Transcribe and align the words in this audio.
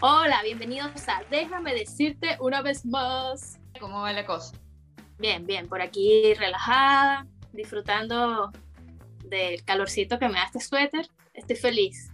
Hola, 0.00 0.42
bienvenidos 0.42 1.06
a 1.08 1.22
Déjame 1.30 1.74
decirte 1.74 2.38
una 2.40 2.62
vez 2.62 2.86
más. 2.86 3.60
¿Cómo 3.78 4.00
va 4.00 4.14
la 4.14 4.24
cosa? 4.24 4.56
Bien, 5.18 5.44
bien, 5.46 5.68
por 5.68 5.82
aquí 5.82 6.32
relajada, 6.32 7.26
disfrutando 7.52 8.50
del 9.26 9.62
calorcito 9.64 10.18
que 10.18 10.28
me 10.28 10.34
da 10.34 10.44
este 10.44 10.60
suéter. 10.60 11.06
Estoy 11.34 11.56
feliz. 11.56 12.10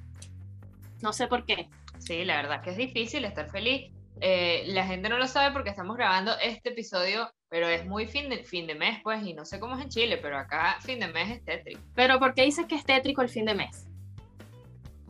No 1.00 1.12
sé 1.12 1.28
por 1.28 1.46
qué. 1.46 1.68
Sí, 1.98 2.24
la 2.24 2.42
verdad 2.42 2.60
que 2.60 2.70
es 2.70 2.76
difícil 2.76 3.24
estar 3.24 3.48
feliz. 3.50 3.92
Eh, 4.20 4.64
la 4.66 4.84
gente 4.84 5.08
no 5.08 5.16
lo 5.16 5.28
sabe 5.28 5.52
porque 5.52 5.70
estamos 5.70 5.96
grabando 5.96 6.32
este 6.42 6.70
episodio, 6.70 7.30
pero 7.48 7.68
es 7.68 7.86
muy 7.86 8.08
fin 8.08 8.28
de, 8.28 8.42
fin 8.42 8.66
de 8.66 8.74
mes, 8.74 8.98
pues, 9.04 9.24
y 9.24 9.32
no 9.32 9.44
sé 9.44 9.60
cómo 9.60 9.76
es 9.76 9.84
en 9.84 9.90
Chile, 9.90 10.18
pero 10.18 10.38
acá 10.38 10.78
fin 10.80 10.98
de 10.98 11.06
mes 11.06 11.30
es 11.30 11.44
tétrico. 11.44 11.80
Pero 11.94 12.18
¿por 12.18 12.34
qué 12.34 12.42
dices 12.42 12.66
que 12.66 12.74
es 12.74 12.84
tétrico 12.84 13.22
el 13.22 13.28
fin 13.28 13.44
de 13.44 13.54
mes? 13.54 13.86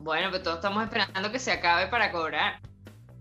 Bueno, 0.03 0.29
pues 0.29 0.43
todos 0.43 0.57
estamos 0.57 0.83
esperando 0.83 1.31
que 1.31 1.39
se 1.39 1.51
acabe 1.51 1.87
para 1.87 2.11
cobrar. 2.11 2.59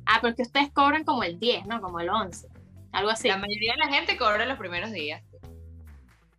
Ah, 0.04 0.18
porque 0.20 0.42
ustedes 0.42 0.72
cobran 0.72 1.04
como 1.04 1.22
el 1.22 1.38
10, 1.38 1.66
¿no? 1.66 1.80
Como 1.80 2.00
el 2.00 2.10
11. 2.10 2.48
Algo 2.90 3.10
así. 3.10 3.28
La 3.28 3.36
mayoría 3.36 3.74
de 3.74 3.78
la 3.78 3.88
gente 3.88 4.16
cobra 4.16 4.44
los 4.46 4.58
primeros 4.58 4.90
días. 4.90 5.22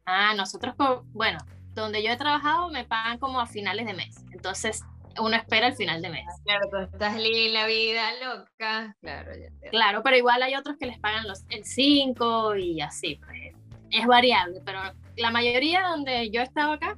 Ah, 0.05 0.33
nosotros, 0.35 0.75
bueno, 1.13 1.39
donde 1.73 2.03
yo 2.03 2.11
he 2.11 2.17
trabajado 2.17 2.69
me 2.69 2.83
pagan 2.83 3.19
como 3.19 3.39
a 3.39 3.47
finales 3.47 3.85
de 3.85 3.93
mes. 3.93 4.17
Entonces, 4.33 4.83
uno 5.17 5.33
espera 5.37 5.67
el 5.67 5.75
final 5.75 6.01
de 6.01 6.09
mes. 6.09 6.25
Claro, 6.43 6.67
tú 6.69 6.77
estás 6.77 7.15
en 7.15 7.53
la 7.53 7.65
vida 7.65 8.09
loca. 8.21 8.97
Claro, 8.99 9.31
ya 9.33 9.69
Claro, 9.69 10.03
pero 10.03 10.17
igual 10.17 10.43
hay 10.43 10.55
otros 10.55 10.75
que 10.77 10.87
les 10.87 10.99
pagan 10.99 11.25
los, 11.25 11.45
el 11.49 11.63
5 11.63 12.57
y 12.57 12.81
así. 12.81 13.15
Pues, 13.23 13.55
es 13.91 14.05
variable, 14.07 14.59
pero 14.65 14.81
la 15.15 15.31
mayoría 15.31 15.87
donde 15.87 16.29
yo 16.31 16.41
he 16.41 16.43
estado 16.43 16.73
acá, 16.73 16.97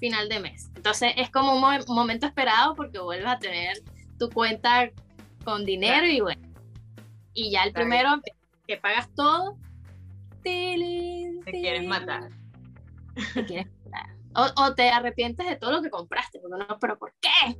final 0.00 0.28
de 0.28 0.40
mes. 0.40 0.70
Entonces 0.74 1.12
es 1.16 1.30
como 1.30 1.54
un 1.54 1.84
momento 1.94 2.26
esperado 2.26 2.74
porque 2.74 2.98
vuelves 2.98 3.28
a 3.28 3.38
tener 3.38 3.76
tu 4.18 4.28
cuenta 4.30 4.90
con 5.44 5.64
dinero 5.64 6.06
y 6.06 6.20
bueno. 6.20 6.48
Y 7.32 7.52
ya 7.52 7.62
el 7.62 7.72
primero 7.72 8.20
que 8.66 8.76
pagas 8.76 9.08
todo, 9.14 9.56
te 10.42 11.30
quieres 11.44 11.86
matar. 11.86 12.30
Te 13.34 13.44
quieres 13.44 13.66
matar. 13.84 14.16
O, 14.56 14.74
te 14.74 14.90
arrepientes 14.90 15.46
de 15.46 15.56
todo 15.56 15.72
lo 15.72 15.82
que 15.82 15.90
compraste, 15.90 16.38
porque 16.38 16.64
no, 16.64 16.78
pero 16.78 16.98
¿por 16.98 17.12
qué? 17.20 17.58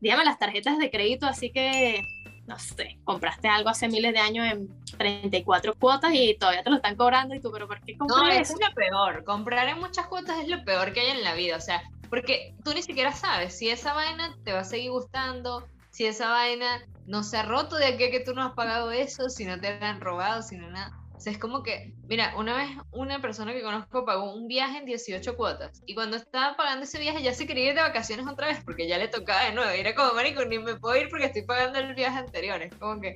Dígame 0.00 0.24
las 0.24 0.38
tarjetas 0.38 0.78
de 0.78 0.90
crédito, 0.90 1.26
así 1.26 1.52
que, 1.52 2.02
no 2.46 2.58
sé, 2.58 2.98
compraste 3.04 3.48
algo 3.48 3.70
hace 3.70 3.88
miles 3.88 4.12
de 4.12 4.18
años 4.18 4.46
en 4.46 4.68
34 4.98 5.74
cuotas 5.74 6.12
y 6.12 6.34
todavía 6.34 6.62
te 6.62 6.70
lo 6.70 6.76
están 6.76 6.96
cobrando 6.96 7.34
y 7.34 7.40
tú, 7.40 7.50
pero 7.52 7.68
¿por 7.68 7.80
qué 7.80 7.96
compras 7.96 8.20
No, 8.20 8.28
eso? 8.28 8.54
es 8.54 8.60
lo 8.68 8.74
peor, 8.74 9.24
comprar 9.24 9.68
en 9.68 9.78
muchas 9.78 10.06
cuotas 10.06 10.40
es 10.40 10.48
lo 10.48 10.64
peor 10.64 10.92
que 10.92 11.00
hay 11.00 11.10
en 11.10 11.24
la 11.24 11.34
vida, 11.34 11.56
o 11.56 11.60
sea, 11.60 11.82
porque 12.10 12.54
tú 12.64 12.74
ni 12.74 12.82
siquiera 12.82 13.12
sabes 13.12 13.56
si 13.56 13.70
esa 13.70 13.94
vaina 13.94 14.36
te 14.44 14.52
va 14.52 14.60
a 14.60 14.64
seguir 14.64 14.90
gustando, 14.90 15.66
si 15.90 16.06
esa 16.06 16.28
vaina 16.30 16.82
no 17.06 17.22
se 17.22 17.36
ha 17.36 17.42
roto 17.42 17.76
de 17.76 17.86
aquí 17.86 18.04
a 18.04 18.10
que 18.10 18.20
tú 18.20 18.34
no 18.34 18.42
has 18.44 18.52
pagado 18.54 18.90
eso, 18.90 19.28
si 19.28 19.44
no 19.44 19.58
te 19.60 19.68
han 19.68 20.00
robado, 20.00 20.42
si 20.42 20.56
no 20.56 20.70
nada 20.70 20.98
sea, 21.22 21.32
es 21.32 21.38
como 21.38 21.62
que, 21.62 21.94
mira, 22.08 22.34
una 22.36 22.56
vez 22.56 22.70
una 22.90 23.20
persona 23.20 23.52
que 23.52 23.62
conozco 23.62 24.04
pagó 24.04 24.34
un 24.34 24.48
viaje 24.48 24.78
en 24.78 24.86
18 24.86 25.36
cuotas 25.36 25.80
y 25.86 25.94
cuando 25.94 26.16
estaba 26.16 26.56
pagando 26.56 26.82
ese 26.82 26.98
viaje 26.98 27.22
ya 27.22 27.32
se 27.32 27.46
quería 27.46 27.68
ir 27.68 27.74
de 27.76 27.80
vacaciones 27.80 28.26
otra 28.26 28.48
vez 28.48 28.62
porque 28.64 28.88
ya 28.88 28.98
le 28.98 29.06
tocaba 29.06 29.44
de 29.44 29.52
nuevo. 29.52 29.70
era 29.70 29.94
como, 29.94 30.14
marico, 30.14 30.44
ni 30.44 30.58
me 30.58 30.74
puedo 30.74 30.96
ir 30.96 31.08
porque 31.08 31.26
estoy 31.26 31.42
pagando 31.42 31.78
el 31.78 31.94
viaje 31.94 32.18
anterior. 32.18 32.60
Es 32.60 32.74
como 32.74 33.00
que, 33.00 33.14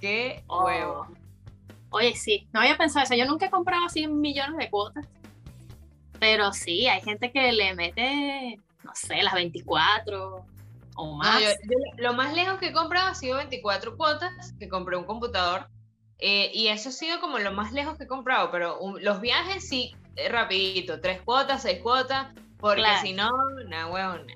qué 0.00 0.42
oh. 0.48 0.64
huevo. 0.64 1.06
Oye, 1.90 2.16
sí, 2.16 2.48
no 2.52 2.60
había 2.60 2.76
pensado 2.76 3.04
eso. 3.04 3.14
Yo 3.14 3.24
nunca 3.24 3.46
he 3.46 3.50
comprado 3.50 3.86
así 3.86 4.08
millones 4.08 4.56
de 4.58 4.68
cuotas. 4.68 5.06
Pero 6.18 6.52
sí, 6.52 6.88
hay 6.88 7.02
gente 7.02 7.30
que 7.30 7.52
le 7.52 7.74
mete, 7.76 8.58
no 8.82 8.90
sé, 8.94 9.22
las 9.22 9.34
24 9.34 10.44
o 10.96 11.16
más. 11.16 11.40
lo 11.98 12.14
más 12.14 12.34
lejos 12.34 12.58
que 12.58 12.68
he 12.68 12.72
comprado 12.72 13.10
ha 13.10 13.14
sido 13.14 13.36
24 13.36 13.96
cuotas, 13.96 14.54
que 14.58 14.68
compré 14.68 14.96
un 14.96 15.04
computador 15.04 15.68
eh, 16.18 16.50
y 16.54 16.68
eso 16.68 16.88
ha 16.88 16.92
sido 16.92 17.20
como 17.20 17.38
lo 17.38 17.52
más 17.52 17.72
lejos 17.72 17.98
que 17.98 18.04
he 18.04 18.06
comprado, 18.08 18.50
pero 18.50 18.78
los 19.00 19.20
viajes 19.20 19.68
sí, 19.68 19.94
eh, 20.16 20.28
rapidito, 20.28 21.00
tres 21.00 21.20
cuotas, 21.22 21.62
seis 21.62 21.80
cuotas, 21.80 22.32
porque 22.58 22.86
si 23.02 23.12
no, 23.12 23.30
nada, 23.68 23.86
huevón. 23.88 24.26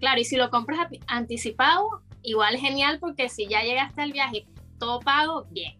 Claro, 0.00 0.20
y 0.20 0.24
si 0.24 0.36
lo 0.36 0.50
compras 0.50 0.88
anticipado, 1.08 2.02
igual 2.22 2.56
genial 2.56 2.98
porque 3.00 3.28
si 3.28 3.48
ya 3.48 3.62
llegaste 3.62 4.00
al 4.00 4.12
viaje 4.12 4.46
todo 4.78 5.00
pago, 5.00 5.46
bien. 5.50 5.76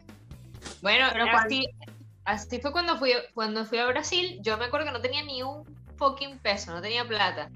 Bueno, 0.82 1.06
pero 1.12 1.26
así, 1.36 1.68
así 2.24 2.60
fue 2.60 2.72
cuando 2.72 2.98
fui, 2.98 3.12
cuando 3.34 3.64
fui 3.64 3.78
a 3.78 3.86
Brasil, 3.86 4.38
yo 4.42 4.58
me 4.58 4.66
acuerdo 4.66 4.86
que 4.86 4.92
no 4.92 5.00
tenía 5.00 5.22
ni 5.22 5.42
un 5.42 5.64
fucking 5.96 6.38
peso, 6.38 6.72
no 6.72 6.82
tenía 6.82 7.06
plata. 7.06 7.50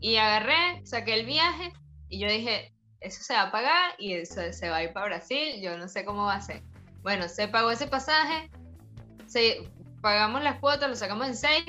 Y 0.00 0.16
agarré, 0.16 0.84
saqué 0.84 1.14
el 1.14 1.26
viaje 1.26 1.72
y 2.08 2.18
yo 2.18 2.28
dije, 2.28 2.72
eso 3.00 3.22
se 3.22 3.34
va 3.34 3.42
a 3.42 3.50
pagar 3.50 3.92
y 3.98 4.14
eso 4.14 4.40
se 4.52 4.68
va 4.70 4.76
a 4.76 4.82
ir 4.84 4.92
para 4.92 5.06
Brasil, 5.06 5.60
yo 5.60 5.76
no 5.76 5.88
sé 5.88 6.04
cómo 6.04 6.24
va 6.24 6.34
a 6.34 6.40
ser. 6.40 6.62
Bueno, 7.06 7.28
se 7.28 7.46
pagó 7.46 7.70
ese 7.70 7.86
pasaje, 7.86 8.50
se, 9.26 9.70
pagamos 10.02 10.42
las 10.42 10.58
cuotas, 10.58 10.90
lo 10.90 10.96
sacamos 10.96 11.28
en 11.28 11.36
seis. 11.36 11.64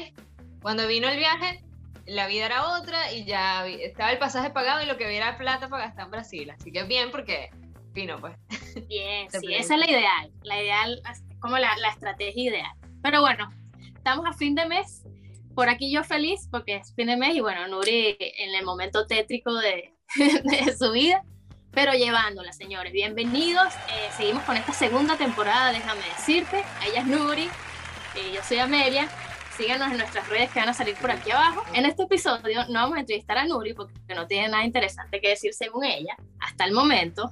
Cuando 0.64 0.88
vino 0.88 1.08
el 1.08 1.20
viaje, 1.20 1.64
la 2.08 2.26
vida 2.26 2.48
era 2.48 2.80
otra 2.80 3.14
y 3.14 3.24
ya 3.24 3.68
estaba 3.68 4.12
el 4.12 4.18
pasaje 4.18 4.50
pagado 4.50 4.82
y 4.82 4.88
lo 4.88 4.98
que 4.98 5.06
había 5.06 5.18
era 5.18 5.38
plata 5.38 5.70
para 5.70 5.86
gastar 5.86 6.06
en 6.06 6.12
Brasil. 6.12 6.50
Así 6.50 6.72
que 6.72 6.86
bien, 6.86 7.12
porque 7.12 7.52
vino, 7.94 8.20
pues. 8.20 8.36
Bien, 8.88 9.30
sí, 9.40 9.54
esa 9.54 9.76
es 9.76 9.80
la 9.80 9.88
ideal. 9.88 10.32
La 10.42 10.60
ideal, 10.60 11.04
como 11.40 11.60
la, 11.60 11.78
la 11.78 11.90
estrategia 11.90 12.50
ideal. 12.50 12.72
Pero 13.04 13.22
bueno, 13.22 13.48
estamos 13.96 14.26
a 14.26 14.34
fin 14.34 14.56
de 14.56 14.66
mes. 14.66 15.04
Por 15.54 15.70
aquí 15.70 15.92
yo 15.92 16.04
feliz 16.04 16.48
porque 16.50 16.78
es 16.78 16.96
fin 16.96 17.10
de 17.10 17.16
mes 17.16 17.36
y 17.36 17.42
bueno, 17.42 17.68
Nuri 17.68 18.18
en 18.20 18.56
el 18.56 18.66
momento 18.66 19.06
tétrico 19.06 19.54
de, 19.54 19.94
de 20.18 20.76
su 20.76 20.94
vida 20.94 21.24
pero 21.78 21.94
llevándola, 21.94 22.52
señores. 22.54 22.92
Bienvenidos. 22.92 23.72
Eh, 23.94 24.10
seguimos 24.18 24.42
con 24.46 24.58
esta 24.58 24.74
segunda 24.74 25.16
temporada, 25.16 25.72
déjame 25.72 26.02
decirte. 26.06 26.64
Ella 26.84 27.02
es 27.02 27.06
Nuri, 27.06 27.48
y 28.16 28.34
yo 28.34 28.42
soy 28.42 28.58
Amelia. 28.58 29.08
Síganos 29.56 29.92
en 29.92 30.00
nuestras 30.00 30.28
redes 30.28 30.50
que 30.50 30.60
van 30.60 30.70
a 30.70 30.74
salir 30.74 30.96
por 30.96 31.12
aquí 31.12 31.30
abajo. 31.30 31.62
En 31.76 31.86
este 31.86 32.02
episodio 32.02 32.66
no 32.70 32.80
vamos 32.80 32.98
a 32.98 33.02
entrevistar 33.02 33.38
a 33.38 33.46
Nuri 33.46 33.76
porque 33.76 34.16
no 34.16 34.26
tiene 34.26 34.48
nada 34.48 34.64
interesante 34.64 35.22
que 35.22 35.30
decir 35.30 35.54
según 35.54 35.86
ella, 35.86 36.18
hasta 36.40 36.66
el 36.66 36.72
momento. 36.72 37.32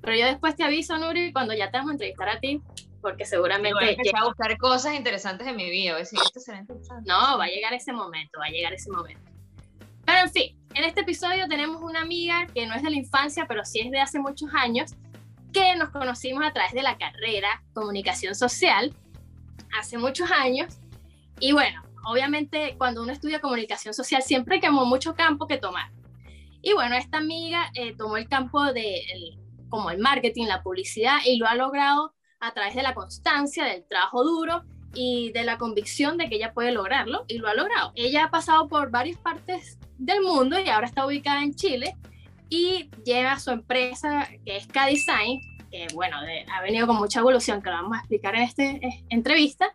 Pero 0.00 0.16
yo 0.16 0.24
después 0.24 0.56
te 0.56 0.64
aviso, 0.64 0.96
Nuri, 0.96 1.30
cuando 1.30 1.52
ya 1.52 1.70
te 1.70 1.76
vamos 1.76 1.90
a 1.90 1.92
entrevistar 1.92 2.30
a 2.30 2.40
ti, 2.40 2.62
porque 3.02 3.26
seguramente... 3.26 3.74
Voy 3.74 3.88
a 3.88 3.90
empezar 3.90 4.22
a 4.22 4.24
buscar 4.24 4.56
cosas 4.56 4.94
interesantes 4.94 5.46
de 5.46 5.52
mi 5.52 5.68
vida, 5.68 5.98
esto 5.98 6.40
será 6.40 6.60
interesante. 6.60 7.06
No, 7.06 7.36
va 7.36 7.44
a 7.44 7.48
llegar 7.48 7.74
ese 7.74 7.92
momento, 7.92 8.38
va 8.40 8.46
a 8.46 8.50
llegar 8.50 8.72
ese 8.72 8.90
momento. 8.90 9.30
Pero 10.06 10.20
en 10.20 10.30
fin, 10.30 10.63
en 10.74 10.82
este 10.82 11.02
episodio 11.02 11.46
tenemos 11.48 11.80
una 11.82 12.00
amiga 12.00 12.46
que 12.52 12.66
no 12.66 12.74
es 12.74 12.82
de 12.82 12.90
la 12.90 12.96
infancia, 12.96 13.46
pero 13.46 13.64
sí 13.64 13.80
es 13.80 13.90
de 13.92 14.00
hace 14.00 14.18
muchos 14.18 14.50
años, 14.54 14.92
que 15.52 15.76
nos 15.76 15.90
conocimos 15.90 16.44
a 16.44 16.52
través 16.52 16.72
de 16.72 16.82
la 16.82 16.98
carrera 16.98 17.62
Comunicación 17.74 18.34
Social 18.34 18.92
hace 19.78 19.98
muchos 19.98 20.30
años. 20.32 20.78
Y 21.38 21.52
bueno, 21.52 21.82
obviamente 22.04 22.74
cuando 22.76 23.02
uno 23.02 23.12
estudia 23.12 23.40
Comunicación 23.40 23.94
Social 23.94 24.22
siempre 24.22 24.56
hay 24.56 24.60
como 24.60 24.84
mucho 24.84 25.14
campo 25.14 25.46
que 25.46 25.58
tomar. 25.58 25.92
Y 26.60 26.72
bueno, 26.72 26.96
esta 26.96 27.18
amiga 27.18 27.70
eh, 27.74 27.94
tomó 27.96 28.16
el 28.16 28.28
campo 28.28 28.72
de 28.72 29.00
como 29.68 29.90
el 29.90 29.98
marketing, 29.98 30.46
la 30.46 30.62
publicidad 30.62 31.18
y 31.24 31.36
lo 31.36 31.46
ha 31.46 31.54
logrado 31.54 32.14
a 32.40 32.52
través 32.52 32.74
de 32.74 32.82
la 32.82 32.94
constancia, 32.94 33.64
del 33.64 33.86
trabajo 33.86 34.24
duro 34.24 34.64
y 34.92 35.30
de 35.32 35.44
la 35.44 35.56
convicción 35.56 36.18
de 36.18 36.28
que 36.28 36.36
ella 36.36 36.52
puede 36.52 36.72
lograrlo 36.72 37.24
y 37.28 37.38
lo 37.38 37.48
ha 37.48 37.54
logrado. 37.54 37.92
Ella 37.94 38.24
ha 38.24 38.30
pasado 38.30 38.68
por 38.68 38.90
varias 38.90 39.18
partes 39.18 39.78
del 39.98 40.22
mundo 40.22 40.58
y 40.58 40.68
ahora 40.68 40.86
está 40.86 41.06
ubicada 41.06 41.42
en 41.42 41.54
Chile 41.54 41.96
y 42.48 42.90
lleva 43.04 43.38
su 43.38 43.50
empresa 43.50 44.28
que 44.44 44.56
es 44.56 44.66
K-Design, 44.66 45.40
que 45.70 45.86
bueno, 45.94 46.16
ha 46.52 46.62
venido 46.62 46.86
con 46.86 46.96
mucha 46.96 47.20
evolución 47.20 47.62
que 47.62 47.70
lo 47.70 47.76
vamos 47.76 47.96
a 47.96 48.00
explicar 48.00 48.34
en 48.34 48.42
esta 48.42 48.62
eh, 48.64 49.04
entrevista. 49.08 49.74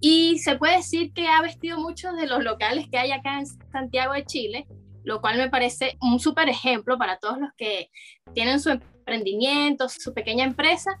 Y 0.00 0.38
se 0.38 0.56
puede 0.56 0.78
decir 0.78 1.12
que 1.12 1.28
ha 1.28 1.42
vestido 1.42 1.78
muchos 1.78 2.16
de 2.16 2.26
los 2.26 2.42
locales 2.42 2.88
que 2.90 2.98
hay 2.98 3.12
acá 3.12 3.38
en 3.38 3.46
Santiago 3.46 4.14
de 4.14 4.24
Chile, 4.24 4.66
lo 5.04 5.20
cual 5.20 5.36
me 5.36 5.50
parece 5.50 5.98
un 6.00 6.18
súper 6.18 6.48
ejemplo 6.48 6.96
para 6.96 7.18
todos 7.18 7.38
los 7.38 7.50
que 7.56 7.90
tienen 8.32 8.60
su 8.60 8.70
emprendimiento, 8.70 9.88
su 9.88 10.14
pequeña 10.14 10.44
empresa 10.44 10.98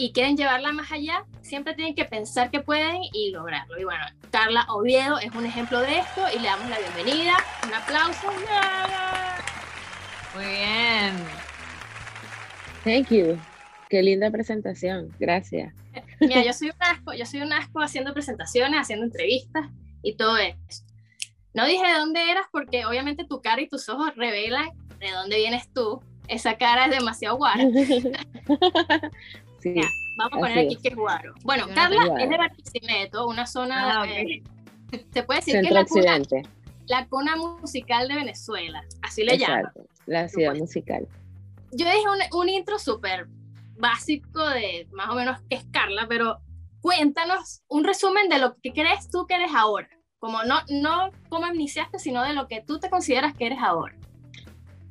y 0.00 0.12
quieren 0.12 0.34
llevarla 0.34 0.72
más 0.72 0.90
allá, 0.92 1.26
siempre 1.42 1.74
tienen 1.74 1.94
que 1.94 2.06
pensar 2.06 2.50
que 2.50 2.60
pueden 2.60 3.02
y 3.12 3.32
lograrlo. 3.32 3.78
Y 3.78 3.84
bueno, 3.84 4.02
Carla 4.30 4.64
Oviedo 4.70 5.18
es 5.18 5.30
un 5.34 5.44
ejemplo 5.44 5.78
de 5.78 5.98
esto 5.98 6.22
y 6.34 6.38
le 6.38 6.46
damos 6.46 6.70
la 6.70 6.78
bienvenida. 6.78 7.36
Un 7.66 7.74
aplauso. 7.74 8.28
Muy 10.34 10.44
bien. 10.46 11.16
Thank 12.82 13.10
you. 13.10 13.38
Qué 13.90 14.02
linda 14.02 14.30
presentación. 14.30 15.14
Gracias. 15.20 15.74
Mira, 16.18 16.42
yo 16.44 16.52
soy 16.54 16.68
un 16.68 16.82
asco, 16.82 17.12
yo 17.12 17.26
soy 17.26 17.42
un 17.42 17.52
asco 17.52 17.82
haciendo 17.82 18.14
presentaciones, 18.14 18.80
haciendo 18.80 19.04
entrevistas 19.04 19.66
y 20.02 20.14
todo 20.14 20.38
eso. 20.38 20.82
No 21.52 21.66
dije 21.66 21.86
de 21.86 21.98
dónde 21.98 22.30
eras 22.30 22.46
porque 22.50 22.86
obviamente 22.86 23.26
tu 23.26 23.42
cara 23.42 23.60
y 23.60 23.68
tus 23.68 23.86
ojos 23.90 24.16
revelan 24.16 24.70
de 24.98 25.10
dónde 25.10 25.36
vienes 25.36 25.70
tú. 25.74 26.00
Esa 26.26 26.56
cara 26.56 26.86
es 26.86 26.90
demasiado 26.92 27.36
guara. 27.36 27.64
Sí, 29.60 29.74
vamos 30.16 30.32
a 30.32 30.38
poner 30.38 30.58
aquí 30.66 30.76
que 30.76 30.94
Guaro. 30.94 31.34
Bueno, 31.42 31.66
Carla 31.74 32.14
es 32.18 32.28
de 32.28 32.36
Barquisimeto, 32.36 33.26
una 33.26 33.46
zona. 33.46 34.02
Ah, 34.02 34.06
se 35.12 35.22
puede 35.22 35.40
decir 35.40 35.60
que 35.60 35.68
es 35.68 35.72
la 35.72 35.84
cuna, 35.84 36.18
la 36.86 37.06
cuna 37.06 37.36
musical 37.36 38.08
de 38.08 38.14
Venezuela, 38.16 38.82
así 39.02 39.22
le 39.24 39.38
llaman. 39.38 39.70
La 40.06 40.28
ciudad 40.28 40.54
musical. 40.56 41.06
Yo 41.72 41.86
dije 41.86 42.04
un, 42.32 42.40
un 42.40 42.48
intro 42.48 42.78
súper 42.78 43.28
básico 43.76 44.48
de 44.48 44.88
más 44.92 45.08
o 45.10 45.14
menos 45.14 45.38
qué 45.48 45.56
es 45.56 45.64
Carla, 45.70 46.06
pero 46.08 46.40
cuéntanos 46.80 47.62
un 47.68 47.84
resumen 47.84 48.28
de 48.28 48.38
lo 48.38 48.56
que 48.56 48.72
crees 48.72 49.10
tú 49.10 49.26
que 49.26 49.34
eres 49.34 49.52
ahora. 49.54 49.88
Como 50.18 50.42
no, 50.44 50.56
no 50.68 51.10
como 51.28 51.46
iniciaste, 51.46 51.98
sino 51.98 52.22
de 52.24 52.34
lo 52.34 52.46
que 52.46 52.60
tú 52.60 52.78
te 52.78 52.90
consideras 52.90 53.34
que 53.34 53.46
eres 53.46 53.58
ahora. 53.60 53.94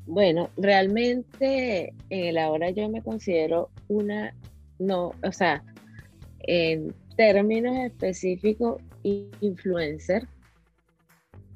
Bueno, 0.05 0.49
realmente 0.57 1.93
en 2.09 2.27
el 2.27 2.37
ahora 2.39 2.71
yo 2.71 2.89
me 2.89 3.03
considero 3.03 3.69
una, 3.89 4.33
no, 4.79 5.13
o 5.23 5.31
sea, 5.31 5.63
en 6.39 6.93
términos 7.15 7.77
específicos, 7.77 8.81
influencer, 9.03 10.27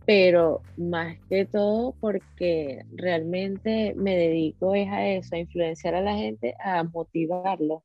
pero 0.06 0.62
más 0.78 1.18
que 1.30 1.46
todo 1.46 1.96
porque 2.00 2.84
realmente 2.94 3.94
me 3.96 4.16
dedico 4.18 4.76
es 4.76 4.90
a 4.90 5.08
eso, 5.08 5.36
a 5.36 5.40
influenciar 5.40 5.96
a 5.96 6.02
la 6.02 6.16
gente, 6.16 6.56
a 6.64 6.84
motivarlo, 6.84 7.84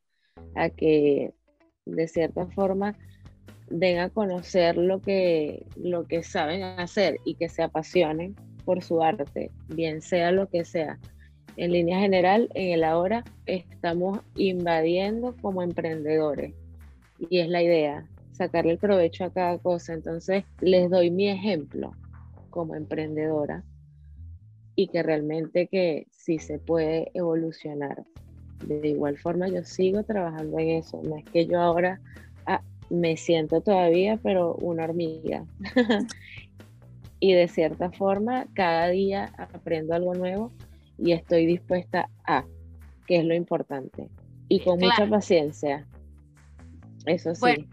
a 0.55 0.69
que 0.71 1.33
de 1.87 2.09
cierta 2.09 2.47
forma 2.47 2.97
den 3.71 3.99
a 3.99 4.11
conocer 4.11 4.77
lo 4.77 5.01
que, 5.01 5.67
lo 5.77 6.05
que 6.05 6.23
saben 6.23 6.63
hacer 6.63 7.19
y 7.25 7.35
que 7.35 7.49
se 7.49 7.63
apasionen 7.63 8.35
por 8.65 8.83
su 8.83 9.03
arte, 9.03 9.51
bien 9.69 10.03
sea 10.03 10.33
lo 10.33 10.49
que 10.49 10.65
sea. 10.65 10.99
En 11.59 11.73
línea 11.73 11.99
general, 11.99 12.49
en 12.55 12.71
el 12.71 12.85
ahora 12.85 13.25
estamos 13.47 14.21
invadiendo 14.37 15.35
como 15.43 15.61
emprendedores 15.61 16.55
y 17.19 17.41
es 17.41 17.49
la 17.49 17.61
idea, 17.61 18.07
sacarle 18.31 18.71
el 18.71 18.79
provecho 18.79 19.25
a 19.25 19.33
cada 19.33 19.59
cosa. 19.59 19.93
Entonces, 19.93 20.45
les 20.61 20.89
doy 20.89 21.11
mi 21.11 21.29
ejemplo 21.29 21.91
como 22.51 22.77
emprendedora 22.77 23.65
y 24.77 24.87
que 24.87 25.03
realmente 25.03 25.67
que 25.67 26.07
sí 26.13 26.39
se 26.39 26.61
puede 26.61 27.11
evolucionar. 27.13 28.05
De 28.65 28.91
igual 28.91 29.19
forma, 29.19 29.49
yo 29.49 29.65
sigo 29.65 30.05
trabajando 30.05 30.61
en 30.61 30.69
eso. 30.69 31.03
No 31.03 31.17
es 31.17 31.25
que 31.25 31.47
yo 31.47 31.59
ahora 31.59 32.01
ah, 32.47 32.63
me 32.89 33.17
siento 33.17 33.63
todavía, 33.63 34.17
pero 34.23 34.55
una 34.55 34.85
hormiga. 34.85 35.45
y 37.19 37.33
de 37.33 37.49
cierta 37.49 37.91
forma, 37.91 38.47
cada 38.55 38.91
día 38.91 39.33
aprendo 39.37 39.95
algo 39.95 40.15
nuevo 40.15 40.53
y 40.99 41.13
estoy 41.13 41.47
dispuesta 41.47 42.09
a, 42.27 42.45
que 43.07 43.19
es 43.19 43.25
lo 43.25 43.35
importante. 43.35 44.09
Y 44.49 44.61
con 44.61 44.79
mucha 44.79 45.07
paciencia. 45.07 45.87
Eso 47.07 47.35
sí. 47.35 47.69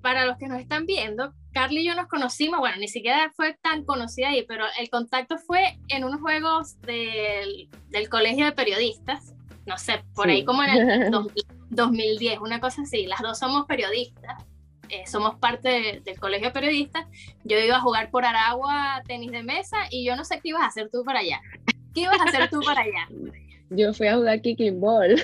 para 0.00 0.26
los 0.26 0.36
que 0.38 0.48
nos 0.48 0.60
están 0.60 0.86
viendo, 0.86 1.32
Carly 1.52 1.80
y 1.80 1.86
yo 1.86 1.94
nos 1.94 2.08
conocimos, 2.08 2.60
bueno, 2.60 2.76
ni 2.78 2.88
siquiera 2.88 3.30
fue 3.36 3.56
tan 3.62 3.84
conocida 3.84 4.30
ahí, 4.30 4.44
pero 4.48 4.64
el 4.80 4.90
contacto 4.90 5.38
fue 5.38 5.78
en 5.88 6.04
unos 6.04 6.20
juegos 6.20 6.80
del, 6.80 7.68
del 7.90 8.08
colegio 8.08 8.46
de 8.46 8.52
periodistas, 8.52 9.34
no 9.66 9.78
sé, 9.78 10.02
por 10.14 10.28
ahí 10.28 10.44
como 10.44 10.64
en 10.64 10.70
el 10.70 11.10
2010, 11.70 12.40
una 12.40 12.58
cosa 12.58 12.82
así, 12.82 13.06
las 13.06 13.20
dos 13.20 13.38
somos 13.38 13.66
periodistas, 13.66 14.44
eh, 14.88 15.06
somos 15.06 15.36
parte 15.36 16.02
del 16.04 16.18
colegio 16.18 16.48
de 16.48 16.52
periodistas, 16.52 17.06
yo 17.44 17.58
iba 17.58 17.76
a 17.76 17.80
jugar 17.80 18.10
por 18.10 18.24
Aragua 18.24 19.02
tenis 19.06 19.30
de 19.30 19.42
mesa 19.42 19.78
y 19.90 20.04
yo 20.04 20.16
no 20.16 20.24
sé 20.24 20.40
qué 20.42 20.50
ibas 20.50 20.62
a 20.62 20.66
hacer 20.66 20.90
tú 20.90 21.04
para 21.04 21.20
allá. 21.20 21.40
¿Qué 21.94 22.02
ibas 22.02 22.20
a 22.20 22.24
hacer 22.24 22.50
tú 22.50 22.60
para 22.64 22.82
allá? 22.82 23.08
Yo 23.70 23.94
fui 23.94 24.06
a 24.06 24.16
jugar 24.16 24.40
kicking 24.42 24.80
ball. 24.80 25.16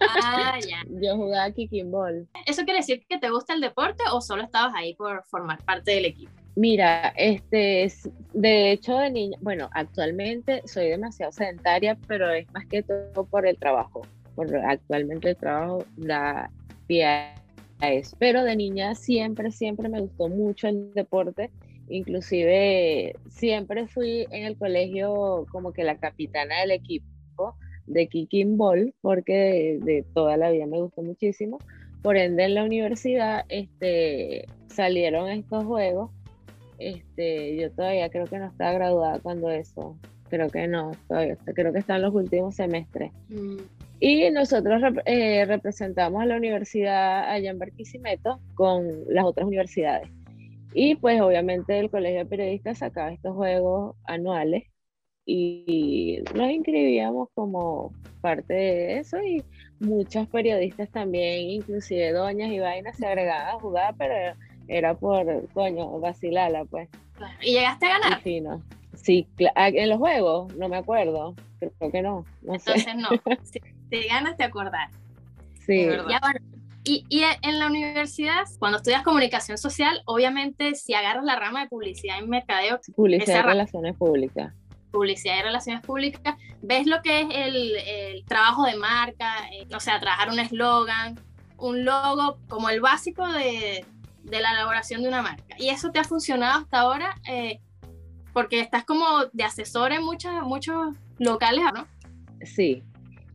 Ah, 0.00 0.58
ya. 0.60 0.82
Yo 1.00 1.16
jugaba 1.16 1.50
kicking 1.50 1.90
ball. 1.90 2.28
¿Eso 2.46 2.64
quiere 2.64 2.80
decir 2.80 3.04
que 3.08 3.18
te 3.18 3.30
gusta 3.30 3.54
el 3.54 3.60
deporte 3.60 4.04
o 4.12 4.20
solo 4.20 4.42
estabas 4.42 4.74
ahí 4.74 4.94
por 4.94 5.24
formar 5.24 5.62
parte 5.64 5.92
del 5.92 6.04
equipo? 6.04 6.30
Mira, 6.56 7.14
este, 7.16 7.90
de 8.34 8.72
hecho 8.72 8.98
de 8.98 9.10
niña, 9.10 9.38
bueno, 9.40 9.70
actualmente 9.72 10.62
soy 10.66 10.88
demasiado 10.88 11.32
sedentaria, 11.32 11.96
pero 12.06 12.30
es 12.30 12.50
más 12.52 12.66
que 12.66 12.82
todo 12.82 13.24
por 13.24 13.46
el 13.46 13.56
trabajo. 13.56 14.02
Por 14.34 14.54
actualmente 14.56 15.30
el 15.30 15.36
trabajo 15.36 15.84
da 15.96 16.50
pie 16.86 17.06
a 17.06 17.34
eso. 17.80 18.16
Pero 18.18 18.44
de 18.44 18.56
niña 18.56 18.94
siempre, 18.94 19.50
siempre 19.52 19.88
me 19.88 20.00
gustó 20.00 20.28
mucho 20.28 20.68
el 20.68 20.92
deporte. 20.92 21.50
Inclusive 21.90 23.16
siempre 23.28 23.88
fui 23.88 24.26
en 24.30 24.46
el 24.46 24.56
colegio 24.56 25.44
como 25.50 25.72
que 25.72 25.82
la 25.82 25.98
capitana 25.98 26.60
del 26.60 26.70
equipo 26.70 27.56
de 27.86 28.06
kicking 28.06 28.56
ball, 28.56 28.94
porque 29.00 29.78
de, 29.82 30.04
toda 30.14 30.36
la 30.36 30.50
vida 30.50 30.66
me 30.66 30.80
gustó 30.80 31.02
muchísimo. 31.02 31.58
Por 32.02 32.16
ende, 32.16 32.44
en 32.44 32.54
la 32.54 32.64
universidad 32.64 33.44
este, 33.48 34.46
salieron 34.68 35.28
estos 35.28 35.64
juegos. 35.64 36.10
Este, 36.78 37.56
yo 37.56 37.70
todavía 37.72 38.08
creo 38.08 38.26
que 38.26 38.38
no 38.38 38.46
estaba 38.46 38.72
graduada 38.72 39.18
cuando 39.18 39.50
eso. 39.50 39.98
Creo 40.28 40.48
que 40.48 40.68
no, 40.68 40.92
todavía 41.08 41.36
creo 41.44 41.72
que 41.72 41.80
está 41.80 41.96
en 41.96 42.02
los 42.02 42.14
últimos 42.14 42.54
semestres. 42.54 43.10
Mm. 43.28 43.56
Y 43.98 44.30
nosotros 44.30 44.80
eh, 45.04 45.44
representamos 45.44 46.22
a 46.22 46.26
la 46.26 46.36
universidad 46.36 47.28
allá 47.28 47.50
en 47.50 47.58
Barquisimeto 47.58 48.40
con 48.54 48.86
las 49.08 49.24
otras 49.24 49.46
universidades. 49.46 50.08
Y 50.72 50.94
pues 50.96 51.20
obviamente 51.20 51.78
el 51.78 51.90
Colegio 51.90 52.20
de 52.20 52.26
Periodistas 52.26 52.78
sacaba 52.78 53.12
estos 53.12 53.34
juegos 53.34 53.96
anuales 54.04 54.64
y 55.26 56.18
nos 56.34 56.50
inscribíamos 56.50 57.28
como 57.34 57.92
parte 58.20 58.54
de 58.54 58.98
eso 58.98 59.18
y 59.22 59.44
muchos 59.80 60.26
periodistas 60.28 60.90
también, 60.90 61.50
inclusive 61.50 62.12
doñas 62.12 62.50
y 62.50 62.58
vainas, 62.58 62.96
se 62.96 63.06
agregaban 63.06 63.56
a 63.56 63.60
jugar, 63.60 63.94
pero 63.98 64.36
era 64.68 64.94
por, 64.94 65.48
coño, 65.52 65.98
vacilala, 66.00 66.64
pues. 66.64 66.88
¿Y 67.40 67.52
llegaste 67.52 67.86
a 67.86 67.98
ganar? 67.98 68.22
Sí, 68.22 68.40
no. 68.40 68.62
Sí, 68.94 69.26
ah, 69.54 69.68
en 69.68 69.88
los 69.88 69.98
juegos, 69.98 70.54
no 70.56 70.68
me 70.68 70.76
acuerdo, 70.76 71.34
creo 71.58 71.90
que 71.90 72.02
no. 72.02 72.24
Entonces 72.42 72.94
no, 72.96 73.08
si 73.42 73.60
te 73.88 74.06
ganas 74.06 74.36
te 74.36 74.44
acordar. 74.44 74.88
Sí. 75.66 75.88
Y, 76.84 77.04
y, 77.08 77.22
en 77.42 77.58
la 77.58 77.66
universidad, 77.66 78.44
cuando 78.58 78.78
estudias 78.78 79.02
comunicación 79.02 79.58
social, 79.58 80.00
obviamente 80.06 80.74
si 80.74 80.94
agarras 80.94 81.24
la 81.24 81.36
rama 81.36 81.62
de 81.62 81.68
publicidad 81.68 82.18
y 82.22 82.26
mercadeo... 82.26 82.80
Publicidad 82.94 83.40
y 83.40 83.42
relaciones 83.42 83.96
públicas 83.96 84.54
publicidad 84.90 85.38
y 85.38 85.42
relaciones 85.42 85.82
públicas, 85.82 86.36
ves 86.62 86.86
lo 86.86 87.00
que 87.02 87.22
es 87.22 87.28
el, 87.30 88.24
trabajo 88.26 88.64
de 88.64 88.76
marca, 88.76 89.48
eh, 89.52 89.66
o 89.74 89.80
sea, 89.80 90.00
trabajar 90.00 90.30
un 90.30 90.38
eslogan, 90.38 91.18
un 91.58 91.84
logo 91.84 92.38
como 92.48 92.70
el 92.70 92.80
básico 92.80 93.26
de, 93.26 93.84
la 94.24 94.52
elaboración 94.52 95.02
de 95.02 95.08
una 95.08 95.22
marca. 95.22 95.56
Y 95.58 95.68
eso 95.68 95.90
te 95.90 95.98
ha 95.98 96.04
funcionado 96.04 96.60
hasta 96.60 96.80
ahora 96.80 97.16
eh, 97.28 97.60
porque 98.32 98.60
estás 98.60 98.84
como 98.84 99.04
de 99.32 99.44
asesor 99.44 99.92
en 99.92 100.04
muchos, 100.04 100.32
muchos 100.42 100.94
locales, 101.18 101.64
¿no? 101.74 101.86
Sí, 102.44 102.82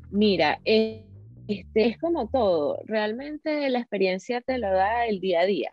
mira, 0.10 0.60
este 1.48 1.88
es 1.88 1.98
como 1.98 2.28
todo, 2.28 2.80
realmente 2.86 3.70
la 3.70 3.80
experiencia 3.80 4.42
te 4.42 4.58
lo 4.58 4.72
da 4.72 5.06
el 5.06 5.20
día 5.20 5.42
a 5.42 5.46
día. 5.46 5.72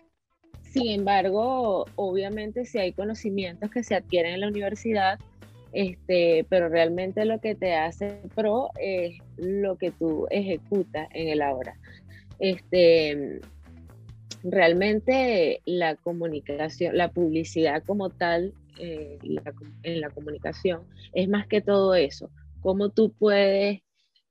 Sin 0.62 0.90
embargo, 0.90 1.86
obviamente 1.96 2.64
si 2.64 2.78
hay 2.78 2.92
conocimientos 2.92 3.70
que 3.70 3.82
se 3.82 3.94
adquieren 3.94 4.34
en 4.34 4.40
la 4.40 4.48
universidad, 4.48 5.18
este, 5.72 6.46
pero 6.48 6.68
realmente 6.68 7.24
lo 7.24 7.40
que 7.40 7.54
te 7.54 7.74
hace 7.74 8.20
pro 8.34 8.70
es 8.80 9.18
lo 9.36 9.76
que 9.76 9.90
tú 9.90 10.26
ejecutas 10.30 11.08
en 11.12 11.28
el 11.28 11.42
ahora. 11.42 11.74
Este, 12.38 13.40
realmente 14.42 15.60
la 15.64 15.96
comunicación, 15.96 16.96
la 16.96 17.10
publicidad 17.10 17.82
como 17.84 18.10
tal 18.10 18.52
eh, 18.78 19.18
en 19.82 20.00
la 20.00 20.10
comunicación 20.10 20.82
es 21.12 21.28
más 21.28 21.46
que 21.46 21.60
todo 21.60 21.94
eso. 21.94 22.30
Cómo 22.60 22.90
tú 22.90 23.12
puedes, 23.12 23.80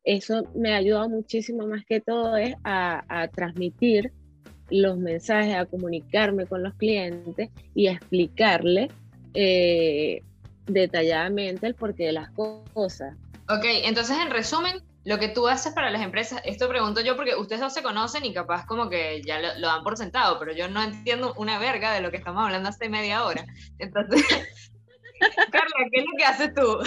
eso 0.04 0.44
me 0.56 0.74
ha 0.74 0.78
ayudado 0.78 1.10
muchísimo 1.10 1.68
más 1.68 1.86
que 1.86 2.02
todo 2.02 2.38
es 2.38 2.56
a, 2.64 3.28
transmitir 3.34 4.12
los 4.70 4.98
mensajes, 4.98 5.56
a 5.56 5.66
comunicarme 5.66 6.46
con 6.46 6.64
los 6.64 6.74
clientes 6.76 7.50
y 7.76 7.88
a 7.88 7.94
explicarle 7.94 8.90
eh, 9.34 10.24
detalladamente 10.66 11.68
el 11.68 11.76
porqué 11.76 12.06
de 12.06 12.14
las 12.14 12.30
cosas. 12.32 13.16
Ok, 13.50 13.66
entonces 13.84 14.18
en 14.18 14.32
resumen, 14.32 14.82
lo 15.04 15.20
que 15.20 15.28
tú 15.28 15.48
haces 15.48 15.74
para 15.74 15.90
las 15.90 16.02
empresas, 16.02 16.42
esto 16.46 16.70
pregunto 16.70 17.02
yo 17.02 17.16
porque 17.16 17.36
ustedes 17.36 17.60
no 17.60 17.70
se 17.70 17.84
conocen 17.84 18.24
y 18.24 18.34
capaz 18.34 18.66
como 18.66 18.90
que 18.90 19.22
ya 19.24 19.40
lo, 19.58 19.68
dan 19.68 19.84
por 19.84 19.98
sentado, 19.98 20.40
pero 20.40 20.54
yo 20.54 20.70
no 20.70 20.82
entiendo 20.82 21.34
una 21.38 21.60
verga 21.60 21.94
de 21.94 22.02
lo 22.02 22.12
que 22.12 22.18
estamos 22.18 22.44
hablando 22.44 22.70
hace 22.70 22.88
media 22.88 23.26
hora. 23.26 23.46
Entonces, 23.80 24.24
Carla, 25.52 25.76
¿qué 25.92 26.00
es 26.00 26.06
lo 26.06 26.18
que 26.18 26.24
haces 26.24 26.54
tú? 26.54 26.78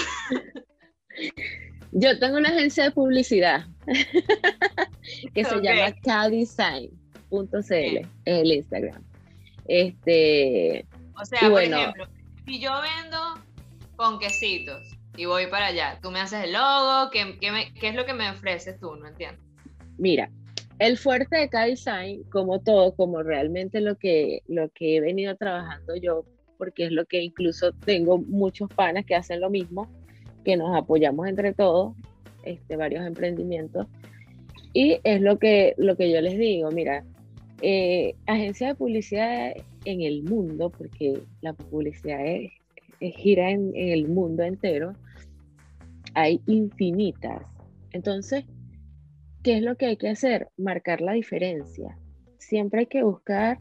Yo 1.95 2.19
tengo 2.19 2.37
una 2.37 2.49
agencia 2.49 2.85
de 2.85 2.91
publicidad 2.91 3.67
que 5.35 5.45
se 5.45 5.61
llama 5.61 5.95
cadesign.cl, 6.03 7.73
en 7.73 8.09
el 8.25 8.53
Instagram. 8.53 9.03
Este, 9.67 10.87
o 11.21 11.25
sea, 11.25 11.49
por 11.49 11.63
ejemplo, 11.63 12.07
si 12.45 12.61
yo 12.61 12.73
vendo 12.83 13.19
con 13.97 14.19
quesitos 14.19 14.83
y 15.17 15.27
voy 15.27 15.47
para 15.47 15.67
allá. 15.67 15.99
Tú 16.03 16.11
me 16.11 16.21
haces 16.21 16.45
el 16.45 16.53
logo, 16.53 17.11
¿qué, 17.11 17.39
qué, 17.41 17.89
es 17.89 17.95
lo 17.95 18.05
que 18.05 18.13
me 18.13 18.29
ofreces 18.29 18.79
tú? 18.81 18.97
No 18.97 19.07
entiendo. 19.07 19.41
Mira, 19.97 20.29
el 20.81 20.99
fuerte 20.99 21.37
de 21.37 21.49
K-Design, 21.49 22.25
como 22.25 22.61
todo, 22.61 22.95
como 22.97 23.23
realmente 23.23 23.81
lo 23.81 23.97
que, 23.97 24.43
lo 24.49 24.69
que 24.71 24.97
he 24.97 25.01
venido 25.01 25.37
trabajando 25.37 25.95
yo 25.97 26.25
porque 26.59 26.87
es 26.87 26.93
lo 26.93 27.05
que 27.05 27.23
incluso 27.23 27.73
tengo 27.85 28.19
muchos 28.19 28.69
panas 28.71 29.05
que 29.05 29.15
hacen 29.15 29.41
lo 29.41 29.51
mismo, 29.51 29.89
que 30.45 30.57
nos 30.57 30.77
apoyamos 30.77 31.27
entre 31.27 31.53
todos, 31.53 31.97
este, 32.45 32.77
varios 32.77 33.07
emprendimientos. 33.07 33.87
Y 34.73 34.99
es 35.05 35.21
lo 35.21 35.39
que, 35.39 35.75
lo 35.77 35.97
que 35.97 36.11
yo 36.11 36.21
les 36.21 36.39
digo, 36.39 36.71
mira, 36.71 37.05
eh, 37.63 38.15
agencias 38.27 38.71
de 38.71 38.75
publicidad 38.75 39.55
en 39.85 40.03
el 40.03 40.23
mundo, 40.23 40.71
porque 40.71 41.21
la 41.41 41.53
publicidad 41.53 42.19
gira 43.01 43.51
en 43.51 43.73
el 43.75 44.09
mundo 44.09 44.43
entero, 44.43 44.95
hay 46.15 46.41
infinitas. 46.47 47.43
Entonces, 47.93 48.45
¿qué 49.43 49.59
es 49.59 49.63
lo 49.63 49.77
que 49.77 49.87
hay 49.87 49.97
que 49.97 50.09
hacer? 50.09 50.49
Marcar 50.57 51.01
la 51.01 51.13
diferencia. 51.13 51.97
Siempre 52.39 52.81
hay 52.81 52.87
que 52.87 53.03
buscar 53.03 53.59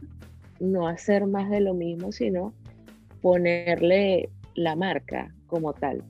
no 0.60 0.88
hacer 0.88 1.26
más 1.28 1.50
de 1.50 1.62
lo 1.62 1.74
mismo, 1.74 2.12
sino 2.12 2.54
ponerle 3.22 4.30
la 4.56 4.76
marca 4.76 5.34
como 5.48 5.74
tal. 5.74 6.04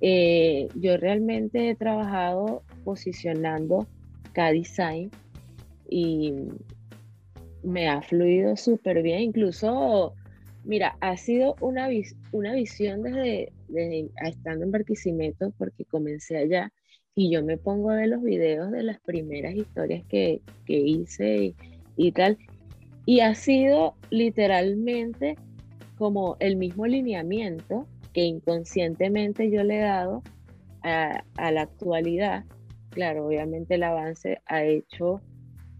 Eh, 0.00 0.68
yo 0.74 0.96
realmente 0.96 1.70
he 1.70 1.74
trabajado 1.74 2.62
posicionando 2.84 3.86
K-Design 4.32 5.10
y 5.88 6.48
me 7.62 7.88
ha 7.88 8.00
fluido 8.02 8.56
súper 8.56 9.02
bien. 9.02 9.20
Incluso, 9.20 10.14
mira, 10.64 10.96
ha 11.00 11.16
sido 11.16 11.56
una, 11.60 11.88
visión 11.88 13.02
desde, 13.02 13.52
estando 14.24 14.64
en 14.64 14.70
Barquisimeto, 14.70 15.52
porque 15.58 15.84
comencé 15.84 16.38
allá 16.38 16.72
y 17.14 17.30
yo 17.30 17.42
me 17.42 17.58
pongo 17.58 17.90
a 17.90 17.96
ver 17.96 18.08
los 18.08 18.22
videos 18.22 18.70
de 18.70 18.82
las 18.82 19.00
primeras 19.00 19.54
historias 19.54 20.04
que, 20.06 20.40
hice 20.66 21.54
y, 21.96 22.12
tal. 22.12 22.38
Y 23.04 23.20
ha 23.20 23.34
sido 23.34 23.94
literalmente 24.10 25.36
como 25.98 26.36
el 26.40 26.56
mismo 26.56 26.86
lineamiento 26.86 27.86
que 28.12 28.22
inconscientemente 28.22 29.50
yo 29.50 29.62
le 29.62 29.78
he 29.78 29.82
dado 29.82 30.22
a, 30.82 31.22
la 31.36 31.62
actualidad. 31.62 32.44
Claro, 32.90 33.26
obviamente 33.26 33.74
el 33.74 33.82
avance 33.82 34.40
ha 34.46 34.64
hecho 34.64 35.20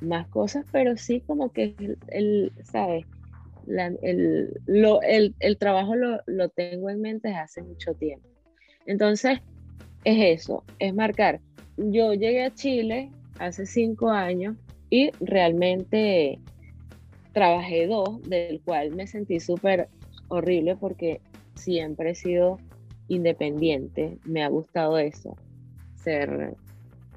más 0.00 0.28
cosas, 0.28 0.64
pero 0.72 0.96
sí 0.96 1.20
como 1.20 1.52
que 1.52 1.75
el, 2.08 2.52
¿sabes? 2.62 3.04
el, 4.02 5.34
el, 5.38 5.58
trabajo 5.58 5.94
lo, 5.94 6.20
lo, 6.26 6.49
tengo 6.49 6.90
en 6.90 7.00
mente 7.00 7.28
desde 7.28 7.40
hace 7.40 7.62
mucho 7.62 7.94
tiempo. 7.94 8.26
Entonces, 8.87 9.40
es 10.04 10.40
eso, 10.40 10.64
es 10.78 10.94
marcar. 10.94 11.40
Yo 11.76 12.14
llegué 12.14 12.44
a 12.44 12.54
Chile 12.54 13.10
hace 13.38 13.66
cinco 13.66 14.10
años 14.10 14.56
y 14.88 15.10
realmente 15.20 16.38
trabajé 17.32 17.87
dos, 17.87 18.20
del 18.28 18.60
cual 18.62 18.94
me 18.94 19.06
sentí 19.06 19.40
súper 19.40 19.88
horrible 20.28 20.76
porque 20.76 21.20
siempre 21.54 22.11
he 22.11 22.14
sido 22.14 22.59
independiente, 23.09 24.19
me 24.25 24.42
ha 24.45 24.49
gustado 24.49 24.99
eso, 24.99 25.37
ser, 25.97 26.54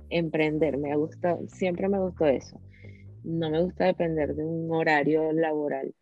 emprender, 0.10 0.78
me 0.78 0.92
ha 0.92 0.96
gustado, 0.96 1.40
siempre 1.48 1.88
me 1.90 2.00
gustó 2.00 2.26
eso. 2.26 2.60
No 3.24 3.50
me 3.50 3.62
gusta 3.62 3.86
depender 3.86 4.36
de 4.36 4.44
un 4.44 4.70
horario 4.72 5.32
laboral. 5.32 5.94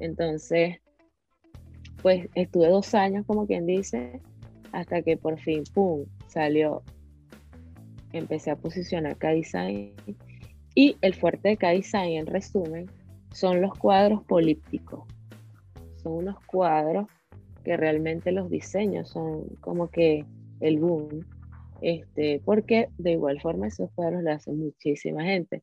Entonces, 0.00 0.78
pues 2.02 2.28
estuve 2.34 2.68
dos 2.68 2.94
años, 2.94 3.24
como 3.26 3.46
quien 3.46 3.66
dice, 3.66 4.20
hasta 4.72 5.02
que 5.02 5.16
por 5.16 5.38
fin, 5.38 5.62
¡pum!, 5.72 6.04
salió. 6.26 6.82
Empecé 8.12 8.50
a 8.50 8.56
posicionar 8.56 9.16
K-Design. 9.16 9.94
Y 10.74 10.96
el 11.00 11.14
fuerte 11.14 11.50
de 11.50 11.56
K-Design, 11.56 12.18
en 12.18 12.26
resumen, 12.26 12.86
son 13.32 13.60
los 13.60 13.74
cuadros 13.74 14.24
polípticos. 14.24 15.04
Son 16.02 16.12
unos 16.12 16.40
cuadros 16.46 17.06
que 17.68 17.76
realmente 17.76 18.32
los 18.32 18.48
diseños 18.48 19.10
son 19.10 19.44
como 19.60 19.90
que 19.90 20.24
el 20.60 20.78
boom. 20.78 21.26
Este, 21.82 22.40
porque 22.42 22.88
de 22.96 23.12
igual 23.12 23.42
forma 23.42 23.66
esos 23.66 23.90
cuadros 23.90 24.22
lo 24.22 24.32
hacen 24.32 24.58
muchísima 24.58 25.22
gente. 25.22 25.62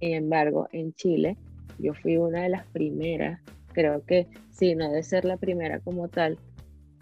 Sin 0.00 0.14
embargo, 0.14 0.66
en 0.72 0.92
Chile 0.94 1.36
yo 1.78 1.94
fui 1.94 2.16
una 2.16 2.42
de 2.42 2.48
las 2.48 2.66
primeras, 2.66 3.40
creo 3.72 4.04
que 4.04 4.26
sí, 4.50 4.74
no 4.74 4.90
de 4.90 5.04
ser 5.04 5.24
la 5.24 5.36
primera 5.36 5.78
como 5.78 6.08
tal, 6.08 6.40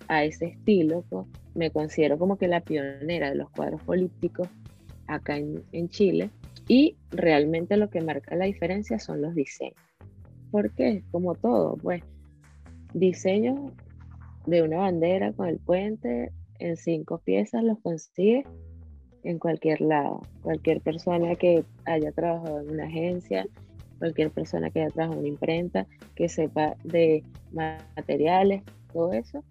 a 0.07 0.23
ese 0.23 0.49
estilo, 0.49 1.03
pues, 1.09 1.27
me 1.55 1.71
considero 1.71 2.19
como 2.19 2.37
que 2.37 2.47
la 2.47 2.61
pionera 2.61 3.31
de 3.31 3.37
los 3.37 3.49
cuadros 3.49 3.83
políticos 3.85 4.49
acá 5.07 5.39
en, 5.39 5.65
en 5.73 5.89
Chile 5.89 6.29
y 6.69 6.95
realmente 7.11 7.79
lo 7.79 7.89
que 7.89 8.03
marca 8.03 8.37
la 8.37 8.45
diferencia 8.45 8.99
son 8.99 9.23
los 9.23 9.35
diseños. 9.35 9.81
¿Por 10.51 10.73
qué? 10.73 11.03
Como 11.11 11.35
todo, 11.37 11.79
pues 11.79 12.03
diseños 12.93 13.73
de 14.47 14.63
una 14.63 14.79
bandera 14.79 15.33
con 15.33 15.49
el 15.49 15.59
puente 15.59 16.33
en 16.59 16.77
cinco 16.77 17.19
piezas 17.19 17.63
los 17.63 17.79
consigue 17.81 18.45
en 19.25 19.39
cualquier 19.39 19.81
lado. 19.81 20.23
Cualquier 20.43 20.81
persona 20.81 21.35
que 21.35 21.65
haya 21.85 22.13
trabajado 22.13 22.61
en 22.61 22.71
una 22.71 22.85
agencia, 22.85 23.47
cualquier 23.99 24.31
persona 24.31 24.71
que 24.71 24.83
haya 24.83 24.91
trabajado 24.91 25.15
en 25.15 25.27
una 25.27 25.29
imprenta, 25.29 25.87
que 26.15 26.29
sepa 26.29 26.77
de 26.85 27.25
materiales, 27.53 28.63
todo 28.93 29.13
eso, 29.13 29.45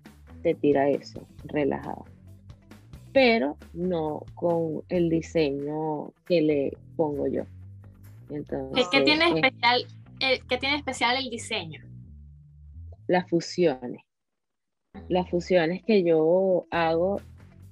te 0.43 0.53
tira 0.53 0.89
eso, 0.89 1.27
relajado. 1.43 2.05
Pero 3.11 3.57
no 3.73 4.23
con 4.33 4.83
el 4.89 5.09
diseño 5.09 6.13
que 6.25 6.41
le 6.41 6.77
pongo 6.95 7.27
yo. 7.27 7.43
Entonces, 8.29 8.87
¿Qué, 8.91 9.01
tiene 9.01 9.29
especial, 9.29 9.85
¿Qué 10.19 10.57
tiene 10.57 10.77
especial 10.77 11.17
el 11.17 11.29
diseño? 11.29 11.81
Las 13.07 13.29
fusiones. 13.29 14.01
Las 15.09 15.29
fusiones 15.29 15.83
que 15.83 16.03
yo 16.03 16.65
hago 16.71 17.21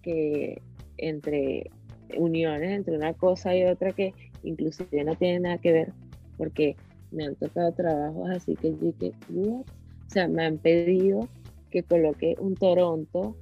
que 0.01 0.61
entre 0.97 1.69
uniones 2.17 2.71
entre 2.71 2.95
una 2.95 3.13
cosa 3.13 3.55
y 3.55 3.63
otra 3.63 3.91
que 3.93 4.13
inclusive 4.43 5.03
no 5.03 5.15
tienen 5.15 5.43
nada 5.43 5.57
que 5.57 5.71
ver 5.71 5.93
porque 6.37 6.75
me 7.11 7.25
han 7.25 7.35
tocado 7.35 7.71
trabajos 7.71 8.29
así 8.29 8.55
que 8.55 8.71
yo 8.71 8.93
que, 8.99 9.13
o 9.33 9.63
sea, 10.07 10.27
me 10.27 10.45
han 10.45 10.57
pedido 10.57 11.27
que 11.71 11.83
coloque 11.83 12.35
un 12.39 12.55
Toronto 12.55 13.35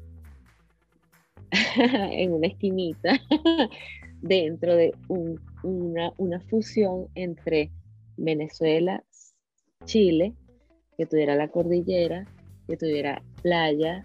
en 1.75 2.33
una 2.33 2.47
esquinita 2.47 3.19
dentro 4.21 4.75
de 4.75 4.93
una, 5.63 6.13
una 6.17 6.39
fusión 6.39 7.07
entre 7.15 7.71
Venezuela, 8.17 9.03
Chile, 9.85 10.33
que 10.97 11.05
tuviera 11.05 11.35
la 11.35 11.49
cordillera, 11.49 12.25
que 12.71 12.77
tuviera 12.77 13.21
playa, 13.41 14.01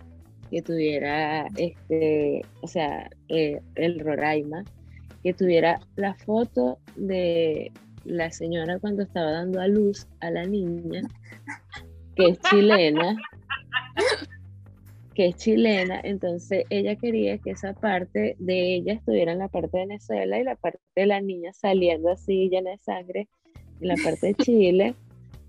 que 0.50 0.60
tuviera 0.60 1.46
este, 1.56 2.42
o 2.62 2.66
sea, 2.66 3.08
eh, 3.28 3.60
el 3.76 4.00
Roraima, 4.00 4.64
que 5.22 5.32
tuviera 5.32 5.78
la 5.94 6.14
foto 6.14 6.78
de 6.96 7.70
la 8.04 8.32
señora 8.32 8.80
cuando 8.80 9.04
estaba 9.04 9.30
dando 9.30 9.60
a 9.60 9.68
luz 9.68 10.08
a 10.18 10.32
la 10.32 10.44
niña, 10.46 11.02
que 12.16 12.30
es 12.30 12.40
chilena, 12.40 13.16
que 15.14 15.26
es 15.26 15.36
chilena, 15.36 16.00
entonces 16.02 16.64
ella 16.68 16.96
quería 16.96 17.38
que 17.38 17.52
esa 17.52 17.72
parte 17.72 18.34
de 18.40 18.74
ella 18.74 18.94
estuviera 18.94 19.30
en 19.30 19.38
la 19.38 19.48
parte 19.48 19.78
de 19.78 19.86
Venezuela 19.86 20.40
y 20.40 20.42
la 20.42 20.56
parte 20.56 20.80
de 20.96 21.06
la 21.06 21.20
niña 21.20 21.52
saliendo 21.52 22.10
así 22.10 22.48
llena 22.48 22.72
de 22.72 22.78
sangre 22.78 23.28
en 23.80 23.88
la 23.88 23.94
parte 24.02 24.26
de 24.26 24.34
Chile, 24.34 24.94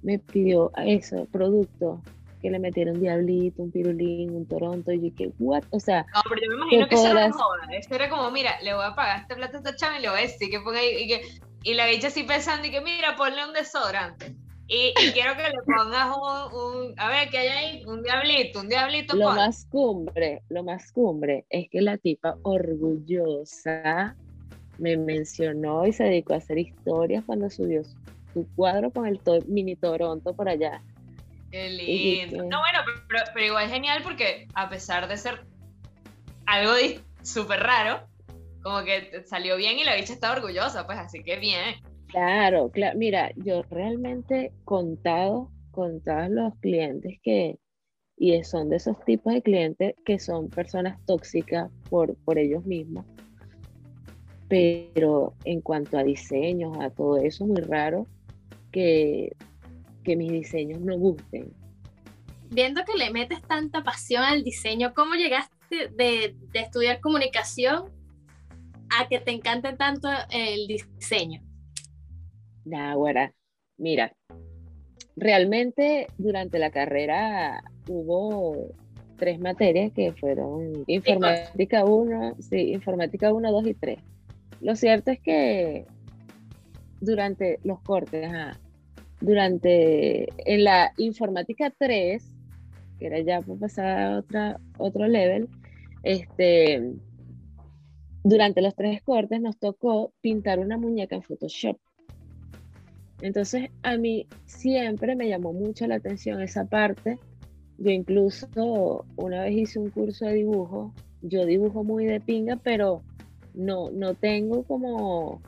me 0.03 0.19
pidió 0.19 0.71
eso, 0.85 1.25
producto, 1.31 2.03
que 2.41 2.49
le 2.49 2.59
metiera 2.59 2.91
un 2.91 2.99
diablito, 2.99 3.63
un 3.63 3.71
pirulín, 3.71 4.35
un 4.35 4.47
toronto, 4.47 4.91
y 4.91 5.09
yo 5.09 5.15
que, 5.15 5.31
what, 5.39 5.63
o 5.71 5.79
sea... 5.79 6.05
No, 6.13 6.21
pero 6.29 6.41
yo 6.41 6.49
me 6.49 6.55
imagino 6.55 6.87
que 6.87 6.95
eso 6.95 7.07
era 7.07 7.29
moda, 7.29 7.67
eso 7.71 7.95
era 7.95 8.09
como, 8.09 8.31
mira, 8.31 8.59
le 8.61 8.73
voy 8.73 8.85
a 8.85 8.95
pagar 8.95 9.21
este 9.21 9.35
plato 9.35 9.57
a 9.57 9.59
esta 9.59 9.75
chama 9.75 9.99
y 9.99 10.01
le 10.01 10.09
voy 10.09 10.19
a 10.19 10.21
decir 10.21 10.49
que 10.49 10.59
ponga 10.59 10.79
ahí, 10.79 11.03
y, 11.03 11.07
que, 11.07 11.21
y 11.63 11.73
la 11.73 11.87
bicha 11.87 12.07
así 12.07 12.23
pensando, 12.23 12.67
y 12.67 12.71
que 12.71 12.81
mira, 12.81 13.15
ponle 13.15 13.45
un 13.45 13.53
desodorante. 13.53 14.35
Y, 14.67 14.93
quiero 15.13 15.35
que 15.35 15.43
le 15.43 15.61
pongas 15.65 16.15
un, 16.53 16.93
a 16.97 17.09
ver, 17.09 17.29
que 17.29 17.37
hay 17.37 17.47
ahí? 17.47 17.85
Un 17.85 18.03
diablito, 18.03 18.59
un 18.59 18.69
diablito. 18.69 19.15
Lo 19.15 19.31
más 19.31 19.65
cumbre, 19.65 20.43
lo 20.49 20.63
más 20.63 20.91
cumbre 20.91 21.45
es 21.49 21.69
que 21.69 21.81
la 21.81 21.97
tipa 21.97 22.37
orgullosa 22.43 24.15
me 24.77 24.97
mencionó 24.97 25.87
y 25.87 25.93
se 25.93 26.03
dedicó 26.03 26.33
a 26.33 26.37
hacer 26.37 26.59
historias 26.59 27.23
cuando 27.25 27.49
subió 27.49 27.83
su, 27.83 28.47
cuadro 28.55 28.91
con 28.91 29.07
el 29.07 29.19
mini 29.47 29.75
Toronto 29.75 30.33
por 30.35 30.49
allá. 30.49 30.83
Qué 31.57 31.69
lindo. 31.71 32.43
No, 32.43 32.59
bueno, 32.59 32.79
pero, 33.07 33.23
pero, 33.33 33.45
igual 33.47 33.65
es 33.65 33.71
genial 33.71 34.03
porque 34.03 34.47
a 34.53 34.69
pesar 34.69 35.07
de 35.07 35.17
ser 35.17 35.43
algo 36.45 36.73
súper 37.23 37.61
raro, 37.61 38.07
como 38.61 38.83
que 38.83 39.23
salió 39.25 39.57
bien 39.57 39.79
y 39.79 39.83
la 39.83 39.95
bicha 39.95 40.13
está 40.13 40.31
orgullosa, 40.31 40.85
pues 40.85 40.99
así 40.99 41.23
que 41.23 41.37
bien. 41.37 41.75
Claro, 42.09 42.69
claro. 42.69 42.97
Mira, 42.99 43.31
yo 43.37 43.63
realmente 43.71 44.51
contado, 44.65 45.49
contados 45.71 46.29
los 46.29 46.53
clientes 46.59 47.17
que, 47.23 47.57
y 48.17 48.43
son 48.43 48.69
de 48.69 48.75
esos 48.75 49.03
tipos 49.03 49.33
de 49.33 49.41
clientes 49.41 49.95
que 50.05 50.19
son 50.19 50.49
personas 50.49 51.03
tóxicas 51.07 51.71
por, 51.89 52.15
por 52.17 52.37
ellos 52.37 52.63
mismos. 52.65 53.03
Pero 54.47 55.33
en 55.43 55.61
cuanto 55.61 55.97
a 55.97 56.03
diseños, 56.03 56.77
a 56.79 56.91
todo 56.91 57.17
eso, 57.17 57.45
es 57.45 57.49
muy 57.49 57.61
raro 57.61 58.05
que, 58.71 59.35
que 60.07 60.15
mis 60.15 60.31
diseños 60.31 60.79
no 60.79 60.97
gusten. 60.97 61.53
viendo 62.49 62.85
que 62.85 62.97
le 62.97 63.11
metes 63.11 63.41
tanta 63.41 63.83
pasión 63.83 64.23
al 64.23 64.41
diseño, 64.41 64.93
¿cómo 64.95 65.15
llegaste 65.15 65.89
de, 65.89 66.33
de 66.53 66.59
estudiar 66.59 67.01
comunicación 67.01 67.91
a 68.89 69.09
que 69.09 69.19
te 69.19 69.31
encante 69.31 69.73
tanto 69.73 70.07
el 70.31 70.65
diseño? 70.65 71.41
Nah, 72.63 72.95
güera, 72.95 73.33
mira, 73.77 74.15
realmente 75.17 76.07
durante 76.17 76.57
la 76.57 76.71
carrera 76.71 77.61
hubo 77.89 78.73
tres 79.17 79.41
materias 79.41 79.91
que 79.91 80.13
fueron 80.13 80.85
informática 80.87 81.83
1, 81.83 82.37
sí, 82.39 82.71
informática 82.71 83.33
1, 83.33 83.51
2 83.51 83.67
y 83.67 83.73
3. 83.73 83.99
Lo 84.61 84.73
cierto 84.77 85.11
es 85.11 85.19
que 85.19 85.85
durante 87.01 87.59
los 87.65 87.81
cortes, 87.81 88.31
durante 89.19 90.27
en 90.51 90.63
la 90.63 90.93
informática 90.97 91.73
3, 91.77 92.23
que 92.99 93.05
era 93.05 93.19
ya 93.19 93.41
por 93.41 93.59
pasar 93.59 93.99
a 93.99 94.17
otra, 94.19 94.59
otro 94.77 95.07
level, 95.07 95.47
este, 96.03 96.93
durante 98.23 98.61
los 98.61 98.75
tres 98.75 99.01
cortes 99.01 99.41
nos 99.41 99.57
tocó 99.57 100.11
pintar 100.21 100.59
una 100.59 100.77
muñeca 100.77 101.15
en 101.15 101.23
Photoshop. 101.23 101.77
Entonces 103.21 103.69
a 103.83 103.97
mí 103.97 104.27
siempre 104.45 105.15
me 105.15 105.27
llamó 105.27 105.53
mucho 105.53 105.87
la 105.87 105.95
atención 105.95 106.41
esa 106.41 106.65
parte. 106.65 107.17
Yo 107.77 107.91
incluso 107.91 109.05
una 109.15 109.43
vez 109.43 109.55
hice 109.55 109.79
un 109.79 109.89
curso 109.89 110.25
de 110.25 110.33
dibujo. 110.33 110.93
Yo 111.21 111.45
dibujo 111.45 111.83
muy 111.83 112.05
de 112.05 112.19
pinga, 112.19 112.57
pero 112.57 113.01
no, 113.53 113.89
no 113.91 114.13
tengo 114.13 114.63
como 114.63 115.41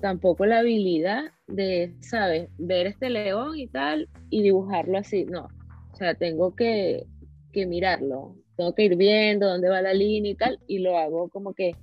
tampoco 0.00 0.46
la 0.46 0.60
habilidad 0.60 1.30
de, 1.46 1.94
¿sabes? 2.00 2.48
Ver 2.58 2.86
este 2.86 3.10
león 3.10 3.58
y 3.58 3.66
tal 3.66 4.08
y 4.30 4.42
dibujarlo 4.42 4.98
así. 4.98 5.24
No, 5.24 5.48
o 5.92 5.96
sea, 5.96 6.14
tengo 6.14 6.54
que, 6.54 7.06
que 7.52 7.66
mirarlo. 7.66 8.36
Tengo 8.56 8.74
que 8.74 8.84
ir 8.84 8.96
viendo 8.96 9.48
dónde 9.48 9.68
va 9.68 9.82
la 9.82 9.94
línea 9.94 10.32
y 10.32 10.34
tal 10.34 10.58
y 10.66 10.80
lo 10.80 10.98
hago 10.98 11.28
como 11.28 11.54
que 11.54 11.74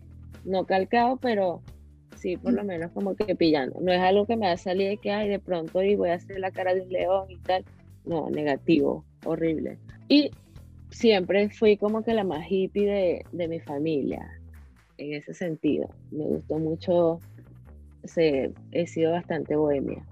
no 0.46 0.66
calcado, 0.66 1.18
pero 1.18 1.62
sí, 2.16 2.38
por 2.38 2.54
lo 2.54 2.64
menos 2.64 2.92
como 2.92 3.16
que 3.16 3.36
pillando. 3.36 3.80
No 3.82 3.92
es 3.92 4.00
algo 4.00 4.26
que 4.26 4.36
me 4.36 4.48
va 4.48 4.54
a 4.54 4.58
salir 4.58 4.90
de 4.90 4.98
que, 4.98 5.12
ay, 5.12 5.30
de 5.30 5.40
pronto 5.40 5.82
y 5.82 5.96
voy 5.96 6.10
a 6.10 6.16
hacer 6.16 6.40
la 6.40 6.52
cara 6.52 6.74
de 6.74 6.82
un 6.82 6.90
león 6.90 7.26
y 7.30 7.38
tal. 7.38 7.64
No, 8.06 8.30
negativo, 8.30 9.06
horrible. 9.26 9.78
Y 10.08 10.32
siempre 10.90 11.50
fui 11.50 11.78
como 11.78 12.04
que 12.04 12.14
la 12.14 12.24
más 12.24 12.50
hippie 12.50 13.24
de, 13.32 13.48
mi 13.48 13.60
familia, 13.60 14.26
en 14.98 15.14
ese 15.14 15.34
sentido. 15.34 15.90
Me 16.12 16.26
gustó 16.26 16.58
mucho, 16.58 17.20
he 18.18 18.88
sido 18.88 19.12
bastante 19.12 19.56
bohemia. 19.56 20.06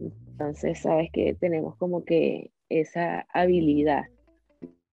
Entonces, 0.00 0.80
sabes 0.80 1.10
que 1.12 1.34
tenemos 1.34 1.76
como 1.76 2.04
que 2.04 2.50
esa 2.68 3.26
habilidad 3.32 4.04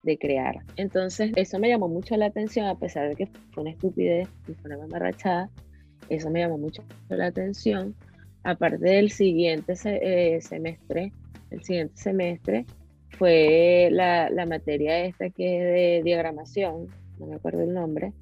de 0.04 0.18
crear. 0.18 0.56
Entonces, 0.78 1.32
eso 1.36 1.60
me 1.60 1.70
llamó 1.70 1.88
mucho 1.88 2.16
la 2.18 2.28
atención, 2.28 2.68
a 2.68 2.78
pesar 2.78 3.10
de 3.10 3.16
que 3.16 3.28
fue 3.52 3.62
una 3.62 3.72
estupidez 3.72 4.28
y 4.48 4.54
fue 4.54 4.72
una 4.72 4.80
mamarrachada 4.80 5.50
eso 6.10 6.30
me 6.30 6.40
llamó 6.40 6.58
mucho 6.58 6.84
la 7.10 7.28
atención. 7.28 7.96
Aparte 8.44 8.84
del 8.84 9.12
siguiente 9.12 9.76
eh, 9.86 10.42
semestre, 10.42 11.14
el 11.52 11.64
siguiente 11.64 11.96
semestre 11.96 12.66
fue 13.18 13.90
la, 13.92 14.30
materia 14.46 15.06
esta 15.06 15.30
que 15.30 15.58
es 15.58 15.64
de 15.64 16.02
diagramación, 16.04 16.88
no 17.18 17.28
me 17.28 17.36
acuerdo 17.36 17.62
el 17.62 17.74
nombre, 17.74 18.14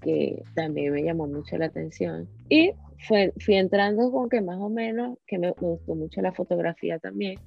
que 0.00 0.42
también 0.54 0.92
me 0.92 1.02
llamó 1.02 1.28
mucho 1.28 1.56
la 1.58 1.66
atención. 1.66 2.28
Y 2.48 2.72
fue, 3.06 3.32
fui 3.38 3.54
entrando 3.54 4.10
con 4.10 4.28
que 4.28 4.40
más 4.40 4.58
o 4.58 4.68
menos, 4.68 5.18
que 5.26 5.38
me, 5.38 5.48
me 5.48 5.68
gustó 5.68 5.94
mucho 5.94 6.20
la 6.22 6.32
fotografía 6.32 6.98
también. 6.98 7.38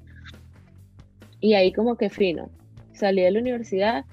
Y 1.40 1.54
ahí 1.54 1.72
como 1.72 1.98
que 1.98 2.10
fino. 2.10 2.50
Salí 2.94 3.22
de 3.22 3.32
la 3.32 3.40
universidad, 3.40 4.06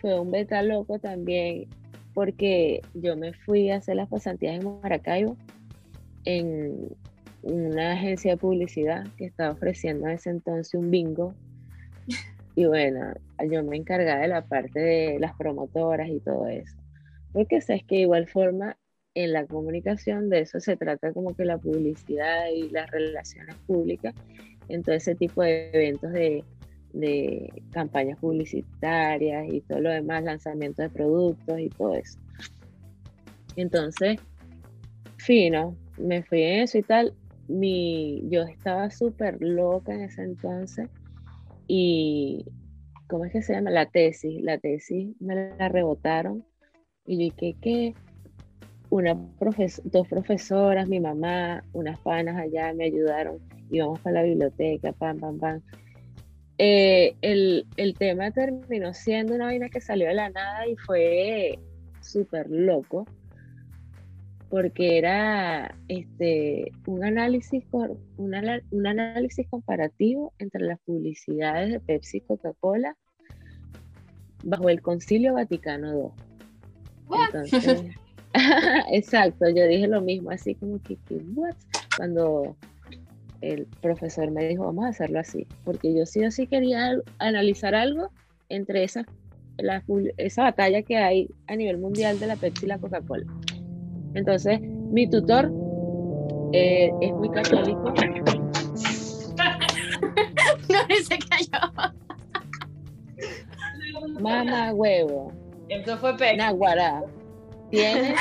fue 0.00 0.18
un 0.18 0.30
beta 0.30 0.62
loco 0.62 0.98
también 0.98 1.68
porque 2.14 2.80
yo 2.94 3.16
me 3.16 3.32
fui 3.32 3.70
a 3.70 3.76
hacer 3.76 3.96
las 3.96 4.08
pasantías 4.08 4.54
en 4.54 4.80
Maracaibo 4.80 5.36
en 6.24 6.88
una 7.42 7.92
agencia 7.92 8.32
de 8.32 8.36
publicidad 8.38 9.06
que 9.18 9.26
estaba 9.26 9.52
ofreciendo 9.52 10.06
en 10.06 10.14
ese 10.14 10.30
entonces 10.30 10.74
un 10.74 10.90
bingo. 10.90 11.34
Y 12.56 12.66
bueno, 12.66 13.00
yo 13.50 13.64
me 13.64 13.76
encargaba 13.76 14.20
de 14.20 14.28
la 14.28 14.46
parte 14.46 14.78
de 14.78 15.18
las 15.18 15.34
promotoras 15.34 16.08
y 16.08 16.20
todo 16.20 16.46
eso. 16.46 16.76
Porque 17.32 17.60
sabes 17.60 17.82
que 17.82 17.96
de 17.96 18.02
igual 18.02 18.28
forma 18.28 18.76
en 19.14 19.32
la 19.32 19.46
comunicación 19.46 20.28
de 20.28 20.40
eso 20.40 20.60
se 20.60 20.76
trata 20.76 21.12
como 21.12 21.34
que 21.34 21.44
la 21.44 21.58
publicidad 21.58 22.48
y 22.54 22.68
las 22.70 22.90
relaciones 22.90 23.54
públicas 23.66 24.14
en 24.68 24.82
todo 24.82 24.94
ese 24.94 25.14
tipo 25.14 25.42
de 25.42 25.70
eventos 25.72 26.12
de 26.12 26.44
de 26.94 27.52
campañas 27.72 28.18
publicitarias 28.20 29.52
y 29.52 29.60
todo 29.62 29.80
lo 29.80 29.90
demás, 29.90 30.22
lanzamiento 30.22 30.80
de 30.80 30.90
productos 30.90 31.58
y 31.58 31.68
todo 31.68 31.94
eso. 31.94 32.18
Entonces, 33.56 34.18
fino, 35.18 35.76
me 35.98 36.22
fui 36.22 36.42
en 36.42 36.60
eso 36.60 36.78
y 36.78 36.82
tal. 36.82 37.12
Mi, 37.48 38.22
yo 38.30 38.42
estaba 38.42 38.90
súper 38.90 39.42
loca 39.42 39.92
en 39.92 40.02
ese 40.02 40.22
entonces 40.22 40.88
y, 41.66 42.46
¿cómo 43.08 43.24
es 43.24 43.32
que 43.32 43.42
se 43.42 43.54
llama? 43.54 43.70
La 43.70 43.86
tesis, 43.86 44.40
la 44.40 44.58
tesis 44.58 45.14
me 45.20 45.34
la 45.34 45.68
rebotaron 45.68 46.44
y 47.06 47.16
yo 47.28 47.34
dije 47.34 47.56
que 47.60 47.94
una 48.94 49.18
dos 49.82 50.06
profesoras, 50.06 50.86
mi 50.86 51.00
mamá, 51.00 51.64
unas 51.72 51.98
panas 51.98 52.36
allá 52.36 52.72
me 52.74 52.84
ayudaron, 52.84 53.40
íbamos 53.68 53.98
para 53.98 54.20
la 54.20 54.22
biblioteca, 54.22 54.92
pam, 54.92 55.18
pam, 55.18 55.38
pam 55.40 55.60
eh, 56.58 57.16
el, 57.20 57.66
tema 57.98 58.30
terminó 58.30 58.94
siendo 58.94 59.34
una 59.34 59.46
vaina 59.46 59.68
que 59.68 59.80
salió 59.80 60.06
de 60.06 60.14
la 60.14 60.30
nada 60.30 60.68
y 60.68 60.76
fue 60.76 61.58
súper 62.00 62.48
loco 62.48 63.04
porque 64.48 64.96
era 64.98 65.74
este, 65.88 66.70
un, 66.86 67.02
análisis, 67.02 67.64
un, 67.72 68.36
un 68.70 68.86
análisis 68.86 69.48
comparativo 69.48 70.32
entre 70.38 70.62
las 70.62 70.78
publicidades 70.86 71.72
de 71.72 71.80
Pepsi 71.80 72.18
y 72.18 72.20
Coca-Cola 72.20 72.96
bajo 74.44 74.68
el 74.68 74.80
Concilio 74.80 75.34
Vaticano 75.34 76.14
II. 77.10 77.96
exacto, 78.92 79.48
yo 79.48 79.66
dije 79.66 79.86
lo 79.86 80.00
mismo, 80.00 80.30
así 80.30 80.54
como 80.54 80.80
que, 80.82 80.98
what? 81.34 81.54
Cuando 81.96 82.56
el 83.40 83.66
profesor 83.80 84.30
me 84.30 84.48
dijo, 84.48 84.64
vamos 84.64 84.86
a 84.86 84.88
hacerlo 84.88 85.20
así, 85.20 85.46
porque 85.64 85.94
yo 85.94 86.04
sí 86.06 86.24
o 86.24 86.30
sí 86.30 86.46
quería 86.46 86.96
analizar 87.18 87.74
algo 87.74 88.10
entre 88.48 88.84
esas, 88.84 89.06
esa 90.16 90.42
batalla 90.42 90.82
que 90.82 90.96
hay 90.96 91.28
a 91.46 91.56
nivel 91.56 91.78
mundial 91.78 92.18
de 92.18 92.26
la 92.26 92.36
Pepsi 92.36 92.66
y 92.66 92.68
la 92.68 92.78
Coca-Cola. 92.78 93.24
Entonces, 94.14 94.60
mi 94.60 95.08
tutor 95.08 95.52
eh, 96.52 96.90
es 97.00 97.12
muy 97.12 97.30
católico. 97.30 97.82
no, 100.68 100.78
se 101.02 101.18
cayó. 101.18 101.72
Mamá 104.20 104.72
huevo. 104.72 105.32
Eso 105.68 105.98
fue 105.98 106.16
Pepsi. 106.16 106.36
Naguará. 106.36 107.04
Tienes 107.70 108.18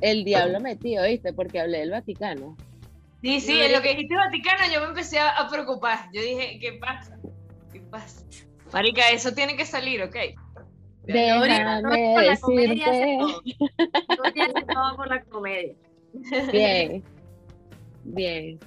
el 0.00 0.24
diablo 0.24 0.60
metido, 0.60 1.04
¿viste? 1.04 1.32
Porque 1.32 1.60
hablé 1.60 1.78
del 1.78 1.90
Vaticano. 1.90 2.56
Sí, 3.22 3.40
sí, 3.40 3.60
en 3.60 3.72
lo 3.72 3.82
que 3.82 3.90
dijiste 3.90 4.16
Vaticano 4.16 4.64
yo 4.72 4.80
me 4.80 4.86
empecé 4.88 5.18
a, 5.20 5.46
preocupar. 5.48 6.08
Yo 6.12 6.20
dije, 6.20 6.58
¿qué 6.60 6.72
pasa? 6.72 7.18
¿Qué 7.72 7.80
pasa? 7.80 8.24
Marica, 8.72 9.10
eso 9.10 9.32
tiene 9.32 9.56
que 9.56 9.64
salir, 9.64 10.02
¿ok? 10.02 10.16
Déjame 11.04 11.40
por 12.14 12.24
la 12.24 12.36
comedia 12.40 12.90
hace 12.90 13.18
todo. 14.72 14.96
por 14.96 15.08
la 15.08 15.22
comedia. 15.24 15.74
Bien. 16.52 17.02
Bien. 18.04 18.58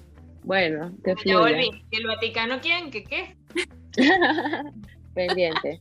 Bueno, 0.44 0.92
te 1.04 1.16
Ya 1.26 1.40
volví. 1.40 1.70
¿El 1.92 2.08
Vaticano 2.08 2.60
quién? 2.62 2.92
¿Qué 2.92 3.04
qué? 3.04 3.36
Pendiente. 5.14 5.80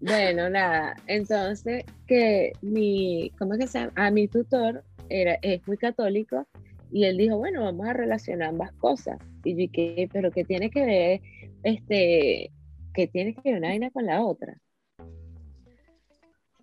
Bueno, 0.00 0.48
nada, 0.48 0.96
entonces 1.06 1.84
que 2.06 2.52
mi, 2.62 3.30
¿cómo 3.38 3.52
es 3.54 3.60
que 3.60 3.66
se 3.66 3.80
llama? 3.80 3.92
A 3.96 4.10
mi 4.10 4.28
tutor 4.28 4.82
era, 5.10 5.34
es 5.42 5.66
muy 5.66 5.76
católico 5.76 6.46
y 6.90 7.04
él 7.04 7.18
dijo, 7.18 7.36
bueno, 7.36 7.62
vamos 7.62 7.86
a 7.86 7.92
relacionar 7.92 8.48
ambas 8.48 8.72
cosas. 8.72 9.18
Y 9.44 9.52
yo 9.52 9.56
dije, 9.58 10.08
pero 10.10 10.30
¿qué 10.30 10.44
tiene 10.44 10.70
que 10.70 10.86
ver, 10.86 11.20
este, 11.64 12.50
que 12.94 13.06
tiene 13.08 13.34
que 13.34 13.50
ver 13.50 13.58
una 13.58 13.68
vaina 13.68 13.90
con 13.90 14.06
la 14.06 14.22
otra? 14.22 14.56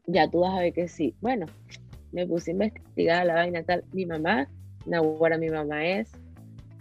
Ya 0.08 0.28
tú 0.28 0.40
vas 0.40 0.58
a 0.58 0.62
ver 0.62 0.74
que 0.74 0.88
sí. 0.88 1.16
Bueno, 1.22 1.46
me 2.12 2.26
puse 2.26 2.52
a 2.52 2.54
investigar 2.54 3.26
la 3.26 3.36
vaina 3.36 3.64
tal. 3.64 3.84
Mi 3.94 4.06
mamá, 4.06 4.50
ahora 4.92 5.38
mi 5.38 5.50
mamá 5.50 5.86
es 5.86 6.10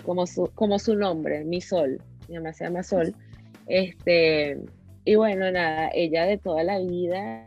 como 0.05 0.27
su, 0.27 0.51
como 0.55 0.79
su 0.79 0.95
nombre, 0.97 1.45
mi 1.45 1.61
sol. 1.61 2.01
Mi 2.29 2.37
mamá 2.37 2.53
se 2.53 2.65
llama 2.65 2.83
Sol. 2.83 3.15
Este, 3.67 4.59
y 5.07 5.15
bueno, 5.15 5.51
nada, 5.53 5.89
ella 5.95 6.27
de 6.27 6.37
toda 6.37 6.65
la 6.65 6.81
vida, 6.81 7.47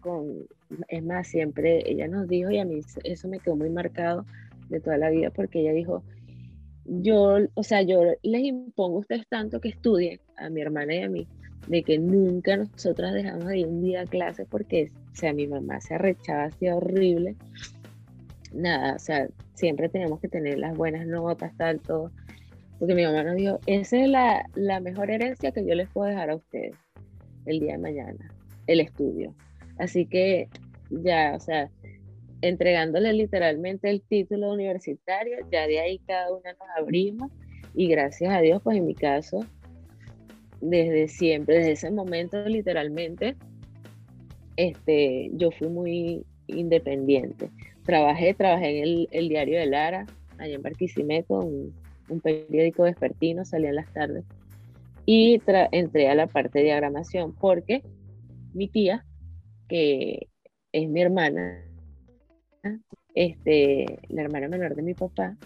con, 0.00 0.46
es 0.88 1.04
más, 1.04 1.28
siempre 1.28 1.88
ella 1.88 2.08
nos 2.08 2.26
dijo, 2.26 2.50
y 2.50 2.58
a 2.58 2.64
mí 2.64 2.80
eso 3.04 3.28
me 3.28 3.38
quedó 3.38 3.54
muy 3.54 3.70
marcado, 3.70 4.26
de 4.68 4.80
toda 4.80 4.98
la 4.98 5.08
vida, 5.08 5.30
porque 5.30 5.60
ella 5.60 5.72
dijo, 5.72 6.02
yo, 6.84 7.38
o 7.54 7.62
sea, 7.62 7.82
yo 7.82 8.02
les 8.22 8.42
impongo 8.42 8.96
a 8.96 9.00
ustedes 9.00 9.26
tanto 9.28 9.60
que 9.60 9.68
estudien, 9.68 10.18
a 10.36 10.50
mi 10.50 10.60
hermana 10.62 10.94
y 10.96 11.02
a 11.02 11.08
mí, 11.08 11.28
de 11.68 11.84
que 11.84 11.96
nunca 11.96 12.56
nosotras 12.56 13.14
dejamos 13.14 13.46
de 13.46 13.58
ir 13.58 13.68
un 13.68 13.82
día 13.82 14.00
a 14.00 14.06
clase 14.06 14.44
porque, 14.44 14.90
o 15.12 15.16
sea, 15.16 15.32
mi 15.32 15.46
mamá 15.46 15.80
se 15.80 15.94
arrechaba 15.94 16.46
así 16.46 16.68
horrible. 16.68 17.36
Nada, 18.52 18.96
o 18.96 18.98
sea, 18.98 19.28
siempre 19.54 19.88
tenemos 19.88 20.18
que 20.18 20.26
tener 20.26 20.58
las 20.58 20.76
buenas 20.76 21.06
notas, 21.06 21.56
tal, 21.56 21.78
todo. 21.78 22.10
Porque 22.80 22.94
mi 22.94 23.04
mamá 23.04 23.22
nos 23.22 23.36
dijo, 23.36 23.60
esa 23.66 24.02
es 24.02 24.08
la, 24.08 24.48
la 24.54 24.80
mejor 24.80 25.10
herencia 25.10 25.52
que 25.52 25.64
yo 25.66 25.74
les 25.74 25.88
puedo 25.90 26.08
dejar 26.08 26.30
a 26.30 26.36
ustedes 26.36 26.74
el 27.44 27.60
día 27.60 27.72
de 27.72 27.78
mañana, 27.78 28.34
el 28.66 28.80
estudio. 28.80 29.34
Así 29.78 30.06
que 30.06 30.48
ya, 30.88 31.34
o 31.36 31.40
sea, 31.40 31.70
entregándole 32.40 33.12
literalmente 33.12 33.90
el 33.90 34.00
título 34.00 34.52
universitario, 34.52 35.38
ya 35.52 35.66
de 35.66 35.78
ahí 35.78 35.98
cada 36.06 36.32
una 36.32 36.52
nos 36.54 36.68
abrimos 36.78 37.30
y 37.74 37.88
gracias 37.88 38.32
a 38.32 38.40
Dios, 38.40 38.62
pues 38.62 38.78
en 38.78 38.86
mi 38.86 38.94
caso, 38.94 39.44
desde 40.62 41.08
siempre, 41.08 41.56
desde 41.56 41.72
ese 41.72 41.90
momento 41.90 42.42
literalmente, 42.46 43.36
este, 44.56 45.30
yo 45.34 45.50
fui 45.50 45.68
muy 45.68 46.24
independiente. 46.46 47.50
Trabajé, 47.84 48.34
trabajé 48.34 48.78
en 48.78 48.84
el, 48.84 49.08
el 49.10 49.28
diario 49.28 49.58
de 49.58 49.66
Lara, 49.66 50.06
allá 50.38 50.54
en 50.54 50.62
Barquisimeto, 50.62 51.48
un 52.10 52.20
periódico 52.20 52.82
vespertino, 52.82 53.44
salía 53.44 53.70
en 53.70 53.76
las 53.76 53.92
tardes, 53.92 54.24
y 55.06 55.40
entré 55.72 56.08
a 56.08 56.14
la 56.14 56.26
parte 56.26 56.58
de 56.58 56.66
diagramación 56.66 57.34
porque 57.34 57.82
mi 58.52 58.68
tía, 58.68 59.04
que 59.68 60.28
es 60.72 60.88
mi 60.88 61.02
hermana, 61.02 61.64
este, 63.14 63.98
la 64.08 64.22
hermana 64.22 64.48
menor 64.48 64.74
de 64.74 64.82
mi 64.82 64.94
papá, 64.94 65.36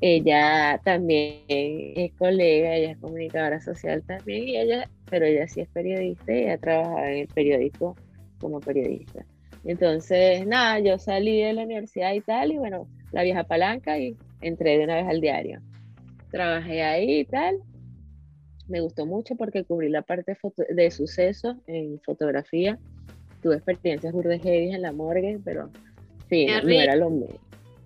ella 0.00 0.80
también 0.84 1.44
es 1.48 2.12
colega, 2.14 2.76
ella 2.76 2.90
es 2.90 2.98
comunicadora 2.98 3.60
social 3.60 4.02
también, 4.02 4.48
y 4.48 4.56
ella, 4.56 4.90
pero 5.08 5.24
ella 5.24 5.48
sí 5.48 5.60
es 5.60 5.68
periodista 5.68 6.32
y 6.32 6.42
ella 6.42 6.58
trabaja 6.58 7.10
en 7.10 7.18
el 7.18 7.28
periódico 7.28 7.96
como 8.38 8.60
periodista. 8.60 9.24
Entonces, 9.64 10.46
nada, 10.46 10.78
yo 10.80 10.98
salí 10.98 11.40
de 11.40 11.54
la 11.54 11.62
universidad 11.62 12.12
y 12.12 12.20
tal, 12.20 12.52
y 12.52 12.58
bueno, 12.58 12.86
la 13.12 13.22
vieja 13.22 13.44
palanca 13.44 13.98
y 13.98 14.16
entré 14.44 14.78
de 14.78 14.84
una 14.84 14.96
vez 14.96 15.06
al 15.08 15.20
diario. 15.20 15.60
Trabajé 16.30 16.82
ahí 16.82 17.20
y 17.20 17.24
tal. 17.24 17.56
Me 18.68 18.80
gustó 18.80 19.06
mucho 19.06 19.36
porque 19.36 19.64
cubrí 19.64 19.88
la 19.88 20.02
parte 20.02 20.36
de 20.70 20.90
sucesos 20.90 21.56
en 21.66 22.00
fotografía. 22.00 22.78
Tuve 23.42 23.56
experiencias 23.56 24.12
burdes 24.12 24.40
en 24.44 24.80
la 24.82 24.92
morgue, 24.92 25.38
pero 25.44 25.70
sí, 26.28 26.46
no, 26.46 26.68
era 26.70 26.96
lo 26.96 27.10
mismo. 27.10 27.38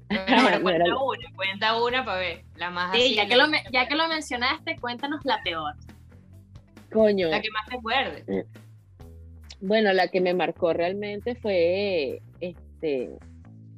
cuenta 0.62 0.96
una, 0.96 1.36
cuenta 1.36 1.82
una 1.82 2.04
para 2.04 2.18
ver, 2.18 2.44
la 2.56 2.70
más 2.70 2.96
sí, 2.96 3.14
Ya 3.14 3.26
que, 3.26 3.36
lo, 3.36 3.44
ya 3.70 3.86
que 3.86 3.94
lo 3.94 4.08
mencionaste, 4.08 4.76
cuéntanos 4.80 5.20
la 5.24 5.42
peor. 5.42 5.74
Coño. 6.90 7.28
La 7.28 7.42
que 7.42 7.50
más 7.50 7.66
te 7.68 7.76
acuerdes. 7.76 8.24
Mm. 8.26 9.66
Bueno, 9.66 9.92
la 9.92 10.08
que 10.08 10.20
me 10.20 10.32
marcó 10.32 10.72
realmente 10.72 11.34
fue, 11.34 12.22
este, 12.40 13.10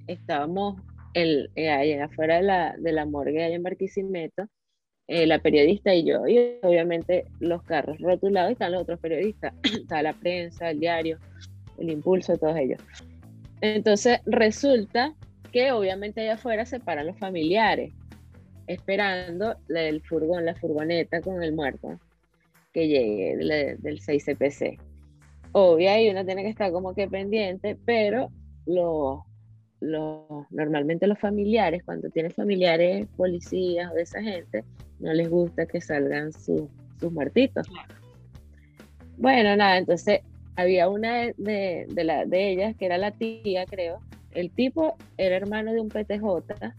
estábamos 0.07 0.81
el, 1.15 1.51
eh, 1.57 2.01
afuera 2.01 2.37
de 2.37 2.43
la, 2.43 2.75
de 2.79 2.93
la 2.93 3.05
morgue, 3.05 3.45
allá 3.45 3.55
en 3.55 3.63
Barquisimeto, 3.63 4.47
eh, 5.07 5.27
la 5.27 5.41
periodista 5.41 5.95
y 5.95 6.05
yo, 6.05 6.27
y 6.29 6.59
obviamente 6.63 7.25
los 7.41 7.63
carros 7.65 7.99
rotulados 7.99 8.51
y 8.51 8.53
están 8.53 8.73
los 8.73 8.83
otros 8.83 9.01
periodistas, 9.01 9.55
está 9.65 10.03
la 10.03 10.13
prensa, 10.13 10.71
el 10.71 10.81
diario, 10.81 11.19
el 11.79 11.91
impulso, 11.91 12.37
todos 12.37 12.57
ellos. 12.57 12.81
Entonces 13.61 14.21
resulta 14.25 15.15
que 15.53 15.73
obviamente 15.73 16.21
allá 16.21 16.35
afuera 16.35 16.65
se 16.65 16.81
paran 16.81 17.07
los 17.07 17.19
familiares, 17.19 17.93
esperando 18.67 19.57
el 19.69 20.01
furgón, 20.03 20.45
la 20.47 20.55
furgoneta 20.55 21.21
con 21.21 21.43
el 21.43 21.53
muerto 21.53 21.99
que 22.73 22.87
llegue 22.87 23.37
del 23.79 24.01
6CPC. 24.01 24.79
Obvio, 25.53 25.91
ahí 25.91 26.09
uno 26.09 26.25
tiene 26.25 26.45
que 26.45 26.51
estar 26.51 26.71
como 26.71 26.95
que 26.95 27.09
pendiente, 27.09 27.77
pero 27.85 28.31
los 28.67 29.23
normalmente 29.81 31.07
los 31.07 31.19
familiares, 31.19 31.83
cuando 31.85 32.11
tienen 32.11 32.33
familiares 32.33 33.07
policías 33.17 33.91
o 33.91 33.95
de 33.95 34.03
esa 34.03 34.23
gente, 34.23 34.65
no 34.99 35.13
les 35.13 35.29
gusta 35.29 35.67
que 35.67 35.81
salgan 35.81 36.33
sus 36.33 36.69
muertitos. 37.11 37.67
Bueno, 39.17 39.57
nada, 39.57 39.79
entonces 39.79 40.21
había 40.57 40.89
una 40.89 41.33
de, 41.37 41.87
la, 41.97 42.27
de 42.27 42.53
ellas 42.53 42.77
que 42.77 42.87
era 42.87 42.99
la 42.99 43.13
tía, 43.13 43.65
creo. 43.67 44.01
El 44.33 44.51
tipo 44.51 44.97
era 45.17 45.37
hermano 45.37 45.73
de 45.73 45.81
un 45.81 45.89
PTJ 45.89 46.75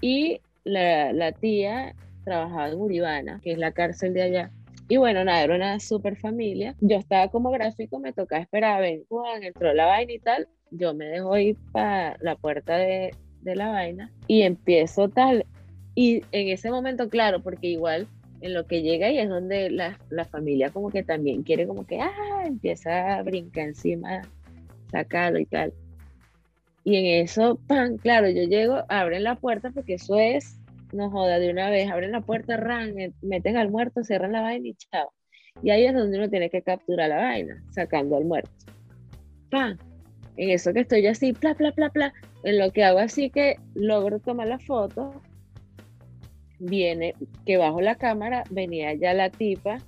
y 0.00 0.40
la, 0.64 1.12
la 1.12 1.32
tía 1.32 1.94
trabajaba 2.24 2.68
en 2.68 2.80
Uribana, 2.80 3.40
que 3.42 3.52
es 3.52 3.58
la 3.58 3.72
cárcel 3.72 4.14
de 4.14 4.22
allá. 4.22 4.50
Y 4.88 4.98
bueno, 4.98 5.24
nada, 5.24 5.42
era 5.42 5.56
una 5.56 5.80
super 5.80 6.16
familia. 6.16 6.74
Yo 6.80 6.98
estaba 6.98 7.28
como 7.28 7.50
gráfico, 7.50 7.98
me 7.98 8.12
tocaba 8.12 8.42
esperar, 8.42 8.82
ven, 8.82 9.04
Juan, 9.08 9.42
entró 9.42 9.72
la 9.72 9.86
vaina 9.86 10.12
y 10.12 10.18
tal 10.18 10.48
yo 10.72 10.94
me 10.94 11.06
dejo 11.06 11.36
ir 11.38 11.56
para 11.70 12.16
la 12.20 12.36
puerta 12.36 12.76
de, 12.76 13.12
la 13.44 13.68
vaina 13.68 14.10
y 14.26 14.42
empiezo 14.42 15.08
tal. 15.08 15.44
Y 15.94 16.22
en 16.32 16.48
ese 16.48 16.70
momento, 16.70 17.08
claro, 17.08 17.42
porque 17.42 17.68
igual 17.68 18.06
en 18.40 18.54
lo 18.54 18.66
que 18.66 18.82
llega 18.82 19.10
y 19.10 19.18
es 19.18 19.28
donde 19.28 19.70
la, 19.70 19.98
familia 20.30 20.70
como 20.70 20.90
que 20.90 21.02
también 21.02 21.42
quiere 21.42 21.66
como 21.66 21.86
que, 21.86 22.00
ah, 22.00 22.44
empieza 22.44 23.16
a 23.16 23.22
brincar 23.22 23.68
encima, 23.68 24.22
sacarlo 24.90 25.38
y 25.38 25.46
tal. 25.46 25.72
Y 26.84 26.96
en 26.96 27.24
eso, 27.24 27.60
pan, 27.66 27.98
claro, 27.98 28.28
yo 28.28 28.42
llego, 28.44 28.84
abren 28.88 29.24
la 29.24 29.36
puerta 29.36 29.70
porque 29.70 29.94
eso 29.94 30.18
es, 30.18 30.58
no 30.92 31.10
joda, 31.10 31.38
de 31.38 31.50
una 31.50 31.70
vez, 31.70 31.90
abren 31.90 32.12
la 32.12 32.20
puerta, 32.20 32.56
ran, 32.56 32.94
meten 33.20 33.56
al 33.56 33.70
muerto, 33.70 34.02
cierran 34.02 34.32
la 34.32 34.40
vaina 34.40 34.68
y 34.68 34.74
chao. 34.74 35.12
Y 35.62 35.70
ahí 35.70 35.84
es 35.84 35.94
donde 35.94 36.18
uno 36.18 36.30
tiene 36.30 36.50
que 36.50 36.62
capturar 36.62 37.10
la 37.10 37.16
vaina, 37.16 37.62
sacando 37.70 38.16
al 38.16 38.24
muerto. 38.24 38.50
Pan, 39.50 39.78
en 40.36 40.50
eso 40.50 40.72
que 40.72 40.80
estoy 40.80 41.06
así, 41.06 41.32
bla, 41.32 41.54
bla, 41.54 41.70
bla, 41.72 41.88
bla, 41.90 42.12
en 42.44 42.58
lo 42.58 42.72
que 42.72 42.84
hago 42.84 42.98
así 42.98 43.30
que 43.30 43.56
logro 43.74 44.18
tomar 44.18 44.48
la 44.48 44.58
foto, 44.58 45.20
viene, 46.58 47.14
que 47.44 47.56
bajo 47.56 47.80
la 47.80 47.96
cámara, 47.96 48.44
venía 48.50 48.94
ya 48.94 49.14
la 49.14 49.30
tipa 49.30 49.78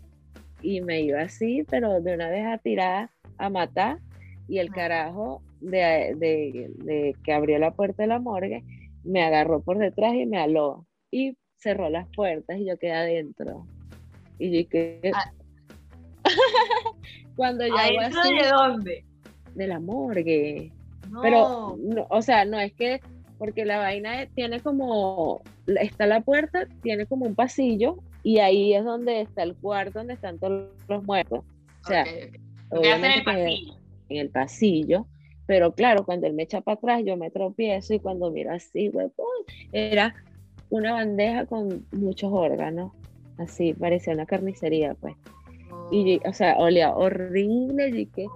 y 0.61 0.81
me 0.81 1.03
iba 1.03 1.21
así, 1.21 1.65
pero 1.71 2.01
de 2.01 2.15
una 2.15 2.29
vez 2.31 2.47
a 2.47 2.59
tirar, 2.59 3.11
a 3.39 3.51
matar, 3.51 3.99
y 4.49 4.59
el 4.59 4.71
carajo 4.71 5.43
de, 5.61 6.15
de, 6.17 7.15
que 7.25 7.33
abrió 7.33 7.59
la 7.59 7.73
puerta 7.73 8.03
de 8.03 8.09
la 8.09 8.19
morgue 8.19 8.63
me 9.05 9.23
agarró 9.23 9.63
por 9.63 9.79
detrás 9.79 10.15
y 10.15 10.27
me 10.27 10.39
aló 10.39 10.87
y 11.11 11.37
cerró 11.57 11.89
las 11.89 12.09
puertas 12.15 12.59
y 12.59 12.67
yo 12.67 12.79
quedé 12.79 12.93
adentro. 12.93 13.67
Y 14.39 14.63
yo 14.63 14.69
que... 14.69 15.13
Ah. 15.15 15.33
Cuando 17.37 17.67
ya 17.67 18.07
así, 18.07 18.35
de 18.35 18.49
dónde? 18.49 19.05
De 19.55 19.67
la 19.67 19.81
morgue. 19.81 20.73
Pero, 21.23 21.79
o 22.09 22.23
sea, 22.23 22.45
no 22.45 22.59
es 22.59 22.73
que, 22.73 23.01
porque 23.39 23.65
la 23.65 23.79
vaina 23.79 24.27
tiene 24.35 24.61
como, 24.61 25.43
está 25.67 26.07
la 26.07 26.21
puerta, 26.21 26.67
tiene 26.83 27.07
como 27.07 27.27
un 27.27 27.35
pasillo 27.35 27.99
y 28.23 28.39
ahí 28.39 28.75
es 28.75 28.85
donde 28.85 29.21
está 29.21 29.43
el 29.43 29.55
cuarto 29.55 29.99
donde 29.99 30.15
están 30.15 30.39
todos 30.39 30.71
los 30.89 31.05
muertos. 31.05 31.41
O 31.85 31.87
sea, 31.87 32.05
en 32.07 33.05
el 33.05 33.25
pasillo. 33.25 33.75
En 34.09 34.17
el 34.19 34.31
pasillo. 34.31 35.07
Pero 35.47 35.75
claro, 35.75 36.07
cuando 36.07 36.27
él 36.27 36.33
me 36.33 36.45
echa 36.45 36.63
para 36.63 36.77
atrás, 36.77 37.03
yo 37.05 37.17
me 37.17 37.31
tropiezo 37.31 37.95
y 37.95 38.01
cuando 38.01 38.31
miro 38.31 38.53
así, 38.53 38.91
era 39.73 40.15
una 40.71 40.93
bandeja 40.95 41.45
con 41.47 41.87
muchos 41.93 42.33
órganos. 42.33 42.93
Así, 43.37 43.75
parecía 43.75 44.15
una 44.15 44.27
carnicería, 44.27 44.95
pues. 44.95 45.15
Y, 45.91 46.21
o 46.27 46.33
sea, 46.33 46.57
olía 46.57 46.95
horrible 46.95 47.91
y 47.91 48.07
que 48.07 48.27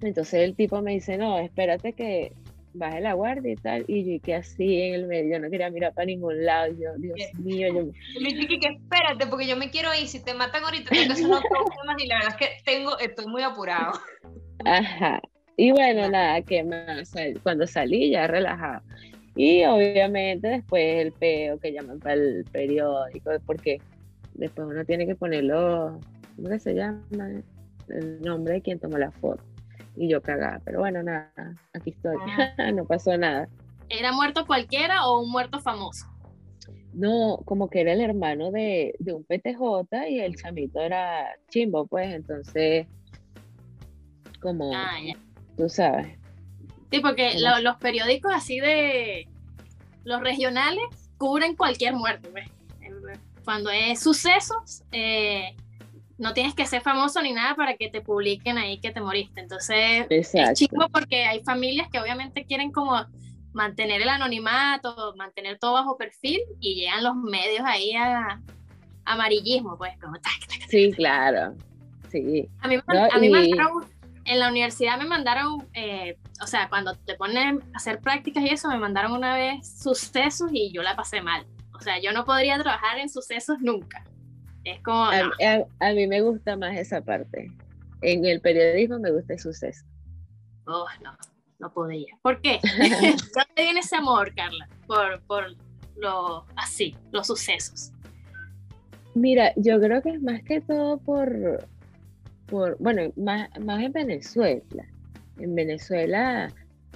entonces 0.00 0.34
el 0.34 0.54
tipo 0.54 0.80
me 0.82 0.92
dice, 0.92 1.16
no, 1.16 1.38
espérate 1.38 1.92
que 1.92 2.32
baje 2.74 3.00
la 3.00 3.14
guardia 3.14 3.52
y 3.52 3.56
tal. 3.56 3.84
Y 3.88 4.16
yo 4.16 4.22
que 4.22 4.34
así 4.34 4.80
en 4.80 4.94
el 4.94 5.06
medio, 5.06 5.36
yo 5.36 5.40
no 5.40 5.50
quería 5.50 5.70
mirar 5.70 5.94
para 5.94 6.06
ningún 6.06 6.44
lado. 6.44 6.72
Yo, 6.72 6.94
Dios 6.98 7.16
mío, 7.38 7.68
yo... 7.68 8.20
Le 8.20 8.34
dije 8.34 8.58
que 8.60 8.68
espérate, 8.68 9.26
porque 9.26 9.46
yo 9.46 9.56
me 9.56 9.70
quiero 9.70 9.90
ir. 9.94 10.06
Si 10.06 10.22
te 10.22 10.34
matan 10.34 10.64
ahorita, 10.64 10.90
tengo 10.90 11.06
que 11.06 11.12
hacer 11.12 11.26
unos 11.26 11.42
problemas 11.50 12.02
y 12.02 12.06
la 12.06 12.16
verdad 12.16 12.36
es 12.40 12.48
que 12.48 12.64
tengo, 12.64 12.98
estoy 12.98 13.26
muy 13.26 13.42
apurado. 13.42 13.92
Ajá. 14.64 15.20
Y 15.56 15.72
bueno, 15.72 16.08
nada, 16.08 16.40
que 16.42 16.62
más, 16.62 17.12
cuando 17.42 17.66
salí 17.66 18.10
ya 18.10 18.26
relajado. 18.26 18.82
Y 19.34 19.64
obviamente 19.64 20.48
después 20.48 21.06
el 21.06 21.12
peo 21.12 21.58
que 21.58 21.72
llaman 21.72 22.00
para 22.00 22.14
el 22.14 22.44
periódico, 22.50 23.30
porque 23.46 23.80
después 24.34 24.68
uno 24.68 24.84
tiene 24.84 25.06
que 25.06 25.14
ponerlo, 25.14 26.00
¿cómo 26.36 26.58
se 26.58 26.74
llama? 26.74 27.02
El 27.88 28.20
nombre 28.20 28.54
de 28.54 28.62
quien 28.62 28.78
tomó 28.78 28.98
la 28.98 29.10
foto 29.12 29.47
y 29.98 30.08
yo 30.08 30.22
cagada. 30.22 30.60
Pero 30.64 30.80
bueno, 30.80 31.02
nada, 31.02 31.32
aquí 31.74 31.90
estoy. 31.90 32.16
Ah. 32.38 32.70
no 32.74 32.84
pasó 32.84 33.16
nada. 33.16 33.48
¿Era 33.88 34.12
muerto 34.12 34.46
cualquiera 34.46 35.06
o 35.06 35.20
un 35.20 35.30
muerto 35.30 35.60
famoso? 35.60 36.06
No, 36.92 37.40
como 37.44 37.68
que 37.70 37.80
era 37.80 37.92
el 37.92 38.00
hermano 38.00 38.50
de, 38.50 38.94
un 39.06 39.24
PTJ 39.24 40.08
y 40.08 40.20
el 40.20 40.36
chamito 40.36 40.80
era 40.80 41.26
chimbo, 41.48 41.86
pues 41.86 42.12
entonces, 42.12 42.86
como 44.40 44.72
ah, 44.74 44.96
tú 45.56 45.68
sabes. 45.68 46.18
Sí, 46.90 47.00
porque 47.00 47.34
los 47.38 47.76
periódicos 47.76 48.32
así 48.34 48.58
de 48.60 49.28
los 50.04 50.20
regionales 50.22 50.84
cubren 51.18 51.54
cualquier 51.54 51.94
muerte, 51.94 52.28
pues. 52.30 52.48
Cuando 53.44 53.70
es 53.70 54.00
sucesos, 54.00 54.82
eh, 54.92 55.54
no 56.18 56.34
tienes 56.34 56.54
que 56.54 56.66
ser 56.66 56.82
famoso 56.82 57.22
ni 57.22 57.32
nada 57.32 57.54
para 57.54 57.76
que 57.76 57.88
te 57.88 58.00
publiquen 58.00 58.58
ahí 58.58 58.78
que 58.78 58.90
te 58.90 59.00
moriste. 59.00 59.40
Entonces, 59.40 60.06
es 60.10 60.32
chico 60.54 60.88
porque 60.92 61.24
hay 61.24 61.42
familias 61.44 61.88
que 61.90 62.00
obviamente 62.00 62.44
quieren 62.44 62.72
como 62.72 63.06
mantener 63.52 64.02
el 64.02 64.08
anonimato, 64.08 65.14
mantener 65.16 65.58
todo 65.58 65.74
bajo 65.74 65.96
perfil 65.96 66.40
y 66.60 66.74
llegan 66.74 67.04
los 67.04 67.16
medios 67.16 67.62
ahí 67.64 67.94
a 67.94 68.40
amarillismo, 69.04 69.78
pues 69.78 69.92
como... 70.00 70.16
Sí, 70.68 70.92
claro. 70.92 71.54
Sí. 72.10 72.48
A 72.60 72.68
mí, 72.68 72.76
a 72.86 73.18
mí 73.18 73.30
me 73.30 73.50
en 74.28 74.40
la 74.40 74.48
universidad 74.50 74.98
me 74.98 75.06
mandaron, 75.06 75.66
eh, 75.72 76.18
o 76.42 76.46
sea, 76.46 76.68
cuando 76.68 76.94
te 76.94 77.14
ponen 77.14 77.62
a 77.72 77.76
hacer 77.76 77.98
prácticas 78.00 78.44
y 78.44 78.48
eso, 78.48 78.68
me 78.68 78.78
mandaron 78.78 79.12
una 79.12 79.34
vez 79.34 79.80
sucesos 79.82 80.50
y 80.52 80.70
yo 80.70 80.82
la 80.82 80.94
pasé 80.96 81.22
mal. 81.22 81.46
O 81.72 81.80
sea, 81.80 81.98
yo 81.98 82.12
no 82.12 82.26
podría 82.26 82.58
trabajar 82.58 82.98
en 82.98 83.08
sucesos 83.08 83.58
nunca. 83.60 84.04
Es 84.68 84.82
como... 84.82 85.04
A, 85.04 85.92
mí 85.94 86.06
me 86.06 86.20
gusta 86.20 86.56
más 86.56 86.76
esa 86.76 87.00
parte. 87.00 87.50
En 88.02 88.24
el 88.24 88.40
periodismo 88.40 88.98
me 88.98 89.10
gusta 89.10 89.32
el 89.32 89.38
suceso. 89.38 89.84
Oh, 90.66 90.86
no, 91.02 91.16
no 91.58 91.72
podía. 91.72 92.14
¿Por 92.22 92.40
qué? 92.42 92.60
¿Dónde 92.82 93.62
viene 93.62 93.80
ese 93.80 93.96
amor, 93.96 94.34
Carla? 94.34 94.68
Por, 94.86 95.22
por 95.22 95.56
lo 95.96 96.44
así, 96.56 96.94
los 97.12 97.26
sucesos. 97.26 97.92
Mira, 99.14 99.52
yo 99.56 99.80
creo 99.80 100.02
que 100.02 100.10
es 100.10 100.22
más 100.22 100.42
que 100.42 100.60
todo 100.60 100.98
por, 100.98 101.66
por 102.46 102.76
bueno, 102.78 103.10
más, 103.16 103.48
más 103.60 103.82
en 103.82 103.92
Venezuela. 103.92 104.84
En 105.38 105.54
Venezuela, 105.54 106.52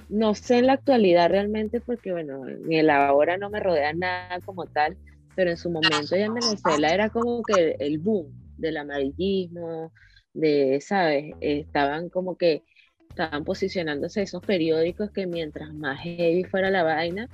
no 0.09 0.35
sé 0.35 0.59
en 0.59 0.67
la 0.67 0.73
actualidad 0.73 1.29
realmente, 1.29 1.81
porque 1.81 2.11
bueno, 2.11 2.47
en 2.47 2.71
el 2.71 2.89
ahora 2.89 3.37
no 3.37 3.49
me 3.49 3.59
rodea 3.59 3.93
nada 3.93 4.39
como 4.41 4.67
tal, 4.67 4.95
pero 5.35 5.49
en 5.49 5.57
su 5.57 5.69
momento 5.69 6.15
ya 6.15 6.25
en 6.25 6.33
Venezuela 6.33 6.93
era 6.93 7.09
como 7.09 7.43
que 7.43 7.75
el 7.79 7.99
boom 7.99 8.31
del 8.57 8.77
amarillismo, 8.77 9.91
de, 10.33 10.79
¿sabes? 10.81 11.35
Estaban 11.41 12.09
como 12.09 12.37
que, 12.37 12.63
estaban 13.09 13.43
posicionándose 13.43 14.23
esos 14.23 14.41
periódicos 14.41 15.11
que 15.11 15.27
mientras 15.27 15.73
más 15.73 15.99
heavy 16.01 16.43
fuera 16.43 16.71
la 16.71 16.83
vaina, 16.83 17.29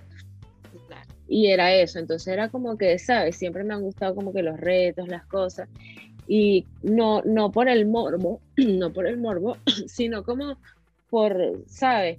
y 1.28 1.48
era 1.48 1.74
eso, 1.74 2.00
entonces 2.00 2.28
era 2.34 2.50
como 2.50 2.78
que, 2.78 2.98
¿sabes? 2.98 3.38
Siempre 3.38 3.64
me 3.64 3.74
han 3.74 3.84
gustado 3.84 4.16
como 4.16 4.34
que 4.34 4.42
los 4.42 4.60
retos, 4.60 5.08
las 5.08 5.26
cosas, 5.28 5.70
y 6.28 6.66
no, 6.82 7.22
no 7.24 7.52
por 7.52 7.70
el 7.70 7.86
morbo, 7.86 8.42
no 8.58 8.92
por 8.92 9.08
el 9.08 9.18
morbo, 9.18 9.58
sino 9.88 10.24
como 10.24 10.58
por, 11.10 11.64
¿sabes? 11.68 12.18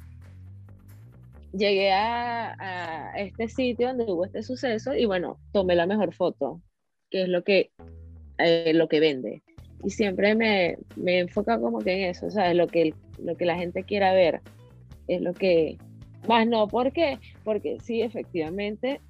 Llegué 1.53 1.93
a, 1.93 3.13
este 3.17 3.49
sitio 3.49 3.89
donde 3.89 4.05
hubo 4.05 4.25
este 4.25 4.43
suceso 4.43 4.95
y 4.95 5.05
bueno, 5.05 5.39
tomé 5.53 5.75
la 5.75 5.87
mejor 5.87 6.15
foto, 6.15 6.61
que 7.11 7.23
es 7.23 7.29
lo 7.29 7.43
que, 7.45 7.71
eh, 8.39 8.73
lo 8.75 8.89
que 8.89 9.01
vende. 9.01 9.43
Y 9.83 9.91
siempre 9.91 10.35
me, 10.35 10.79
me 10.97 11.21
enfoca 11.21 11.59
como 11.59 11.81
que 11.81 11.93
en 11.93 12.11
eso, 12.11 12.31
¿sabes? 12.31 12.55
Lo 12.55 12.67
que, 12.67 12.95
lo 13.19 13.37
que 13.37 13.47
la 13.47 13.57
gente 13.57 13.85
quiera 13.85 14.13
ver 14.13 14.41
es 15.09 15.21
lo 15.21 15.33
que... 15.35 15.79
Más 16.29 16.47
no, 16.47 16.69
¿por 16.69 16.93
qué? 16.93 17.19
Porque 17.45 17.79
sí, 17.81 18.03
efectivamente, 18.03 19.01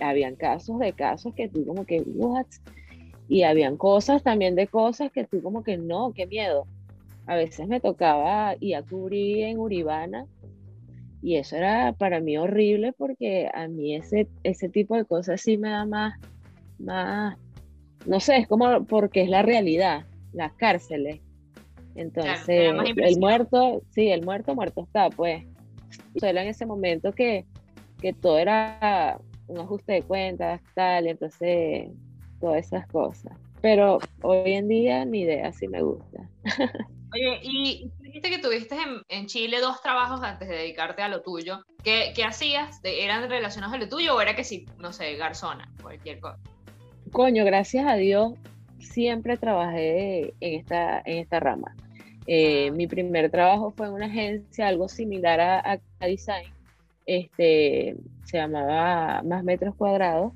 habían 0.00 0.36
casos 0.36 0.78
de 0.78 0.92
casos 0.92 1.34
que 1.34 1.48
tú 1.48 1.64
como 1.66 1.84
que, 1.84 2.00
¿what? 2.00 2.46
Y 3.28 3.42
habían 3.42 3.76
cosas 3.76 4.22
también 4.22 4.56
de 4.56 4.66
cosas 4.66 5.12
que 5.12 5.24
tú 5.24 5.42
como 5.42 5.62
que 5.62 5.76
no, 5.76 6.12
qué 6.14 6.26
miedo. 6.26 6.66
A 7.26 7.36
veces 7.36 7.68
me 7.68 7.78
tocaba 7.78 8.56
ir 8.58 8.74
a 8.74 8.82
cubrir 8.82 9.44
en 9.44 9.58
Uribana 9.58 10.26
y 11.22 11.36
eso 11.36 11.56
era 11.56 11.92
para 11.92 12.20
mí 12.20 12.38
horrible 12.38 12.92
porque 12.92 13.48
a 13.52 13.68
mí 13.68 13.94
ese, 13.94 14.28
ese 14.42 14.68
tipo 14.68 14.96
de 14.96 15.04
cosas 15.04 15.40
sí 15.40 15.58
me 15.58 15.70
da 15.70 15.84
más, 15.84 16.18
más, 16.78 17.36
no 18.06 18.20
sé, 18.20 18.38
es 18.38 18.48
como 18.48 18.84
porque 18.84 19.22
es 19.22 19.28
la 19.28 19.42
realidad, 19.42 20.06
las 20.32 20.52
cárceles. 20.54 21.20
Entonces, 21.94 22.72
el 22.96 23.18
muerto, 23.18 23.82
sí, 23.90 24.10
el 24.10 24.24
muerto, 24.24 24.54
muerto 24.54 24.84
está, 24.84 25.10
pues. 25.10 25.44
Solo 26.18 26.40
en 26.40 26.48
ese 26.48 26.64
momento 26.66 27.12
que, 27.12 27.44
que 28.00 28.12
todo 28.12 28.38
era 28.38 29.20
un 29.48 29.58
ajuste 29.58 29.94
de 29.94 30.02
cuentas, 30.02 30.60
tal, 30.74 31.08
entonces 31.08 31.88
todas 32.40 32.64
esas 32.64 32.86
cosas. 32.86 33.36
Pero 33.60 33.98
hoy 34.22 34.52
en 34.52 34.68
día 34.68 35.04
ni 35.04 35.22
idea 35.22 35.52
si 35.52 35.68
me 35.68 35.82
gusta. 35.82 36.28
Oye, 37.12 37.40
y 37.42 37.90
dijiste 38.20 38.36
que 38.36 38.42
tuviste 38.42 38.76
en, 39.08 39.26
Chile 39.26 39.60
dos 39.60 39.80
trabajos 39.80 40.20
antes 40.22 40.48
de 40.48 40.56
dedicarte 40.56 41.02
a 41.02 41.08
lo 41.08 41.22
tuyo. 41.22 41.64
¿Qué, 41.82 42.12
qué 42.14 42.24
hacías? 42.24 42.80
¿Eran 42.82 43.28
relacionados 43.28 43.74
a 43.74 43.78
lo 43.78 43.88
tuyo 43.88 44.16
o 44.16 44.20
era 44.20 44.36
que 44.36 44.44
sí, 44.44 44.66
no 44.78 44.92
sé, 44.92 45.16
garzona, 45.16 45.72
cualquier 45.82 46.20
cosa? 46.20 46.38
Coño, 47.12 47.44
gracias 47.44 47.86
a 47.86 47.94
Dios, 47.94 48.34
siempre 48.78 49.36
trabajé 49.36 50.34
en 50.40 50.60
esta, 50.60 51.00
en 51.04 51.18
esta 51.18 51.40
rama. 51.40 51.74
Eh. 52.26 52.70
Mi 52.72 52.86
primer 52.86 53.30
trabajo 53.30 53.70
fue 53.70 53.86
en 53.86 53.94
una 53.94 54.06
agencia, 54.06 54.68
algo 54.68 54.88
similar 54.88 55.40
a, 55.40 55.80
a 55.98 56.06
Design. 56.06 56.52
Este, 57.06 57.96
se 58.24 58.36
llamaba 58.36 59.22
Más 59.22 59.42
Metros 59.42 59.74
Cuadrados. 59.74 60.32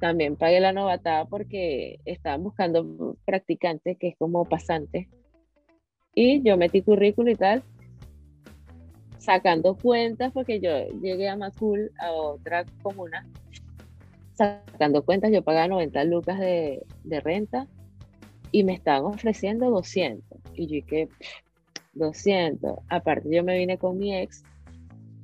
También 0.00 0.36
pagué 0.36 0.60
la 0.60 0.72
novatada 0.72 1.26
porque 1.26 2.00
estaban 2.04 2.42
buscando 2.42 3.16
practicantes, 3.24 3.96
que 3.98 4.08
es 4.08 4.16
como 4.16 4.44
pasantes 4.44 5.06
y 6.14 6.42
yo 6.42 6.56
metí 6.56 6.82
currículum 6.82 7.32
y 7.32 7.36
tal, 7.36 7.62
sacando 9.18 9.76
cuentas, 9.76 10.32
porque 10.32 10.60
yo 10.60 10.70
llegué 11.00 11.28
a 11.28 11.36
Macul, 11.36 11.90
a 11.98 12.12
otra 12.12 12.64
comuna, 12.82 13.26
sacando 14.34 15.04
cuentas, 15.04 15.32
yo 15.32 15.42
pagaba 15.42 15.68
90 15.68 16.04
lucas 16.04 16.38
de, 16.38 16.82
renta 17.22 17.66
y 18.52 18.64
me 18.64 18.74
estaban 18.74 19.12
ofreciendo 19.12 19.70
200. 19.70 20.38
Y 20.54 20.66
yo 20.66 20.74
dije, 20.74 21.08
200. 21.94 22.78
Aparte, 22.88 23.28
yo 23.30 23.42
me 23.42 23.56
vine 23.56 23.78
con 23.78 23.98
mi 23.98 24.14
ex 24.14 24.44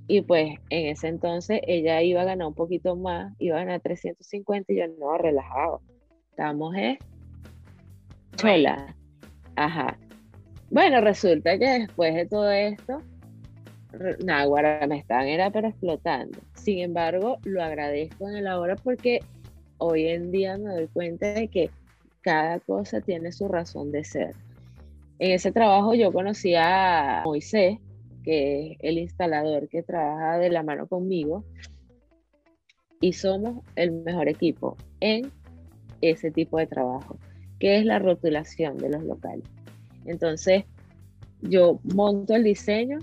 y 0.08 0.22
pues 0.22 0.54
en 0.70 0.86
ese 0.86 1.06
entonces 1.06 1.60
ella 1.68 2.02
iba 2.02 2.22
a 2.22 2.24
ganar 2.24 2.48
un 2.48 2.54
poquito 2.54 2.96
más, 2.96 3.32
iba 3.38 3.56
a 3.56 3.60
ganar 3.60 3.80
350 3.80 4.72
y 4.72 4.76
yo 4.76 4.84
no, 4.98 5.16
relajado. 5.18 5.82
Estamos, 6.30 6.74
¿eh? 6.74 6.98
Chola. 8.36 8.96
Ajá. 9.54 9.96
Bueno, 10.70 11.00
resulta 11.00 11.58
que 11.58 11.80
después 11.80 12.14
de 12.14 12.26
todo 12.26 12.50
esto, 12.50 13.02
Nahuara 14.24 14.86
me 14.86 14.98
están 14.98 15.26
era 15.26 15.50
pero 15.50 15.66
explotando. 15.68 16.38
Sin 16.54 16.78
embargo, 16.78 17.38
lo 17.44 17.62
agradezco 17.62 18.28
en 18.28 18.36
el 18.36 18.46
ahora 18.46 18.76
porque 18.76 19.18
hoy 19.78 20.06
en 20.06 20.30
día 20.30 20.56
me 20.58 20.72
doy 20.72 20.86
cuenta 20.86 21.34
de 21.34 21.48
que 21.48 21.70
cada 22.20 22.60
cosa 22.60 23.00
tiene 23.00 23.32
su 23.32 23.48
razón 23.48 23.90
de 23.90 24.04
ser. 24.04 24.34
En 25.18 25.32
ese 25.32 25.50
trabajo 25.50 25.94
yo 25.94 26.12
conocí 26.12 26.54
a 26.56 27.22
Moisés, 27.24 27.78
que 28.22 28.72
es 28.72 28.78
el 28.80 28.98
instalador 28.98 29.68
que 29.68 29.82
trabaja 29.82 30.38
de 30.38 30.50
la 30.50 30.62
mano 30.62 30.86
conmigo, 30.86 31.44
y 33.00 33.12
somos 33.14 33.64
el 33.74 33.90
mejor 33.90 34.28
equipo 34.28 34.76
en 35.00 35.32
ese 36.00 36.30
tipo 36.30 36.58
de 36.58 36.66
trabajo, 36.66 37.18
que 37.58 37.78
es 37.78 37.84
la 37.84 37.98
rotulación 37.98 38.78
de 38.78 38.90
los 38.90 39.02
locales. 39.02 39.44
Entonces, 40.04 40.64
yo 41.42 41.80
monto 41.94 42.34
el 42.34 42.44
diseño, 42.44 42.98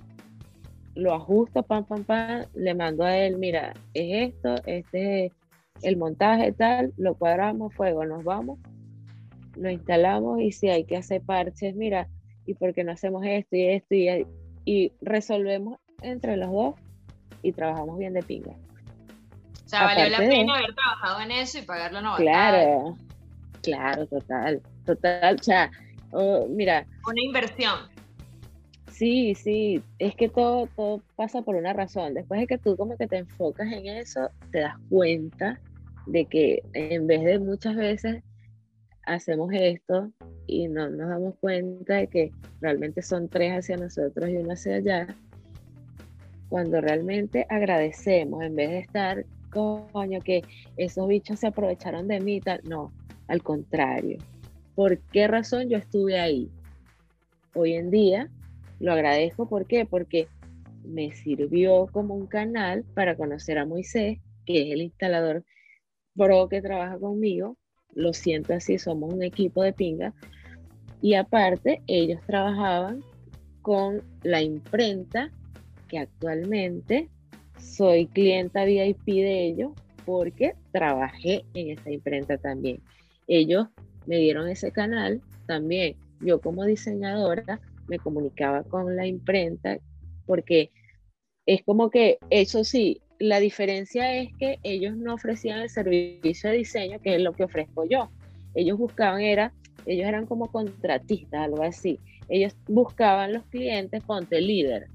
lo 0.96 1.14
ajusto, 1.14 1.64
pam, 1.64 1.86
pam, 1.86 2.04
pam, 2.04 2.46
le 2.54 2.74
mando 2.74 3.04
a 3.04 3.16
él, 3.18 3.38
mira, 3.38 3.74
es 3.94 4.34
esto, 4.34 4.56
este 4.66 5.26
es 5.26 5.32
el 5.84 5.98
montaje 5.98 6.52
tal, 6.52 6.94
lo 6.98 7.16
cuadramos, 7.16 7.74
fuego, 7.74 8.06
nos 8.06 8.24
vamos, 8.24 8.60
lo 9.56 9.70
instalamos 9.70 10.42
y 10.42 10.52
si 10.52 10.70
hay 10.70 10.86
que 10.86 10.98
hacer 10.98 11.22
parches, 11.22 11.76
mira, 11.76 12.08
¿y 12.46 12.54
por 12.54 12.74
qué 12.74 12.84
no 12.84 12.92
hacemos 12.92 13.24
esto 13.26 13.56
y 13.56 13.68
esto? 13.68 13.96
Y, 13.96 14.28
y 14.66 14.92
resolvemos 15.02 15.80
entre 16.02 16.38
los 16.38 16.52
dos 16.52 16.76
y 17.42 17.52
trabajamos 17.52 17.98
bien 17.98 18.14
de 18.14 18.24
pinga. 18.24 18.54
O 19.66 19.70
sea, 19.70 19.84
valió 19.84 20.10
la 20.10 20.18
pena 20.20 20.56
haber 20.56 20.74
trabajado 20.74 21.22
en 21.22 21.32
eso 21.32 21.60
y 21.60 21.62
pagarlo 21.64 22.02
no. 22.02 22.16
Claro, 22.16 22.98
claro, 23.62 24.08
total, 24.08 24.62
total. 24.86 25.36
O 25.36 25.44
sea, 25.44 25.72
Oh, 26.12 26.48
mira. 26.48 26.86
Una 27.08 27.22
inversión. 27.22 27.76
Sí, 28.92 29.36
sí, 29.36 29.82
es 30.00 30.16
que 30.16 30.28
todo, 30.28 30.68
todo 30.76 31.04
pasa 31.16 31.42
por 31.44 31.56
una 31.56 31.74
razón. 31.74 32.16
Después 32.16 32.40
de 32.40 32.48
que 32.48 32.58
tú 32.58 32.76
como 32.76 32.98
que 32.98 33.08
te 33.08 33.18
enfocas 33.18 33.72
en 33.72 33.86
eso, 33.86 34.30
te 34.52 34.62
das 34.62 34.76
cuenta 34.90 35.60
de 36.08 36.26
que 36.26 36.64
en 36.74 37.06
vez 37.06 37.24
de 37.24 37.38
muchas 37.38 37.76
veces 37.76 38.24
hacemos 39.04 39.52
esto 39.54 40.12
y 40.48 40.68
no 40.68 40.90
nos 40.90 41.10
damos 41.10 41.36
cuenta 41.40 41.96
de 41.96 42.08
que 42.08 42.32
realmente 42.62 43.02
son 43.02 43.30
tres 43.30 43.54
hacia 43.54 43.78
nosotros 43.78 44.30
y 44.30 44.38
uno 44.38 44.54
hacia 44.54 44.76
allá, 44.76 45.16
cuando 46.50 46.82
realmente 46.82 47.46
agradecemos, 47.50 48.44
en 48.44 48.56
vez 48.56 48.70
de 48.70 48.80
estar, 48.80 49.26
coño, 49.52 50.22
que 50.22 50.44
esos 50.78 51.08
bichos 51.08 51.40
se 51.40 51.48
aprovecharon 51.48 52.08
de 52.08 52.20
mí, 52.20 52.40
tal, 52.42 52.62
no, 52.64 52.92
al 53.28 53.44
contrario, 53.44 54.18
por 54.78 55.00
qué 55.00 55.28
razón 55.28 55.70
yo 55.70 55.78
estuve 55.80 56.20
ahí. 56.20 56.52
Hoy 57.56 57.74
en 57.74 57.90
día 57.90 58.30
lo 58.80 58.94
agradezco, 58.94 59.50
¿por 59.50 59.66
qué? 59.66 59.88
Porque 59.88 60.28
me 60.84 61.16
sirvió 61.16 61.88
como 61.88 62.14
un 62.14 62.28
canal 62.28 62.86
para 62.94 63.18
conocer 63.18 63.58
a 63.58 63.66
Moisés, 63.66 64.20
que 64.46 64.62
es 64.62 64.74
el 64.76 64.84
instalador 64.84 65.44
pro 66.16 66.48
que 66.48 66.62
trabaja 66.62 67.00
conmigo, 67.00 67.58
lo 67.96 68.14
siento 68.14 68.54
así, 68.54 68.78
somos 68.78 69.12
un 69.12 69.24
equipo 69.24 69.64
de 69.64 69.74
pinga. 69.74 70.14
Y 71.02 71.16
aparte, 71.16 71.82
ellos 71.88 72.22
trabajaban 72.28 73.04
con 73.64 74.04
la 74.22 74.44
imprenta, 74.44 75.32
que 75.88 75.98
actualmente 75.98 77.10
soy 77.60 78.06
clienta 78.06 78.64
VIP 78.64 79.06
de 79.08 79.48
ellos 79.48 79.72
porque 80.06 80.54
trabajé 80.72 81.46
en 81.56 81.72
esa 81.72 81.90
imprenta 81.90 82.38
también. 82.38 82.80
Ellos 83.28 83.70
me 84.08 84.18
dieron 84.18 84.50
ese 84.50 84.72
canal 84.72 85.22
también. 85.46 85.96
Yo 86.20 86.42
como 86.42 86.66
diseñadora 86.66 87.60
me 87.88 88.00
comunicaba 88.00 88.64
con 88.64 88.96
la 88.96 89.06
imprenta 89.06 89.78
porque 90.26 90.72
es 91.46 91.64
como 91.64 91.90
que, 91.90 92.18
eso 92.30 92.64
sí, 92.64 93.02
la 93.20 93.40
diferencia 93.40 94.16
es 94.16 94.30
que 94.38 94.60
ellos 94.64 94.96
no 94.96 95.14
ofrecían 95.14 95.60
el 95.60 95.70
servicio 95.70 96.50
de 96.50 96.58
diseño, 96.58 97.00
que 97.00 97.16
es 97.16 97.22
lo 97.22 97.34
que 97.34 97.46
ofrezco 97.46 97.86
yo. 97.88 98.10
Ellos 98.54 98.78
buscaban, 98.78 99.22
era, 99.22 99.54
ellos 99.86 100.08
eran 100.08 100.26
como 100.26 100.52
contratistas, 100.52 101.42
algo 101.42 101.64
así. 101.64 102.00
Ellos 102.30 102.56
buscaban 102.68 103.34
los 103.34 103.46
clientes, 103.46 104.04
ponte 104.04 104.42
líder. 104.42 104.88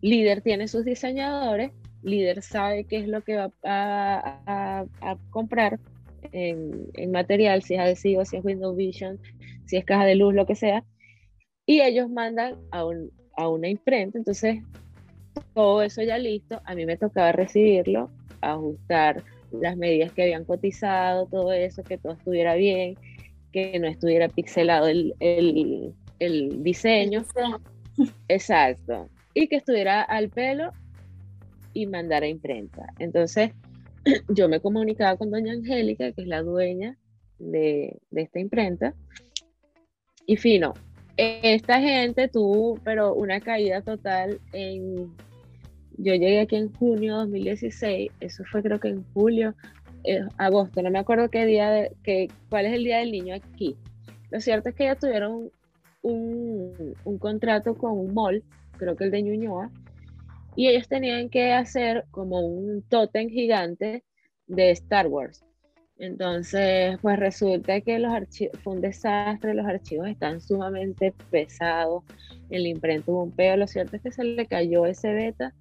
Líder 0.00 0.40
tiene 0.40 0.68
sus 0.68 0.84
diseñadores, 0.84 1.72
líder 2.02 2.42
sabe 2.42 2.84
qué 2.84 2.98
es 2.98 3.08
lo 3.08 3.22
que 3.22 3.36
va 3.36 3.50
a, 3.64 4.86
comprar 5.30 5.78
en, 6.32 7.10
material, 7.10 7.62
si 7.62 7.74
es 7.74 7.80
adhesivo, 7.80 8.24
si 8.24 8.36
es 8.36 8.44
Windows 8.44 8.76
Vision, 8.76 9.18
si 9.66 9.76
es 9.76 9.84
caja 9.84 10.04
de 10.04 10.16
luz, 10.16 10.34
lo 10.34 10.46
que 10.46 10.54
sea, 10.54 10.84
y 11.66 11.80
ellos 11.80 12.08
mandan 12.10 12.56
a, 12.70 12.84
a 13.36 13.48
una 13.48 13.68
imprenta, 13.68 14.18
entonces 14.18 14.62
todo 15.54 15.82
eso 15.82 16.02
ya 16.02 16.18
listo, 16.18 16.60
a 16.64 16.74
mí 16.74 16.86
me 16.86 16.96
tocaba 16.96 17.32
recibirlo, 17.32 18.10
ajustar 18.40 19.24
las 19.52 19.76
medidas 19.76 20.12
que 20.12 20.22
habían 20.22 20.44
cotizado, 20.44 21.26
todo 21.26 21.52
eso, 21.52 21.82
que 21.82 21.98
todo 21.98 22.14
estuviera 22.14 22.54
bien, 22.54 22.96
que 23.52 23.78
no 23.78 23.86
estuviera 23.86 24.28
pixelado 24.28 24.88
el, 24.88 25.14
el, 25.20 25.94
el 26.18 26.62
diseño. 26.62 27.24
Exacto. 28.28 29.08
Y 29.34 29.48
que 29.48 29.56
estuviera 29.56 30.02
al 30.02 30.28
pelo 30.28 30.72
y 31.72 31.86
mandar 31.86 32.22
a 32.22 32.28
imprenta. 32.28 32.86
Entonces, 32.98 33.52
yo 34.28 34.48
me 34.48 34.60
comunicaba 34.60 35.16
con 35.16 35.30
doña 35.30 35.52
Angélica, 35.52 36.12
que 36.12 36.22
es 36.22 36.28
la 36.28 36.42
dueña 36.42 36.96
de, 37.38 37.98
de 38.10 38.22
esta 38.22 38.40
imprenta. 38.40 38.94
Y 40.26 40.36
fino, 40.36 40.74
esta 41.16 41.80
gente 41.80 42.28
tuvo, 42.28 42.78
pero 42.84 43.14
una 43.14 43.40
caída 43.40 43.82
total 43.82 44.40
en 44.52 45.14
yo 45.98 46.12
llegué 46.14 46.40
aquí 46.40 46.56
en 46.56 46.72
junio 46.72 47.14
de 47.14 47.20
2016, 47.20 48.12
eso 48.20 48.44
fue 48.50 48.62
creo 48.62 48.78
que 48.78 48.88
en 48.88 49.04
julio, 49.14 49.54
eh, 50.04 50.20
agosto, 50.36 50.82
no 50.82 50.90
me 50.90 50.98
acuerdo 50.98 51.30
qué 51.30 51.46
día, 51.46 51.70
de, 51.70 51.92
que, 52.02 52.28
cuál 52.50 52.66
es 52.66 52.74
el 52.74 52.84
día 52.84 52.98
del 52.98 53.12
niño 53.12 53.34
aquí. 53.34 53.76
Lo 54.30 54.40
cierto 54.40 54.68
es 54.68 54.74
que 54.74 54.84
ya 54.84 54.96
tuvieron 54.96 55.50
un, 56.02 56.94
un 57.04 57.18
contrato 57.18 57.76
con 57.76 57.92
un 57.92 58.12
mall, 58.12 58.42
creo 58.76 58.96
que 58.96 59.04
el 59.04 59.10
de 59.10 59.22
Ñuñoa, 59.22 59.70
y 60.56 60.68
ellos 60.68 60.88
tenían 60.88 61.28
que 61.28 61.52
hacer 61.52 62.06
como 62.10 62.40
un 62.40 62.82
tótem 62.82 63.28
gigante 63.28 64.02
de 64.46 64.70
Star 64.70 65.06
Wars. 65.06 65.44
Entonces, 65.98 66.98
pues 67.00 67.18
resulta 67.18 67.80
que 67.80 67.98
los 67.98 68.12
archivos, 68.12 68.58
fue 68.62 68.74
un 68.74 68.80
desastre, 68.80 69.54
los 69.54 69.66
archivos 69.66 70.08
están 70.08 70.40
sumamente 70.40 71.14
pesados, 71.30 72.04
el 72.50 72.66
imprenta 72.66 73.10
hubo 73.10 73.22
un 73.22 73.32
peo, 73.32 73.56
lo 73.56 73.66
cierto 73.66 73.96
es 73.96 74.02
que 74.02 74.12
se 74.12 74.24
le 74.24 74.46
cayó 74.46 74.84
ese 74.86 75.12
beta 75.12 75.54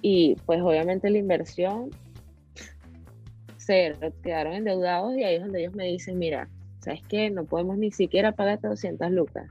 y 0.00 0.36
pues 0.46 0.60
obviamente 0.62 1.10
la 1.10 1.18
inversión 1.18 1.90
se 3.56 3.94
quedaron 4.22 4.54
endeudados 4.54 5.16
y 5.16 5.24
ahí 5.24 5.36
es 5.36 5.42
donde 5.42 5.60
ellos 5.60 5.74
me 5.74 5.86
dicen, 5.86 6.18
mira, 6.18 6.48
¿sabes 6.80 7.00
qué? 7.08 7.30
No 7.30 7.44
podemos 7.44 7.76
ni 7.76 7.90
siquiera 7.90 8.32
pagar 8.32 8.60
200 8.60 9.10
lucas 9.10 9.50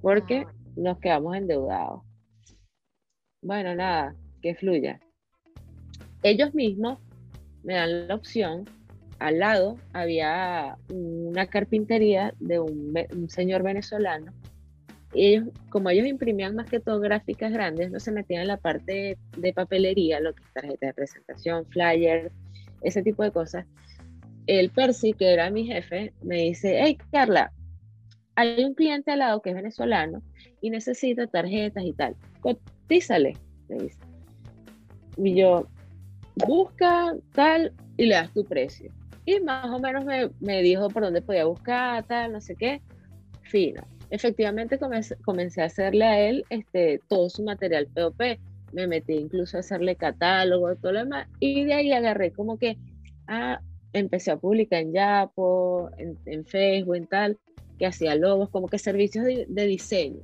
porque 0.00 0.46
nos 0.76 0.98
quedamos 0.98 1.36
endeudados. 1.36 2.09
Bueno, 3.42 3.74
nada, 3.74 4.14
que 4.42 4.54
fluya. 4.54 5.00
Ellos 6.22 6.54
mismos 6.54 6.98
me 7.62 7.74
dan 7.74 8.08
la 8.08 8.14
opción. 8.14 8.68
Al 9.18 9.38
lado 9.38 9.76
había 9.92 10.76
una 10.88 11.46
carpintería 11.46 12.34
de 12.38 12.60
un, 12.60 13.28
señor 13.28 13.62
venezolano 13.62 14.32
ellos, 15.12 15.48
como 15.70 15.90
ellos 15.90 16.06
imprimían 16.06 16.54
más 16.54 16.70
que 16.70 16.78
todo 16.78 17.00
gráficas 17.00 17.52
grandes, 17.52 17.90
no 17.90 17.98
se 17.98 18.12
metían 18.12 18.42
en 18.42 18.48
la 18.48 18.58
parte 18.58 19.18
de 19.36 19.52
papelería, 19.52 20.20
lo 20.20 20.34
que 20.34 20.42
es 20.44 20.52
tarjeta 20.52 20.86
de 20.86 20.94
presentación, 20.94 21.66
flyers, 21.66 22.32
ese 22.82 23.02
tipo 23.02 23.24
de 23.24 23.32
cosas. 23.32 23.66
El 24.46 24.70
Percy, 24.70 25.12
que 25.12 25.32
era 25.32 25.50
mi 25.50 25.66
jefe, 25.66 26.12
me 26.22 26.36
dice, 26.36 26.78
hey 26.80 26.96
Carla, 27.10 27.52
hay 28.36 28.64
un 28.64 28.74
cliente 28.74 29.10
al 29.10 29.18
lado 29.18 29.42
que 29.42 29.50
es 29.50 29.56
venezolano 29.56 30.22
y 30.60 30.70
necesita 30.70 31.26
tarjetas 31.26 31.84
y 31.84 31.92
tal. 31.92 32.14
Cotízale, 32.90 33.36
me 33.68 33.84
dice. 33.84 33.98
Y 35.16 35.34
yo, 35.36 35.66
busca 36.46 37.14
tal 37.32 37.72
y 37.96 38.06
le 38.06 38.14
das 38.16 38.32
tu 38.32 38.44
precio. 38.44 38.92
Y 39.24 39.38
más 39.40 39.66
o 39.70 39.78
menos 39.78 40.04
me, 40.04 40.30
me 40.40 40.60
dijo 40.62 40.88
por 40.88 41.04
dónde 41.04 41.22
podía 41.22 41.44
buscar, 41.44 42.04
tal, 42.04 42.32
no 42.32 42.40
sé 42.40 42.56
qué. 42.56 42.80
Fino 43.42 43.82
efectivamente 44.10 44.78
comencé, 44.78 45.62
a 45.62 45.64
hacerle 45.64 46.04
a 46.04 46.28
él 46.28 46.44
este, 46.50 47.00
todo 47.08 47.30
su 47.30 47.42
material 47.44 47.86
POP. 47.86 48.20
Me 48.72 48.86
metí 48.86 49.14
incluso 49.14 49.56
a 49.56 49.60
hacerle 49.60 49.96
catálogo, 49.96 50.74
todo 50.76 50.92
lo 50.92 50.98
demás. 51.00 51.28
Y 51.40 51.64
de 51.64 51.74
ahí 51.74 51.92
agarré 51.92 52.32
como 52.32 52.58
que, 52.58 52.76
ah, 53.26 53.60
empecé 53.92 54.30
a 54.30 54.36
publicar 54.36 54.82
en 54.82 54.92
Yapo, 54.92 55.90
en, 55.96 56.44
Facebook, 56.44 56.94
en 56.96 57.06
tal, 57.06 57.38
que 57.78 57.86
hacía 57.86 58.14
logos, 58.14 58.50
como 58.50 58.68
que 58.68 58.78
servicios 58.78 59.24
de, 59.24 59.66
diseño. 59.66 60.20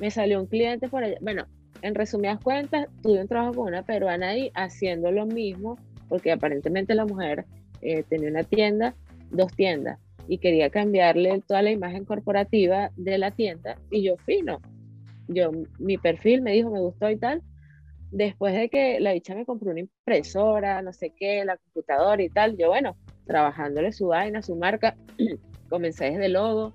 Me 0.00 0.10
salió 0.10 0.40
un 0.40 0.46
cliente 0.46 0.88
por 0.88 1.04
allá. 1.04 1.16
Bueno, 1.20 1.46
en 1.82 1.94
resumidas 1.94 2.40
cuentas, 2.40 2.88
tuve 3.02 3.20
un 3.20 3.28
trabajo 3.28 3.54
con 3.54 3.68
una 3.68 3.82
peruana 3.82 4.30
ahí 4.30 4.50
haciendo 4.54 5.10
lo 5.10 5.26
mismo, 5.26 5.78
porque 6.08 6.32
aparentemente 6.32 6.94
la 6.94 7.06
mujer 7.06 7.46
eh, 7.80 8.02
tenía 8.08 8.28
una 8.28 8.44
tienda, 8.44 8.94
dos 9.30 9.52
tiendas 9.54 9.98
y 10.28 10.38
quería 10.38 10.70
cambiarle 10.70 11.42
toda 11.46 11.62
la 11.62 11.70
imagen 11.70 12.04
corporativa 12.04 12.90
de 12.96 13.18
la 13.18 13.30
tienda 13.30 13.76
y 13.90 14.02
yo 14.02 14.16
fino. 14.18 14.60
Yo, 15.28 15.50
mi 15.78 15.96
perfil 15.96 16.42
me 16.42 16.52
dijo, 16.52 16.70
me 16.70 16.80
gustó 16.80 17.10
y 17.10 17.16
tal. 17.16 17.42
Después 18.10 18.54
de 18.54 18.68
que 18.68 19.00
la 19.00 19.12
dicha 19.12 19.34
me 19.34 19.46
compró 19.46 19.70
una 19.70 19.80
impresora, 19.80 20.82
no 20.82 20.92
sé 20.92 21.12
qué, 21.16 21.44
la 21.44 21.56
computadora 21.56 22.22
y 22.22 22.28
tal, 22.28 22.56
yo 22.56 22.68
bueno, 22.68 22.96
trabajándole 23.26 23.92
su 23.92 24.08
vaina, 24.08 24.42
su 24.42 24.56
marca, 24.56 24.96
comencé 25.68 26.10
desde 26.10 26.28
logo, 26.28 26.74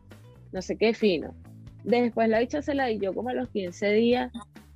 no 0.54 0.62
sé 0.62 0.78
qué, 0.78 0.94
fino. 0.94 1.36
Después 1.86 2.30
la 2.30 2.40
dicha 2.40 2.62
se 2.62 2.74
la 2.74 2.88
di 2.88 3.00
yo 3.00 3.14
como 3.14 3.30
a 3.30 3.34
los 3.34 3.50
15 3.50 3.92
días 3.94 4.32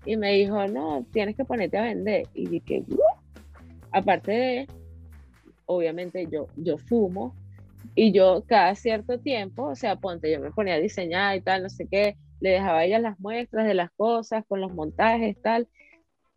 y 0.06 0.16
me 0.16 0.32
dijo, 0.34 0.68
no, 0.68 1.06
tienes 1.12 1.36
que 1.36 1.44
ponerte 1.44 1.78
a 1.78 1.84
vender. 1.84 2.28
Y 2.34 2.48
dije, 2.48 2.84
aparte 3.92 4.32
de, 4.32 4.68
obviamente 5.66 6.28
yo, 6.32 6.48
yo 6.56 6.78
fumo, 6.78 7.34
y 7.96 8.12
yo 8.12 8.44
cada 8.48 8.76
cierto 8.76 9.20
tiempo, 9.20 9.64
o 9.64 9.76
sea, 9.76 9.96
ponte, 9.96 10.32
yo 10.32 10.40
me 10.40 10.52
ponía 10.52 10.76
a 10.76 10.80
diseñar 10.80 11.36
y 11.36 11.42
tal, 11.42 11.64
no 11.64 11.70
sé 11.70 11.88
qué, 11.88 12.16
le 12.40 12.52
dejaba 12.52 12.80
a 12.80 12.86
ella 12.86 13.00
las 13.00 13.20
muestras 13.20 13.68
de 13.68 13.74
las 13.74 13.92
cosas, 13.92 14.46
con 14.48 14.62
los 14.62 14.74
montajes, 14.74 15.36
tal. 15.42 15.68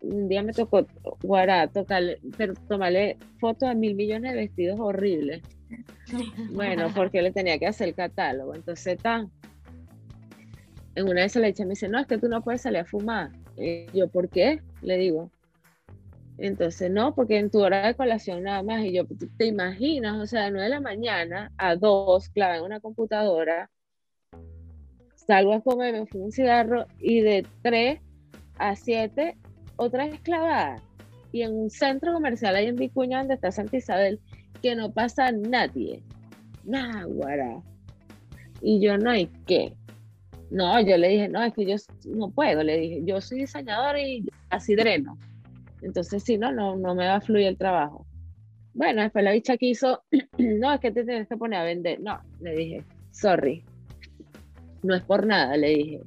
Un 0.00 0.28
día 0.28 0.42
me 0.42 0.52
tocó, 0.52 0.86
guará, 1.22 1.68
tocarle, 1.68 2.18
pero 2.36 2.54
tomarle 2.68 3.18
fotos 3.38 3.68
de 3.68 3.74
mil 3.76 3.94
millones 3.94 4.32
de 4.32 4.38
vestidos 4.38 4.80
horribles. 4.80 5.42
Bueno, 6.52 6.88
porque 6.94 7.22
le 7.22 7.30
tenía 7.30 7.58
que 7.58 7.66
hacer 7.66 7.88
el 7.88 7.94
catálogo. 7.94 8.54
Entonces, 8.54 8.98
tan. 8.98 9.30
En 10.94 11.04
una 11.04 11.22
vez 11.22 11.32
se 11.32 11.40
le 11.40 11.48
eché, 11.48 11.64
me 11.64 11.70
dice, 11.70 11.88
no, 11.88 11.98
es 11.98 12.06
que 12.06 12.18
tú 12.18 12.28
no 12.28 12.42
puedes 12.42 12.62
salir 12.62 12.80
a 12.80 12.84
fumar. 12.84 13.30
Yo, 13.94 14.08
¿por 14.08 14.28
qué? 14.28 14.60
Le 14.82 14.98
digo, 14.98 15.30
entonces, 16.38 16.90
no, 16.90 17.14
porque 17.14 17.38
en 17.38 17.50
tu 17.50 17.60
hora 17.60 17.86
de 17.86 17.94
colación 17.94 18.42
nada 18.42 18.62
más, 18.62 18.84
y 18.84 18.92
yo, 18.92 19.04
¿te 19.36 19.46
imaginas? 19.46 20.20
O 20.20 20.26
sea, 20.26 20.44
de 20.44 20.50
9 20.50 20.64
de 20.64 20.70
la 20.70 20.80
mañana 20.80 21.52
a 21.56 21.76
2, 21.76 22.28
clave 22.30 22.58
en 22.58 22.64
una 22.64 22.80
computadora, 22.80 23.70
salgo 25.14 25.52
a 25.52 25.60
comer, 25.60 25.94
me 25.94 26.06
fumo 26.06 26.24
un 26.24 26.32
cigarro, 26.32 26.86
y 26.98 27.20
de 27.20 27.46
3 27.62 28.00
a 28.58 28.74
7, 28.76 29.36
otra 29.76 30.06
vez 30.06 30.20
clavada. 30.20 30.82
Y 31.30 31.42
en 31.42 31.54
un 31.54 31.70
centro 31.70 32.12
comercial 32.12 32.56
ahí 32.56 32.66
en 32.66 32.76
Vicuña, 32.76 33.18
donde 33.18 33.34
está 33.34 33.52
Santa 33.52 33.76
Isabel, 33.76 34.20
que 34.60 34.74
no 34.74 34.92
pasa 34.92 35.32
nadie. 35.32 36.02
Nada, 36.64 37.04
guara. 37.04 37.62
Y 38.60 38.80
yo, 38.80 38.98
no 38.98 39.10
hay 39.10 39.30
qué. 39.46 39.74
No, 40.52 40.78
yo 40.82 40.98
le 40.98 41.08
dije, 41.08 41.28
no, 41.30 41.42
es 41.42 41.54
que 41.54 41.64
yo 41.64 41.76
no 42.14 42.30
puedo, 42.30 42.62
le 42.62 42.78
dije, 42.78 43.00
yo 43.06 43.22
soy 43.22 43.38
diseñadora 43.38 43.98
y 43.98 44.22
así 44.50 44.76
dreno. 44.76 45.16
Entonces, 45.80 46.22
si 46.22 46.36
no, 46.36 46.52
no, 46.52 46.76
no 46.76 46.94
me 46.94 47.06
va 47.06 47.16
a 47.16 47.20
fluir 47.22 47.46
el 47.46 47.56
trabajo. 47.56 48.06
Bueno, 48.74 49.00
después 49.00 49.24
la 49.24 49.32
bicha 49.32 49.56
quiso, 49.56 50.02
no, 50.38 50.74
es 50.74 50.80
que 50.80 50.90
te 50.90 51.04
tienes 51.04 51.26
que 51.26 51.38
poner 51.38 51.60
a 51.60 51.64
vender. 51.64 52.00
No, 52.00 52.20
le 52.40 52.54
dije, 52.54 52.84
sorry. 53.12 53.64
No 54.82 54.94
es 54.94 55.02
por 55.02 55.26
nada, 55.26 55.56
le 55.56 55.68
dije. 55.70 56.00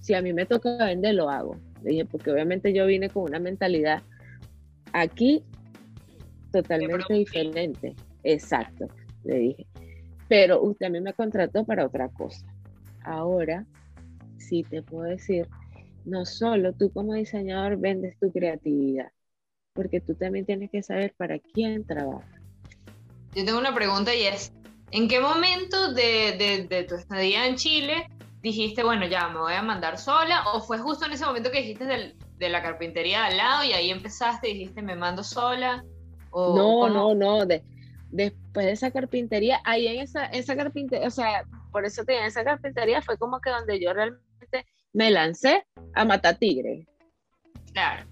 Si 0.00 0.12
a 0.12 0.22
mí 0.22 0.32
me 0.32 0.44
toca 0.44 0.76
vender, 0.76 1.14
lo 1.14 1.30
hago. 1.30 1.56
Le 1.84 1.90
dije, 1.90 2.04
porque 2.04 2.32
obviamente 2.32 2.72
yo 2.72 2.86
vine 2.86 3.08
con 3.10 3.22
una 3.22 3.38
mentalidad 3.38 4.02
aquí 4.92 5.44
totalmente 6.50 7.14
diferente. 7.14 7.94
Exacto. 8.24 8.88
le 9.22 9.38
dije. 9.38 9.66
Pero 10.28 10.62
usted 10.62 10.86
a 10.86 10.90
mí 10.90 11.00
me 11.00 11.12
contrató 11.12 11.64
para 11.64 11.86
otra 11.86 12.08
cosa. 12.08 12.44
Ahora 13.04 13.64
sí 14.48 14.62
te 14.62 14.82
puedo 14.82 15.04
decir, 15.04 15.48
no 16.04 16.24
solo 16.24 16.72
tú 16.72 16.92
como 16.92 17.14
diseñador 17.14 17.76
vendes 17.78 18.18
tu 18.18 18.30
creatividad, 18.30 19.10
porque 19.72 20.00
tú 20.00 20.14
también 20.14 20.46
tienes 20.46 20.70
que 20.70 20.82
saber 20.82 21.14
para 21.16 21.38
quién 21.38 21.84
trabajas. 21.84 22.40
Yo 23.34 23.44
tengo 23.44 23.58
una 23.58 23.74
pregunta 23.74 24.14
y 24.14 24.24
es, 24.24 24.52
¿en 24.90 25.08
qué 25.08 25.20
momento 25.20 25.92
de, 25.92 26.66
de, 26.68 26.84
tu 26.84 26.94
estadía 26.94 27.46
en 27.46 27.56
Chile 27.56 28.08
dijiste, 28.42 28.84
bueno, 28.84 29.06
ya 29.06 29.28
me 29.28 29.40
voy 29.40 29.54
a 29.54 29.62
mandar 29.62 29.98
sola? 29.98 30.44
¿O 30.52 30.60
fue 30.60 30.78
justo 30.78 31.06
en 31.06 31.12
ese 31.12 31.24
momento 31.24 31.50
que 31.50 31.62
dijiste 31.62 31.84
de 31.84 32.48
la 32.48 32.62
carpintería 32.62 33.20
de 33.20 33.26
al 33.26 33.36
lado 33.36 33.64
y 33.64 33.72
ahí 33.72 33.90
empezaste 33.90 34.50
y 34.50 34.54
dijiste, 34.54 34.82
me 34.82 34.94
mando 34.94 35.24
sola? 35.24 35.84
¿O 36.30 36.54
no, 36.54 36.88
no, 36.88 37.14
no, 37.14 37.46
de, 37.46 37.64
después 38.10 38.66
de 38.66 38.72
esa 38.72 38.90
carpintería, 38.92 39.60
ahí 39.64 39.88
en 39.88 40.00
esa, 40.00 40.26
esa 40.26 40.54
carpintería, 40.54 41.08
o 41.08 41.10
sea, 41.10 41.44
por 41.72 41.84
eso 41.84 42.04
tenía 42.04 42.26
esa 42.26 42.44
carpintería, 42.44 43.02
fue 43.02 43.18
como 43.18 43.40
que 43.40 43.50
donde 43.50 43.80
yo 43.80 43.92
realmente 43.92 44.23
me 44.94 45.10
lancé 45.10 45.66
a 45.94 46.04
matar 46.06 46.36
tigres. 46.36 46.86
Claro. 47.72 48.06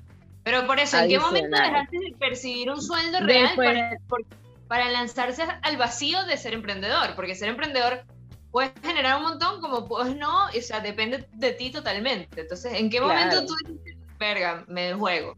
Pero 0.45 0.67
por 0.67 0.79
eso, 0.81 0.99
¿en 0.99 1.09
qué 1.09 1.19
momento 1.19 1.57
dejaste 1.57 1.99
de 1.99 2.17
percibir 2.19 2.69
un 2.69 2.83
sueldo 2.83 3.21
real 3.21 3.51
para, 4.67 4.91
lanzarse 4.91 5.43
al 5.63 5.77
vacío 5.77 6.25
de 6.25 6.37
ser 6.37 6.53
emprendedor? 6.53 7.15
Porque 7.15 7.35
ser 7.35 7.49
emprendedor 7.49 8.03
puedes 8.51 8.73
generar 8.83 9.19
un 9.19 9.23
montón, 9.23 9.61
como 9.61 9.87
pues 9.87 10.17
no, 10.17 10.47
o 10.47 10.61
sea, 10.61 10.81
depende 10.81 11.27
de 11.33 11.53
ti 11.53 11.71
totalmente. 11.71 12.41
Entonces, 12.41 12.75
¿en 12.75 12.91
qué 12.91 13.01
momento 13.01 13.47
tú 13.47 13.55
dices, 13.67 13.97
verga, 14.19 14.65
me 14.67 14.93
juego? 14.95 15.37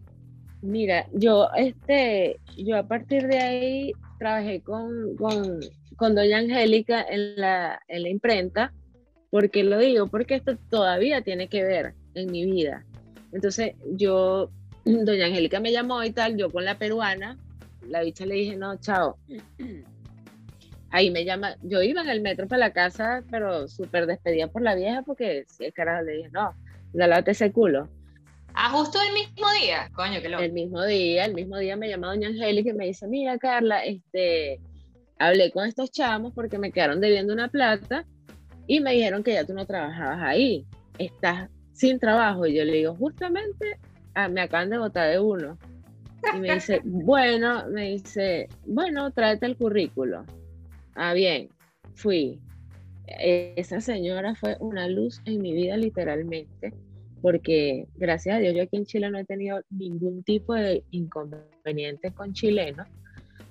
Mira, 0.63 1.07
yo, 1.13 1.51
este, 1.55 2.41
yo 2.57 2.79
a 2.79 2.85
partir 2.85 3.27
de 3.27 3.39
ahí 3.39 3.93
trabajé 4.19 4.63
con, 4.63 5.15
con, 5.17 5.61
con 5.97 6.15
doña 6.15 6.39
Angélica 6.39 7.03
en 7.03 7.37
la, 7.37 7.83
en 7.89 8.03
la 8.05 8.09
imprenta. 8.09 8.73
¿Por 9.35 9.51
qué 9.51 9.65
lo 9.65 9.79
digo? 9.79 10.07
Porque 10.07 10.37
esto 10.37 10.57
todavía 10.71 11.23
tiene 11.23 11.49
que 11.49 11.65
ver 11.65 11.95
en 12.15 12.31
mi 12.31 12.45
vida. 12.45 12.85
Entonces, 13.33 13.73
yo, 13.85 14.49
doña 14.85 15.27
Angélica 15.27 15.59
me 15.59 15.73
llamó 15.73 16.05
y 16.05 16.13
tal, 16.13 16.37
yo 16.37 16.53
con 16.53 16.65
la 16.65 16.79
peruana, 16.79 17.37
la 17.89 18.03
bicha 18.03 18.27
le 18.27 18.37
dije, 18.37 18.55
no, 18.55 18.77
chao. 18.77 19.19
Ahí 20.91 21.11
me 21.11 21.25
llama, 21.25 21.57
yo 21.63 21.83
iba 21.83 22.03
en 22.03 22.11
el 22.11 22.21
metro 22.21 22.47
para 22.47 22.61
la 22.61 22.73
casa, 22.73 23.25
pero 23.29 23.67
súper 23.67 24.07
despedida 24.07 24.47
por 24.47 24.63
la 24.63 24.77
vieja 24.77 25.03
porque 25.03 25.45
si 25.49 25.65
el 25.65 25.73
carajo 25.73 26.05
le 26.05 26.13
dije, 26.13 26.29
no, 26.31 26.55
lávate 26.93 27.33
ese 27.33 27.51
culo. 27.51 27.89
Ah, 28.55 28.71
justo 28.71 29.01
el 29.03 29.15
mismo 29.15 29.49
día, 29.61 29.91
coño, 29.97 30.23
que 30.23 30.29
loco. 30.29 30.45
El 30.45 30.53
mismo 30.53 30.85
día, 30.85 31.25
el 31.25 31.35
mismo 31.35 31.59
día 31.59 31.75
me 31.75 31.89
llama 31.89 32.07
doña 32.07 32.29
Angélica 32.29 32.71
y 32.71 32.75
me 32.75 32.87
dice, 32.87 33.09
mira 33.09 33.37
Carla, 33.39 33.85
este, 33.85 34.61
hablé 35.19 35.51
con 35.51 35.67
estos 35.67 35.91
chamos 35.91 36.33
porque 36.33 36.57
me 36.57 36.71
quedaron 36.71 37.01
debiendo 37.01 37.33
una 37.33 37.49
plata 37.49 38.07
y 38.67 38.81
me 38.81 38.93
dijeron 38.93 39.23
que 39.23 39.35
ya 39.35 39.45
tú 39.45 39.55
no 39.55 39.67
trabajabas 39.67 40.23
ahí, 40.23 40.67
estás 40.99 41.51
sin 41.73 41.99
trabajo. 41.99 42.47
Y 42.47 42.55
yo 42.55 42.65
le 42.65 42.73
digo, 42.73 42.95
justamente 42.95 43.79
ah, 44.15 44.29
me 44.29 44.41
acaban 44.41 44.71
de 44.71 44.79
botar 44.79 45.11
de 45.11 45.19
uno. 45.19 45.59
Y 46.35 46.39
me 46.39 46.55
dice, 46.55 46.81
bueno, 46.85 47.69
me 47.69 47.91
dice, 47.91 48.49
bueno, 48.67 49.11
tráete 49.11 49.47
el 49.47 49.57
currículo. 49.57 50.25
Ah, 50.95 51.13
bien, 51.13 51.49
fui. 51.95 52.41
Esa 53.07 53.81
señora 53.81 54.35
fue 54.35 54.57
una 54.61 54.89
luz 54.89 55.21
en 55.27 55.43
mi 55.43 55.53
vida 55.53 55.77
literalmente 55.77 56.73
porque 57.25 57.89
gracias 57.97 58.37
a 58.37 58.39
Dios 58.39 58.55
yo 58.55 58.65
aquí 58.65 58.77
en 58.77 58.85
Chile 58.85 59.11
no 59.11 59.17
he 59.17 59.25
tenido 59.25 59.63
ningún 59.71 60.23
tipo 60.25 60.53
de 60.53 60.85
inconvenientes 60.91 62.13
con 62.13 62.35
chilenos. 62.35 62.87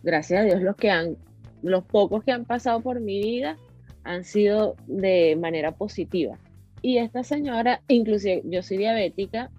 Gracias 0.04 0.42
a 0.42 0.44
Dios 0.44 0.62
los 0.62 0.76
que 0.76 0.92
han, 0.92 1.18
los 1.64 1.84
pocos 1.84 2.24
que 2.24 2.32
han 2.32 2.46
pasado 2.46 2.82
por 2.82 3.00
mi 3.00 3.20
vida 3.20 3.58
han 4.04 4.24
sido 4.24 4.76
de 4.88 5.36
manera 5.36 5.72
positiva. 5.72 6.38
Y 6.82 6.98
esta 6.98 7.24
señora, 7.24 7.82
inclusive 7.88 8.42
yo 8.46 8.62
soy 8.62 8.78
diabética 8.78 9.50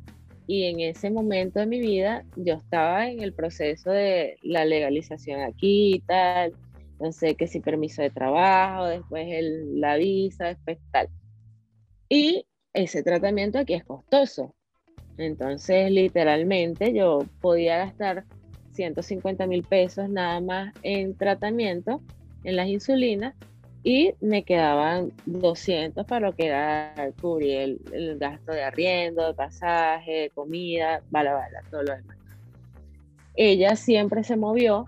y 0.47 0.65
en 0.65 0.81
ese 0.81 1.11
momento 1.11 1.61
de 1.61 1.67
mi 1.67 1.81
vida 1.81 2.25
yo 2.37 2.55
estaba 2.55 3.09
en 3.09 3.23
el 3.23 3.33
proceso 3.33 3.91
de 3.91 4.37
la 4.43 4.65
legalización 4.65 5.41
aquí 5.41 5.95
y 5.95 6.01
tal, 6.01 6.53
entonces 6.93 7.37
que 7.37 7.47
si 7.47 7.61
permiso 7.61 8.03
de 8.03 8.11
trabajo, 8.11 8.87
después 8.87 9.27
el, 9.31 9.81
la 9.81 9.97
visa, 9.97 10.47
después 10.47 10.79
tal. 10.91 11.09
Y 12.09 12.47
ese 12.73 13.03
tratamiento 13.03 13.59
aquí 13.59 13.75
es 13.75 13.85
costoso. 13.85 14.55
Entonces, 15.17 15.91
literalmente, 15.91 16.93
yo 16.93 17.21
podía 17.41 17.79
gastar 17.79 18.25
150 18.73 19.47
mil 19.47 19.63
pesos 19.63 20.09
nada 20.09 20.41
más 20.41 20.75
en 20.83 21.17
tratamiento, 21.17 22.03
en 22.43 22.57
las 22.57 22.69
insulinas, 22.69 23.35
y 23.85 24.15
me 24.23 24.45
quedaban 24.45 25.13
200 25.27 26.07
para 26.07 26.29
lo 26.29 26.35
que 26.35 26.47
era 26.47 26.95
cubrir 27.21 27.79
el, 27.93 28.19
gasto 28.19 28.53
de 28.53 28.65
arriendo, 28.65 29.27
de 29.27 29.35
pasaje, 29.35 30.13
de 30.13 30.31
comida, 30.31 31.03
bala, 31.11 31.35
bala, 31.35 31.61
todo 31.71 31.83
lo 31.83 31.95
demás. 31.95 32.17
Ella 33.37 33.77
siempre 33.77 34.25
se 34.25 34.37
movió 34.37 34.87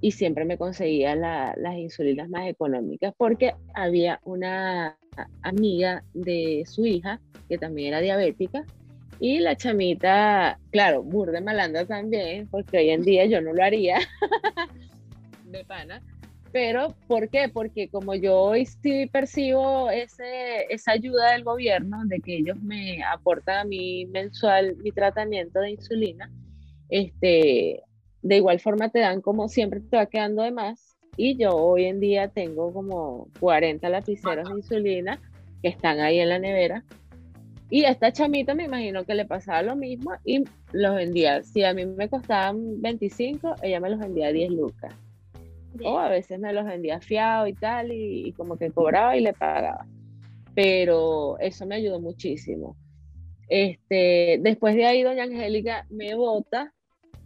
y 0.00 0.12
siempre 0.12 0.44
me 0.44 0.56
conseguía 0.56 1.16
las 1.16 1.76
insulinas 1.76 2.28
más 2.28 2.46
económicas 2.46 3.12
porque 3.16 3.54
había 3.74 4.20
una 4.22 4.96
amiga 5.42 6.04
de 6.14 6.62
su 6.66 6.86
hija 6.86 7.20
que 7.48 7.58
también 7.58 7.88
era 7.88 8.00
diabética 8.00 8.64
y 9.18 9.40
la 9.40 9.56
chamita, 9.56 10.60
claro, 10.70 11.02
burde 11.02 11.40
malanda 11.40 11.84
también, 11.84 12.46
porque 12.48 12.78
hoy 12.78 12.90
en 12.90 13.02
día 13.02 13.26
yo 13.26 13.40
no 13.40 13.52
lo 13.52 13.64
haría 13.64 13.98
de 15.44 15.64
pana. 15.64 16.00
Pero, 16.52 16.94
¿por 17.06 17.28
qué? 17.28 17.48
Porque 17.48 17.88
como 17.88 18.14
yo 18.14 18.38
hoy 18.38 18.64
sí 18.64 19.06
percibo 19.06 19.90
ese, 19.90 20.66
esa 20.70 20.92
ayuda 20.92 21.32
del 21.32 21.44
gobierno, 21.44 22.04
de 22.06 22.20
que 22.20 22.38
ellos 22.38 22.60
me 22.62 23.02
aportan 23.04 23.58
a 23.58 23.64
mí 23.64 24.06
mensual 24.06 24.76
mi 24.76 24.90
tratamiento 24.90 25.60
de 25.60 25.72
insulina, 25.72 26.30
este, 26.88 27.82
de 28.22 28.36
igual 28.36 28.60
forma 28.60 28.88
te 28.88 29.00
dan 29.00 29.20
como 29.20 29.48
siempre 29.48 29.80
te 29.80 29.96
va 29.96 30.06
quedando 30.06 30.42
de 30.42 30.50
más 30.50 30.96
y 31.16 31.36
yo 31.36 31.50
hoy 31.50 31.84
en 31.84 32.00
día 32.00 32.28
tengo 32.28 32.72
como 32.72 33.28
40 33.40 33.88
lapiceros 33.88 34.48
de 34.48 34.56
insulina 34.56 35.20
que 35.62 35.68
están 35.68 36.00
ahí 36.00 36.20
en 36.20 36.28
la 36.28 36.38
nevera 36.38 36.84
y 37.70 37.84
a 37.84 37.90
esta 37.90 38.12
chamita 38.12 38.54
me 38.54 38.64
imagino 38.64 39.04
que 39.04 39.14
le 39.14 39.26
pasaba 39.26 39.62
lo 39.62 39.76
mismo 39.76 40.12
y 40.24 40.44
los 40.72 40.94
vendía, 40.94 41.42
si 41.42 41.64
a 41.64 41.74
mí 41.74 41.84
me 41.84 42.08
costaban 42.08 42.80
25, 42.80 43.56
ella 43.62 43.80
me 43.80 43.90
los 43.90 43.98
vendía 43.98 44.28
a 44.28 44.32
10 44.32 44.50
lucas. 44.52 44.94
O 45.84 45.98
a 45.98 46.08
veces 46.08 46.38
me 46.38 46.52
los 46.52 46.64
vendía 46.64 47.00
fiado 47.00 47.46
y 47.46 47.54
tal, 47.54 47.92
y, 47.92 48.28
y, 48.28 48.32
como 48.32 48.56
que 48.56 48.70
cobraba 48.70 49.16
y 49.16 49.20
le 49.20 49.32
pagaba. 49.32 49.86
Pero 50.54 51.38
eso 51.38 51.66
me 51.66 51.76
ayudó 51.76 52.00
muchísimo. 52.00 52.76
Este, 53.48 54.38
después 54.40 54.74
de 54.74 54.86
ahí, 54.86 55.02
doña 55.02 55.24
Angélica 55.24 55.86
me 55.90 56.14
vota 56.14 56.74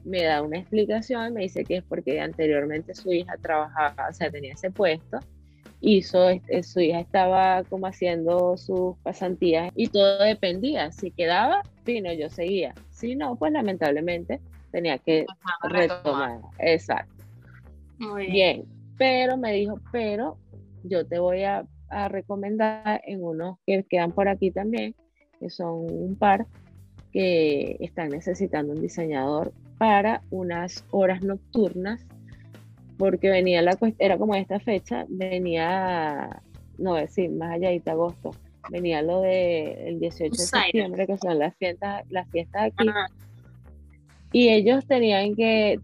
me 0.04 0.22
da 0.24 0.42
una 0.42 0.58
explicación, 0.58 1.34
me 1.34 1.42
dice 1.42 1.64
que 1.64 1.76
es 1.76 1.84
porque 1.84 2.20
anteriormente 2.20 2.94
su 2.94 3.12
hija 3.12 3.36
trabajaba, 3.40 4.08
o 4.08 4.12
sea, 4.12 4.30
tenía 4.30 4.54
ese 4.54 4.70
puesto, 4.70 5.18
hizo, 5.80 6.28
este, 6.28 6.62
su 6.62 6.80
hija 6.80 7.00
estaba 7.00 7.62
como 7.64 7.86
haciendo 7.86 8.56
sus 8.56 8.96
pasantías 8.98 9.70
y 9.74 9.88
todo 9.88 10.18
dependía, 10.18 10.92
si 10.92 11.10
quedaba, 11.10 11.62
fino, 11.84 12.12
yo 12.12 12.28
seguía, 12.30 12.74
si 12.90 13.16
no, 13.16 13.36
pues 13.36 13.52
lamentablemente 13.52 14.40
tenía 14.70 14.98
que 14.98 15.26
retomar. 15.62 16.40
Exacto. 16.58 17.21
Muy 18.02 18.26
bien. 18.26 18.64
pero 18.98 19.36
me 19.36 19.52
dijo, 19.52 19.80
pero 19.90 20.38
yo 20.84 21.06
te 21.06 21.18
voy 21.18 21.44
a, 21.44 21.66
a 21.88 22.08
recomendar 22.08 23.00
en 23.06 23.22
unos 23.22 23.58
que 23.66 23.84
quedan 23.88 24.12
por 24.12 24.28
aquí 24.28 24.50
también, 24.50 24.94
que 25.38 25.50
son 25.50 25.86
un 25.90 26.16
par, 26.16 26.46
que 27.12 27.76
están 27.80 28.08
necesitando 28.08 28.72
un 28.72 28.80
diseñador 28.80 29.52
para 29.78 30.22
unas 30.30 30.84
horas 30.90 31.22
nocturnas, 31.22 32.04
porque 32.98 33.30
venía 33.30 33.62
la 33.62 33.76
era 33.98 34.16
como 34.18 34.34
esta 34.34 34.60
fecha, 34.60 35.04
venía, 35.08 36.42
no 36.78 36.94
decir, 36.94 37.30
más 37.30 37.52
allá 37.52 37.70
de 37.70 37.82
agosto, 37.90 38.30
venía 38.70 39.02
lo 39.02 39.22
del 39.22 39.78
el 39.78 40.00
18 40.00 40.30
de 40.30 40.38
septiembre, 40.38 41.06
que 41.06 41.18
son 41.18 41.38
las 41.38 41.56
fiestas, 41.56 42.04
las 42.10 42.28
fiestas 42.30 42.66
aquí. 42.66 42.88
Y 44.32 44.48
ellos 44.48 44.86
tenían 44.86 45.34
que 45.34 45.78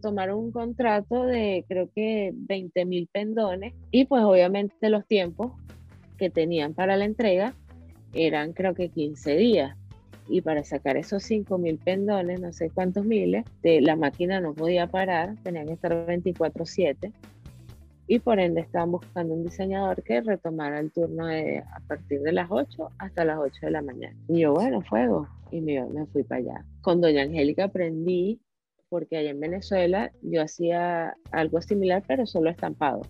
tomar 0.00 0.32
un 0.32 0.50
contrato 0.50 1.24
de 1.24 1.64
creo 1.68 1.90
que 1.94 2.32
20 2.34 2.84
mil 2.86 3.08
pendones 3.12 3.74
y 3.90 4.06
pues 4.06 4.24
obviamente 4.24 4.88
los 4.88 5.06
tiempos 5.06 5.52
que 6.16 6.30
tenían 6.30 6.72
para 6.72 6.96
la 6.96 7.04
entrega 7.04 7.54
eran 8.14 8.52
creo 8.52 8.74
que 8.74 8.88
15 8.88 9.36
días. 9.36 9.76
Y 10.30 10.42
para 10.42 10.62
sacar 10.62 10.98
esos 10.98 11.22
5.000 11.22 11.78
pendones, 11.78 12.38
no 12.40 12.52
sé 12.52 12.68
cuántos 12.68 13.06
miles, 13.06 13.46
de, 13.62 13.80
la 13.80 13.96
máquina 13.96 14.40
no 14.40 14.52
podía 14.52 14.86
parar, 14.86 15.34
tenían 15.42 15.66
que 15.66 15.72
estar 15.72 16.06
24/7 16.06 17.12
y 18.08 18.18
por 18.18 18.40
ende 18.40 18.62
estaban 18.62 18.90
buscando 18.90 19.34
un 19.34 19.44
diseñador 19.44 20.02
que 20.02 20.22
retomara 20.22 20.80
el 20.80 20.90
turno 20.90 21.26
de, 21.26 21.58
a 21.58 21.80
partir 21.86 22.20
de 22.22 22.32
las 22.32 22.48
8 22.50 22.90
hasta 22.98 23.24
las 23.24 23.38
8 23.38 23.66
de 23.66 23.70
la 23.70 23.82
mañana. 23.82 24.16
Y 24.28 24.40
yo, 24.40 24.54
bueno, 24.54 24.80
fuego, 24.80 25.28
y 25.50 25.60
me, 25.60 25.84
me 25.84 26.06
fui 26.06 26.22
para 26.22 26.40
allá. 26.40 26.64
Con 26.80 27.02
doña 27.02 27.22
Angélica 27.22 27.64
aprendí 27.64 28.40
porque 28.88 29.18
allá 29.18 29.30
en 29.30 29.40
Venezuela 29.40 30.10
yo 30.22 30.40
hacía 30.40 31.14
algo 31.32 31.60
similar, 31.60 32.02
pero 32.06 32.26
solo 32.26 32.48
estampado, 32.48 33.02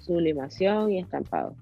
sublimación 0.00 0.92
y 0.92 0.98
estampado. 0.98 1.56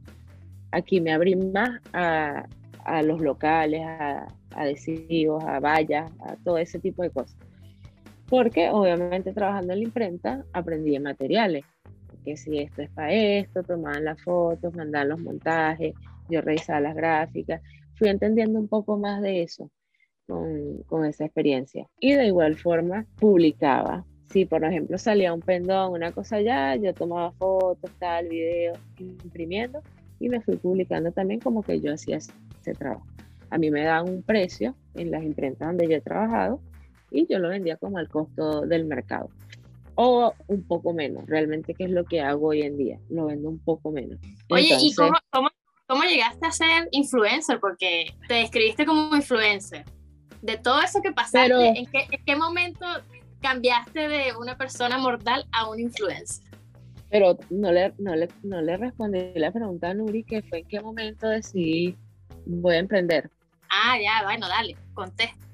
Aquí 0.73 1.01
me 1.01 1.13
abrí 1.13 1.37
más 1.37 1.81
a, 1.93 2.47
a 2.85 3.03
los 3.03 3.21
locales, 3.21 3.83
a, 3.83 4.27
adhesivos, 4.57 5.45
a 5.45 5.61
vallas, 5.61 6.11
a 6.21 6.35
todo 6.43 6.59
ese 6.59 6.81
tipo 6.81 7.05
de 7.05 7.11
cosas. 7.11 7.37
Porque 8.29 8.69
obviamente 8.71 9.33
trabajando 9.33 9.73
en 9.73 9.79
la 9.79 9.85
imprenta 9.85 10.45
aprendí 10.53 10.97
en 10.97 11.05
materiales, 11.05 11.65
que 12.21 12.37
si 12.37 12.59
esto 12.59 12.83
es 12.83 12.91
para 12.91 13.13
esto, 13.13 13.63
tomaban 13.63 14.05
las 14.05 14.23
fotos, 14.23 14.75
mandaban 14.75 15.11
los 15.11 15.21
montajes, 15.21 15.95
yo 16.29 16.41
revisaba 16.41 16.81
las 16.81 16.95
gráficas, 16.95 17.61
fui 17.95 18.09
entendiendo 18.09 18.59
un 18.59 18.69
poco 18.69 18.97
más 18.99 19.21
de 19.23 19.43
eso 19.43 19.71
con, 20.27 20.83
con 20.87 21.05
esa 21.05 21.25
experiencia. 21.25 21.87
Y 21.99 22.15
de 22.15 22.27
igual 22.27 22.57
forma 22.57 23.07
publicaba. 23.19 24.05
Si 24.31 24.45
por 24.45 24.65
ejemplo 24.65 24.97
salía 24.97 25.35
un 25.35 25.41
pendón, 25.41 25.93
una 25.93 26.13
cosa 26.13 26.37
allá, 26.37 26.77
yo 26.77 26.95
tomaba 26.95 27.33
fotos, 27.33 27.91
tal, 27.99 28.29
video, 28.29 28.75
imprimiendo 28.99 29.83
y 30.21 30.29
me 30.29 30.41
fui 30.41 30.57
publicando 30.57 31.11
también 31.11 31.41
como 31.41 31.63
que 31.63 31.81
yo 31.81 31.93
hacía 31.95 32.19
ese 32.19 32.75
trabajo. 32.79 33.07
A 33.49 33.59
mí 33.59 33.71
me 33.71 33.83
daban 33.83 34.09
un 34.09 34.23
precio 34.23 34.77
en 34.95 35.11
las 35.11 35.25
imprentas 35.25 35.67
donde 35.67 35.89
yo 35.89 35.97
he 35.97 36.01
trabajado 36.01 36.61
y 37.11 37.27
yo 37.27 37.41
lo 37.41 37.49
vendía 37.49 37.77
como 37.77 37.99
al 37.99 38.09
costo 38.09 38.61
del 38.61 38.85
mercado. 38.85 39.31
O 40.03 40.35
un 40.47 40.67
poco 40.67 40.95
menos, 40.95 41.27
realmente, 41.27 41.75
que 41.75 41.85
es 41.85 41.91
lo 41.91 42.07
que 42.07 42.23
hago 42.23 42.49
hoy 42.49 42.63
en 42.63 42.79
día. 42.79 42.99
Lo 43.11 43.27
vendo 43.27 43.51
un 43.51 43.59
poco 43.59 43.91
menos. 43.93 44.19
Oye, 44.49 44.75
¿y 44.81 44.95
cómo, 44.95 45.13
cómo, 45.87 46.03
llegaste 46.05 46.47
a 46.47 46.53
ser 46.53 46.89
influencer? 46.93 47.61
Porque 47.61 48.07
te 48.27 48.35
describiste 48.35 48.87
como 48.87 49.15
influencer. 49.15 49.85
De 50.41 50.57
todo 50.57 50.81
eso 50.81 51.03
que 51.03 51.13
pasaste, 51.13 51.53
¿en, 51.53 51.85
qué, 51.85 52.07
¿en 52.11 52.25
qué 52.25 52.35
momento 52.35 52.87
cambiaste 53.43 54.09
de 54.09 54.33
una 54.41 54.57
persona 54.57 54.97
mortal 54.97 55.47
a 55.53 55.69
un 55.69 55.81
influencer? 55.81 56.51
Pero 57.11 57.37
no 57.51 57.71
le, 57.71 57.93
no 57.99 58.17
le, 58.17 58.29
no 58.43 58.63
le 58.63 58.79
respondí 58.79 59.33
la 59.35 59.53
pregunta 59.53 59.91
a 59.91 59.95
Nuri, 59.95 60.25
que 60.25 60.41
fue 60.41 60.61
en 60.61 60.69
qué 60.69 60.81
momento 60.81 61.29
decidí 61.29 61.95
voy 62.47 62.77
a 62.77 62.79
emprender. 62.79 63.31
Ah, 63.69 63.99
ya, 64.03 64.25
bueno, 64.25 64.49
dale, 64.49 64.79
contesta. 64.95 65.50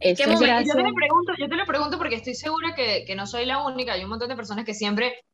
¿En 0.00 0.16
qué 0.16 0.26
momento? 0.26 0.62
Yo 0.66 0.74
te 0.74 0.82
lo 0.82 0.94
pregunto, 0.94 1.32
yo 1.38 1.48
te 1.48 1.56
lo 1.56 1.66
pregunto 1.66 1.98
porque 1.98 2.16
estoy 2.16 2.34
segura 2.34 2.74
que, 2.74 3.04
que 3.06 3.14
no 3.14 3.26
soy 3.26 3.46
la 3.46 3.64
única, 3.64 3.92
hay 3.92 4.02
un 4.02 4.10
montón 4.10 4.28
de 4.28 4.36
personas 4.36 4.64
que 4.64 4.74
siempre 4.74 5.24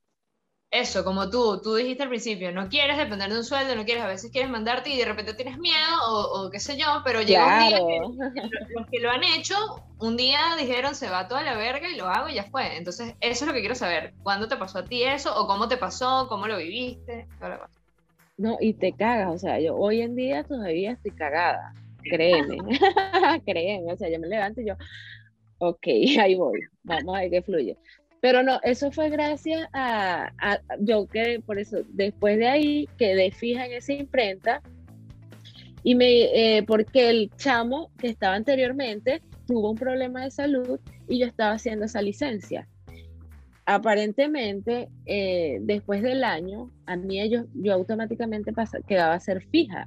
eso, 0.71 1.05
como 1.05 1.31
tú, 1.31 1.61
tú 1.63 1.77
dijiste 1.77 2.03
al 2.03 2.09
principio, 2.09 2.51
no 2.53 2.69
quieres 2.69 2.99
depender 2.99 3.31
de 3.31 3.39
un 3.39 3.45
sueldo, 3.45 3.77
no 3.77 3.85
quieres, 3.85 4.03
a 4.03 4.09
veces 4.09 4.31
quieres 4.31 4.51
mandarte 4.51 4.91
y 4.91 4.99
de 4.99 5.05
repente 5.05 5.35
tienes 5.35 5.59
miedo 5.59 5.97
o, 6.05 6.51
qué 6.51 6.59
sé 6.59 6.77
yo, 6.77 7.03
pero 7.05 7.23
llega 7.23 7.47
un 7.47 7.69
día 7.69 7.79
que 7.79 8.75
los 8.75 8.87
que 8.91 9.01
lo 9.01 9.11
han 9.11 9.23
hecho, 9.23 9.55
un 10.01 10.17
día 10.17 10.41
dijeron 10.59 10.95
se 10.95 11.09
va 11.09 11.29
toda 11.29 11.43
la 11.43 11.57
verga 11.57 11.89
y 11.89 11.97
lo 11.97 12.07
hago 12.07 12.29
y 12.29 12.35
ya 12.35 12.45
fue. 12.45 12.77
Entonces, 12.77 13.15
eso 13.21 13.45
es 13.45 13.49
lo 13.49 13.55
que 13.55 13.61
quiero 13.61 13.75
saber. 13.75 14.13
¿Cuándo 14.23 14.49
te 14.49 14.57
pasó 14.57 14.81
a 14.81 14.85
ti 14.85 15.03
eso 15.05 15.41
o 15.41 15.47
cómo 15.47 15.69
te 15.69 15.77
pasó, 15.77 16.27
cómo 16.29 16.47
lo 16.49 16.59
viviste? 16.59 17.29
No, 18.37 18.57
y 18.61 18.75
te 18.75 18.93
cagas, 18.93 19.35
o 19.35 19.39
sea, 19.39 19.61
yo 19.61 19.77
hoy 19.77 20.03
en 20.03 20.15
día 20.15 20.45
todavía 20.45 20.93
estoy 20.93 21.13
cagada, 21.13 21.73
créeme, 22.11 22.59
créeme, 23.47 23.93
o 23.93 23.97
sea, 23.97 24.09
yo 24.09 24.19
me 24.19 24.29
levanto 24.29 24.61
y 24.61 24.67
yo, 24.67 24.75
ok, 25.59 25.87
ahí 26.21 26.35
voy, 26.35 26.61
vamos 26.83 27.17
a 27.17 27.21
ver 27.21 27.31
qué 27.31 27.43
fluye. 27.43 27.77
Pero 28.21 28.43
no, 28.43 28.59
eso 28.63 28.91
fue 28.91 29.11
gracias 29.11 29.69
a, 29.73 30.33
yo 30.81 31.07
que 31.07 31.41
por 31.45 31.59
eso, 31.59 31.79
después 31.89 32.39
de 32.39 32.49
ahí 32.49 32.89
quedé 32.99 33.31
fija 33.31 33.67
en 33.67 33.73
esa 33.73 33.93
imprenta 33.93 34.63
y 35.83 35.95
me, 35.95 36.57
eh, 36.57 36.63
porque 36.65 37.11
el 37.11 37.31
chamo 37.37 37.91
que 37.99 38.09
estaba 38.09 38.35
anteriormente 38.35 39.23
tuvo 39.47 39.71
un 39.71 39.77
problema 39.77 40.25
de 40.25 40.31
salud 40.31 40.81
y 41.07 41.21
yo 41.21 41.27
estaba 41.27 41.53
haciendo 41.53 41.85
esa 41.85 42.03
licencia. 42.03 42.67
Aparentemente, 43.67 44.89
eh, 45.07 45.59
después 45.61 46.01
del 46.03 46.23
año, 46.23 46.71
a 46.87 46.97
mí 46.97 47.21
ellos, 47.21 47.47
yo 47.55 47.75
automáticamente 47.75 48.53
quedaba 48.87 49.15
a 49.15 49.21
ser 49.21 49.43
fija 49.49 49.87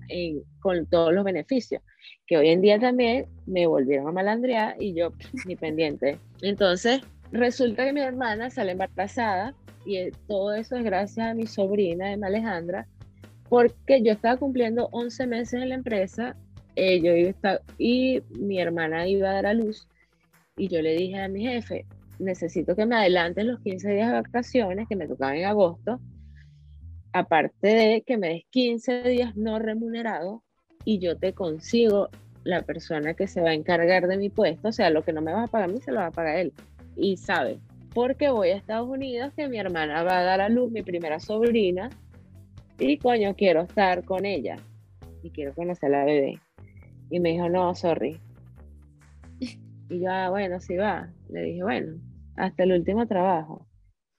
con 0.60 0.86
todos 0.86 1.14
los 1.14 1.24
beneficios, 1.24 1.82
que 2.28 2.38
hoy 2.38 2.50
en 2.50 2.62
día 2.62 2.78
también 2.78 3.26
me 3.46 3.68
volvieron 3.68 4.08
a 4.10 4.12
malandrear 4.12 4.76
y 4.80 4.94
yo 4.94 5.14
ni 5.46 5.56
pendiente. 5.56 6.20
Entonces, 6.42 7.02
Resulta 7.32 7.86
que 7.86 7.94
mi 7.94 8.02
hermana 8.02 8.50
sale 8.50 8.72
embarazada 8.72 9.54
y 9.86 9.98
eh, 9.98 10.12
todo 10.28 10.54
eso 10.54 10.76
es 10.76 10.84
gracias 10.84 11.28
a 11.28 11.34
mi 11.34 11.46
sobrina, 11.46 12.12
Emma 12.12 12.28
Alejandra, 12.28 12.88
porque 13.50 14.02
yo 14.02 14.12
estaba 14.12 14.38
cumpliendo 14.38 14.90
11 14.92 15.28
meses 15.28 15.62
en 15.62 15.70
la 15.70 15.76
empresa 15.76 16.36
eh, 16.76 17.02
yo 17.02 17.14
iba 17.14 17.60
y 17.78 18.22
mi 18.30 18.60
hermana 18.60 19.08
iba 19.08 19.30
a 19.30 19.34
dar 19.34 19.46
a 19.48 19.54
luz 19.54 19.88
y 20.56 20.70
yo 20.70 20.82
le 20.82 20.94
dije 20.94 21.20
a 21.22 21.28
mi 21.28 21.44
jefe, 21.44 21.86
necesito 22.20 22.76
que 22.76 22.86
me 22.86 22.96
adelanten 22.96 23.48
los 23.48 23.60
15 23.62 23.92
días 23.92 24.10
de 24.10 24.22
vacaciones 24.22 24.88
que 24.88 24.96
me 24.96 25.08
tocaban 25.08 25.38
en 25.38 25.46
agosto, 25.46 26.00
aparte 27.14 27.68
de 27.68 28.04
que 28.06 28.18
me 28.18 28.30
des 28.30 28.44
15 28.52 29.04
días 29.04 29.36
no 29.36 29.58
remunerados 29.58 30.42
y 30.86 31.00
yo 31.00 31.18
te 31.18 31.34
consigo 31.34 32.10
la 32.44 32.62
persona 32.62 33.14
que 33.14 33.28
se 33.28 33.42
va 33.42 33.50
a 33.50 33.54
encargar 33.54 34.08
de 34.08 34.18
mi 34.18 34.30
puesto, 34.30 34.70
o 34.70 34.72
sea, 34.72 34.90
lo 34.90 35.04
que 35.04 35.14
no 35.14 35.22
me 35.22 35.34
va 35.34 35.44
a 35.44 35.48
pagar 35.48 35.70
a 35.70 35.74
mí 35.74 35.82
se 35.82 35.92
lo 35.92 36.00
va 36.00 36.08
a 36.08 36.12
pagar 36.12 36.38
él 36.38 36.54
y 36.96 37.18
sabe, 37.18 37.60
porque 37.94 38.30
voy 38.30 38.50
a 38.50 38.58
Estados 38.58 38.88
Unidos 38.88 39.34
que 39.36 39.48
mi 39.48 39.58
hermana 39.58 40.04
va 40.04 40.20
a 40.20 40.24
dar 40.24 40.42
a 40.42 40.50
luz 40.50 40.72
mi 40.72 40.84
primera 40.84 41.20
sobrina 41.20 41.90
y 42.80 42.98
coño, 42.98 43.36
quiero 43.36 43.64
estar 43.64 44.06
con 44.06 44.26
ella 44.26 44.56
y 45.22 45.32
quiero 45.32 45.54
conocer 45.54 45.94
a 45.94 46.00
la 46.00 46.06
bebé. 46.06 46.40
Y 47.10 47.20
me 47.20 47.32
dijo, 47.32 47.50
no, 47.50 47.76
sorry. 47.76 48.20
Y 49.92 50.02
yo, 50.02 50.12
ah, 50.12 50.30
bueno, 50.30 50.60
sí 50.60 50.76
va. 50.76 51.10
Le 51.30 51.42
dije, 51.42 51.64
bueno, 51.64 52.00
hasta 52.40 52.64
el 52.64 52.72
último 52.72 53.06
trabajo. 53.06 53.68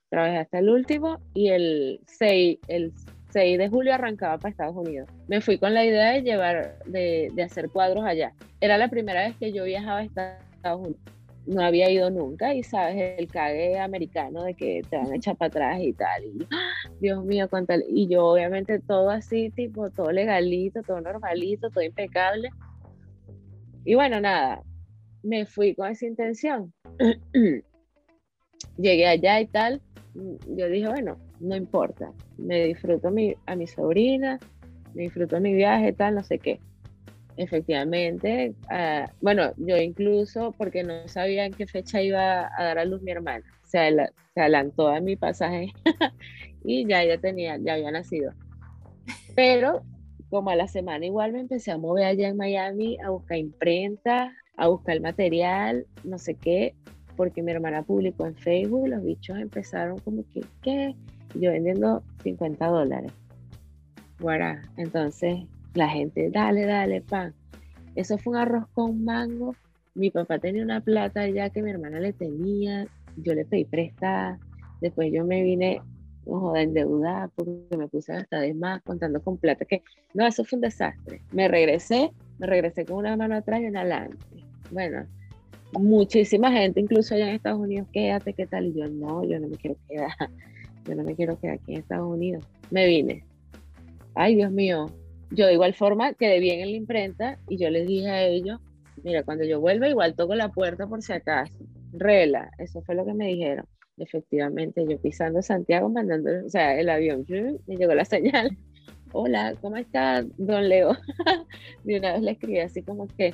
Trabajé 0.09 0.37
hasta 0.37 0.59
el 0.59 0.69
último 0.69 1.19
y 1.33 1.49
el 1.49 2.01
6, 2.05 2.59
el 2.67 2.93
6 3.29 3.57
de 3.57 3.69
julio 3.69 3.93
arrancaba 3.93 4.37
para 4.37 4.51
Estados 4.51 4.75
Unidos. 4.75 5.09
Me 5.27 5.41
fui 5.41 5.57
con 5.57 5.73
la 5.73 5.83
idea 5.83 6.11
de 6.11 6.21
llevar, 6.21 6.77
de, 6.85 7.29
de 7.33 7.43
hacer 7.43 7.69
cuadros 7.69 8.05
allá. 8.05 8.33
Era 8.59 8.77
la 8.77 8.89
primera 8.89 9.21
vez 9.21 9.35
que 9.37 9.51
yo 9.51 9.63
viajaba 9.63 9.99
a 9.99 10.03
Estados 10.03 10.81
Unidos. 10.81 11.01
No 11.47 11.63
había 11.63 11.89
ido 11.89 12.11
nunca 12.11 12.53
y 12.53 12.61
sabes 12.61 13.17
el 13.17 13.27
cague 13.27 13.79
americano 13.79 14.43
de 14.43 14.53
que 14.53 14.81
te 14.87 14.95
van 14.95 15.11
a 15.11 15.15
echar 15.15 15.35
para 15.35 15.47
atrás 15.47 15.81
y 15.81 15.91
tal. 15.93 16.23
Y 16.23 16.47
Dios 16.99 17.25
mío 17.25 17.47
cuánto 17.49 17.73
y 17.89 18.07
yo 18.07 18.27
obviamente 18.27 18.77
todo 18.79 19.09
así 19.09 19.49
tipo 19.49 19.89
todo 19.89 20.11
legalito 20.11 20.83
todo 20.83 21.01
normalito 21.01 21.71
todo 21.71 21.83
impecable. 21.83 22.51
Y 23.85 23.95
bueno 23.95 24.21
nada. 24.21 24.61
Me 25.23 25.47
fui 25.47 25.73
con 25.73 25.89
esa 25.89 26.05
intención 26.05 26.71
llegué 28.81 29.07
allá 29.07 29.39
y 29.39 29.47
tal 29.47 29.81
yo 30.13 30.67
dije 30.67 30.87
bueno 30.87 31.17
no 31.39 31.55
importa 31.55 32.11
me 32.37 32.65
disfruto 32.65 33.07
a 33.07 33.55
mi, 33.55 33.67
sobrina 33.67 34.39
me 34.93 35.03
disfruto 35.03 35.39
mi 35.39 35.53
viaje 35.53 35.93
tal 35.93 36.15
no 36.15 36.23
sé 36.23 36.39
qué 36.39 36.59
Efectivamente, 37.37 38.53
ah, 38.69 39.09
bueno, 39.21 39.53
yo 39.57 39.77
incluso 39.77 40.53
porque 40.57 40.83
no 40.83 41.07
sabía 41.07 41.45
en 41.45 41.53
qué 41.53 41.65
fecha 41.65 42.01
iba 42.01 42.51
a 42.55 42.63
dar 42.63 42.77
a 42.77 42.85
luz 42.85 43.01
mi 43.01 43.11
hermana, 43.11 43.45
se, 43.63 43.89
se 44.33 44.39
adelantó 44.39 44.89
a 44.89 44.99
mi 44.99 45.15
pasaje 45.15 45.71
y 46.63 46.85
ya 46.85 47.01
ella 47.01 47.17
tenía, 47.19 47.57
ya 47.57 47.73
había 47.73 47.89
nacido. 47.89 48.33
Pero 49.35 49.81
como 50.29 50.49
a 50.49 50.55
la 50.55 50.67
semana 50.67 51.05
igual 51.05 51.33
me 51.33 51.39
empecé 51.39 51.71
a 51.71 51.77
mover 51.77 52.05
allá 52.05 52.27
en 52.27 52.37
Miami 52.37 52.97
a 53.03 53.09
buscar 53.09 53.37
imprenta, 53.37 54.33
a 54.57 54.67
buscar 54.67 54.99
material, 55.01 55.85
no 56.03 56.17
sé 56.17 56.35
qué, 56.35 56.75
porque 57.15 57.41
mi 57.41 57.51
hermana 57.51 57.83
publicó 57.83 58.25
en 58.25 58.35
Facebook, 58.35 58.87
los 58.87 59.03
bichos 59.03 59.37
empezaron 59.37 59.99
como 59.99 60.23
que, 60.33 60.41
¿qué? 60.61 60.95
Yo 61.35 61.51
vendiendo 61.51 62.03
50 62.23 62.67
dólares. 62.67 63.11
Guará, 64.19 64.61
entonces 64.77 65.39
la 65.73 65.87
gente, 65.87 66.29
dale, 66.31 66.65
dale, 66.65 67.01
pan. 67.01 67.33
Eso 67.95 68.17
fue 68.17 68.33
un 68.33 68.39
arroz 68.39 68.65
con 68.73 69.03
mango. 69.03 69.55
Mi 69.95 70.09
papá 70.09 70.39
tenía 70.39 70.63
una 70.63 70.81
plata 70.81 71.27
ya 71.27 71.49
que 71.49 71.61
mi 71.61 71.71
hermana 71.71 71.99
le 71.99 72.13
tenía. 72.13 72.87
Yo 73.17 73.33
le 73.33 73.45
pedí 73.45 73.65
prestada. 73.65 74.39
Después 74.79 75.11
yo 75.13 75.25
me 75.25 75.43
vine, 75.43 75.81
ojo, 76.25 76.53
de 76.53 76.63
endeudada 76.63 77.27
porque 77.29 77.77
me 77.77 77.87
puse 77.87 78.13
hasta 78.13 78.39
de 78.39 78.53
más 78.53 78.81
contando 78.83 79.21
con 79.21 79.37
plata. 79.37 79.65
Que 79.65 79.83
no, 80.13 80.25
eso 80.25 80.43
fue 80.43 80.57
un 80.57 80.61
desastre. 80.61 81.21
Me 81.31 81.47
regresé, 81.47 82.11
me 82.39 82.47
regresé 82.47 82.85
con 82.85 82.97
una 82.97 83.17
mano 83.17 83.35
atrás 83.35 83.61
y 83.61 83.65
una 83.65 83.81
adelante. 83.81 84.17
Bueno, 84.71 85.05
muchísima 85.73 86.51
gente, 86.51 86.79
incluso 86.79 87.15
allá 87.15 87.29
en 87.29 87.35
Estados 87.35 87.59
Unidos, 87.59 87.87
quédate, 87.91 88.33
¿qué 88.33 88.47
tal? 88.47 88.67
Y 88.67 88.73
yo, 88.73 88.87
no, 88.87 89.23
yo 89.23 89.39
no 89.39 89.47
me 89.47 89.57
quiero 89.57 89.77
quedar. 89.87 90.11
Yo 90.87 90.95
no 90.95 91.03
me 91.03 91.15
quiero 91.15 91.39
quedar 91.39 91.59
aquí 91.59 91.73
en 91.73 91.81
Estados 91.81 92.11
Unidos. 92.11 92.43
Me 92.71 92.87
vine. 92.87 93.23
Ay, 94.15 94.33
Dios 94.33 94.51
mío, 94.51 94.87
yo 95.29 95.45
de 95.45 95.53
igual 95.53 95.73
forma 95.73 96.13
quedé 96.13 96.39
bien 96.39 96.59
en 96.59 96.71
la 96.71 96.77
imprenta 96.77 97.39
y 97.47 97.57
yo 97.57 97.69
les 97.69 97.87
dije 97.87 98.09
a 98.09 98.23
ellos, 98.23 98.59
mira, 99.03 99.23
cuando 99.23 99.45
yo 99.45 99.61
vuelva 99.61 99.87
igual 99.87 100.15
toco 100.15 100.35
la 100.35 100.49
puerta 100.49 100.87
por 100.87 101.01
si 101.01 101.13
acaso. 101.13 101.53
Rela, 101.93 102.51
eso 102.57 102.81
fue 102.81 102.95
lo 102.95 103.05
que 103.05 103.13
me 103.13 103.27
dijeron. 103.27 103.65
Efectivamente, 103.97 104.85
yo 104.87 104.99
pisando 104.99 105.41
Santiago, 105.41 105.89
mandando, 105.89 106.31
o 106.45 106.49
sea, 106.49 106.77
el 106.79 106.89
avión, 106.89 107.25
me 107.67 107.77
llegó 107.77 107.93
la 107.93 108.05
señal. 108.05 108.57
Hola, 109.13 109.55
¿cómo 109.61 109.77
está, 109.77 110.23
don 110.37 110.67
Leo? 110.67 110.97
de 111.83 111.99
una 111.99 112.13
vez 112.13 112.21
le 112.21 112.31
escribí 112.31 112.59
así 112.59 112.81
como 112.81 113.07
que, 113.07 113.33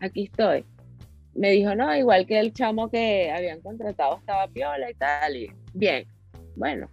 aquí 0.00 0.24
estoy. 0.24 0.64
Me 1.38 1.50
dijo, 1.52 1.74
no, 1.74 1.94
igual 1.94 2.26
que 2.26 2.40
el 2.40 2.52
chamo 2.52 2.90
que 2.90 3.30
habían 3.30 3.60
contratado 3.60 4.18
estaba 4.18 4.48
piola 4.48 4.90
y 4.90 4.94
tal, 4.94 5.36
y 5.36 5.50
bien, 5.72 6.04
bueno, 6.56 6.90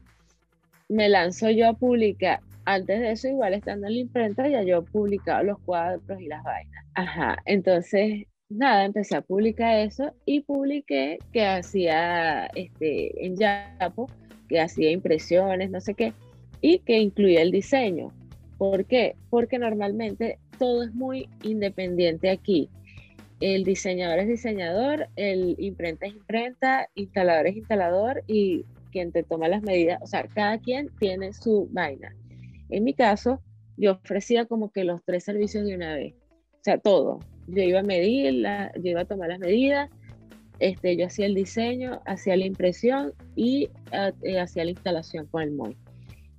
me 0.87 1.09
lanzo 1.09 1.49
yo 1.49 1.67
a 1.69 1.73
publicar. 1.73 2.39
Antes 2.65 2.99
de 2.99 3.11
eso, 3.11 3.27
igual 3.27 3.53
estando 3.53 3.87
en 3.87 3.93
la 3.93 3.99
imprenta, 3.99 4.47
ya 4.47 4.63
yo 4.63 4.83
publicaba 4.83 5.43
los 5.43 5.59
cuadros 5.59 6.21
y 6.21 6.27
las 6.27 6.43
vainas. 6.43 6.85
Ajá, 6.93 7.37
entonces, 7.45 8.23
nada, 8.49 8.85
empecé 8.85 9.15
a 9.15 9.21
publicar 9.21 9.79
eso 9.79 10.13
y 10.25 10.41
publiqué 10.41 11.17
que 11.31 11.45
hacía 11.45 12.45
este, 12.55 13.25
en 13.25 13.37
Yapo, 13.37 14.09
que 14.47 14.61
hacía 14.61 14.91
impresiones, 14.91 15.71
no 15.71 15.81
sé 15.81 15.95
qué, 15.95 16.13
y 16.61 16.79
que 16.79 16.99
incluía 16.99 17.41
el 17.41 17.51
diseño. 17.51 18.11
¿Por 18.57 18.85
qué? 18.85 19.15
Porque 19.29 19.59
normalmente 19.59 20.39
todo 20.57 20.83
es 20.83 20.93
muy 20.93 21.29
independiente 21.43 22.29
aquí. 22.29 22.69
El 23.45 23.63
diseñador 23.63 24.17
es 24.17 24.27
diseñador, 24.27 25.07
el 25.15 25.55
imprenta 25.59 26.07
es 26.07 26.15
imprenta, 26.15 26.89
instalador 26.95 27.45
es 27.45 27.55
instalador 27.55 28.23
y 28.25 28.65
quien 28.91 29.11
te 29.11 29.21
toma 29.21 29.47
las 29.47 29.61
medidas, 29.61 30.01
o 30.01 30.07
sea, 30.07 30.25
cada 30.25 30.57
quien 30.57 30.89
tiene 30.97 31.31
su 31.31 31.69
vaina. 31.71 32.15
En 32.69 32.83
mi 32.83 32.95
caso, 32.95 33.39
yo 33.77 33.91
ofrecía 33.91 34.45
como 34.47 34.71
que 34.71 34.83
los 34.83 35.03
tres 35.03 35.25
servicios 35.25 35.63
de 35.63 35.75
una 35.75 35.93
vez, 35.93 36.15
o 36.53 36.63
sea, 36.63 36.79
todo. 36.79 37.19
Yo 37.45 37.61
iba 37.61 37.81
a 37.81 37.83
medir, 37.83 38.33
la, 38.33 38.71
yo 38.81 38.89
iba 38.89 39.01
a 39.01 39.05
tomar 39.05 39.29
las 39.29 39.37
medidas, 39.37 39.91
este, 40.57 40.97
yo 40.97 41.05
hacía 41.05 41.27
el 41.27 41.35
diseño, 41.35 42.01
hacía 42.07 42.35
la 42.37 42.47
impresión 42.47 43.13
y 43.35 43.69
eh, 44.23 44.39
hacía 44.39 44.65
la 44.65 44.71
instalación 44.71 45.27
con 45.27 45.43
el 45.43 45.51
MOI. 45.51 45.77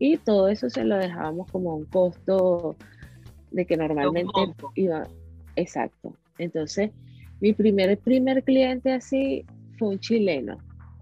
Y 0.01 0.17
todo 0.17 0.49
eso 0.49 0.69
se 0.71 0.83
lo 0.83 0.97
dejábamos 0.97 1.49
como 1.53 1.77
un 1.77 1.85
costo 1.85 2.75
de 3.53 3.65
que 3.65 3.77
normalmente 3.77 4.33
iba, 4.75 5.05
exacto. 5.55 6.13
Entonces, 6.39 6.91
mi 7.41 7.53
primer, 7.53 7.99
primer 7.99 8.43
cliente 8.43 8.93
así 8.93 9.45
fue 9.79 9.89
un 9.89 9.99
chileno 9.99 10.59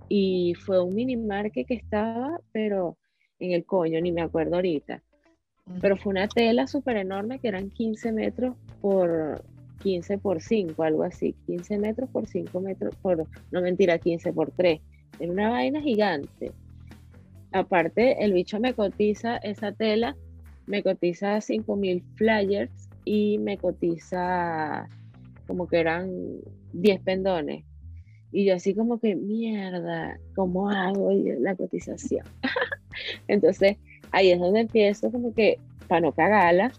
y 0.08 0.54
fue 0.54 0.82
un 0.82 0.94
mini 0.94 1.16
market 1.16 1.66
que 1.66 1.74
estaba, 1.74 2.40
pero 2.52 2.96
en 3.38 3.52
el 3.52 3.64
coño, 3.64 4.00
ni 4.00 4.12
me 4.12 4.22
acuerdo 4.22 4.56
ahorita. 4.56 5.02
Pero 5.80 5.96
fue 5.96 6.10
una 6.10 6.28
tela 6.28 6.66
súper 6.66 6.98
enorme 6.98 7.38
que 7.38 7.48
eran 7.48 7.70
15 7.70 8.12
metros 8.12 8.56
por 8.80 9.42
15 9.82 10.18
por 10.18 10.40
5, 10.40 10.82
algo 10.82 11.04
así. 11.04 11.34
15 11.46 11.78
metros 11.78 12.10
por 12.10 12.26
5 12.26 12.60
metros, 12.60 12.94
por, 12.96 13.26
no 13.50 13.60
mentira, 13.60 13.98
15 13.98 14.32
por 14.32 14.50
3. 14.50 14.80
Era 15.20 15.32
una 15.32 15.50
vaina 15.50 15.80
gigante. 15.80 16.52
Aparte, 17.52 18.24
el 18.24 18.32
bicho 18.32 18.58
me 18.58 18.74
cotiza 18.74 19.36
esa 19.36 19.72
tela, 19.72 20.16
me 20.66 20.82
cotiza 20.82 21.40
5000 21.40 22.02
flyers 22.16 22.88
y 23.04 23.38
me 23.38 23.58
cotiza 23.58 24.88
como 25.46 25.66
que 25.68 25.78
eran 25.78 26.10
10 26.72 27.00
pendones. 27.00 27.64
Y 28.32 28.44
yo 28.46 28.54
así 28.54 28.74
como 28.74 28.98
que, 28.98 29.14
mierda, 29.14 30.18
¿cómo 30.34 30.68
hago 30.68 31.12
la 31.12 31.54
cotización? 31.54 32.26
Entonces, 33.28 33.76
ahí 34.10 34.30
es 34.30 34.40
donde 34.40 34.60
empiezo 34.60 35.10
como 35.10 35.32
que, 35.32 35.58
para 35.88 36.00
no 36.00 36.12
cagarla, 36.12 36.72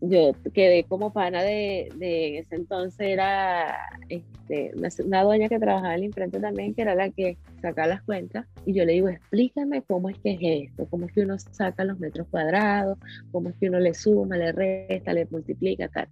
yo 0.00 0.32
quedé 0.54 0.84
como 0.84 1.12
pana 1.12 1.42
de, 1.42 1.88
de 1.96 2.38
ese 2.38 2.54
entonces 2.54 3.00
era 3.00 3.76
este, 4.08 4.72
una, 5.04 5.22
doña 5.24 5.48
que 5.48 5.58
trabajaba 5.58 5.94
en 5.94 6.00
la 6.00 6.06
imprenta 6.06 6.40
también, 6.40 6.72
que 6.72 6.82
era 6.82 6.94
la 6.94 7.10
que 7.10 7.36
sacaba 7.60 7.88
las 7.88 8.02
cuentas, 8.02 8.46
y 8.64 8.74
yo 8.74 8.84
le 8.84 8.92
digo, 8.92 9.08
explícame 9.08 9.82
cómo 9.82 10.08
es 10.08 10.18
que 10.20 10.32
es 10.32 10.70
esto, 10.70 10.86
cómo 10.88 11.06
es 11.06 11.12
que 11.12 11.22
uno 11.22 11.36
saca 11.38 11.84
los 11.84 11.98
metros 11.98 12.28
cuadrados, 12.28 12.96
cómo 13.32 13.48
es 13.48 13.56
que 13.56 13.68
uno 13.68 13.80
le 13.80 13.92
suma, 13.92 14.36
le 14.36 14.52
resta, 14.52 15.12
le 15.12 15.26
multiplica, 15.30 15.88
tal 15.88 16.08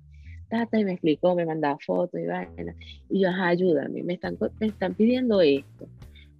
y 0.50 0.84
me 0.84 0.92
explicó, 0.92 1.34
me 1.34 1.44
mandaba 1.44 1.78
fotos 1.84 2.20
y 2.20 2.26
vaina. 2.26 2.74
Y 3.08 3.20
yo, 3.20 3.28
ajá, 3.28 3.48
ayúdame, 3.48 4.02
me 4.02 4.14
están, 4.14 4.38
me 4.60 4.66
están 4.66 4.94
pidiendo 4.94 5.40
esto. 5.40 5.88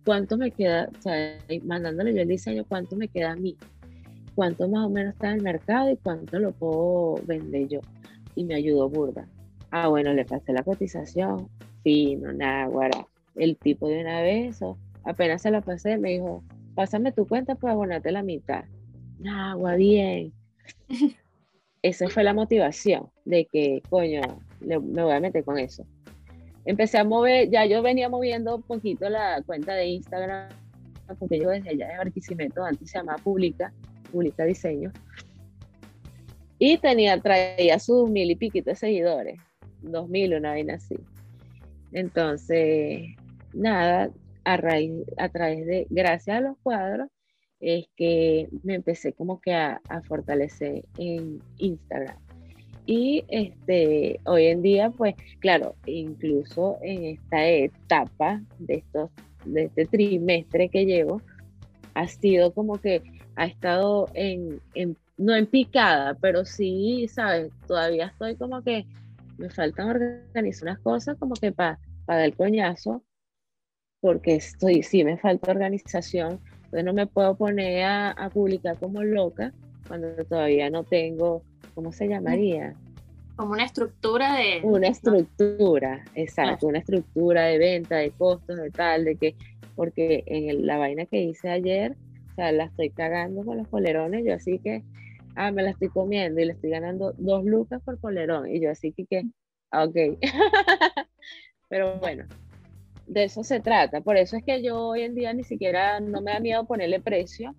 ¿Cuánto 0.04 0.36
me 0.36 0.50
queda? 0.50 0.88
O 0.96 1.02
sea, 1.02 1.38
mandándole 1.64 2.14
yo 2.14 2.22
el 2.22 2.28
diseño, 2.28 2.64
¿cuánto 2.68 2.96
me 2.96 3.08
queda 3.08 3.32
a 3.32 3.36
mí? 3.36 3.56
¿Cuánto 4.34 4.68
más 4.68 4.86
o 4.86 4.90
menos 4.90 5.14
está 5.14 5.30
en 5.30 5.36
el 5.36 5.42
mercado 5.42 5.90
y 5.90 5.96
cuánto 5.96 6.38
lo 6.38 6.52
puedo 6.52 7.20
vender 7.26 7.68
yo? 7.68 7.80
Y 8.36 8.44
me 8.44 8.54
ayudó 8.54 8.88
burda. 8.88 9.26
Ah, 9.70 9.88
bueno, 9.88 10.12
le 10.12 10.24
pasé 10.24 10.52
la 10.52 10.62
cotización, 10.62 11.48
fino, 11.82 12.32
náguara. 12.32 13.06
El 13.34 13.56
tipo 13.56 13.88
de 13.88 14.00
una 14.00 14.22
vez, 14.22 14.60
apenas 15.04 15.42
se 15.42 15.50
la 15.50 15.60
pasé, 15.60 15.98
me 15.98 16.10
dijo, 16.10 16.44
pásame 16.74 17.12
tu 17.12 17.26
cuenta 17.26 17.56
para 17.56 17.72
abonarte 17.72 18.12
la 18.12 18.22
mitad. 18.22 18.64
Agua, 19.28 19.74
bien. 19.74 20.32
esa 21.88 22.08
fue 22.08 22.24
la 22.24 22.34
motivación 22.34 23.10
de 23.24 23.46
que, 23.46 23.82
coño, 23.88 24.20
me 24.60 24.78
voy 24.78 25.12
a 25.12 25.20
meter 25.20 25.44
con 25.44 25.58
eso. 25.58 25.86
Empecé 26.64 26.98
a 26.98 27.04
mover, 27.04 27.48
ya 27.48 27.64
yo 27.64 27.80
venía 27.82 28.08
moviendo 28.08 28.56
un 28.56 28.62
poquito 28.62 29.08
la 29.08 29.40
cuenta 29.46 29.74
de 29.74 29.86
Instagram, 29.86 30.48
porque 31.18 31.38
yo 31.38 31.50
desde 31.50 31.70
allá 31.70 31.88
de 31.88 31.98
Barquisimeto, 31.98 32.64
antes 32.64 32.90
se 32.90 32.98
llamaba 32.98 33.18
Publica, 33.22 33.72
Publica 34.10 34.44
Diseño, 34.44 34.92
y 36.58 36.78
tenía, 36.78 37.20
traía 37.20 37.78
sus 37.78 38.10
mil 38.10 38.30
y 38.30 38.34
piquito 38.34 38.70
de 38.70 38.76
seguidores, 38.76 39.38
dos 39.82 40.08
mil, 40.08 40.34
una 40.34 40.50
vaina 40.50 40.74
así. 40.74 40.96
Entonces, 41.92 43.02
nada, 43.52 44.10
a 44.44 44.56
raíz, 44.56 45.04
a 45.18 45.28
través 45.28 45.66
de, 45.66 45.86
gracias 45.90 46.38
a 46.38 46.40
los 46.40 46.56
cuadros, 46.62 47.08
es 47.66 47.88
que 47.96 48.48
me 48.62 48.76
empecé 48.76 49.12
como 49.12 49.40
que 49.40 49.52
a, 49.52 49.80
fortalecer 50.06 50.84
en 50.98 51.40
Instagram. 51.58 52.16
Y 52.86 53.24
este, 53.28 54.20
hoy 54.24 54.46
en 54.46 54.62
día, 54.62 54.90
pues 54.90 55.16
claro, 55.40 55.74
incluso 55.84 56.78
en 56.82 57.04
esta 57.04 57.44
etapa 57.44 58.40
de, 58.60 58.74
estos, 58.74 59.10
de 59.44 59.64
este 59.64 59.86
trimestre 59.86 60.68
que 60.68 60.86
llevo, 60.86 61.20
ha 61.94 62.06
sido 62.06 62.54
como 62.54 62.80
que 62.80 63.02
ha 63.34 63.46
estado 63.46 64.08
en, 64.14 64.60
no 65.16 65.34
en 65.34 65.46
picada, 65.46 66.14
pero 66.20 66.44
sí, 66.44 67.08
¿sabes? 67.08 67.50
Todavía 67.66 68.06
estoy 68.06 68.36
como 68.36 68.62
que 68.62 68.86
me 69.38 69.50
faltan 69.50 69.88
organizar 69.88 70.68
unas 70.68 70.78
cosas 70.78 71.18
como 71.18 71.34
que 71.34 71.50
para 71.50 71.80
dar 72.06 72.20
el 72.20 72.36
coñazo, 72.36 73.02
porque 74.00 74.36
estoy, 74.36 74.84
sí, 74.84 75.02
me 75.02 75.18
falta 75.18 75.50
organización 75.50 76.40
entonces 76.66 76.84
no 76.84 76.92
me 76.92 77.06
puedo 77.06 77.36
poner 77.36 77.84
a, 77.84 78.30
publicar 78.32 78.76
como 78.78 79.02
loca 79.02 79.52
cuando 79.86 80.08
todavía 80.24 80.68
no 80.68 80.82
tengo, 80.82 81.42
¿cómo 81.74 81.92
se 81.92 82.08
llamaría? 82.08 82.74
Como 83.36 83.52
una 83.52 83.64
estructura 83.64 84.34
de... 84.34 84.60
Una 84.64 84.88
estructura, 84.88 86.04
exacto, 86.14 86.66
una 86.66 86.78
estructura 86.78 87.44
de 87.44 87.58
venta, 87.58 87.96
de 87.96 88.10
costos, 88.10 88.56
de 88.56 88.70
tal, 88.70 89.04
de 89.04 89.16
que, 89.16 89.36
porque 89.76 90.24
en 90.26 90.66
la 90.66 90.76
vaina 90.76 91.06
que 91.06 91.22
hice 91.22 91.50
ayer, 91.50 91.96
o 92.32 92.34
sea, 92.34 92.50
la 92.50 92.64
estoy 92.64 92.90
cagando 92.90 93.44
con 93.44 93.58
los 93.58 93.68
polerones, 93.68 94.24
yo 94.24 94.34
así 94.34 94.58
que, 94.58 94.82
ah, 95.36 95.52
me 95.52 95.62
la 95.62 95.70
estoy 95.70 95.88
comiendo 95.88 96.40
y 96.40 96.46
le 96.46 96.52
estoy 96.52 96.70
ganando 96.70 97.14
dos 97.16 97.44
lucas 97.44 97.80
por 97.84 97.98
polerón, 97.98 98.50
y 98.50 98.60
yo 98.60 98.70
así 98.70 98.92
que, 98.92 99.06
que 99.06 99.24
ok. 99.70 100.18
Pero 101.68 101.98
bueno, 101.98 102.26
de 103.06 103.24
eso 103.24 103.44
se 103.44 103.60
trata. 103.60 104.00
Por 104.00 104.16
eso 104.16 104.36
es 104.36 104.44
que 104.44 104.62
yo 104.62 104.78
hoy 104.78 105.02
en 105.02 105.14
día 105.14 105.32
ni 105.32 105.44
siquiera 105.44 106.00
no 106.00 106.20
me 106.20 106.32
da 106.32 106.40
miedo 106.40 106.64
ponerle 106.64 107.00
precio, 107.00 107.54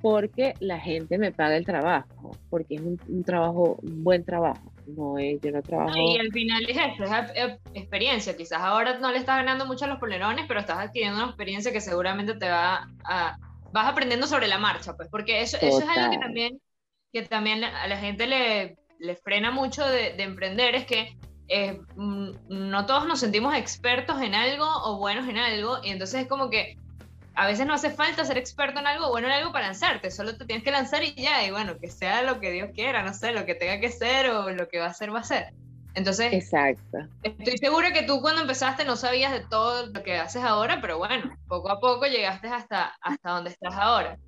porque 0.00 0.54
la 0.60 0.78
gente 0.78 1.16
me 1.16 1.32
paga 1.32 1.56
el 1.56 1.64
trabajo, 1.64 2.36
porque 2.50 2.74
es 2.74 2.82
un, 2.82 3.24
trabajo, 3.24 3.78
un 3.82 4.04
buen 4.04 4.24
trabajo. 4.24 4.70
No 4.86 5.18
es, 5.18 5.40
yo 5.40 5.50
no 5.50 5.62
trabajo. 5.62 5.96
y 5.96 6.18
al 6.18 6.30
final 6.30 6.62
es 6.68 6.76
eso, 6.76 7.04
es 7.34 7.58
experiencia. 7.72 8.36
Quizás 8.36 8.60
ahora 8.60 8.98
no 8.98 9.10
le 9.10 9.16
estás 9.16 9.36
ganando 9.36 9.64
mucho 9.64 9.86
a 9.86 9.88
los 9.88 9.98
polerones, 9.98 10.44
pero 10.46 10.60
estás 10.60 10.76
adquiriendo 10.76 11.16
una 11.16 11.28
experiencia 11.28 11.72
que 11.72 11.80
seguramente 11.80 12.34
te 12.34 12.50
va 12.50 12.86
a. 13.04 13.38
vas 13.72 13.86
aprendiendo 13.86 14.26
sobre 14.26 14.46
la 14.46 14.58
marcha, 14.58 14.94
pues, 14.94 15.08
porque 15.10 15.40
eso, 15.40 15.56
eso 15.56 15.78
es 15.78 15.88
algo 15.88 16.10
que 16.10 16.18
también, 16.18 16.60
que 17.10 17.22
también 17.22 17.64
a 17.64 17.86
la 17.86 17.96
gente 17.96 18.26
le, 18.26 18.76
le 18.98 19.16
frena 19.16 19.52
mucho 19.52 19.86
de, 19.86 20.12
de 20.12 20.22
emprender, 20.22 20.74
es 20.74 20.84
que 20.84 21.16
eh, 21.48 21.80
mm, 21.94 22.30
no 22.48 22.86
todos 22.86 23.06
nos 23.06 23.20
sentimos 23.20 23.54
expertos 23.54 24.20
en 24.22 24.34
algo 24.34 24.66
o 24.84 24.98
buenos 24.98 25.28
en 25.28 25.38
algo, 25.38 25.78
y 25.82 25.90
entonces 25.90 26.22
es 26.22 26.28
como 26.28 26.50
que 26.50 26.74
a 27.34 27.46
veces 27.46 27.66
no 27.66 27.74
hace 27.74 27.90
falta 27.90 28.24
ser 28.24 28.38
experto 28.38 28.80
en 28.80 28.86
algo 28.86 29.10
bueno 29.10 29.26
en 29.28 29.34
algo 29.34 29.52
para 29.52 29.66
lanzarte, 29.66 30.10
solo 30.10 30.36
te 30.36 30.46
tienes 30.46 30.64
que 30.64 30.70
lanzar 30.70 31.02
y 31.02 31.14
ya, 31.14 31.44
y 31.46 31.50
bueno, 31.50 31.76
que 31.80 31.90
sea 31.90 32.22
lo 32.22 32.40
que 32.40 32.52
Dios 32.52 32.70
quiera, 32.74 33.02
no 33.02 33.14
sé, 33.14 33.32
lo 33.32 33.46
que 33.46 33.54
tenga 33.54 33.80
que 33.80 33.90
ser 33.90 34.30
o 34.30 34.50
lo 34.50 34.68
que 34.68 34.80
va 34.80 34.86
a 34.86 34.94
ser, 34.94 35.14
va 35.14 35.20
a 35.20 35.24
ser. 35.24 35.46
Entonces, 35.94 36.32
Exacto. 36.34 36.98
estoy 37.22 37.58
segura 37.58 37.92
que 37.92 38.02
tú 38.04 38.20
cuando 38.20 38.42
empezaste 38.42 38.84
no 38.84 38.96
sabías 38.96 39.32
de 39.32 39.46
todo 39.48 39.86
lo 39.86 40.02
que 40.02 40.16
haces 40.16 40.42
ahora, 40.44 40.80
pero 40.80 40.98
bueno, 40.98 41.34
poco 41.46 41.70
a 41.70 41.80
poco 41.80 42.06
llegaste 42.06 42.48
hasta, 42.48 42.94
hasta 43.00 43.30
donde 43.30 43.50
estás 43.50 43.74
ahora. 43.74 44.18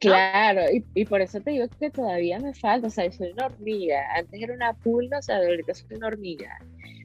Claro, 0.00 0.62
y, 0.94 1.04
por 1.04 1.20
eso 1.20 1.40
te 1.42 1.50
digo 1.50 1.66
que 1.78 1.90
todavía 1.90 2.38
me 2.38 2.54
falta, 2.54 2.86
o 2.86 2.90
sea, 2.90 3.10
soy 3.12 3.32
una 3.32 3.46
hormiga. 3.46 4.02
Antes 4.16 4.40
era 4.40 4.54
una 4.54 4.72
pulga, 4.72 5.18
o 5.18 5.22
sea, 5.22 5.36
ahorita 5.36 5.74
soy 5.74 5.96
una 5.96 6.06
hormiga. 6.06 6.58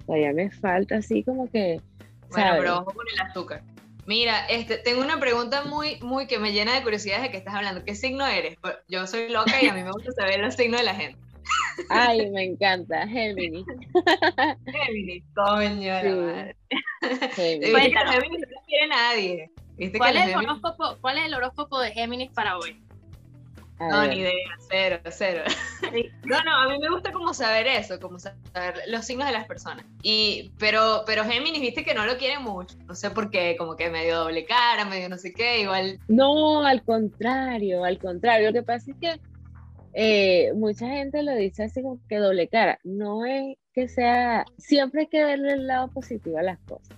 Todavía 0.06 0.32
me 0.32 0.50
falta 0.50 0.96
así 0.98 1.22
como 1.22 1.52
que. 1.52 1.82
Bueno, 2.30 2.54
pero 2.58 2.72
vamos 2.76 2.94
con 2.94 3.06
el 3.14 3.22
azúcar. 3.22 3.64
Mira, 4.06 4.46
este, 4.48 4.78
tengo 4.78 5.02
una 5.02 5.20
pregunta 5.20 5.66
muy, 5.66 6.00
muy 6.02 6.28
que 6.28 6.40
me 6.40 6.54
llena 6.54 6.74
de 6.74 6.84
curiosidad 6.84 7.22
de 7.22 7.32
que 7.32 7.38
estás 7.38 7.56
hablando. 7.56 7.84
¿Qué 7.84 7.96
signo 7.96 8.26
eres? 8.26 8.56
Yo 8.88 9.08
soy 9.08 9.30
loca 9.30 9.62
y 9.62 9.68
a 9.68 9.74
mí 9.74 9.84
me 9.84 9.92
gusta 9.92 10.12
saber 10.14 10.40
los 10.40 10.56
signos 10.56 10.80
de 10.80 10.86
la 10.86 10.96
gente. 10.96 11.20
Ay, 11.90 12.30
me 12.32 12.44
encanta, 12.46 13.06
Géminis. 13.08 13.66
Géminis, 14.66 15.24
coño, 15.36 15.94
la 15.94 16.16
madre. 16.16 16.56
Géminis. 17.34 17.74
no 17.74 18.62
quiere 18.66 18.88
nadie. 18.88 19.52
¿Cuál, 19.98 20.16
es 20.16 20.28
el 20.28 20.36
horóscopo, 20.36 20.98
¿Cuál 21.02 21.18
es 21.18 21.26
el 21.26 21.34
horóscopo 21.34 21.80
de 21.80 21.92
Géminis 21.92 22.32
para 22.32 22.58
hoy? 22.58 22.80
No, 23.80 24.08
ni 24.08 24.20
idea, 24.20 24.34
cero, 24.70 25.00
cero. 25.10 25.44
No, 26.26 26.42
no, 26.44 26.56
a 26.62 26.70
mí 26.70 26.80
me 26.80 26.90
gusta 26.90 27.12
como 27.12 27.34
saber 27.34 27.68
eso, 27.68 28.00
como 28.00 28.20
saber 28.20 28.82
los 28.88 29.06
signos 29.06 29.28
de 29.28 29.34
las 29.34 29.46
personas. 29.46 29.86
Y, 30.02 30.52
pero, 30.58 31.04
pero 31.06 31.24
Géminis, 31.24 31.62
viste 31.62 31.84
que 31.84 31.94
no 31.94 32.06
lo 32.06 32.18
quiere 32.18 32.40
mucho. 32.40 32.76
No 32.88 32.96
sé 32.96 33.12
por 33.12 33.30
qué, 33.30 33.56
como 33.58 33.76
que 33.76 33.90
medio 33.90 34.18
doble 34.18 34.46
cara, 34.46 34.86
medio 34.86 35.10
no 35.10 35.18
sé 35.18 35.34
qué, 35.34 35.62
igual. 35.62 36.00
No, 36.08 36.66
al 36.66 36.84
contrario, 36.84 37.84
al 37.84 38.00
contrario. 38.00 38.48
Lo 38.48 38.54
que 38.54 38.64
pasa 38.64 38.92
es 38.92 38.98
que 38.98 39.22
eh, 39.94 40.52
mucha 40.56 40.88
gente 40.88 41.22
lo 41.22 41.36
dice 41.36 41.64
así 41.64 41.82
como 41.82 42.00
que 42.08 42.18
doble 42.18 42.48
cara. 42.48 42.80
No 42.84 43.26
es 43.26 43.58
que 43.74 43.88
sea, 43.88 44.46
siempre 44.58 45.02
hay 45.02 45.08
que 45.08 45.24
verle 45.24 45.54
el 45.54 45.68
lado 45.68 45.90
positivo 45.90 46.38
a 46.38 46.44
las 46.44 46.60
cosas. 46.60 46.98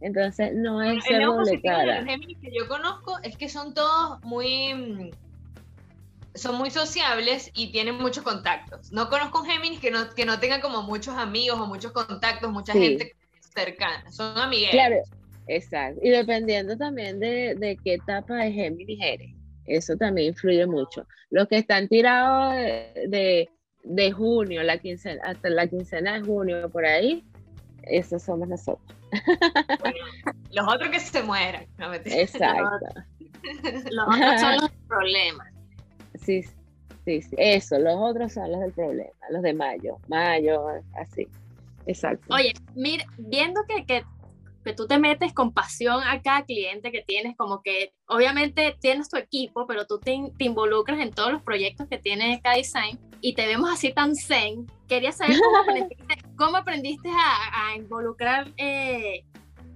Entonces, 0.00 0.52
no 0.54 0.82
es 0.82 1.02
ser 1.04 1.24
doble 1.24 1.60
cara. 1.62 1.94
De 1.94 2.00
los 2.00 2.10
Géminis 2.10 2.38
que 2.38 2.50
yo 2.56 2.68
conozco 2.68 3.18
es 3.22 3.36
que 3.36 3.48
son 3.48 3.72
todos 3.72 4.22
muy 4.22 5.12
son 6.34 6.56
muy 6.56 6.70
sociables 6.70 7.50
y 7.54 7.72
tienen 7.72 7.96
muchos 7.96 8.22
contactos. 8.24 8.92
No 8.92 9.08
conozco 9.08 9.40
un 9.40 9.46
Géminis 9.46 9.80
que 9.80 9.90
no, 9.90 10.10
que 10.14 10.24
no 10.24 10.38
tenga 10.38 10.60
como 10.60 10.82
muchos 10.82 11.16
amigos 11.16 11.58
o 11.60 11.66
muchos 11.66 11.92
contactos, 11.92 12.50
mucha 12.50 12.72
gente 12.72 13.14
cercana. 13.40 14.10
Son 14.10 14.36
amigueros. 14.38 14.72
Claro, 14.72 14.96
exacto. 15.46 16.00
Y 16.02 16.10
dependiendo 16.10 16.76
también 16.76 17.18
de, 17.18 17.54
de 17.56 17.76
qué 17.82 17.94
etapa 17.94 18.36
de 18.36 18.52
Géminis 18.52 18.98
eres. 19.02 19.34
Eso 19.66 19.96
también 19.96 20.28
influye 20.28 20.66
mucho. 20.66 21.06
Los 21.30 21.48
que 21.48 21.58
están 21.58 21.88
tirados 21.88 22.54
de, 22.54 23.50
de, 23.82 24.12
junio, 24.12 24.62
la 24.62 24.78
quincena, 24.78 25.20
hasta 25.24 25.50
la 25.50 25.66
quincena 25.66 26.14
de 26.14 26.22
junio, 26.22 26.70
por 26.70 26.86
ahí, 26.86 27.24
esos 27.82 28.22
somos 28.22 28.48
nosotros. 28.48 28.96
los 30.52 30.66
otros 30.66 30.88
que 30.90 31.00
se 31.00 31.22
mueran. 31.22 31.66
Exacto. 32.06 32.86
Los 33.90 34.08
otros 34.08 34.40
son 34.40 34.56
los 34.56 34.70
problemas 34.88 35.57
sí, 36.28 36.42
sí, 37.04 37.22
sí. 37.22 37.36
Eso, 37.38 37.78
los 37.78 37.94
otros 37.96 38.32
son 38.34 38.52
los 38.52 38.60
del 38.60 38.72
problema, 38.72 39.10
los 39.30 39.42
de 39.42 39.54
mayo, 39.54 39.96
mayo, 40.08 40.66
así. 40.94 41.26
Exacto. 41.86 42.34
Oye, 42.34 42.52
mira, 42.74 43.06
viendo 43.16 43.62
que, 43.66 43.86
que, 43.86 44.04
que, 44.62 44.74
tú 44.74 44.86
te 44.86 44.98
metes 44.98 45.32
con 45.32 45.54
pasión 45.54 46.02
a 46.02 46.20
cada 46.20 46.44
cliente 46.44 46.92
que 46.92 47.02
tienes, 47.02 47.34
como 47.34 47.62
que 47.62 47.94
obviamente 48.06 48.76
tienes 48.78 49.08
tu 49.08 49.16
equipo, 49.16 49.66
pero 49.66 49.86
tú 49.86 49.98
te, 49.98 50.20
te 50.36 50.44
involucras 50.44 51.00
en 51.00 51.12
todos 51.12 51.32
los 51.32 51.42
proyectos 51.42 51.88
que 51.88 51.96
tiene 51.96 52.42
K-Design 52.42 52.98
y 53.22 53.32
te 53.34 53.46
vemos 53.46 53.70
así 53.70 53.90
tan 53.94 54.14
zen. 54.14 54.66
Quería 54.86 55.12
saber 55.12 55.38
cómo 55.42 55.56
aprendiste, 55.62 56.18
cómo 56.36 56.56
aprendiste 56.58 57.08
a, 57.08 57.70
a 57.70 57.76
involucrar 57.76 58.52
eh, 58.58 59.24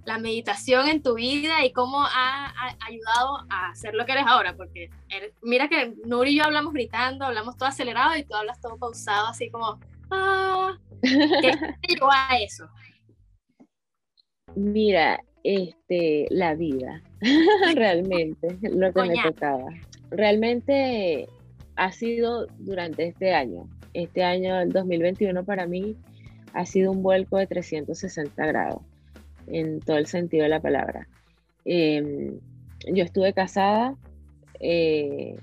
la 0.05 0.18
meditación 0.18 0.88
en 0.88 1.03
tu 1.03 1.14
vida 1.14 1.64
y 1.64 1.72
cómo 1.72 2.03
ha, 2.03 2.53
ayudado 2.80 3.46
a 3.48 3.70
hacer 3.70 3.94
lo 3.94 4.05
que 4.05 4.12
eres 4.12 4.24
ahora, 4.26 4.57
porque 4.57 4.90
mira 5.42 5.68
que 5.68 5.94
Nuri 6.05 6.32
y 6.32 6.38
yo 6.38 6.44
hablamos 6.44 6.72
gritando, 6.72 7.24
hablamos 7.24 7.57
todo 7.57 7.68
acelerado 7.68 8.16
y 8.16 8.24
tú 8.24 8.34
hablas 8.34 8.61
todo 8.61 8.76
pausado, 8.78 9.28
así 9.28 9.50
como, 9.50 9.78
ah, 10.11 10.76
¿qué 11.03 11.53
te 11.82 11.94
llevó 11.94 12.11
a 12.11 12.36
eso? 12.38 12.68
Mira, 14.55 15.20
este, 15.44 16.26
la 16.30 16.55
vida, 16.55 17.03
realmente, 17.74 18.59
lo 18.62 18.92
que 18.92 19.03
me 19.03 19.22
tocaba. 19.22 19.70
Realmente 20.11 21.28
ha 21.76 21.92
sido 21.92 22.46
durante 22.59 23.07
este 23.07 23.34
año, 23.34 23.68
este 23.94 24.24
año, 24.24 24.61
el 24.61 24.72
2021 24.72 25.44
para 25.44 25.66
mí, 25.66 25.96
ha 26.55 26.66
sido 26.66 26.90
un 26.90 27.03
vuelco 27.03 27.38
de 27.38 27.46
360 27.46 28.44
grados 28.46 28.82
en 29.53 29.80
todo 29.80 29.98
el 29.98 30.07
sentido 30.07 30.44
de 30.44 30.48
la 30.48 30.61
palabra. 30.61 31.07
Em, 31.64 32.40
yo 32.86 33.05
estuve 33.05 33.32
casada, 33.32 33.94
eh, 34.61 35.36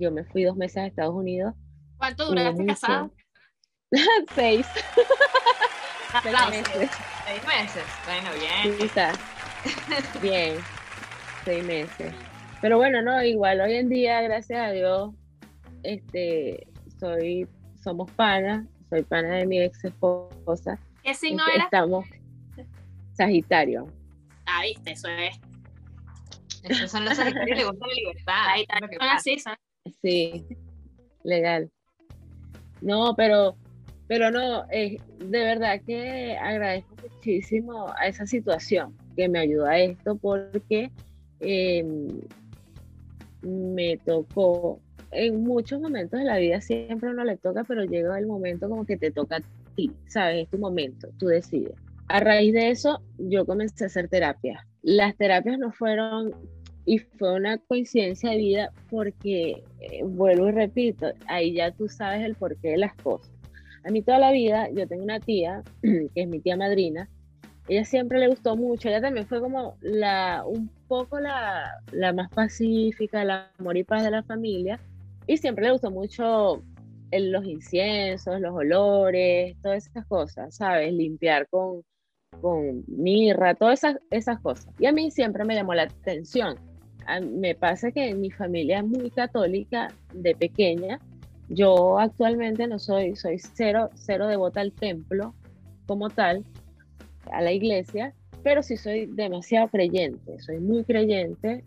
yo 0.00 0.10
me 0.10 0.24
fui 0.24 0.44
dos 0.44 0.56
meses 0.56 0.78
a 0.78 0.86
Estados 0.86 1.14
Unidos. 1.14 1.54
¿Cuánto 1.98 2.26
duraste 2.26 2.64
casada? 2.64 3.10
Seis. 4.34 4.66
Seis 6.22 6.36
meses. 6.50 6.90
Seis 7.26 7.42
meses. 7.46 7.84
Bueno, 8.06 8.30
bien. 8.38 9.14
Bien. 10.22 10.56
Seis 11.44 11.64
meses. 11.64 12.14
Pero 12.60 12.76
bueno, 12.76 13.02
no, 13.02 13.22
igual 13.22 13.60
hoy 13.60 13.74
en 13.74 13.88
día, 13.88 14.22
gracias 14.22 14.60
a 14.60 14.70
Dios, 14.70 15.10
este, 15.82 16.66
soy, 16.98 17.48
somos 17.82 18.10
panas, 18.12 18.66
soy 18.88 19.02
pana 19.02 19.36
de 19.36 19.46
mi 19.46 19.60
ex 19.60 19.84
esposa. 19.84 20.78
¿Qué 21.02 21.14
signo 21.14 21.42
este, 21.46 21.56
era? 21.56 21.68
Sagitario. 23.14 23.86
Ah, 24.46 24.62
viste, 24.62 24.92
eso 24.92 25.08
es. 25.08 25.40
Esos 26.62 26.90
son 26.90 27.04
los 27.04 27.16
Sagitarios 27.16 27.58
le 27.58 27.64
gusta 27.64 27.86
la 27.86 27.94
libertad. 27.94 28.46
Ahí 28.48 28.66
está, 29.36 29.58
Sí, 30.02 30.46
legal. 31.22 31.70
No, 32.80 33.14
pero, 33.16 33.56
pero 34.08 34.30
no, 34.30 34.66
de 34.66 35.00
verdad 35.28 35.80
que 35.86 36.36
agradezco 36.36 36.94
muchísimo 37.02 37.92
a 37.98 38.08
esa 38.08 38.26
situación 38.26 38.96
que 39.16 39.28
me 39.28 39.38
ayudó 39.38 39.66
a 39.66 39.78
esto 39.78 40.16
porque 40.16 40.90
em, 41.40 42.20
me 43.42 43.96
tocó 43.98 44.80
en 45.10 45.44
muchos 45.44 45.80
momentos 45.80 46.18
de 46.18 46.26
la 46.26 46.38
vida 46.38 46.60
siempre 46.60 47.10
uno 47.10 47.24
le 47.24 47.36
toca, 47.36 47.64
pero 47.64 47.84
llega 47.84 48.18
el 48.18 48.26
momento 48.26 48.68
como 48.68 48.84
que 48.84 48.96
te 48.96 49.10
toca 49.10 49.36
a 49.36 49.42
ti, 49.76 49.92
¿sabes? 50.08 50.44
Es 50.44 50.50
tu 50.50 50.58
momento, 50.58 51.08
tú 51.18 51.26
decides. 51.26 51.83
A 52.08 52.20
raíz 52.20 52.52
de 52.52 52.70
eso, 52.70 53.02
yo 53.18 53.46
comencé 53.46 53.84
a 53.84 53.86
hacer 53.86 54.08
terapia. 54.08 54.66
Las 54.82 55.16
terapias 55.16 55.58
no 55.58 55.72
fueron, 55.72 56.32
y 56.84 56.98
fue 56.98 57.34
una 57.34 57.58
coincidencia 57.58 58.30
de 58.30 58.36
vida 58.36 58.72
porque, 58.90 59.62
eh, 59.80 60.02
vuelvo 60.04 60.48
y 60.48 60.52
repito, 60.52 61.12
ahí 61.26 61.54
ya 61.54 61.70
tú 61.70 61.88
sabes 61.88 62.22
el 62.22 62.34
porqué 62.34 62.70
de 62.70 62.78
las 62.78 62.94
cosas. 62.96 63.32
A 63.84 63.90
mí 63.90 64.02
toda 64.02 64.18
la 64.18 64.32
vida, 64.32 64.68
yo 64.70 64.86
tengo 64.86 65.02
una 65.02 65.20
tía, 65.20 65.62
que 65.82 66.10
es 66.14 66.28
mi 66.28 66.40
tía 66.40 66.56
madrina, 66.56 67.08
ella 67.68 67.86
siempre 67.86 68.18
le 68.18 68.28
gustó 68.28 68.56
mucho, 68.56 68.88
ella 68.88 69.00
también 69.00 69.26
fue 69.26 69.40
como 69.40 69.76
la, 69.80 70.44
un 70.46 70.68
poco 70.86 71.18
la, 71.18 71.70
la 71.92 72.12
más 72.12 72.28
pacífica, 72.30 73.24
la 73.24 73.50
amor 73.58 73.78
y 73.78 73.84
paz 73.84 74.04
de 74.04 74.10
la 74.10 74.22
familia, 74.22 74.78
y 75.26 75.38
siempre 75.38 75.64
le 75.64 75.72
gustó 75.72 75.90
mucho 75.90 76.62
los 77.10 77.44
inciensos, 77.46 78.40
los 78.40 78.54
olores, 78.54 79.56
todas 79.62 79.86
esas 79.86 80.04
cosas, 80.06 80.56
¿sabes? 80.56 80.92
Limpiar 80.92 81.48
con, 81.48 81.82
con 82.40 82.84
mirra, 82.86 83.54
todas 83.54 83.80
esas, 83.80 83.98
esas 84.10 84.40
cosas. 84.40 84.72
Y 84.78 84.86
a 84.86 84.92
mí 84.92 85.10
siempre 85.10 85.44
me 85.44 85.54
llamó 85.54 85.74
la 85.74 85.84
atención. 85.84 86.56
me 87.22 87.54
pasa 87.54 87.90
que 87.92 88.14
mi 88.14 88.30
familia 88.30 88.78
es 88.78 88.86
muy 88.86 89.10
católica 89.10 89.92
de 90.12 90.34
pequeña. 90.34 91.00
Yo 91.48 91.98
actualmente 91.98 92.66
no 92.66 92.78
soy, 92.78 93.16
soy 93.16 93.38
cero, 93.38 93.90
cero 93.94 94.26
devota 94.26 94.60
al 94.60 94.72
templo 94.72 95.34
como 95.86 96.08
tal, 96.08 96.44
a 97.30 97.42
la 97.42 97.52
iglesia, 97.52 98.14
pero 98.42 98.62
sí 98.62 98.76
soy 98.76 99.06
demasiado 99.06 99.68
creyente, 99.68 100.38
soy 100.40 100.60
muy 100.60 100.84
creyente, 100.84 101.64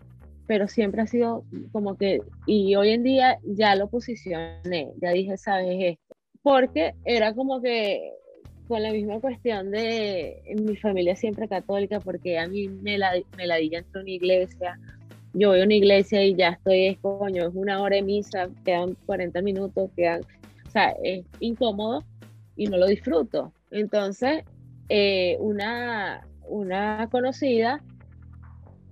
pero 0.47 0.67
siempre 0.67 1.01
ha 1.01 1.07
sido 1.07 1.43
como 1.71 1.95
que, 1.95 2.21
y 2.45 2.75
hoy 2.75 2.91
en 2.91 3.03
día 3.03 3.37
ya 3.43 3.75
lo 3.75 3.89
posicioné, 3.89 4.91
ya 5.01 5.11
dije, 5.11 5.37
sabes 5.37 5.75
esto, 5.79 6.15
porque 6.41 6.93
era 7.03 7.33
como 7.33 7.61
que 7.61 8.13
con 8.67 8.83
la 8.83 8.91
misma 8.91 9.19
cuestión 9.19 9.71
de 9.71 10.41
mi 10.55 10.75
familia 10.75 11.15
siempre 11.15 11.47
católica, 11.47 11.99
porque 11.99 12.37
a 12.37 12.47
mí 12.47 12.67
me 12.67 12.97
la, 12.97 13.13
me 13.37 13.47
la 13.47 13.59
entre 13.59 14.01
una 14.01 14.09
iglesia. 14.09 14.79
Yo 15.33 15.49
voy 15.49 15.61
a 15.61 15.63
una 15.65 15.73
iglesia 15.73 16.23
y 16.25 16.35
ya 16.35 16.49
estoy, 16.49 16.87
es 16.87 16.97
coño, 16.99 17.47
es 17.47 17.55
una 17.55 17.81
hora 17.81 17.95
de 17.95 18.01
misa, 18.01 18.49
quedan 18.65 18.95
40 19.05 19.41
minutos, 19.41 19.91
quedan, 19.95 20.21
o 20.21 20.69
sea, 20.69 20.95
es 21.03 21.25
incómodo 21.39 22.03
y 22.55 22.65
no 22.65 22.77
lo 22.77 22.87
disfruto. 22.87 23.53
Entonces, 23.71 24.43
eh, 24.89 25.37
una, 25.39 26.27
una 26.47 27.07
conocida 27.11 27.83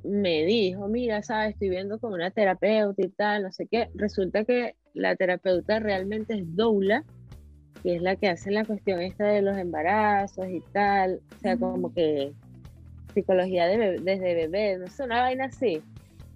me 0.04 0.46
dijo, 0.46 0.88
mira, 0.88 1.24
sabes, 1.24 1.54
estoy 1.54 1.70
viendo 1.70 2.00
con 2.00 2.14
una 2.14 2.30
terapeuta 2.30 3.02
y 3.02 3.10
tal, 3.10 3.44
no 3.44 3.52
sé 3.52 3.68
qué. 3.68 3.90
Resulta 3.96 4.46
que 4.46 4.76
la 4.94 5.16
terapeuta 5.16 5.80
realmente 5.80 6.36
es 6.36 6.56
doula 6.56 7.04
que 7.86 7.98
es 7.98 8.02
la 8.02 8.16
que 8.16 8.30
hace 8.30 8.50
la 8.50 8.66
cuestión 8.66 9.00
esta 9.00 9.28
de 9.28 9.44
los 9.44 9.56
embarazos 9.56 10.50
y 10.50 10.60
tal, 10.74 11.22
o 11.36 11.40
sea, 11.40 11.56
como 11.56 11.94
que 11.94 12.34
psicología 13.14 13.68
de 13.68 14.00
desde 14.00 14.34
bebé, 14.34 14.80
no 14.80 14.88
sé, 14.88 15.04
una 15.04 15.22
vaina 15.22 15.46
así. 15.46 15.84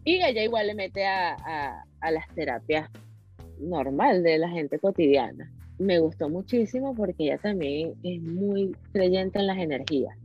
Y 0.05 0.21
ella 0.21 0.43
igual 0.43 0.67
le 0.67 0.75
mete 0.75 1.07
a, 1.07 1.83
a, 2.01 2.11
las 2.11 2.27
terapias 2.35 2.87
normal 3.57 4.21
de 4.21 4.37
la 4.37 4.47
gente 4.47 4.77
cotidiana. 4.77 5.51
Me 5.79 5.97
gustó 5.97 6.29
muchísimo 6.29 6.93
porque 6.93 7.23
ella 7.23 7.39
también 7.39 7.95
es 8.03 8.21
muy 8.21 8.75
creyente 8.91 9.39
en 9.39 9.47
las 9.47 9.57
energías. 9.57 10.15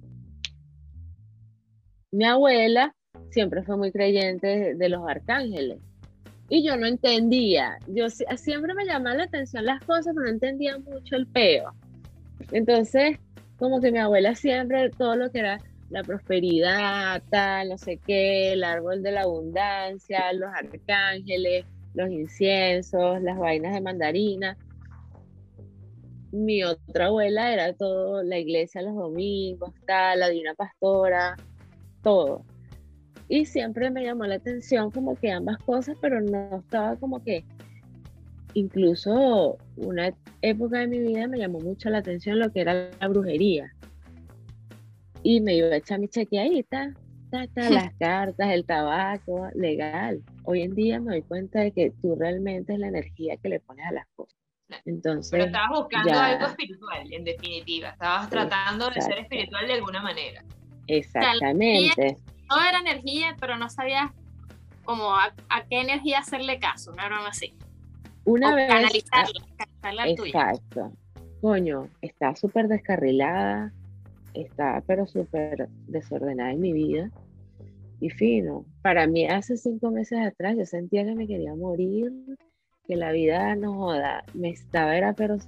Mi 2.12 2.26
abuela 2.26 2.94
siempre 3.30 3.62
fue 3.62 3.78
muy 3.78 3.92
creyente 3.92 4.74
de 4.74 4.88
los 4.90 5.08
arcángeles. 5.08 5.78
Y 6.48 6.62
yo 6.62 6.76
no 6.76 6.86
entendía, 6.86 7.78
yo 7.86 8.10
siempre 8.10 8.74
me 8.74 8.84
llamaba 8.84 9.16
la 9.16 9.24
atención 9.24 9.64
las 9.64 9.82
cosas, 9.82 10.12
pero 10.14 10.26
no 10.26 10.32
entendía 10.32 10.78
mucho 10.78 11.16
el 11.16 11.26
peo. 11.26 11.72
Entonces, 12.52 13.18
como 13.58 13.80
que 13.80 13.90
mi 13.90 13.98
abuela 13.98 14.34
siempre, 14.34 14.90
todo 14.90 15.16
lo 15.16 15.30
que 15.30 15.38
era 15.38 15.58
la 15.90 16.02
prosperidad, 16.02 17.22
tal, 17.30 17.70
no 17.70 17.78
sé 17.78 17.98
qué, 17.98 18.52
el 18.52 18.64
árbol 18.64 19.02
de 19.02 19.12
la 19.12 19.22
abundancia, 19.22 20.32
los 20.32 20.50
arcángeles, 20.52 21.64
los 21.94 22.10
inciensos, 22.10 23.22
las 23.22 23.38
vainas 23.38 23.72
de 23.72 23.80
mandarina. 23.80 24.56
Mi 26.32 26.64
otra 26.64 27.06
abuela 27.06 27.52
era 27.52 27.72
todo, 27.74 28.22
la 28.22 28.38
iglesia 28.38 28.82
los 28.82 28.96
domingos, 28.96 29.72
tal, 29.86 30.18
la 30.18 30.28
divina 30.28 30.54
pastora, 30.54 31.36
todo. 32.02 32.44
Y 33.28 33.46
siempre 33.46 33.90
me 33.90 34.04
llamó 34.04 34.24
la 34.24 34.36
atención 34.36 34.90
como 34.90 35.16
que 35.16 35.30
ambas 35.32 35.58
cosas, 35.58 35.96
pero 36.00 36.20
no 36.20 36.58
estaba 36.58 36.96
como 36.96 37.22
que, 37.22 37.44
incluso 38.52 39.58
una 39.76 40.14
época 40.42 40.78
de 40.78 40.86
mi 40.86 40.98
vida 40.98 41.26
me 41.26 41.38
llamó 41.38 41.58
mucho 41.60 41.90
la 41.90 41.98
atención 41.98 42.38
lo 42.38 42.52
que 42.52 42.60
era 42.60 42.90
la 43.00 43.08
brujería 43.08 43.72
y 45.24 45.40
me 45.40 45.56
iba 45.56 45.68
a 45.68 45.76
echar 45.76 45.98
mi 45.98 46.06
chequeadita, 46.06 46.92
las 47.56 47.94
cartas, 47.94 48.50
el 48.50 48.64
tabaco, 48.64 49.48
legal. 49.54 50.22
Hoy 50.44 50.62
en 50.62 50.74
día 50.74 51.00
me 51.00 51.12
doy 51.12 51.22
cuenta 51.22 51.60
de 51.60 51.72
que 51.72 51.92
tú 52.00 52.14
realmente 52.14 52.74
es 52.74 52.78
la 52.78 52.88
energía 52.88 53.36
que 53.38 53.48
le 53.48 53.58
pones 53.58 53.86
a 53.86 53.92
las 53.92 54.06
cosas. 54.14 54.38
Entonces, 54.84 55.32
Pero 55.32 55.44
estabas 55.44 55.70
buscando 55.80 56.12
algo 56.12 56.46
espiritual, 56.46 57.12
en 57.12 57.24
definitiva. 57.24 57.88
Estabas 57.90 58.30
tratando 58.30 58.90
de 58.90 59.00
ser 59.00 59.18
espiritual 59.18 59.66
de 59.66 59.72
alguna 59.72 60.02
manera. 60.02 60.44
Exactamente. 60.86 62.16
Todo 62.54 62.68
era 62.68 62.78
energía, 62.78 63.36
pero 63.40 63.56
no 63.56 63.68
sabías 63.68 64.10
como 64.84 65.14
a, 65.14 65.32
qué 65.68 65.80
energía 65.80 66.20
hacerle 66.20 66.58
caso, 66.58 66.92
una 66.92 67.06
broma 67.06 67.28
así. 67.28 67.54
Una 68.24 68.54
vez. 68.54 68.68
Canalizarla, 68.68 69.40
canalizarla 69.82 70.08
Exacto. 70.08 70.92
Coño, 71.40 71.88
está 72.00 72.34
súper 72.36 72.68
descarrilada 72.68 73.72
estaba 74.34 74.80
pero 74.80 75.06
súper 75.06 75.68
desordenada 75.86 76.52
en 76.52 76.60
mi 76.60 76.72
vida. 76.72 77.10
Y 78.00 78.10
fino, 78.10 78.66
para 78.82 79.06
mí 79.06 79.26
hace 79.26 79.56
cinco 79.56 79.90
meses 79.90 80.18
atrás 80.18 80.56
yo 80.58 80.66
sentía 80.66 81.04
que 81.04 81.14
me 81.14 81.26
quería 81.26 81.54
morir, 81.54 82.12
que 82.86 82.96
la 82.96 83.12
vida 83.12 83.54
no 83.56 83.74
joda, 83.74 84.24
me 84.34 84.50
estaba 84.50 84.96
era 84.96 85.14
pero 85.14 85.38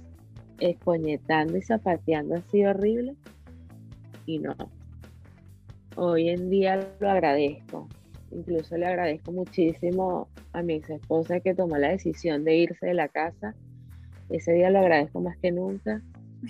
escoñetando 0.59 1.57
y 1.57 1.61
zapateando 1.61 2.35
así 2.35 2.65
horrible. 2.65 3.15
Y 4.25 4.39
no, 4.39 4.55
hoy 5.97 6.29
en 6.29 6.49
día 6.49 6.87
lo 6.99 7.09
agradezco. 7.09 7.87
Incluso 8.31 8.77
le 8.77 8.85
agradezco 8.85 9.31
muchísimo 9.31 10.29
a 10.53 10.61
mi 10.61 10.75
ex 10.75 10.89
esposa 10.89 11.39
que 11.39 11.53
tomó 11.53 11.77
la 11.77 11.89
decisión 11.89 12.43
de 12.43 12.55
irse 12.55 12.85
de 12.85 12.93
la 12.93 13.07
casa. 13.07 13.55
Ese 14.29 14.53
día 14.53 14.69
lo 14.69 14.79
agradezco 14.79 15.21
más 15.21 15.37
que 15.37 15.51
nunca. 15.51 16.01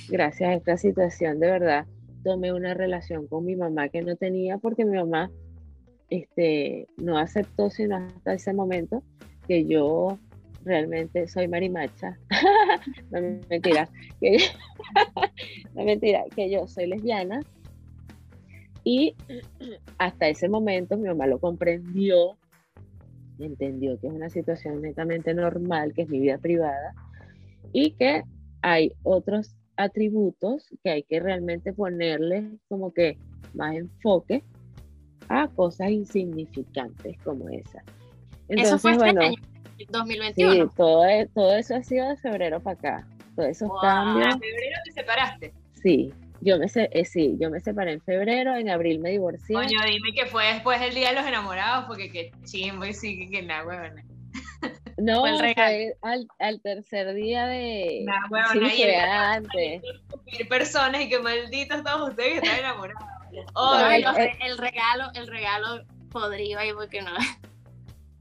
Gracias 0.10 0.50
a 0.50 0.54
esta 0.54 0.78
situación, 0.78 1.40
de 1.40 1.48
verdad, 1.50 1.86
tomé 2.24 2.52
una 2.52 2.74
relación 2.74 3.28
con 3.28 3.46
mi 3.46 3.56
mamá 3.56 3.90
que 3.90 4.02
no 4.02 4.16
tenía 4.16 4.58
porque 4.58 4.86
mi 4.86 4.98
mamá 4.98 5.32
este, 6.10 6.88
no 6.98 7.18
aceptó 7.18 7.70
sino 7.70 7.98
hasta 7.98 8.34
ese 8.34 8.54
momento 8.54 9.04
que 9.48 9.66
yo 9.66 10.18
realmente 10.66 11.28
soy 11.28 11.48
marimacha. 11.48 12.18
no 13.12 13.22
mentira. 13.50 13.90
Mentira, 15.76 16.26
que 16.36 16.50
yo 16.50 16.68
soy 16.68 16.88
lesbiana. 16.88 17.40
Y 18.90 19.18
hasta 19.98 20.30
ese 20.30 20.48
momento 20.48 20.96
mi 20.96 21.10
mamá 21.10 21.28
lo 21.28 21.40
comprendió, 21.40 22.38
entendió 23.38 24.00
que 24.00 24.08
es 24.08 24.14
una 24.14 24.30
situación 24.30 24.82
netamente 24.82 25.34
normal, 25.34 25.92
que 25.94 26.04
es 26.04 26.10
mi 26.10 26.22
vida 26.22 26.38
privada 26.38 26.94
y 27.74 27.92
que 27.92 28.24
hay 28.62 28.94
otros 29.04 29.58
atributos 29.76 30.70
que 30.86 30.90
hay 30.90 31.04
que 31.04 31.20
realmente 31.20 31.74
ponerle 31.74 32.48
como 32.70 32.94
que 32.94 33.18
más 33.54 33.76
enfoque 33.76 34.46
a 35.28 35.50
cosas 35.50 35.90
insignificantes 35.90 37.18
como 37.26 37.50
esa. 37.50 37.84
Entonces, 38.48 38.68
eso 38.68 38.80
fue 38.80 38.92
este 38.92 39.04
bueno, 39.04 39.22
2021. 39.90 40.54
Sí, 40.54 40.76
todo, 40.78 41.06
e, 41.06 41.28
todo 41.36 41.58
eso 41.58 41.76
ha 41.76 41.84
sido 41.84 42.08
de 42.08 42.16
febrero 42.16 42.62
para 42.62 42.78
acá. 42.78 43.08
Todos 43.36 43.50
esos 43.50 43.70
cambios. 43.82 44.34
¿En 44.34 44.40
febrero 44.40 44.78
te 44.86 44.92
separaste? 44.94 45.54
Sí, 45.74 46.14
yo 46.42 46.58
me, 46.58 46.68
eh, 46.76 47.06
sí, 47.06 47.36
yo 47.40 47.50
me 47.50 47.60
separé 47.60 47.94
en 47.94 48.02
febrero, 48.02 48.56
en 48.56 48.70
abril 48.70 49.00
me 49.00 49.12
divorcié. 49.12 49.56
Coño, 49.56 49.80
dime 49.86 50.14
que 50.14 50.26
fue 50.26 50.54
después 50.54 50.80
del 50.80 50.94
Día 50.94 51.10
de 51.10 51.16
los 51.16 51.26
Enamorados, 51.26 51.86
porque 51.86 52.12
que 52.12 52.32
chimbo 52.46 52.86
y 52.86 52.94
sí, 52.94 53.30
que, 53.30 53.42
nada, 53.42 53.66
huevona. 53.66 54.04
No, 54.98 55.22
fue 55.22 55.96
al, 56.02 56.28
al, 56.40 56.62
tercer 56.62 57.14
día 57.14 57.46
de. 57.46 58.02
Nah, 58.04 58.28
bueno, 58.30 58.48
sí, 58.52 58.60
fue 58.60 58.96
antes. 58.96 59.82
personas 60.50 61.02
y 61.02 61.10
que 61.10 61.20
malditos 61.20 61.84
todos 61.84 62.10
ustedes 62.10 62.32
que 62.32 62.48
están 62.48 62.60
enamorados. 62.60 63.08
Oh, 63.54 63.78
no, 63.80 63.92
el, 63.92 64.04
el, 64.42 64.58
regalo, 64.58 65.12
el 65.14 65.28
regalo 65.28 65.84
podrido 66.10 66.60
ahí 66.60 66.74
porque 66.74 67.04
no. 67.04 67.12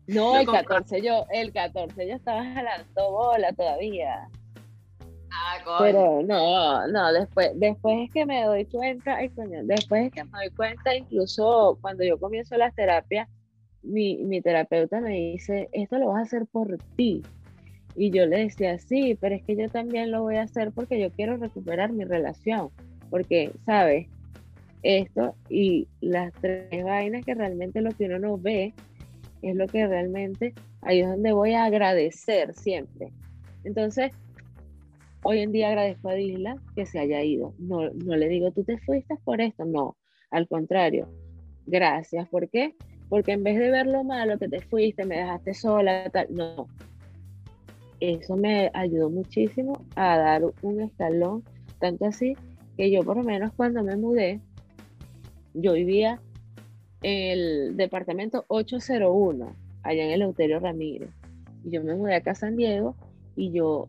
No, 0.07 0.39
el 0.39 0.47
14 0.47 1.03
yo, 1.03 1.27
el 1.31 1.53
14 1.53 2.09
yo 2.09 2.15
estaba 2.15 2.45
jalando 2.45 3.11
bola 3.11 3.53
todavía. 3.53 4.29
Ah. 5.39 5.77
Pero 5.79 6.23
no, 6.23 6.87
no, 6.89 7.13
después, 7.13 7.51
después 7.55 7.99
es 8.05 8.11
que 8.13 8.25
me 8.25 8.45
doy 8.45 8.65
cuenta, 8.67 9.17
ay, 9.17 9.29
coño, 9.31 9.61
después 9.65 10.07
es 10.07 10.13
que 10.13 10.25
me 10.25 10.31
doy 10.31 10.51
cuenta, 10.51 10.95
incluso 10.95 11.79
cuando 11.81 12.05
yo 12.05 12.19
comienzo 12.19 12.57
las 12.57 12.75
terapias, 12.75 13.29
mi, 13.83 14.25
mi 14.25 14.41
terapeuta 14.41 15.01
me 15.01 15.11
dice, 15.11 15.69
esto 15.73 15.99
lo 15.99 16.09
vas 16.09 16.19
a 16.19 16.23
hacer 16.23 16.47
por 16.47 16.79
ti. 16.97 17.23
Y 17.95 18.11
yo 18.11 18.27
le 18.27 18.39
decía, 18.39 18.79
sí, 18.79 19.17
pero 19.21 19.35
es 19.35 19.43
que 19.43 19.57
yo 19.57 19.69
también 19.71 20.11
lo 20.11 20.23
voy 20.23 20.37
a 20.37 20.43
hacer 20.43 20.73
porque 20.73 21.01
yo 21.01 21.11
quiero 21.11 21.37
recuperar 21.37 21.93
mi 21.93 22.05
relación. 22.05 22.71
Porque, 23.11 23.53
¿sabes? 23.65 24.09
Esto 24.83 25.35
y 25.49 25.89
las 26.01 26.33
tres 26.35 26.85
vainas 26.85 27.25
que 27.25 27.35
realmente 27.35 27.81
lo 27.81 27.93
que 27.93 28.05
uno 28.05 28.19
no 28.19 28.39
ve 28.39 28.75
es 29.43 29.57
lo 29.57 29.67
que 29.67 29.87
realmente 29.87 30.55
ahí 30.83 31.01
es 31.01 31.09
donde 31.09 31.33
voy 31.33 31.55
a 31.55 31.65
agradecer 31.65 32.53
siempre. 32.55 33.13
Entonces, 33.65 34.13
hoy 35.29 35.41
en 35.41 35.51
día 35.51 35.69
agradezco 35.69 36.09
a 36.09 36.15
Disla 36.15 36.57
que 36.77 36.87
se 36.87 37.01
haya 37.01 37.21
ido. 37.25 37.53
No, 37.59 37.91
no 37.91 38.15
le 38.15 38.29
digo, 38.29 38.53
tú 38.53 38.63
te 38.63 38.79
fuiste 38.79 39.17
por 39.25 39.41
esto, 39.41 39.65
no. 39.65 39.97
Al 40.31 40.47
contrario, 40.47 41.09
gracias. 41.67 42.29
¿Por 42.29 42.49
qué? 42.49 42.77
Porque 43.09 43.33
en 43.33 43.43
vez 43.43 43.59
de 43.59 43.73
ver 43.73 43.87
lo 43.87 44.05
malo 44.05 44.39
que 44.39 44.49
te 44.49 44.61
fuiste, 44.61 45.05
me 45.05 45.17
dejaste 45.17 45.53
sola, 45.53 46.09
tal, 46.11 46.29
no. 46.31 46.69
Eso 47.99 48.37
me 48.37 48.71
ayudó 48.73 49.11
muchísimo 49.11 49.85
a 49.97 50.17
dar 50.17 50.43
un 50.63 50.81
escalón, 50.81 51.43
tanto 51.81 52.07
así 52.07 52.37
que 52.77 52.93
yo 52.93 53.03
por 53.03 53.17
lo 53.17 53.25
menos 53.25 53.53
cuando 53.57 53.83
me 53.83 53.97
mudé, 53.97 54.41
yo 55.55 55.73
vivía 55.73 56.21
en 57.03 57.39
el 57.39 57.77
departamento 57.77 58.45
801, 58.47 59.57
allá 59.83 60.05
en 60.05 60.11
el 60.13 60.23
Euterio 60.23 60.61
Ramírez. 60.61 61.11
Y 61.65 61.71
yo 61.71 61.83
me 61.83 61.97
mudé 61.97 62.15
acá 62.15 62.31
a 62.31 62.37
San 62.37 62.55
Diego 62.55 62.95
y 63.35 63.51
yo 63.51 63.89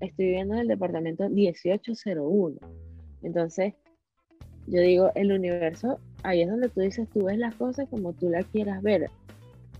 estoy 0.00 0.26
viviendo 0.26 0.54
en 0.54 0.60
el 0.60 0.68
departamento 0.68 1.28
1801. 1.28 2.56
Entonces, 3.22 3.74
yo 4.66 4.80
digo, 4.80 5.10
el 5.14 5.32
universo 5.32 5.98
ahí 6.22 6.42
es 6.42 6.48
donde 6.48 6.68
tú 6.68 6.80
dices, 6.80 7.08
tú 7.10 7.24
ves 7.24 7.38
las 7.38 7.54
cosas 7.54 7.88
como 7.88 8.12
tú 8.12 8.28
las 8.28 8.44
quieras 8.46 8.82
ver. 8.82 9.10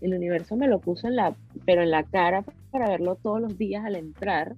El 0.01 0.15
universo 0.15 0.57
me 0.57 0.69
lo 0.69 0.79
puso 0.79 1.09
en 1.09 1.17
la, 1.17 1.37
pero 1.65 1.83
en 1.83 1.91
la 1.91 2.05
cara 2.05 2.45
para 2.71 2.89
verlo 2.89 3.17
todos 3.17 3.41
los 3.41 3.59
días 3.59 3.85
al 3.85 3.97
entrar. 3.97 4.55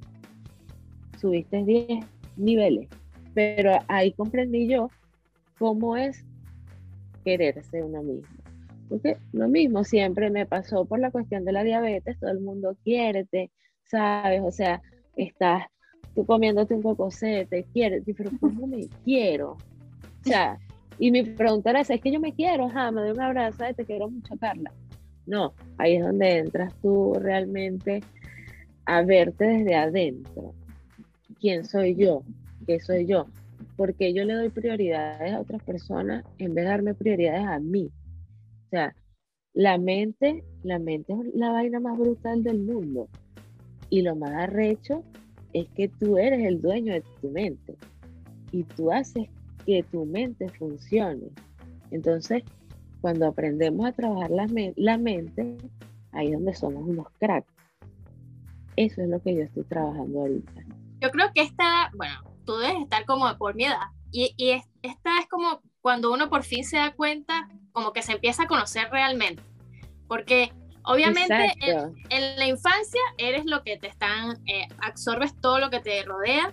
Subiste 1.19 1.65
10 1.65 2.05
niveles, 2.37 2.89
pero 3.35 3.73
ahí 3.89 4.13
comprendí 4.13 4.69
yo 4.69 4.91
cómo 5.59 5.97
es 5.97 6.25
quererse 7.25 7.83
uno 7.83 8.03
mismo. 8.03 8.29
Porque 8.89 9.19
lo 9.33 9.49
mismo 9.49 9.85
siempre 9.85 10.31
me 10.31 10.47
pasó 10.47 10.85
por 10.85 10.99
la 10.99 11.11
cuestión 11.11 11.45
de 11.45 11.53
la 11.53 11.65
diabetes, 11.65 12.19
todo 12.19 12.31
el 12.31 12.41
mundo 12.41 12.77
quiere, 12.85 13.27
¿sabes? 13.85 14.43
O 14.43 14.51
sea, 14.51 14.83
estás 15.25 15.65
tú 16.15 16.25
comiéndote 16.27 16.75
un 16.75 16.83
cocosete, 16.83 17.65
quieres, 17.73 18.03
pero 18.17 18.31
¿cómo 18.41 18.67
me 18.67 18.89
quiero? 19.05 19.53
O 19.53 20.25
sea, 20.25 20.59
y 20.99 21.11
mi 21.11 21.23
pregunta 21.23 21.71
era, 21.71 21.81
es 21.81 22.01
que 22.01 22.11
yo 22.11 22.21
me 22.21 22.35
quiero, 22.35 22.67
ajá, 22.67 22.91
me 22.91 23.03
doy 23.03 23.11
un 23.11 23.21
abrazo, 23.21 23.65
te 23.77 23.85
quiero 23.85 24.11
mucho, 24.11 24.37
Carla. 24.37 24.73
No, 25.27 25.53
ahí 25.77 25.97
es 25.97 26.03
donde 26.03 26.39
entras 26.39 26.75
tú 26.81 27.15
realmente 27.21 28.01
a 28.87 29.03
verte 29.03 29.45
desde 29.45 29.75
adentro. 29.75 30.55
¿Quién 31.39 31.65
soy 31.65 31.95
yo? 31.95 32.23
¿Qué 32.67 32.81
soy 32.81 33.07
yo? 33.07 33.27
Porque 33.77 34.13
yo 34.13 34.25
le 34.25 34.35
doy 34.35 34.49
prioridades 34.49 35.35
a 35.35 35.41
otras 35.41 35.63
personas 35.63 36.25
en 36.39 36.55
vez 36.55 36.65
de 36.65 36.71
darme 36.71 36.95
prioridades 36.95 37.47
a 37.47 37.61
mí. 37.61 37.91
O 38.67 38.69
sea, 38.71 38.95
la 39.53 39.79
mente, 39.79 40.43
la 40.63 40.79
mente 40.79 41.13
es 41.13 41.35
la 41.35 41.51
vaina 41.53 41.79
más 41.79 41.99
brutal 41.99 42.43
del 42.43 42.61
mundo. 42.61 43.09
Y 43.91 44.03
lo 44.03 44.17
más 44.17 44.33
arrecho 44.33 45.05
es 45.53 45.69
que 45.71 45.89
tú 45.89 46.19
eres 46.19 46.45
el 46.45 46.61
dueño 46.61 46.93
de 46.93 47.03
tu 47.21 47.31
mente. 47.31 47.77
Y 48.53 48.65
tú 48.65 48.93
haces 48.93 49.29
que 49.65 49.83
tu 49.83 50.05
mente 50.05 50.49
funcione. 50.51 51.31
Entonces, 51.91 52.43
cuando 53.01 53.27
aprendemos 53.27 53.87
a 53.87 53.93
trabajar 53.93 54.31
la, 54.31 54.99
mente, 54.99 55.57
ahí 56.13 56.29
es 56.29 56.33
donde 56.33 56.55
somos 56.55 56.87
unos 56.87 57.07
cracks. 57.19 57.53
Eso 58.77 59.03
es 59.03 59.09
lo 59.09 59.21
que 59.21 59.35
yo 59.35 59.43
estoy 59.43 59.65
trabajando 59.65 60.21
ahorita. 60.21 60.53
Yo 61.01 61.11
creo 61.11 61.33
que 61.35 61.43
esta, 61.43 61.91
bueno, 61.97 62.15
tú 62.45 62.57
debes 62.57 62.83
estar 62.83 63.05
como 63.07 63.37
por 63.37 63.55
mi 63.55 63.65
edad. 63.65 63.89
Y, 64.11 64.35
y 64.37 64.51
esta 64.83 65.19
es 65.21 65.29
como 65.29 65.61
cuando 65.81 66.13
uno 66.13 66.29
por 66.29 66.43
fin 66.43 66.65
se 66.65 66.77
da 66.77 66.95
cuenta, 66.95 67.49
como 67.73 67.93
que 67.93 68.03
se 68.03 68.13
empieza 68.13 68.45
a 68.45 68.47
conocer 68.47 68.89
realmente. 68.91 69.43
Porque 70.07 70.53
obviamente 70.89 71.55
en, 71.61 72.37
la 72.37 72.47
infancia 72.47 73.01
eres 73.19 73.45
lo 73.45 73.63
que 73.63 73.77
te 73.77 73.87
están, 73.87 74.39
eh, 74.47 74.67
absorbes 74.81 75.39
todo 75.41 75.59
lo 75.59 75.71
que 75.71 75.81
te 75.81 76.03
rodea. 76.03 76.53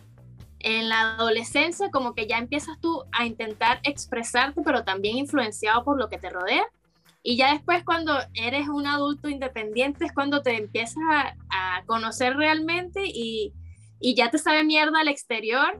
En 0.59 0.89
la 0.89 1.15
adolescencia 1.15 1.91
como 1.91 2.15
que 2.15 2.27
ya 2.27 2.37
empiezas 2.37 2.79
tú 2.79 3.03
a 3.11 3.25
intentar 3.25 3.79
expresarte, 3.83 4.61
pero 4.63 4.83
también 4.83 5.17
influenciado 5.17 5.83
por 5.83 5.97
lo 5.97 6.09
que 6.09 6.17
te 6.17 6.29
rodea. 6.29 6.65
Y 7.21 7.37
ya 7.37 7.53
después 7.53 7.83
cuando 7.83 8.17
eres 8.33 8.67
un 8.67 8.87
adulto 8.87 9.29
independiente 9.29 10.05
es 10.05 10.11
cuando 10.11 10.41
te 10.41 10.57
empiezas 10.57 11.03
a, 11.49 11.83
conocer 11.85 12.35
realmente 12.35 13.01
y, 13.05 13.53
y, 13.99 14.15
ya 14.15 14.31
te 14.31 14.39
sabe 14.39 14.63
mierda 14.63 15.01
al 15.01 15.07
exterior 15.07 15.79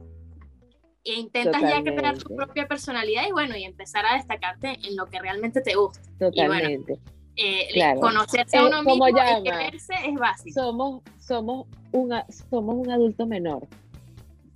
e 1.04 1.14
intentas 1.14 1.62
ya 1.62 1.82
crear 1.82 2.16
tu 2.16 2.36
propia 2.36 2.68
personalidad 2.68 3.22
y 3.28 3.32
bueno, 3.32 3.56
y 3.56 3.64
empezar 3.64 4.06
a 4.06 4.14
destacarte 4.14 4.78
en 4.84 4.94
lo 4.94 5.06
que 5.06 5.18
realmente 5.18 5.60
te 5.62 5.74
gusta. 5.74 6.00
Totalmente. 6.18 6.92
Y 6.92 6.96
bueno, 6.96 7.15
conocerse 8.00 8.56
a 8.56 8.60
eh, 8.60 8.66
uno 8.66 8.82
mismo 8.82 9.08
y 9.08 9.12
quererse 9.42 9.94
es 10.06 10.14
básico. 10.14 10.60
Somos, 10.60 11.02
somos, 11.20 11.66
una, 11.92 12.26
somos 12.50 12.74
un 12.76 12.90
adulto 12.90 13.26
menor. 13.26 13.66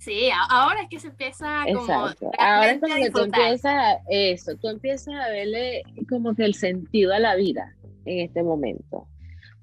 Sí, 0.01 0.29
ahora 0.49 0.81
es 0.81 0.89
que 0.89 0.99
se 0.99 1.09
empieza 1.09 1.63
como 1.71 1.93
Ahora 2.39 2.71
es 2.71 2.79
cuando 2.79 3.11
tú 3.11 3.19
empiezas 3.19 3.65
a, 3.65 3.99
eso, 4.09 4.55
tú 4.55 4.69
empiezas 4.69 5.13
a 5.13 5.29
verle 5.29 5.83
como 6.09 6.33
que 6.33 6.43
el 6.43 6.55
sentido 6.55 7.13
a 7.13 7.19
la 7.19 7.35
vida 7.35 7.75
en 8.05 8.25
este 8.25 8.41
momento. 8.41 9.07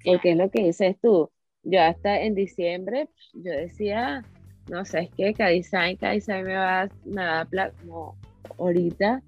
Porque 0.05 0.31
es 0.31 0.37
lo 0.37 0.49
que 0.49 0.63
dices 0.63 0.95
tú. 1.01 1.29
Yo 1.63 1.81
hasta 1.81 2.21
en 2.21 2.35
diciembre, 2.35 3.09
yo 3.33 3.51
decía, 3.51 4.23
no 4.69 4.85
sé, 4.85 4.99
es 4.99 5.09
que 5.09 5.33
K-Design, 5.33 5.97
me 6.45 6.55
va, 6.55 6.87
me 7.03 7.21
va 7.21 7.41
a, 7.41 7.71
como 7.81 8.15
ahorita, 8.57 9.21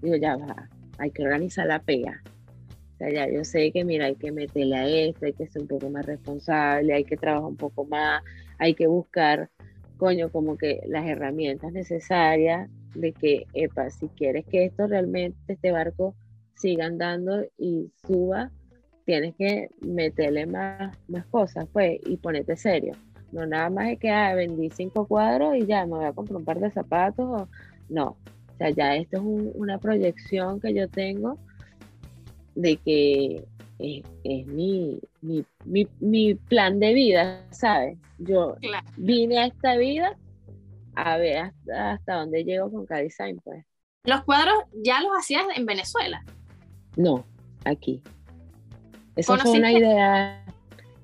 digo, 0.00 0.16
ya 0.16 0.36
va, 0.36 0.70
hay 0.98 1.10
que 1.10 1.24
organizar 1.24 1.66
la 1.66 1.80
pega. 1.80 2.22
O 2.94 2.96
sea, 2.98 3.10
ya 3.10 3.28
yo 3.28 3.44
sé 3.44 3.72
que, 3.72 3.84
mira, 3.84 4.06
hay 4.06 4.14
que 4.14 4.30
meterle 4.30 4.76
a 4.76 4.86
esto, 4.86 5.26
hay 5.26 5.32
que 5.32 5.48
ser 5.48 5.62
un 5.62 5.68
poco 5.68 5.90
más 5.90 6.06
responsable, 6.06 6.94
hay 6.94 7.04
que 7.04 7.16
trabajar 7.16 7.48
un 7.48 7.56
poco 7.56 7.84
más, 7.84 8.22
hay 8.58 8.74
que 8.74 8.86
buscar 8.86 9.50
coño, 9.96 10.30
como 10.30 10.56
que 10.56 10.82
las 10.86 11.06
herramientas 11.06 11.72
necesarias 11.72 12.68
de 12.94 13.12
que, 13.12 13.46
epa, 13.54 13.90
si 13.90 14.08
quieres 14.08 14.44
que 14.46 14.64
esto 14.64 14.86
realmente, 14.86 15.38
este 15.48 15.72
barco 15.72 16.14
siga 16.54 16.86
andando 16.86 17.44
y 17.58 17.90
suba, 18.06 18.50
tienes 19.04 19.34
que 19.36 19.70
meterle 19.80 20.46
más, 20.46 20.96
más 21.08 21.26
cosas, 21.26 21.66
pues, 21.72 21.98
y 22.06 22.16
ponerte 22.16 22.56
serio. 22.56 22.94
No 23.32 23.46
nada 23.46 23.68
más 23.68 23.88
es 23.88 23.98
que 23.98 24.10
ah, 24.10 24.34
vendí 24.34 24.70
cinco 24.70 25.06
cuadros 25.06 25.56
y 25.56 25.66
ya 25.66 25.84
me 25.86 25.96
voy 25.96 26.04
a 26.04 26.12
comprar 26.12 26.36
un 26.36 26.44
par 26.44 26.60
de 26.60 26.70
zapatos. 26.70 27.26
O... 27.26 27.48
No, 27.88 28.16
o 28.54 28.56
sea, 28.56 28.70
ya 28.70 28.94
esto 28.94 29.16
es 29.16 29.22
una 29.54 29.78
proyección 29.78 30.60
que 30.60 30.72
yo 30.72 30.88
tengo 30.88 31.38
de 32.54 32.76
que 32.76 33.44
es, 33.78 34.46
mi, 34.46 35.00
mi, 36.00 36.34
plan 36.34 36.78
de 36.80 36.94
vida, 36.94 37.44
¿sabes? 37.50 37.98
Yo 38.18 38.56
vine 38.96 39.38
a 39.38 39.46
esta 39.46 39.76
vida 39.76 40.16
a 40.94 41.16
ver 41.16 41.38
hasta, 41.38 41.92
hasta 41.92 42.14
dónde 42.14 42.44
llego 42.44 42.70
con 42.70 42.86
K-Design, 42.86 43.40
pues. 43.42 43.64
¿Los 44.04 44.22
cuadros 44.24 44.64
ya 44.72 45.00
los 45.00 45.12
hacías 45.18 45.44
en 45.56 45.66
Venezuela? 45.66 46.22
No, 46.96 47.24
aquí. 47.64 48.02
Esa 49.16 49.38
fue 49.38 49.58
una 49.58 49.72
idea 49.72 50.44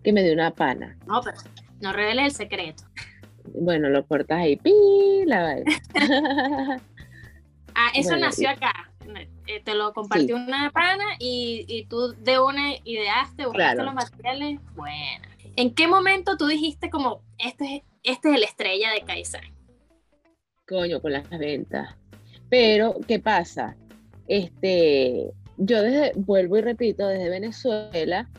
que 0.02 0.12
me 0.12 0.22
dio 0.22 0.32
una 0.32 0.50
pana. 0.50 0.96
No, 1.06 1.20
pero 1.22 1.38
no 1.80 1.92
reveles 1.92 2.26
el 2.26 2.32
secreto. 2.32 2.84
Bueno, 3.54 3.88
lo 3.88 4.06
cortas 4.06 4.40
ahí, 4.40 4.56
pi, 4.56 5.24
la 5.26 5.56
ah, 7.74 7.90
eso 7.94 8.16
nació 8.16 8.50
acá. 8.50 8.89
Eh, 9.50 9.60
te 9.64 9.74
lo 9.74 9.92
compartió 9.92 10.36
una 10.36 10.70
pana 10.70 11.16
y, 11.18 11.64
y, 11.66 11.84
tú 11.86 12.14
de 12.22 12.38
una 12.38 12.76
ideaste, 12.84 13.46
buscaste 13.46 13.82
los 13.82 13.94
materiales. 13.94 14.60
Bueno, 14.76 15.26
¿en 15.56 15.74
qué 15.74 15.88
momento 15.88 16.36
tú 16.36 16.46
dijiste 16.46 16.88
como, 16.88 17.22
este 17.36 17.76
es, 17.76 17.82
este 18.04 18.32
es 18.32 18.38
la 18.38 18.46
estrella 18.46 18.92
de 18.92 19.02
Kaizen? 19.02 19.40
Coño, 20.68 21.02
con 21.02 21.12
las 21.12 21.28
ventas. 21.30 21.96
Pero, 22.48 22.94
¿qué 23.08 23.18
pasa? 23.18 23.76
Este, 24.28 25.32
yo 25.56 25.82
desde, 25.82 26.12
vuelvo 26.14 26.58
y 26.58 26.60
repito, 26.60 27.08
desde 27.08 27.28
Venezuela, 27.28 28.30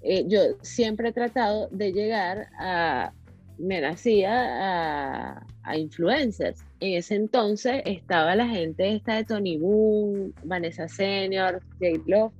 eh, 0.00 0.24
yo 0.26 0.40
siempre 0.62 1.10
he 1.10 1.12
tratado 1.12 1.68
de 1.72 1.92
llegar 1.92 2.48
a, 2.58 3.12
me 3.58 3.82
nacía 3.82 5.44
a 5.62 5.76
influencers 5.76 6.63
en 6.80 6.94
ese 6.94 7.14
entonces 7.14 7.82
estaba 7.84 8.34
la 8.36 8.46
gente 8.46 8.94
esta 8.94 9.16
de 9.16 9.24
Tony 9.24 9.58
Boom, 9.58 10.32
Vanessa 10.44 10.88
Senior, 10.88 11.62
Jade 11.80 12.02
Love, 12.06 12.32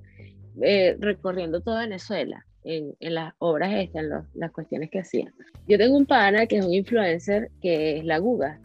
eh, 0.62 0.96
recorriendo 0.98 1.60
toda 1.60 1.80
Venezuela 1.80 2.44
en, 2.64 2.94
las 3.00 3.34
obras 3.38 3.72
estas, 3.74 4.04
en 4.04 4.10
las 4.34 4.52
cuestiones 4.52 4.90
que 4.90 5.00
hacían. 5.00 5.32
Yo 5.68 5.78
tengo 5.78 5.96
un 5.96 6.06
pana 6.06 6.46
que 6.46 6.58
es 6.58 6.64
un 6.64 6.74
influencer 6.74 7.50
que 7.60 7.98
es 7.98 8.04
la 8.04 8.18
Guga, 8.18 8.60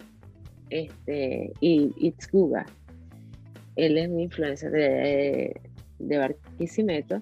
este, 0.69 1.51
y 1.61 1.91
It's 1.97 2.29
Guga. 2.31 2.65
Él 3.75 3.97
es 3.97 4.09
un 4.09 4.19
influencer 4.19 4.71
de, 4.71 5.61
de 5.99 6.17
Barquisimeto 6.17 7.21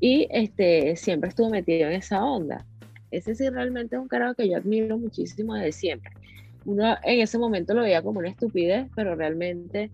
y 0.00 0.26
este, 0.30 0.96
siempre 0.96 1.28
estuvo 1.28 1.50
metido 1.50 1.88
en 1.88 1.94
esa 1.94 2.24
onda. 2.24 2.66
Ese 3.10 3.34
sí 3.34 3.48
realmente 3.48 3.94
es 3.94 4.02
un 4.02 4.08
carajo 4.08 4.34
que 4.34 4.48
yo 4.48 4.56
admiro 4.56 4.98
muchísimo 4.98 5.54
desde 5.54 5.72
siempre 5.72 6.10
uno 6.64 6.96
en 7.02 7.20
ese 7.20 7.38
momento 7.38 7.74
lo 7.74 7.82
veía 7.82 8.02
como 8.02 8.20
una 8.20 8.28
estupidez, 8.28 8.88
pero 8.94 9.14
realmente, 9.14 9.90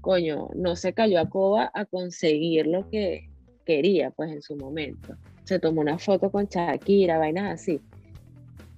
coño, 0.00 0.48
no 0.54 0.76
se 0.76 0.92
cayó 0.92 1.20
a 1.20 1.28
coba 1.28 1.70
a 1.74 1.84
conseguir 1.84 2.66
lo 2.66 2.88
que 2.88 3.28
quería, 3.64 4.10
pues 4.10 4.32
en 4.32 4.42
su 4.42 4.56
momento. 4.56 5.16
Se 5.44 5.58
tomó 5.58 5.80
una 5.80 5.98
foto 5.98 6.30
con 6.30 6.46
Shakira, 6.46 7.18
vainas 7.18 7.60
así. 7.60 7.80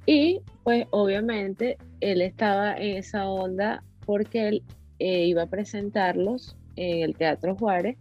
Y 0.07 0.41
pues 0.65 0.87
obviamente 0.91 1.79
él 2.01 2.23
estaba 2.23 2.77
en 2.77 2.97
esa 2.97 3.29
onda 3.29 3.83
porque 4.05 4.49
él 4.49 4.63
eh, 4.99 5.27
iba 5.27 5.43
a 5.43 5.47
presentarlos 5.47 6.57
en 6.77 7.03
el 7.03 7.17
Teatro 7.17 7.55
Juárez, 7.57 7.97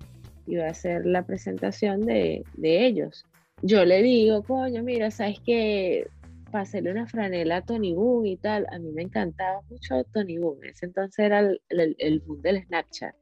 iba 0.48 0.66
a 0.66 0.72
hacer 0.72 1.06
la 1.06 1.24
presentación 1.24 2.06
de, 2.06 2.44
de 2.56 2.86
ellos. 2.86 3.26
Yo 3.62 3.86
le 3.86 4.02
digo, 4.02 4.42
coño, 4.44 4.84
mira, 4.84 5.12
sabes 5.12 5.40
que 5.42 6.08
para 6.50 6.64
hacerle 6.64 6.92
una 6.92 7.08
franela 7.08 7.58
a 7.58 7.62
Tony 7.62 7.94
Boom 7.94 8.26
y 8.26 8.38
tal. 8.38 8.66
A 8.72 8.80
mí 8.80 8.92
me 8.92 9.04
encantaba 9.04 9.62
mucho 9.70 10.04
Tony 10.14 10.38
Boom. 10.38 10.64
Ese 10.64 10.86
entonces 10.88 11.20
era 11.20 11.40
el, 11.40 11.62
el, 11.70 12.20
boom 12.22 12.42
del 12.42 12.64
Snapchat. 12.64 13.16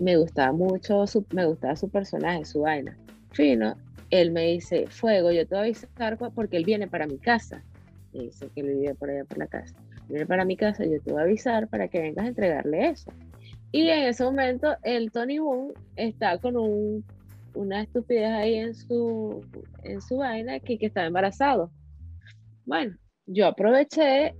Me 0.00 0.16
gustaba 0.16 0.52
mucho, 0.52 1.06
su, 1.06 1.24
me 1.32 1.46
gustaba 1.46 1.76
su 1.76 1.88
personaje, 1.88 2.44
su 2.44 2.60
vaina. 2.60 2.96
Fino, 3.32 3.76
él 4.10 4.30
me 4.30 4.46
dice, 4.46 4.86
Fuego, 4.88 5.32
yo 5.32 5.46
te 5.46 5.54
voy 5.54 5.58
a 5.58 5.62
avisar 5.62 6.18
porque 6.34 6.56
él 6.56 6.64
viene 6.64 6.86
para 6.86 7.06
mi 7.06 7.18
casa. 7.18 7.62
Me 8.12 8.24
dice 8.24 8.48
que 8.54 8.60
él 8.60 8.68
vivía 8.68 8.94
por 8.94 9.10
allá 9.10 9.24
por 9.24 9.38
la 9.38 9.46
casa. 9.46 9.74
Viene 10.08 10.26
para 10.26 10.44
mi 10.44 10.56
casa, 10.56 10.84
yo 10.84 11.00
te 11.00 11.12
voy 11.12 11.20
a 11.20 11.24
avisar 11.24 11.68
para 11.68 11.88
que 11.88 12.00
vengas 12.00 12.24
a 12.24 12.28
entregarle 12.28 12.88
eso. 12.88 13.12
Y 13.72 13.88
en 13.88 14.04
ese 14.04 14.24
momento 14.24 14.76
el 14.82 15.10
Tony 15.10 15.38
Boom 15.38 15.72
está 15.96 16.38
con 16.38 16.56
un, 16.56 17.04
una 17.54 17.82
estupidez 17.82 18.30
ahí 18.30 18.54
en 18.54 18.74
su, 18.74 19.44
en 19.82 20.00
su 20.00 20.18
vaina 20.18 20.60
que, 20.60 20.78
que 20.78 20.86
estaba 20.86 21.06
embarazado. 21.06 21.70
Bueno, 22.66 22.96
yo 23.26 23.46
aproveché 23.46 24.34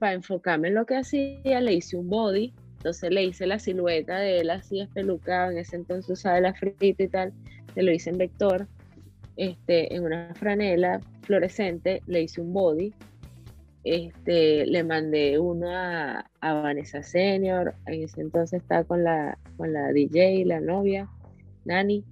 para 0.00 0.14
enfocarme 0.14 0.68
en 0.68 0.74
lo 0.74 0.86
que 0.86 0.96
hacía, 0.96 1.60
le 1.60 1.74
hice 1.74 1.96
un 1.96 2.08
body, 2.08 2.52
entonces 2.78 3.10
le 3.12 3.24
hice 3.24 3.46
la 3.46 3.60
silueta 3.60 4.18
de 4.18 4.40
él 4.40 4.50
así 4.50 4.80
espelucado, 4.80 5.52
en 5.52 5.58
ese 5.58 5.76
entonces 5.76 6.10
usaba 6.10 6.40
la 6.40 6.52
frita 6.52 7.04
y 7.04 7.08
tal, 7.08 7.32
se 7.72 7.82
lo 7.82 7.92
hice 7.92 8.10
en 8.10 8.18
vector, 8.18 8.66
este, 9.36 9.94
en 9.94 10.02
una 10.02 10.34
franela 10.34 11.00
fluorescente, 11.22 12.02
le 12.06 12.22
hice 12.22 12.40
un 12.40 12.52
body, 12.52 12.92
este, 13.84 14.66
le 14.66 14.82
mandé 14.82 15.38
uno 15.38 15.68
a, 15.70 16.28
Vanessa 16.42 17.04
Senior, 17.04 17.76
en 17.86 18.02
ese 18.02 18.20
entonces 18.20 18.62
estaba 18.62 18.82
con 18.82 19.04
la, 19.04 19.38
con 19.56 19.72
la 19.72 19.92
DJ, 19.92 20.44
la 20.44 20.60
novia, 20.60 21.08
Nani, 21.64 22.04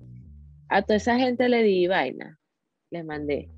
a 0.69 0.83
toda 0.83 0.99
esa 0.99 1.19
gente 1.19 1.49
le 1.49 1.65
di 1.65 1.89
vaina, 1.89 2.39
le 2.91 3.03
mandé. 3.03 3.58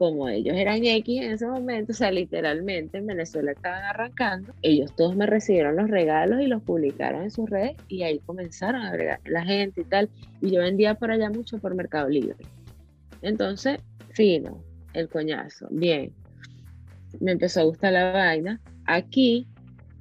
Como 0.00 0.30
ellos 0.30 0.56
eran 0.56 0.82
X 0.82 1.22
en 1.22 1.32
ese 1.32 1.46
momento, 1.46 1.92
o 1.92 1.94
sea, 1.94 2.10
literalmente 2.10 2.96
en 2.96 3.06
Venezuela 3.06 3.52
estaban 3.52 3.84
arrancando, 3.84 4.54
ellos 4.62 4.96
todos 4.96 5.14
me 5.14 5.26
recibieron 5.26 5.76
los 5.76 5.90
regalos 5.90 6.40
y 6.40 6.46
los 6.46 6.62
publicaron 6.62 7.24
en 7.24 7.30
sus 7.30 7.50
redes 7.50 7.76
y 7.86 8.02
ahí 8.02 8.18
comenzaron 8.20 8.80
a 8.80 8.88
agregar 8.88 9.20
la 9.26 9.44
gente 9.44 9.82
y 9.82 9.84
tal. 9.84 10.08
Y 10.40 10.52
yo 10.52 10.60
vendía 10.60 10.94
por 10.94 11.10
allá 11.10 11.28
mucho 11.28 11.58
por 11.58 11.74
Mercado 11.74 12.08
Libre. 12.08 12.34
Entonces, 13.20 13.78
fino, 14.14 14.64
el 14.94 15.10
coñazo, 15.10 15.68
bien. 15.70 16.14
Me 17.20 17.32
empezó 17.32 17.60
a 17.60 17.64
gustar 17.64 17.92
la 17.92 18.10
vaina. 18.10 18.58
Aquí, 18.86 19.48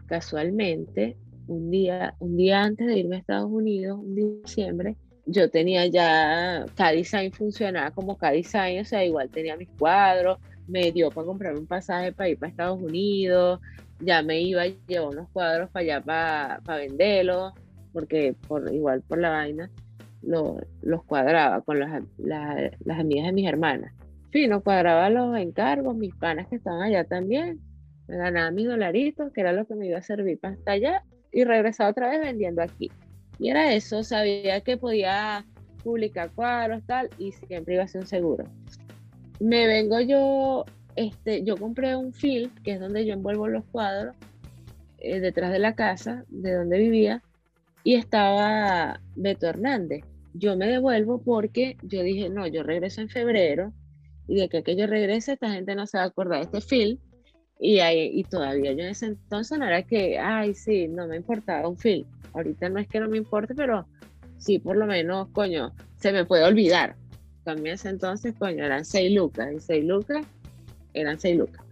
casualmente, 0.05 1.17
un 1.47 1.71
día, 1.71 2.15
un 2.19 2.37
día 2.37 2.63
antes 2.63 2.87
de 2.87 2.99
irme 2.99 3.17
a 3.17 3.19
Estados 3.19 3.51
Unidos, 3.51 3.99
un 3.99 4.15
diciembre, 4.15 4.95
yo 5.31 5.49
tenía 5.49 5.85
ya 5.85 6.65
K-Design 6.75 7.31
funcionaba 7.31 7.91
como 7.91 8.17
K-Design, 8.17 8.81
o 8.81 8.85
sea, 8.85 9.05
igual 9.05 9.29
tenía 9.29 9.55
mis 9.57 9.69
cuadros, 9.77 10.39
me 10.67 10.91
dio 10.91 11.09
para 11.11 11.27
comprar 11.27 11.55
un 11.55 11.67
pasaje 11.67 12.11
para 12.11 12.29
ir 12.29 12.39
para 12.39 12.49
Estados 12.49 12.81
Unidos, 12.81 13.59
ya 13.99 14.23
me 14.23 14.41
iba 14.41 14.63
a 14.63 14.67
llevar 14.87 15.09
unos 15.09 15.29
cuadros 15.29 15.69
para 15.69 15.83
allá 15.83 16.01
para, 16.01 16.61
para 16.65 16.79
venderlos, 16.79 17.53
porque 17.93 18.35
por 18.47 18.73
igual 18.73 19.01
por 19.01 19.19
la 19.19 19.29
vaina 19.29 19.69
los 20.21 21.03
cuadraba 21.05 21.61
con 21.61 21.79
las, 21.79 22.03
las, 22.17 22.99
amigas 22.99 23.27
de 23.27 23.31
mis 23.31 23.47
hermanas. 23.47 23.93
no 24.47 24.61
cuadraba 24.61 25.09
los 25.09 25.37
encargos, 25.37 25.95
mis 25.95 26.15
panas 26.15 26.47
que 26.47 26.55
estaban 26.55 26.81
allá 26.81 27.03
también, 27.03 27.59
me 28.07 28.17
ganaba 28.17 28.51
mis 28.51 28.67
dolaritos, 28.67 29.31
que 29.31 29.41
era 29.41 29.53
lo 29.53 29.67
que 29.67 29.75
me 29.75 29.87
iba 29.87 29.99
a 29.99 30.03
servir 30.03 30.39
para 30.39 30.55
estar 30.55 30.73
allá, 30.73 31.03
y 31.31 31.43
regresaba 31.43 31.91
otra 31.91 32.09
vez 32.09 32.19
vendiendo 32.19 32.61
aquí. 32.61 32.91
Y 33.39 33.49
era 33.49 33.73
eso, 33.73 34.03
sabía 34.03 34.59
que 34.61 34.75
podía 34.75 35.45
publicar 35.83 36.31
cuadros, 36.31 36.83
tal, 36.85 37.09
y 37.17 37.31
siempre 37.31 37.75
iba 37.75 37.83
a 37.83 37.87
ser 37.87 38.01
un 38.01 38.07
seguro. 38.07 38.43
Me 39.39 39.65
vengo 39.65 40.01
yo, 40.01 40.65
este, 40.97 41.43
yo 41.43 41.55
compré 41.55 41.95
un 41.95 42.13
film, 42.13 42.51
que 42.63 42.73
es 42.73 42.79
donde 42.81 43.05
yo 43.05 43.13
envuelvo 43.13 43.47
los 43.47 43.63
cuadros, 43.71 44.13
eh, 44.99 45.21
detrás 45.21 45.53
de 45.53 45.59
la 45.59 45.73
casa, 45.73 46.25
de 46.27 46.53
donde 46.53 46.79
vivía, 46.79 47.23
y 47.85 47.95
estaba 47.95 48.99
Beto 49.15 49.47
Hernández. 49.47 50.03
Yo 50.33 50.57
me 50.57 50.67
devuelvo 50.67 51.21
porque 51.21 51.77
yo 51.81 52.03
dije, 52.03 52.29
no, 52.29 52.45
yo 52.45 52.63
regreso 52.63 52.99
en 52.99 53.07
febrero, 53.07 53.71
y 54.27 54.35
de 54.35 54.49
que, 54.49 54.63
que 54.63 54.75
yo 54.75 54.85
regrese, 54.85 55.33
esta 55.33 55.49
gente 55.49 55.75
no 55.75 55.87
se 55.87 55.97
va 55.97 56.03
a 56.03 56.07
acordar 56.07 56.39
de 56.39 56.57
este 56.57 56.61
film, 56.61 56.99
y, 57.57 57.79
ahí, 57.79 58.11
y 58.13 58.23
todavía 58.25 58.73
yo 58.73 58.83
en 58.83 58.89
ese 58.89 59.05
entonces 59.07 59.57
no 59.57 59.65
era 59.65 59.83
que, 59.83 60.19
ay, 60.19 60.53
sí, 60.53 60.89
no 60.89 61.07
me 61.07 61.15
importaba 61.15 61.67
un 61.67 61.77
film 61.77 62.05
Ahorita 62.33 62.69
no 62.69 62.79
es 62.79 62.87
que 62.87 62.99
no 62.99 63.09
me 63.09 63.17
importe, 63.17 63.55
pero 63.55 63.87
sí, 64.37 64.59
por 64.59 64.77
lo 64.77 64.85
menos, 64.85 65.29
coño, 65.29 65.73
se 65.97 66.11
me 66.11 66.25
puede 66.25 66.43
olvidar. 66.43 66.95
También 67.43 67.75
ese 67.75 67.89
entonces, 67.89 68.33
coño, 68.37 68.65
eran 68.65 68.85
seis 68.85 69.13
lucas. 69.13 69.51
Y 69.53 69.59
seis 69.59 69.85
lucas 69.85 70.25
eran 70.93 71.19
seis 71.19 71.37
lucas. 71.37 71.63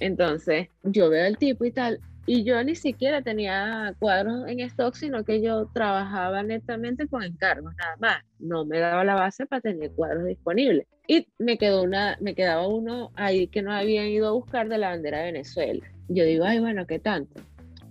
Entonces, 0.00 0.68
yo 0.82 1.08
veo 1.08 1.26
el 1.26 1.38
tipo 1.38 1.64
y 1.64 1.70
tal. 1.70 2.00
Y 2.26 2.42
yo 2.42 2.62
ni 2.64 2.74
siquiera 2.74 3.20
tenía 3.20 3.94
cuadros 3.98 4.48
en 4.48 4.60
stock, 4.60 4.94
sino 4.94 5.24
que 5.24 5.42
yo 5.42 5.66
trabajaba 5.74 6.42
netamente 6.42 7.06
con 7.06 7.22
encargos, 7.22 7.74
nada 7.76 7.96
más. 7.98 8.22
No 8.38 8.64
me 8.64 8.78
daba 8.78 9.04
la 9.04 9.14
base 9.14 9.44
para 9.46 9.60
tener 9.60 9.90
cuadros 9.92 10.24
disponibles. 10.24 10.86
Y 11.06 11.28
me 11.38 11.58
quedó 11.58 11.82
una, 11.82 12.16
me 12.20 12.34
quedaba 12.34 12.66
uno 12.66 13.10
ahí 13.14 13.46
que 13.48 13.60
no 13.60 13.72
habían 13.72 14.06
ido 14.06 14.28
a 14.28 14.32
buscar 14.32 14.68
de 14.70 14.78
la 14.78 14.88
bandera 14.88 15.18
de 15.18 15.32
Venezuela. 15.32 15.86
Yo 16.08 16.24
digo, 16.24 16.44
ay, 16.44 16.60
bueno, 16.60 16.86
¿qué 16.86 16.98
tanto? 16.98 17.42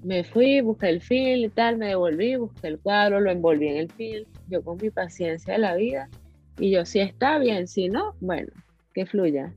Me 0.03 0.23
fui, 0.23 0.61
busqué 0.61 0.89
el 0.89 1.01
film 1.01 1.45
y 1.45 1.49
tal, 1.49 1.77
me 1.77 1.87
devolví, 1.87 2.35
busqué 2.35 2.67
el 2.67 2.79
cuadro, 2.79 3.21
lo 3.21 3.31
envolví 3.31 3.67
en 3.67 3.77
el 3.77 3.91
film, 3.91 4.25
yo 4.49 4.61
con 4.61 4.77
mi 4.81 4.89
paciencia 4.89 5.53
de 5.53 5.59
la 5.59 5.75
vida, 5.75 6.09
y 6.59 6.71
yo 6.71 6.85
si 6.85 6.99
está 6.99 7.39
bien, 7.39 7.67
si 7.67 7.89
no, 7.89 8.13
bueno, 8.19 8.51
que 8.93 9.05
fluya. 9.05 9.53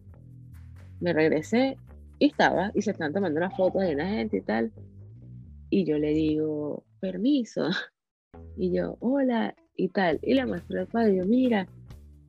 Me 1.01 1.13
regresé 1.13 1.77
y 2.19 2.27
estaba, 2.27 2.71
y 2.75 2.83
se 2.83 2.93
están 2.93 3.13
tomando 3.13 3.39
unas 3.39 3.57
fotos 3.57 3.83
de 3.83 3.97
la 3.97 4.09
gente 4.09 4.39
y 4.39 4.41
tal, 4.41 4.73
y 5.69 5.85
yo 5.85 5.99
le 5.99 6.11
digo, 6.11 6.85
permiso, 7.01 7.69
y 8.57 8.73
yo, 8.73 8.97
hola, 9.01 9.55
y 9.75 9.89
tal, 9.89 10.21
y 10.23 10.35
le 10.35 10.47
muestro 10.47 10.81
el 10.81 10.89
cuadro, 10.89 11.13
y 11.13 11.17
yo, 11.17 11.25
mira, 11.27 11.67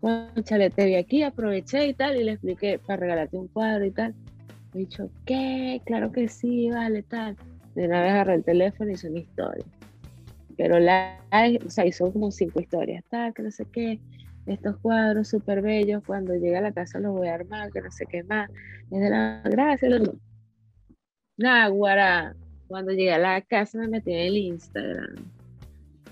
conchale, 0.02 0.72
te 0.72 0.86
vi 0.86 0.96
aquí, 0.96 1.22
aproveché 1.22 1.88
y 1.88 1.94
tal, 1.94 2.18
y 2.18 2.24
le 2.24 2.32
expliqué 2.34 2.80
para 2.80 3.00
regalarte 3.00 3.38
un 3.38 3.48
cuadro 3.48 3.86
y 3.86 3.92
tal. 3.92 4.16
Me 4.74 4.82
dicho, 4.82 5.10
¿qué? 5.26 5.82
Claro 5.86 6.12
que 6.12 6.28
sí, 6.28 6.70
vale, 6.70 7.04
tal 7.04 7.38
de 7.78 7.86
una 7.86 8.02
vez 8.02 8.12
agarré 8.12 8.34
el 8.34 8.44
teléfono 8.44 8.90
y 8.90 8.94
hice 8.96 9.08
una 9.08 9.20
historia. 9.20 9.66
Pero 10.58 10.80
la, 10.80 11.20
o 11.64 11.70
sea, 11.70 11.86
hizo 11.86 12.12
como 12.12 12.32
cinco 12.32 12.60
historias, 12.60 13.04
tal, 13.10 13.36
que 13.36 13.44
no 13.44 13.52
sé 13.52 13.66
qué. 13.72 14.00
Estos 14.48 14.78
cuadros 14.78 15.28
súper 15.28 15.62
bellos, 15.62 16.04
cuando 16.04 16.34
llegue 16.34 16.58
a 16.58 16.62
la 16.62 16.72
casa 16.72 17.00
los 17.00 17.14
voy 17.14 17.28
a 17.28 17.36
armar, 17.36 17.72
que 17.72 17.82
no 17.82 17.92
sé 17.92 18.08
qué 18.08 18.24
más. 18.24 18.50
Es 18.90 19.00
de 19.00 19.10
la 19.12 19.44
gracia. 19.46 19.90
Náguara, 21.38 22.36
cuando 22.68 22.94
llegué 22.94 23.14
a 23.14 23.20
la 23.20 23.42
casa 23.42 23.78
me 23.78 23.88
metí 23.88 24.12
en 24.12 24.20
el 24.20 24.38
Instagram. 24.38 25.16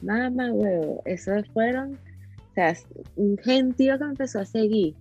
Nada 0.03 0.29
más, 0.29 0.51
huevo. 0.51 1.01
Esos 1.05 1.47
fueron, 1.49 1.93
o 1.93 2.53
sea, 2.53 2.75
un 3.15 3.39
gentío 3.39 3.97
que 3.97 4.03
me 4.03 4.11
empezó 4.11 4.39
a 4.39 4.45
seguir. 4.45 4.93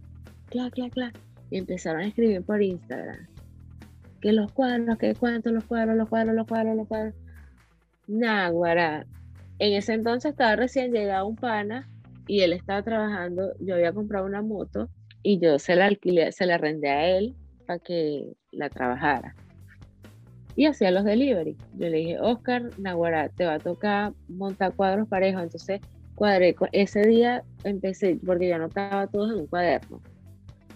Cla, 0.49 0.71
cla, 0.71 0.89
cla. 0.89 1.13
Y 1.51 1.59
empezaron 1.59 2.01
a 2.01 2.07
escribir 2.07 2.43
por 2.43 2.63
Instagram 2.63 3.34
que 4.25 4.33
los 4.33 4.51
cuadros, 4.53 4.97
que 4.97 5.15
cuánto 5.15 5.51
los 5.51 5.65
cuadros, 5.65 5.97
los 5.97 6.09
cuadros, 6.09 6.35
los 6.35 6.47
cuadros, 6.47 6.77
los 6.77 6.89
cuadros. 6.89 7.15
Náguara. 8.07 9.05
En 9.59 9.75
ese 9.75 9.93
entonces 9.93 10.31
estaba 10.31 10.57
recién 10.57 10.93
llegado 10.93 11.27
un 11.27 11.37
pana 11.37 11.87
y 12.27 12.41
él 12.41 12.55
estaba 12.55 12.83
trabajando, 12.83 13.53
yo 13.61 13.75
había 13.75 13.93
comprado 13.93 14.25
una 14.25 14.41
moto 14.41 14.89
y 15.23 15.39
yo 15.41 15.59
se 15.59 15.77
la 15.77 15.85
alquilé, 15.85 16.33
se 16.33 16.47
la 16.47 16.57
rendé 16.57 16.89
a 16.89 17.19
él 17.19 17.35
para 17.67 17.79
que 17.81 18.33
la 18.51 18.71
trabajara. 18.71 19.35
Y 20.57 20.65
hacía 20.65 20.91
los 20.91 21.05
delivery. 21.05 21.59
Yo 21.75 21.91
le 21.91 21.99
dije, 21.99 22.19
Oscar, 22.19 22.71
Naguará, 22.79 23.29
te 23.29 23.45
va 23.45 23.55
a 23.55 23.59
tocar 23.59 24.15
montar 24.29 24.73
cuadros 24.73 25.07
parejos. 25.07 25.43
Entonces 25.43 25.83
cuadré, 26.15 26.57
ese 26.73 27.03
día 27.03 27.45
empecé, 27.63 28.19
porque 28.25 28.49
yo 28.49 28.55
anotaba 28.55 29.07
todos 29.07 29.33
en 29.33 29.41
un 29.41 29.47
cuaderno 29.49 30.01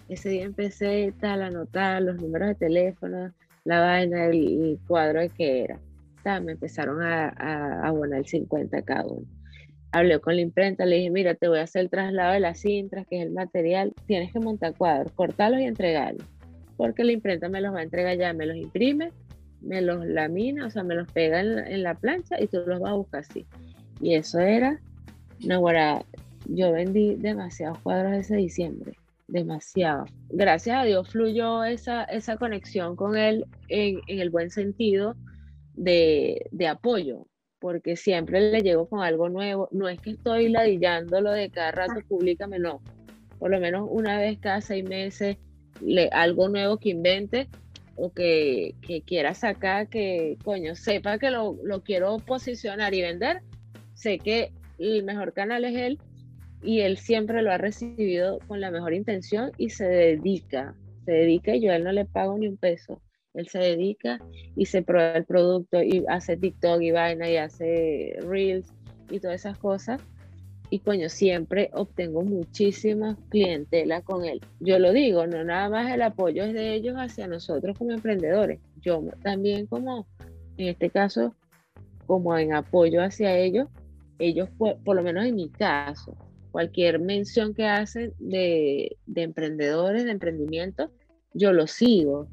ese 0.09 0.29
día 0.29 0.43
empecé 0.43 1.13
tal, 1.19 1.43
a 1.43 1.47
anotar 1.47 2.01
los 2.01 2.17
números 2.17 2.49
de 2.49 2.55
teléfono, 2.55 3.31
la 3.63 3.81
vaina, 3.81 4.25
el, 4.25 4.79
cuadro 4.87 5.21
de 5.21 5.29
que 5.29 5.63
era. 5.63 5.79
me 6.41 6.53
empezaron 6.53 7.01
a, 7.03 7.29
a, 7.29 7.87
abonar 7.87 8.19
el 8.19 8.25
50 8.25 8.81
cada 8.81 9.05
uno. 9.05 9.27
Hablé 9.91 10.19
con 10.19 10.35
la 10.35 10.41
imprenta, 10.41 10.85
le 10.85 10.97
dije, 10.97 11.09
mira, 11.11 11.35
te 11.35 11.47
voy 11.47 11.59
a 11.59 11.63
hacer 11.63 11.81
el 11.81 11.89
traslado 11.89 12.33
de 12.33 12.39
las 12.39 12.59
cintras, 12.59 13.05
que 13.07 13.19
es 13.19 13.25
el 13.27 13.31
material, 13.31 13.93
tienes 14.07 14.31
que 14.33 14.39
montar 14.39 14.75
cuadros, 14.75 15.11
cortarlos 15.13 15.61
y 15.61 15.65
entregarlos, 15.65 16.27
porque 16.77 17.03
la 17.03 17.11
imprenta 17.11 17.49
me 17.49 17.61
los 17.61 17.73
va 17.73 17.79
a 17.79 17.83
entregar 17.83 18.17
ya, 18.17 18.33
me 18.33 18.45
los 18.45 18.57
imprime, 18.57 19.11
me 19.61 19.81
los 19.81 20.05
lamina, 20.05 20.67
o 20.67 20.69
sea, 20.69 20.83
me 20.83 20.95
los 20.95 21.11
pega 21.11 21.41
en, 21.41 21.83
la 21.83 21.95
plancha 21.95 22.39
y 22.39 22.47
tú 22.47 22.63
los 22.65 22.79
vas 22.79 22.91
a 22.91 22.95
buscar 22.95 23.21
así. 23.21 23.45
Y 23.99 24.13
eso 24.13 24.39
era, 24.39 24.79
no, 25.45 25.63
yo 26.45 26.71
vendí 26.71 27.15
demasiados 27.15 27.79
cuadros 27.79 28.13
ese 28.13 28.35
diciembre 28.37 28.93
demasiado. 29.31 30.05
Gracias 30.29 30.77
a 30.77 30.83
Dios 30.83 31.09
fluyó 31.09 31.63
esa, 31.63 32.03
esa 32.05 32.37
conexión 32.37 32.95
con 32.95 33.17
él 33.17 33.45
en, 33.67 34.01
el 34.07 34.29
buen 34.29 34.49
sentido 34.49 35.15
de, 35.73 36.49
apoyo, 36.67 37.27
porque 37.59 37.95
siempre 37.95 38.51
le 38.51 38.61
llego 38.61 38.87
con 38.87 39.01
algo 39.01 39.29
nuevo. 39.29 39.69
No 39.71 39.87
es 39.87 39.99
que 39.99 40.11
estoy 40.11 40.49
ladillándolo 40.49 41.31
de 41.31 41.49
cada 41.49 41.71
rato, 41.71 42.01
públicame, 42.07 42.59
no. 42.59 42.81
Por 43.37 43.51
lo 43.51 43.59
menos 43.59 43.87
una 43.89 44.19
vez 44.19 44.39
cada 44.39 44.61
seis 44.61 44.83
meses, 44.83 45.37
le, 45.81 46.09
algo 46.09 46.49
nuevo 46.49 46.77
que 46.77 46.89
invente 46.89 47.47
o 47.95 48.11
que, 48.11 48.75
quiera 49.05 49.33
sacar, 49.33 49.87
que 49.89 50.37
coño, 50.43 50.75
sepa 50.75 51.19
que 51.19 51.31
lo, 51.31 51.57
lo 51.63 51.83
quiero 51.83 52.17
posicionar 52.17 52.93
y 52.93 53.01
vender. 53.01 53.41
Sé 53.93 54.19
que 54.19 54.51
el 54.77 55.03
mejor 55.03 55.33
canal 55.33 55.65
es 55.65 55.75
él 55.75 55.99
y 56.61 56.81
él 56.81 56.97
siempre 56.97 57.41
lo 57.41 57.51
ha 57.51 57.57
recibido 57.57 58.39
con 58.47 58.59
la 58.59 58.71
mejor 58.71 58.93
intención 58.93 59.51
y 59.57 59.69
se 59.69 59.85
dedica, 59.85 60.75
se 61.05 61.11
dedica 61.11 61.55
y 61.55 61.61
yo 61.61 61.71
a 61.71 61.75
él 61.75 61.83
no 61.83 61.91
le 61.91 62.05
pago 62.05 62.37
ni 62.37 62.47
un 62.47 62.57
peso. 62.57 63.01
Él 63.33 63.47
se 63.47 63.59
dedica 63.59 64.19
y 64.55 64.65
se 64.65 64.81
prueba 64.81 65.13
el 65.13 65.25
producto 65.25 65.81
y 65.81 66.03
hace 66.09 66.35
TikTok 66.35 66.81
y 66.81 66.91
vaina 66.91 67.29
y 67.29 67.37
hace 67.37 68.17
Reels 68.27 68.73
y 69.09 69.19
todas 69.19 69.35
esas 69.41 69.57
cosas. 69.57 70.01
Y 70.71 70.79
coño, 70.79 71.09
siempre 71.09 71.69
obtengo 71.73 72.21
muchísima 72.21 73.17
clientela 73.29 74.01
con 74.01 74.25
él. 74.25 74.41
Yo 74.59 74.77
lo 74.77 74.91
digo, 74.91 75.25
no 75.25 75.43
nada 75.43 75.69
más 75.69 75.91
el 75.91 76.01
apoyo 76.01 76.43
es 76.43 76.53
de 76.53 76.73
ellos 76.73 76.95
hacia 76.95 77.27
nosotros 77.27 77.77
como 77.77 77.91
emprendedores. 77.91 78.59
Yo 78.81 79.03
también 79.23 79.65
como, 79.65 80.05
en 80.57 80.67
este 80.67 80.89
caso, 80.89 81.33
como 82.05 82.37
en 82.37 82.53
apoyo 82.53 83.01
hacia 83.01 83.35
ellos, 83.35 83.67
ellos, 84.19 84.49
por 84.57 84.95
lo 84.95 85.01
menos 85.01 85.25
en 85.25 85.35
mi 85.35 85.49
caso, 85.49 86.15
cualquier 86.51 86.99
mención 86.99 87.53
que 87.53 87.65
hacen 87.65 88.13
de, 88.19 88.97
emprendedores, 89.15 90.05
de 90.05 90.11
emprendimiento, 90.11 90.91
yo 91.33 91.53
lo 91.53 91.67
sigo. 91.67 92.27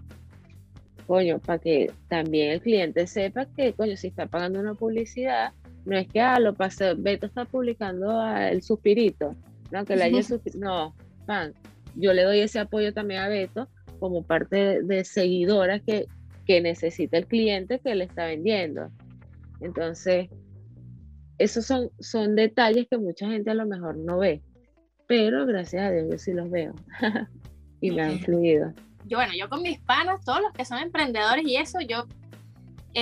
Coño, 1.06 1.38
para 1.38 1.59
que 1.59 1.93
también 2.09 2.51
el 2.51 2.60
cliente 2.60 3.06
sepa 3.06 3.47
que, 3.47 3.72
coño, 3.72 3.97
si 3.97 4.09
está 4.09 4.26
pagando 4.26 4.59
una 4.59 4.74
publicidad, 4.74 5.52
no 5.84 5.97
es 5.97 6.09
que, 6.09 6.20
ah, 6.20 6.40
lo 6.40 6.55
pasé, 6.55 6.94
Beto 6.94 7.26
está 7.26 7.44
publicando 7.44 8.26
el 8.26 8.62
suspirito, 8.62 9.36
no, 9.70 9.84
que 9.84 9.94
le 9.94 10.05
haya 10.05 10.20
no, 10.55 10.97
pan, 11.26 11.55
yo 11.94 12.12
le 12.12 12.24
doy 12.24 12.40
ese 12.40 12.59
apoyo 12.59 12.93
también 12.93 13.20
a 13.20 13.28
Beto 13.28 13.68
como 14.01 14.22
parte 14.22 14.82
de, 14.82 15.05
seguidora 15.05 15.78
que, 15.78 16.06
que 16.44 16.60
necesita 16.60 17.18
el 17.18 17.26
cliente 17.26 17.78
que 17.78 17.94
le 17.94 18.05
está 18.05 18.26
vendiendo. 18.26 18.90
Entonces, 19.60 20.28
esos 21.38 21.66
son, 21.66 21.90
son 22.00 22.34
detalles 22.34 22.86
que 22.90 22.98
mucha 22.98 23.28
gente 23.28 23.50
a 23.50 23.54
lo 23.54 23.66
mejor 23.66 23.96
no 23.96 24.18
ve, 24.18 24.42
pero 25.06 25.46
gracias 25.46 25.84
a 25.84 25.90
Dios 25.90 26.06
yo 26.10 26.18
sí 26.18 26.32
los 26.32 26.50
veo 26.50 26.74
y 27.80 27.90
me 27.90 28.02
han 28.02 28.18
fluido. 28.20 28.72
Yo, 29.04 29.18
bueno, 29.18 29.32
yo 29.38 29.48
con 29.48 29.62
mis 29.62 29.78
panas, 29.80 30.24
todos 30.24 30.40
los 30.40 30.52
que 30.52 30.64
son 30.64 30.78
emprendedores 30.78 31.46
y 31.46 31.56
eso, 31.56 31.80
yo 31.80 32.06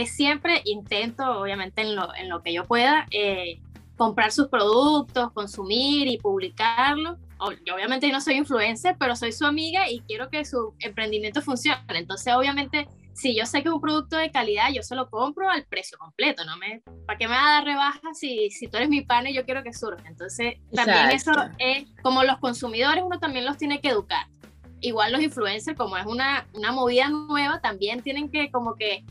siempre 0.05 0.61
intento, 0.65 1.41
obviamente 1.41 1.83
en 1.83 1.95
lo, 1.95 2.15
en 2.15 2.29
lo 2.29 2.43
que 2.43 2.53
yo 2.53 2.65
pueda, 2.65 3.07
eh, 3.11 3.61
comprar 3.97 4.33
sus 4.33 4.49
productos, 4.49 5.33
consumir 5.33 6.09
y 6.09 6.19
publicarlo. 6.19 7.17
Yo 7.65 7.75
obviamente 7.75 8.11
no 8.11 8.21
soy 8.21 8.35
influencer, 8.35 8.97
pero 8.99 9.15
soy 9.15 9.31
su 9.31 9.45
amiga 9.45 9.89
y 9.89 10.01
quiero 10.01 10.31
que 10.31 10.45
su 10.45 10.75
emprendimiento 10.81 11.43
funcione. 11.43 11.81
Entonces, 11.89 12.35
obviamente, 12.35 12.89
si 13.15 13.35
yo 13.35 13.47
sé 13.47 13.63
que 13.63 13.69
es 13.69 13.75
un 13.75 13.81
producto 13.81 14.17
de 14.17 14.31
calidad, 14.31 14.71
yo 14.73 14.83
se 14.83 14.97
lo 14.97 15.09
compro 15.09 15.49
al 15.49 15.65
precio 15.65 15.97
completo, 15.99 16.45
¿no? 16.45 16.57
Me, 16.57 16.83
¿Para 17.07 17.19
qué 17.19 17.29
me 17.29 17.35
va 17.35 17.47
a 17.47 17.53
dar 17.55 17.65
rebaja 17.65 18.13
si, 18.13 18.51
si 18.51 18.67
tú 18.69 18.77
eres 18.77 18.89
mi 18.89 19.03
pan 19.03 19.27
y 19.27 19.35
yo 19.35 19.45
quiero 19.45 19.63
que 19.63 19.73
surja? 19.73 20.07
Entonces, 20.09 20.57
también 20.75 21.11
eso 21.13 21.33
es, 21.59 21.87
como 22.03 22.25
los 22.25 22.39
consumidores, 22.39 23.03
uno 23.05 23.21
también 23.21 23.45
los 23.45 23.57
tiene 23.57 23.81
que 23.81 23.89
educar. 23.89 24.27
Igual 24.81 25.13
los 25.13 25.23
influencers, 25.23 25.79
como 25.79 25.97
es 25.97 26.05
una, 26.07 26.47
una 26.53 26.73
movida 26.73 27.09
nueva, 27.09 27.61
también 27.61 28.03
tienen 28.03 28.31
que 28.31 28.51
como 28.51 28.75
que 28.75 29.05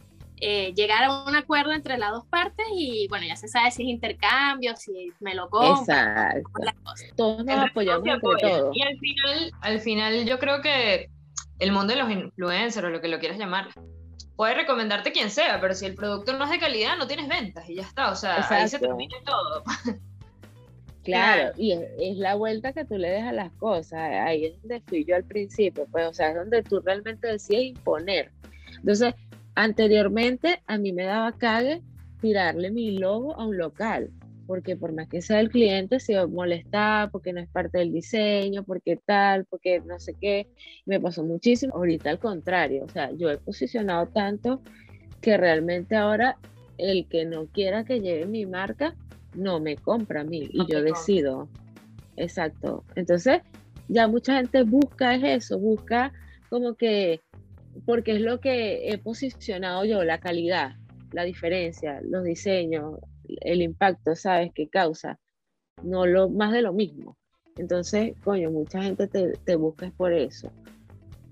eh, 0.46 0.74
llegar 0.76 1.06
a 1.06 1.24
un 1.24 1.36
acuerdo 1.38 1.72
entre 1.72 1.98
las 1.98 2.12
dos 2.12 2.26
partes 2.26 2.66
y 2.76 3.08
bueno, 3.08 3.26
ya 3.26 3.38
se 3.38 3.48
sabe 3.48 3.72
si 3.72 3.84
es 3.84 3.88
intercambio, 3.88 4.76
si 4.76 5.14
me 5.22 5.34
lo 5.34 5.50
compro. 5.50 5.80
Exacto. 5.80 6.52
Todos 7.16 7.46
nos 7.46 7.70
apoyamos 7.70 8.06
entre 8.06 8.30
todos. 8.42 8.76
Y 8.76 8.82
al 8.82 8.98
final, 9.00 9.52
al 9.62 9.80
final 9.80 10.26
yo 10.26 10.40
creo 10.40 10.62
que 10.62 11.10
el 11.60 11.72
mundo 11.72 11.94
de 11.94 12.00
los 12.00 12.10
influencers 12.10 12.86
o 12.86 12.90
lo 12.90 13.02
que 13.02 13.08
lo 13.08 13.20
quieras 13.20 13.38
llamar, 13.38 13.68
puede 14.36 14.56
recomendarte 14.56 15.12
quien 15.12 15.30
sea, 15.30 15.60
pero 15.62 15.74
si 15.74 15.86
el 15.86 15.96
producto 15.96 16.34
no 16.38 16.46
es 16.46 16.52
de 16.52 16.60
calidad, 16.60 16.98
no 16.98 17.08
tienes 17.08 17.28
ventas 17.28 17.70
y 17.70 17.76
ya 17.76 17.84
está. 17.84 18.12
O 18.12 18.16
sea, 18.16 18.46
ahí 18.50 18.68
se 18.68 18.80
termina 18.80 19.16
todo. 19.26 19.64
Claro, 21.04 21.52
y 21.58 21.74
es, 21.74 22.16
la 22.16 22.36
vuelta 22.36 22.72
que 22.72 22.86
tú 22.86 22.98
le 22.98 23.12
das 23.12 23.24
a 23.24 23.34
las 23.34 23.52
cosas. 23.56 24.00
Ahí 24.00 24.46
es 24.46 24.62
donde 24.62 24.80
fui 24.88 25.04
yo 25.04 25.18
al 25.18 25.26
principio, 25.26 25.86
pues, 25.92 26.08
o 26.08 26.14
sea, 26.14 26.30
es 26.30 26.36
donde 26.36 26.64
tú 26.64 26.80
realmente 26.80 27.28
decides 27.28 27.76
imponer. 27.76 28.32
Entonces, 28.78 29.14
Anteriormente 29.56 30.62
a 30.66 30.78
mí 30.78 30.94
me 30.94 31.04
daba 31.04 31.32
cague 31.34 31.82
tirarle 32.22 32.72
mi 32.72 32.98
logo 32.98 33.36
a 33.40 33.46
un 33.46 33.58
local, 33.58 34.10
porque 34.48 34.76
por 34.76 34.94
más 34.94 35.08
que 35.08 35.22
sea 35.22 35.40
el 35.40 35.50
cliente 35.50 36.00
se 36.00 36.26
molesta 36.28 37.10
porque 37.12 37.34
no 37.34 37.40
es 37.40 37.50
parte 37.50 37.78
del 37.80 37.92
diseño, 37.92 38.64
porque 38.64 38.98
tal, 38.98 39.46
porque 39.46 39.82
no 39.82 40.00
sé 40.00 40.16
qué, 40.20 40.48
me 40.86 41.00
pasó 41.00 41.24
muchísimo. 41.24 41.76
Ahorita 41.76 42.10
al 42.10 42.20
contrario, 42.20 42.86
o 42.86 42.90
sea, 42.90 43.12
yo 43.12 43.30
he 43.30 43.38
posicionado 43.38 44.08
tanto 44.08 44.62
que 45.22 45.38
realmente 45.38 45.96
ahora 45.96 46.38
el 46.78 47.08
que 47.08 47.26
no 47.26 47.48
quiera 47.48 47.86
que 47.86 48.02
lleve 48.02 48.26
mi 48.26 48.46
marca 48.46 48.96
no 49.36 49.60
me 49.60 49.76
compra 49.76 50.22
a 50.22 50.26
mí 50.26 50.50
y 50.52 50.72
yo 50.72 50.82
decido. 50.82 51.48
Exacto. 52.18 52.84
Entonces, 52.96 53.42
ya 53.88 54.08
mucha 54.08 54.36
gente 54.36 54.64
busca 54.64 55.16
eso, 55.16 55.58
busca 55.58 56.12
como 56.50 56.76
que 56.76 57.22
porque 57.86 58.16
es 58.16 58.22
lo 58.22 58.40
que 58.40 58.90
he 58.90 58.98
posicionado 58.98 59.84
yo, 59.86 60.04
la 60.04 60.20
calidad, 60.20 60.76
la 61.14 61.24
diferencia, 61.24 62.02
los 62.04 62.24
diseños, 62.24 63.00
el 63.42 63.62
impacto, 63.62 64.16
¿sabes? 64.16 64.52
Que 64.54 64.68
causa, 64.68 65.20
no 65.82 66.06
lo 66.06 66.30
más 66.30 66.52
de 66.52 66.62
lo 66.62 66.74
mismo. 66.74 67.18
Entonces, 67.58 68.14
coño, 68.24 68.52
mucha 68.52 68.82
gente 68.82 69.08
te, 69.08 69.34
te 69.46 69.56
busca 69.56 69.92
por 69.96 70.14
eso. 70.14 70.52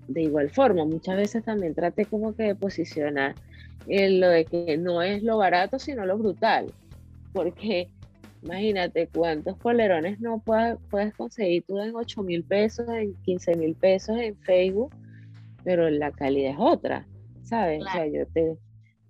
De 0.08 0.22
igual 0.22 0.50
forma, 0.50 0.84
muchas 0.84 1.16
veces 1.16 1.44
también 1.44 1.74
trate 1.74 2.06
como 2.06 2.34
que 2.34 2.44
de 2.44 2.54
posicionar 2.54 3.34
en 3.88 4.20
lo 4.20 4.28
de 4.28 4.44
que 4.44 4.76
no 4.78 5.02
es 5.02 5.22
lo 5.22 5.38
barato, 5.38 5.78
sino 5.78 6.06
lo 6.06 6.16
brutal. 6.16 6.72
Porque 7.32 7.88
imagínate 8.42 9.08
cuántos 9.08 9.56
polerones 9.58 10.20
no 10.20 10.40
puedes, 10.40 10.78
puedes 10.90 11.14
conseguir 11.14 11.64
tú 11.66 11.80
en 11.80 11.94
8 11.94 12.22
mil 12.22 12.44
pesos, 12.44 12.88
en 12.88 13.14
15 13.22 13.56
mil 13.56 13.74
pesos 13.74 14.16
en 14.18 14.36
Facebook 14.38 14.94
pero 15.64 15.88
la 15.90 16.10
calidad 16.12 16.52
es 16.52 16.56
otra, 16.58 17.06
¿sabes? 17.42 17.82
O 17.82 17.90
sea, 17.90 18.06
yo 18.06 18.26
te, 18.26 18.56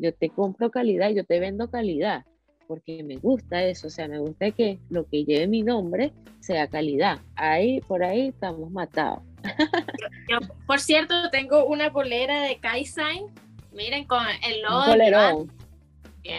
yo 0.03 0.13
te 0.13 0.31
compro 0.31 0.71
calidad, 0.71 1.11
yo 1.11 1.25
te 1.25 1.39
vendo 1.39 1.71
calidad, 1.71 2.25
porque 2.67 3.03
me 3.05 3.17
gusta 3.17 3.63
eso, 3.63 3.87
o 3.87 3.91
sea, 3.91 4.09
me 4.09 4.19
gusta 4.19 4.51
que 4.51 4.81
lo 4.91 5.07
que 5.07 5.25
lleve 5.25 5.47
mi 5.47 5.63
nombre 5.63 6.13
sea 6.41 6.67
calidad. 6.67 7.21
Ahí, 7.37 7.81
por 7.83 8.03
ahí 8.03 8.29
estamos 8.29 8.71
matados. 8.71 9.23
Yo, 10.29 10.39
por 10.67 10.81
cierto, 10.81 11.31
tengo 11.31 11.65
una 11.67 11.93
polera 11.93 12.43
de 12.43 12.59
Kaizen, 12.59 13.27
miren, 13.73 14.07
con 14.07 14.25
el 14.45 14.63
logo. 14.63 14.79
Un 14.79 14.87
polerón. 14.87 15.53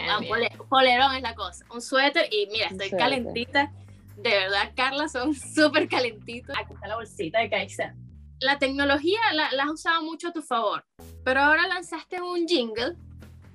Ah, 0.07 0.19
un 0.19 0.67
polerón 0.69 1.15
es 1.15 1.21
la 1.21 1.35
cosa, 1.35 1.65
un 1.73 1.81
suéter 1.81 2.25
y 2.31 2.47
mira, 2.51 2.67
estoy 2.67 2.89
calentita. 2.91 3.71
De 4.17 4.29
verdad, 4.29 4.71
Carla, 4.75 5.07
son 5.07 5.33
súper 5.55 5.87
calentitos. 5.87 6.55
Aquí 6.57 6.73
está 6.73 6.87
la 6.87 6.95
bolsita 6.95 7.39
de 7.39 7.49
Kaizen 7.49 8.03
la 8.43 8.59
tecnología 8.59 9.19
la, 9.33 9.47
has 9.63 9.71
usado 9.71 10.03
mucho 10.03 10.27
a 10.27 10.33
tu 10.33 10.41
favor, 10.41 10.85
pero 11.23 11.41
ahora 11.41 11.67
lanzaste 11.67 12.21
un 12.21 12.45
jingle 12.47 12.95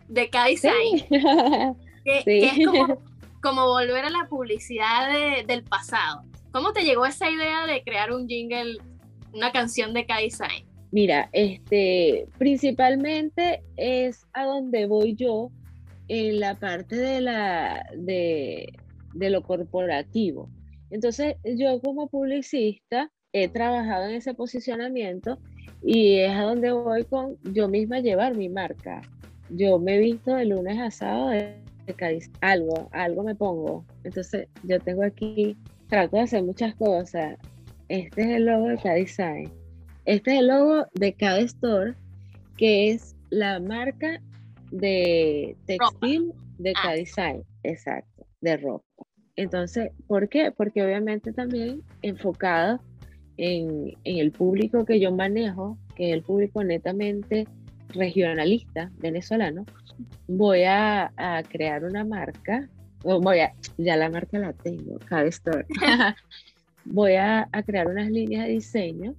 de 0.08 0.30
cada 0.30 0.46
design, 0.46 1.04
que, 2.04 2.22
es 2.26 2.66
como, 3.42 3.66
volver 3.66 4.04
a 4.04 4.10
la 4.10 4.26
publicidad 4.28 5.10
del 5.46 5.62
pasado. 5.64 6.22
¿Cómo 6.50 6.72
te 6.72 6.82
llegó 6.82 7.06
esa 7.06 7.30
idea 7.30 7.66
de 7.66 7.82
crear 7.82 8.12
un 8.12 8.26
jingle, 8.26 8.78
una 9.32 9.52
canción 9.52 9.92
de 9.92 10.06
cada 10.06 10.20
design? 10.20 10.64
Mira, 10.90 11.28
este, 11.32 12.26
principalmente 12.38 13.62
es 13.76 14.26
a 14.32 14.44
donde 14.44 14.86
voy 14.86 15.14
yo 15.14 15.50
en 16.08 16.40
la 16.40 16.54
parte 16.54 16.96
de, 16.96 17.20
la, 17.20 17.84
de, 17.94 18.72
de 19.12 19.30
lo 19.30 19.42
corporativo. 19.42 20.48
Entonces, 20.90 21.36
yo 21.44 21.80
como 21.82 22.08
publicista, 22.08 23.10
he 23.32 23.48
trabajado 23.48 24.06
en 24.06 24.14
ese 24.14 24.32
posicionamiento 24.32 25.38
y 25.82 26.20
es 26.20 26.30
a 26.30 26.42
donde 26.42 26.72
voy 26.72 27.04
con 27.04 27.36
yo 27.52 27.68
misma 27.68 28.00
llevar 28.00 28.34
mi 28.34 28.48
marca. 28.48 29.02
Yo 29.50 29.78
me 29.78 29.96
he 29.96 29.98
visto 29.98 30.34
de 30.34 30.44
lunes 30.44 30.78
a 30.78 30.90
sábado 30.90 31.30
de, 31.30 31.54
algo, 32.40 32.88
algo 32.92 33.22
me 33.22 33.34
pongo. 33.34 33.84
Entonces 34.04 34.48
yo 34.64 34.78
tengo 34.80 35.02
aquí, 35.04 35.56
trato 35.88 36.16
de 36.16 36.22
hacer 36.22 36.42
muchas 36.42 36.74
cosas. 36.74 37.38
Este 37.88 38.22
es 38.22 38.28
el 38.28 38.46
logo 38.46 38.68
de 38.68 38.76
cada 38.76 38.94
design. 38.96 39.50
Este 40.04 40.32
es 40.32 40.40
el 40.40 40.48
logo 40.48 40.86
de 40.94 41.12
cada 41.14 41.38
store, 41.40 41.94
que 42.56 42.90
es 42.90 43.16
la 43.30 43.60
marca 43.60 44.20
de 44.70 45.56
textil 45.66 46.32
de 46.58 46.72
cada 46.74 46.90
ah. 46.90 46.96
design. 46.96 47.42
Exacto, 47.62 48.26
de 48.40 48.56
ropa. 48.58 48.84
Entonces, 49.36 49.92
¿por 50.06 50.28
qué? 50.28 50.50
Porque 50.50 50.82
obviamente 50.82 51.32
también 51.32 51.82
enfocado 52.02 52.80
en, 53.36 53.96
el 54.04 54.32
público 54.32 54.84
que 54.84 55.00
yo 55.00 55.12
manejo, 55.12 55.78
que 55.94 56.10
es 56.10 56.14
el 56.14 56.22
público 56.22 56.62
netamente 56.64 57.46
regionalista 57.88 58.90
venezolano, 58.98 59.64
voy 60.26 60.64
a, 60.64 61.12
crear 61.48 61.84
una 61.84 62.04
marca, 62.04 62.68
voy 63.02 63.40
a, 63.40 63.54
ya 63.76 63.96
la 63.96 64.10
marca 64.10 64.38
la 64.38 64.52
tengo, 64.52 64.98
cada 65.06 65.24
store. 65.24 65.66
voy 66.84 67.14
a, 67.14 67.48
crear 67.66 67.88
unas 67.88 68.10
líneas 68.10 68.46
de 68.46 68.52
diseño 68.52 69.14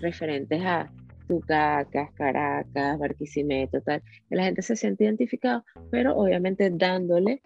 referentes 0.00 0.62
a 0.64 0.90
Tucacas, 1.26 2.10
Caracas, 2.12 2.98
Barquisimeto, 2.98 3.80
tal, 3.82 4.02
que 4.28 4.36
la 4.36 4.44
gente 4.44 4.62
se 4.62 4.76
siente 4.76 5.04
identificado, 5.04 5.64
pero 5.90 6.16
obviamente 6.16 6.70
dándole 6.70 7.42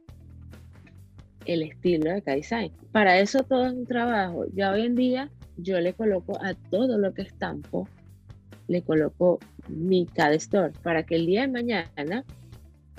el 1.47 1.63
estilo 1.63 2.13
de 2.13 2.23
cada 2.23 2.37
design. 2.37 2.73
Para 2.93 3.19
eso 3.19 3.43
todo 3.43 3.67
es 3.67 3.73
un 3.73 3.87
trabajo. 3.87 4.45
Ya 4.55 4.71
hoy 4.71 4.83
en 4.83 4.95
día 4.95 5.31
yo 5.57 5.81
le 5.81 5.95
coloco 5.95 6.39
a 6.43 6.55
todo 6.55 6.99
lo 6.99 7.13
que 7.15 7.23
estampo, 7.23 7.89
le 8.69 8.83
coloco 8.83 9.39
mi 9.69 10.07
CAD 10.07 10.35
Store 10.35 10.73
para 10.83 11.03
que 11.05 11.17
el 11.17 11.27
día 11.27 11.43
de 11.43 11.49
mañana 11.49 12.25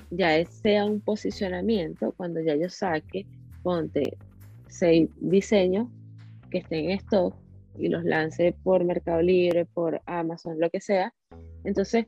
ya 0.10 0.45
sea 0.45 0.85
un 0.85 1.02
posicionamiento 1.02 2.14
cuando 2.15 2.40
ya 2.41 2.56
yo 2.56 2.69
saque, 2.69 3.26
ponte 3.64 4.18
seis 4.68 5.10
diseños 5.19 5.88
que 6.52 6.60
estén 6.60 6.90
en 6.90 6.98
stock 6.98 7.35
y 7.77 7.88
los 7.88 8.03
lance 8.03 8.56
por 8.64 8.84
Mercado 8.84 9.22
Libre, 9.22 9.65
por 9.65 10.02
Amazon, 10.06 10.60
lo 10.60 10.69
que 10.69 10.80
sea. 10.80 11.11
Entonces, 11.64 12.06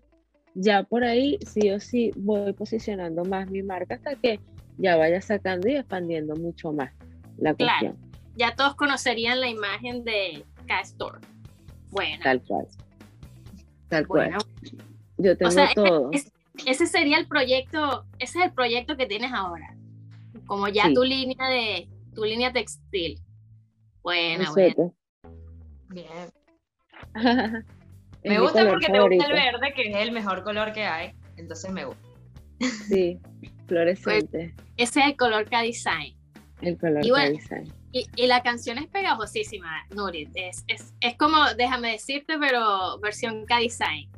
ya 0.53 0.83
por 0.83 1.03
ahí 1.03 1.39
sí 1.45 1.71
o 1.71 1.79
sí 1.79 2.11
voy 2.15 2.53
posicionando 2.53 3.25
más 3.25 3.49
mi 3.49 3.63
marca 3.63 3.95
hasta 3.95 4.15
que 4.15 4.39
ya 4.77 4.95
vaya 4.95 5.21
sacando 5.21 5.67
y 5.67 5.75
expandiendo 5.75 6.35
mucho 6.35 6.71
más 6.71 6.93
la 7.37 7.55
cuestión 7.55 7.97
ya 8.35 8.55
todos 8.55 8.75
conocerían 8.75 9.39
la 9.39 9.47
imagen 9.47 10.03
de 10.03 10.45
Castor. 10.67 11.21
Bueno. 11.91 12.21
Tal 12.23 12.41
cual. 12.43 12.67
Tal 13.89 14.07
cual. 14.07 14.35
Yo 15.17 15.37
tengo 15.37 15.51
todo. 15.75 16.11
ese 16.65 16.87
sería 16.87 17.17
el 17.17 17.27
proyecto, 17.27 18.05
ese 18.19 18.39
es 18.39 18.45
el 18.45 18.53
proyecto 18.53 18.97
que 18.97 19.05
tienes 19.05 19.31
ahora. 19.31 19.75
Como 20.45 20.67
ya 20.67 20.91
tu 20.93 21.03
línea 21.03 21.49
de, 21.49 21.89
tu 22.13 22.23
línea 22.23 22.51
textil. 22.51 23.19
Bueno, 24.01 24.51
bueno. 24.53 24.93
Bien. 25.89 26.07
me 28.23 28.39
gusta 28.39 28.67
porque 28.69 28.87
te 28.87 28.99
gusta 28.99 29.25
el 29.25 29.33
verde, 29.33 29.73
que 29.75 29.89
es 29.89 29.95
el 29.97 30.11
mejor 30.11 30.43
color 30.43 30.73
que 30.73 30.83
hay. 30.83 31.13
Entonces 31.37 31.71
me 31.71 31.85
gusta. 31.85 32.07
Sí, 32.87 33.19
fluorescente. 33.67 34.53
Pues, 34.55 34.67
ese 34.77 34.99
es 34.99 35.05
el 35.07 35.17
color 35.17 35.49
K-Design. 35.49 36.15
El 36.61 36.77
color 36.77 37.01
K-Design. 37.01 37.73
Y, 37.97 38.27
la 38.27 38.43
canción 38.43 38.77
es 38.77 38.87
pegajosísima, 38.87 39.85
Nurit. 39.95 40.29
Es, 40.35 40.65
es, 40.67 40.93
es, 40.99 41.15
como, 41.15 41.37
déjame 41.57 41.93
decirte, 41.93 42.37
pero 42.37 42.99
versión 42.99 43.45
K-Design. 43.45 44.09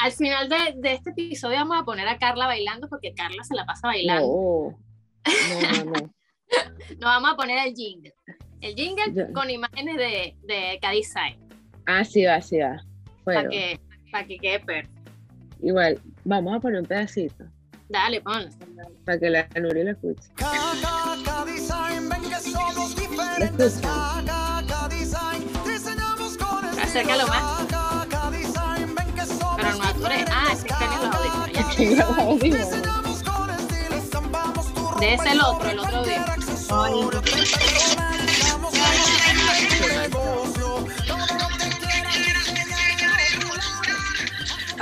Al 0.00 0.12
final 0.12 0.50
de, 0.50 0.74
de, 0.76 0.92
este 0.92 1.10
episodio 1.10 1.56
vamos 1.56 1.80
a 1.80 1.84
poner 1.84 2.06
a 2.08 2.18
Carla 2.18 2.46
bailando 2.46 2.90
porque 2.90 3.14
Carla 3.14 3.42
se 3.42 3.54
la 3.54 3.64
pasa 3.64 3.88
bailando. 3.88 4.26
No, 4.26 5.84
no, 5.84 5.84
no. 5.84 5.92
Nos 6.90 7.00
vamos 7.00 7.32
a 7.32 7.36
poner 7.36 7.66
el 7.66 7.74
jingle. 7.74 8.12
El 8.60 8.74
jingle 8.74 9.32
con 9.32 9.48
imágenes 9.48 9.96
de, 9.96 10.36
de 10.42 10.78
Cadizai. 10.82 11.38
Ah, 11.86 12.04
sí 12.04 12.26
va, 12.26 12.38
sí 12.42 12.58
va. 12.58 12.84
Para 13.24 13.48
que, 13.48 13.80
para 14.10 14.26
que 14.26 14.36
quede 14.36 14.60
perfecto. 14.60 15.10
Igual, 15.62 15.98
vamos 16.24 16.54
a 16.54 16.60
poner 16.60 16.80
un 16.80 16.86
pedacito. 16.86 17.44
Dale, 17.88 18.20
ponlo. 18.20 18.48
Para 19.04 19.18
que 19.18 19.30
la 19.30 19.48
Nuri 19.60 19.84
lo 19.84 19.90
escuche. 19.90 20.22
Acércalo 26.82 27.26
más. 27.26 27.42
Pero 29.56 29.74
no 29.76 29.84
atures. 29.84 30.24
Ah, 30.30 30.48
es 30.52 30.64
que 30.64 30.70
está 30.70 30.84
en 30.84 30.90
los 31.98 32.18
audífonos. 32.18 32.70
De 35.00 35.14
ese 35.14 35.32
el 35.32 35.40
otro, 35.40 35.68
el 35.70 35.78
otro 35.80 36.04
día. 36.04 36.24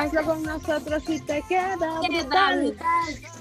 Hazlo 0.01 0.25
con 0.25 0.43
nosotros 0.43 1.03
si 1.05 1.21
te 1.21 1.43
queda 1.47 1.77
brutal. 1.77 2.75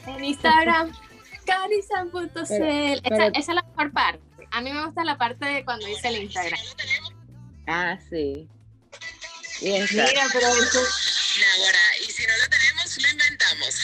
En 0.08 0.24
Instagram, 0.26 0.92
carisan.cl. 1.46 2.42
Esa, 2.44 3.28
esa 3.28 3.40
es 3.40 3.48
la 3.48 3.64
mejor 3.64 3.94
parte. 3.94 4.48
A 4.52 4.60
mí 4.60 4.74
me 4.74 4.86
gusta 4.86 5.06
la 5.06 5.18
parte 5.18 5.46
de 5.46 5.64
cuando 5.64 5.86
dice 5.86 6.10
el 6.10 6.24
Instagram. 6.24 6.60
Ah, 7.66 7.98
sí. 8.10 8.50
Mira, 9.62 9.86
pero 10.34 10.48
eso... 10.48 10.80
Ahora, 10.80 11.80
y 12.02 12.12
si 12.12 12.24
no 12.28 12.34
lo 12.34 12.50
tenemos, 12.50 12.98
lo 13.04 13.10
inventamos. 13.10 13.80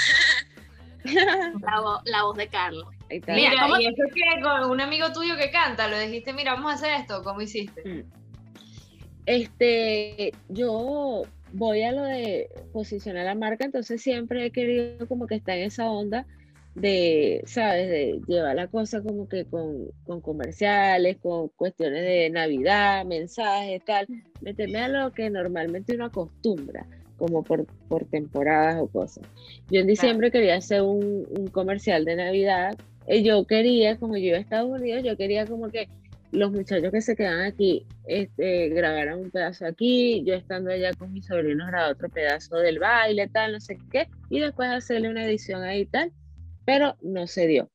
la, 1.62 2.02
la 2.04 2.24
voz 2.24 2.36
de 2.36 2.50
Carlos. 2.50 2.88
Mira, 3.10 3.62
¿cómo? 3.62 3.80
y 3.80 3.88
eso 3.88 4.04
que 4.14 4.42
con 4.42 4.70
un 4.70 4.82
amigo 4.82 5.14
tuyo 5.14 5.38
que 5.38 5.50
canta, 5.50 5.88
lo 5.88 5.98
dijiste, 5.98 6.34
mira, 6.34 6.56
vamos 6.56 6.74
a 6.74 6.76
hacer 6.76 6.92
esto, 7.00 7.24
¿cómo 7.24 7.40
hiciste? 7.40 7.82
Mm. 7.88 8.04
Este, 9.28 10.34
yo 10.50 11.24
voy 11.56 11.84
a 11.84 11.92
lo 11.92 12.04
de 12.04 12.50
posicionar 12.74 13.26
la 13.26 13.36
marca, 13.36 13.66
entonces 13.66 14.02
siempre 14.02 14.46
he 14.46 14.52
querido 14.52 15.08
como 15.08 15.26
que 15.26 15.36
estar 15.36 15.58
en 15.58 15.66
esa 15.66 15.90
onda 15.90 16.26
de, 16.76 17.42
¿sabes? 17.46 17.90
De 17.90 18.20
llevar 18.28 18.56
la 18.56 18.68
cosa 18.68 19.02
como 19.02 19.30
que 19.30 19.46
con, 19.46 19.88
con 20.04 20.20
comerciales, 20.20 21.18
con 21.18 21.48
cuestiones 21.50 22.04
de 22.04 22.30
Navidad, 22.30 23.06
mensajes, 23.06 23.84
tal, 23.86 24.06
meterme 24.42 24.80
a 24.80 24.90
lo 24.90 25.12
que 25.14 25.30
normalmente 25.30 25.96
uno 25.96 26.06
acostumbra, 26.06 26.86
como 27.16 27.44
por, 27.44 27.66
por 27.88 28.06
temporadas 28.06 28.82
o 28.82 28.88
cosas. 28.88 29.24
Yo 29.72 29.80
en 29.80 29.88
diciembre 29.88 30.32
quería 30.32 30.58
hacer 30.58 30.82
un, 30.82 31.26
un 31.30 31.48
comercial 31.48 32.04
de 32.04 32.18
Navidad, 32.18 32.78
y 33.08 33.24
yo 33.24 33.46
quería, 33.46 33.98
como 33.98 34.18
yo 34.18 34.26
iba 34.26 34.38
a 34.38 34.42
Estados 34.42 34.70
Unidos, 34.70 35.04
yo 35.04 35.16
quería 35.16 35.46
como 35.46 35.70
que 35.70 35.88
los 36.36 36.52
muchachos 36.52 36.92
que 36.92 37.02
se 37.02 37.16
quedan 37.16 37.42
aquí 37.42 37.86
este, 38.06 38.70
grabaran 38.70 39.20
un 39.20 39.32
pedazo 39.32 39.66
aquí, 39.66 40.24
yo 40.26 40.36
estando 40.36 40.72
allá 40.72 40.94
con 40.94 41.12
mis 41.12 41.26
sobrinos 41.26 41.68
grababa 41.68 41.92
otro 41.92 42.10
pedazo 42.10 42.58
del 42.58 42.80
baile, 42.80 43.28
tal, 43.28 43.54
no 43.54 43.60
sé 43.60 43.78
qué, 43.92 44.08
y 44.30 44.40
después 44.40 44.70
hacerle 44.70 45.10
una 45.10 45.26
edición 45.26 45.64
ahí 45.64 45.86
tal 45.86 46.12
pero 46.66 46.98
no 47.02 47.28
se 47.28 47.48
dio. 47.48 47.70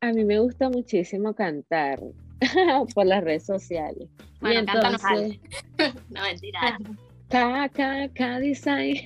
A 0.00 0.12
mí 0.12 0.24
me 0.24 0.38
gusta 0.40 0.68
muchísimo 0.68 1.34
cantar 1.34 2.00
por 2.94 3.06
las 3.06 3.24
redes 3.24 3.46
sociales. 3.46 4.08
Bueno, 4.40 4.56
y 4.56 4.58
entonces, 4.58 5.40
no 6.10 6.22
mentira. 6.22 6.78
K, 7.28 8.38
design. 8.38 8.96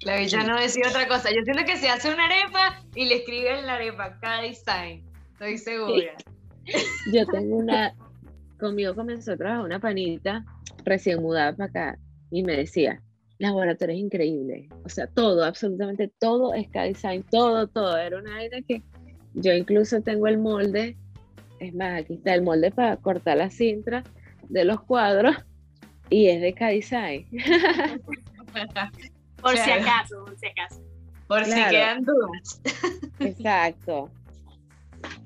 La 0.00 0.44
no 0.44 0.60
decía 0.60 0.88
otra 0.88 1.06
cosa. 1.06 1.30
Yo 1.30 1.42
siento 1.44 1.64
que 1.64 1.76
se 1.76 1.88
hace 1.88 2.12
una 2.12 2.26
arepa 2.26 2.82
y 2.94 3.06
le 3.06 3.16
escriben 3.16 3.64
la 3.66 3.74
arepa 3.74 4.18
K 4.20 4.42
design. 4.42 5.04
Estoy 5.32 5.58
segura. 5.58 6.14
Yo 7.12 7.26
tengo 7.26 7.56
una. 7.56 7.94
Conmigo 8.58 8.94
comenzó 8.94 9.32
a 9.32 9.36
trabajar 9.36 9.64
una 9.64 9.78
panita 9.78 10.44
recién 10.84 11.22
mudada 11.22 11.54
para 11.54 11.68
acá 11.68 11.98
y 12.30 12.42
me 12.42 12.56
decía: 12.56 13.00
laboratorio 13.38 13.94
es 13.94 14.00
increíble. 14.00 14.68
O 14.84 14.88
sea, 14.88 15.06
todo, 15.06 15.44
absolutamente 15.44 16.10
todo 16.18 16.54
es 16.54 16.68
K-Design, 16.68 17.24
todo, 17.30 17.68
todo. 17.68 17.96
Era 17.96 18.18
una 18.18 18.44
idea 18.44 18.60
que 18.62 18.82
yo 19.34 19.52
incluso 19.52 20.00
tengo 20.02 20.26
el 20.26 20.38
molde, 20.38 20.96
es 21.60 21.74
más, 21.74 22.00
aquí 22.00 22.14
está 22.14 22.34
el 22.34 22.42
molde 22.42 22.70
para 22.70 22.96
cortar 22.96 23.36
la 23.36 23.50
cinta 23.50 24.02
de 24.48 24.64
los 24.64 24.80
cuadros 24.82 25.36
y 26.10 26.28
es 26.28 26.40
de 26.40 26.52
K-Design. 26.52 27.26
por 29.40 29.56
si 29.56 29.70
acaso, 29.70 30.24
por 30.24 30.38
si 30.38 30.46
acaso. 30.46 30.82
Por 31.28 31.44
si 31.44 31.52
quedan 31.52 32.04
dudas. 32.04 32.60
Exacto. 33.20 34.10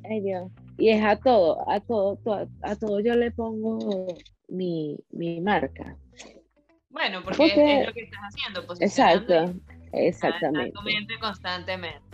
Ay 0.05 0.21
Dios. 0.21 0.51
Y 0.79 0.89
es 0.89 1.05
a 1.05 1.17
todo, 1.17 1.69
a 1.71 1.81
todo, 1.81 2.19
a 2.63 2.77
todo 2.77 3.01
yo 3.01 3.15
le 3.15 3.31
pongo 3.31 4.07
mi, 4.49 4.99
mi 5.11 5.41
marca. 5.41 5.97
Bueno, 6.91 7.23
porque, 7.25 7.47
es, 7.47 7.87
lo 7.87 7.93
que 7.93 8.03
estás 8.03 8.21
haciendo. 8.21 8.75
Exacto, 8.81 9.55
exactamente. 9.93 10.75
constantemente. 11.21 12.13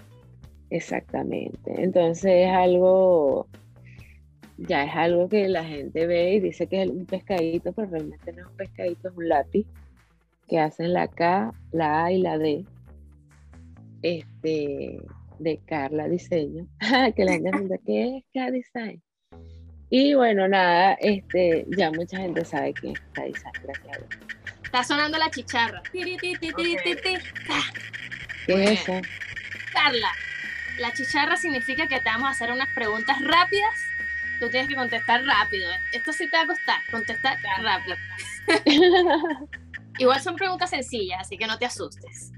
Exactamente. 0.70 1.82
Entonces 1.82 2.47
es 2.47 2.51
algo, 2.51 3.48
ya 4.56 4.85
es 4.85 4.94
algo 4.94 5.28
que 5.28 5.48
la 5.48 5.64
gente 5.64 6.06
ve 6.06 6.35
y 6.35 6.40
dice 6.40 6.66
que 6.68 6.82
es 6.82 6.90
un 6.90 7.06
pescadito, 7.06 7.72
pero 7.72 7.90
realmente 7.90 8.32
no 8.32 8.43
es 8.43 8.47
un 8.48 8.56
pescadito, 8.56 9.09
es 9.09 9.16
un 9.16 9.28
lápiz 9.28 9.66
que 10.47 10.60
hacen 10.60 10.93
la 10.93 11.09
K, 11.09 11.52
la 11.72 12.05
A 12.05 12.12
y 12.12 12.20
la 12.20 12.39
D. 12.39 12.64
Este, 14.02 15.01
de 15.39 15.60
Carla 15.66 16.09
Diseño, 16.09 16.66
que 17.16 17.24
la 17.24 17.32
gente 17.32 17.51
pregunta, 17.51 17.77
¿qué 17.85 18.19
es 18.19 18.24
K 18.32 18.51
Design? 18.51 19.02
Y 19.90 20.15
bueno, 20.15 20.48
nada, 20.48 20.94
este, 21.01 21.66
ya 21.77 21.90
mucha 21.90 22.19
gente 22.19 22.44
sabe 22.44 22.74
que 22.74 22.93
es 22.93 23.01
K 23.12 23.23
Design, 23.23 23.52
gracias 23.62 23.97
a 23.97 23.98
Dios. 23.98 24.09
Está 24.65 24.85
sonando 24.85 25.16
la 25.16 25.31
chicharra. 25.31 25.82
¿Qué 25.93 26.19
es 28.47 28.70
eso? 28.81 28.93
Carla, 29.73 30.10
la 30.78 30.93
chicharra 30.93 31.36
significa 31.36 31.89
que 31.89 32.01
te 32.01 32.05
vamos 32.05 32.28
a 32.28 32.32
hacer 32.32 32.52
unas 32.52 32.69
preguntas 32.74 33.16
rápidas. 33.23 33.74
Tú 34.40 34.51
tienes 34.51 34.69
que 34.69 34.74
contestar 34.77 35.24
rápido. 35.24 35.70
¿eh? 35.70 35.78
Esto 35.93 36.12
sí 36.12 36.28
te 36.31 36.36
va 36.36 36.43
a 36.43 36.47
costar, 36.47 36.81
contestar 36.90 37.39
rápido. 37.62 37.97
Igual 39.98 40.20
son 40.20 40.36
preguntas 40.36 40.70
sencillas, 40.70 41.20
así 41.20 41.36
que 41.36 41.47
no 41.47 41.59
te 41.59 41.65
asustes. 41.65 42.32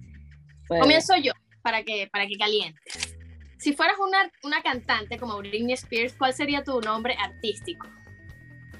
Comienzo 0.69 1.17
yo, 1.17 1.33
para 1.63 1.83
que, 1.83 2.09
para 2.11 2.27
que 2.27 2.37
calientes. 2.37 3.17
Si 3.59 3.75
fueras 3.75 3.97
una, 3.99 4.31
una 4.43 4.63
cantante 4.63 5.19
como 5.19 5.37
Britney 5.39 5.75
Spears, 5.75 6.15
¿cuál 6.15 6.33
sería 6.33 6.65
tu 6.65 6.81
nombre 6.81 7.15
artístico? 7.19 7.87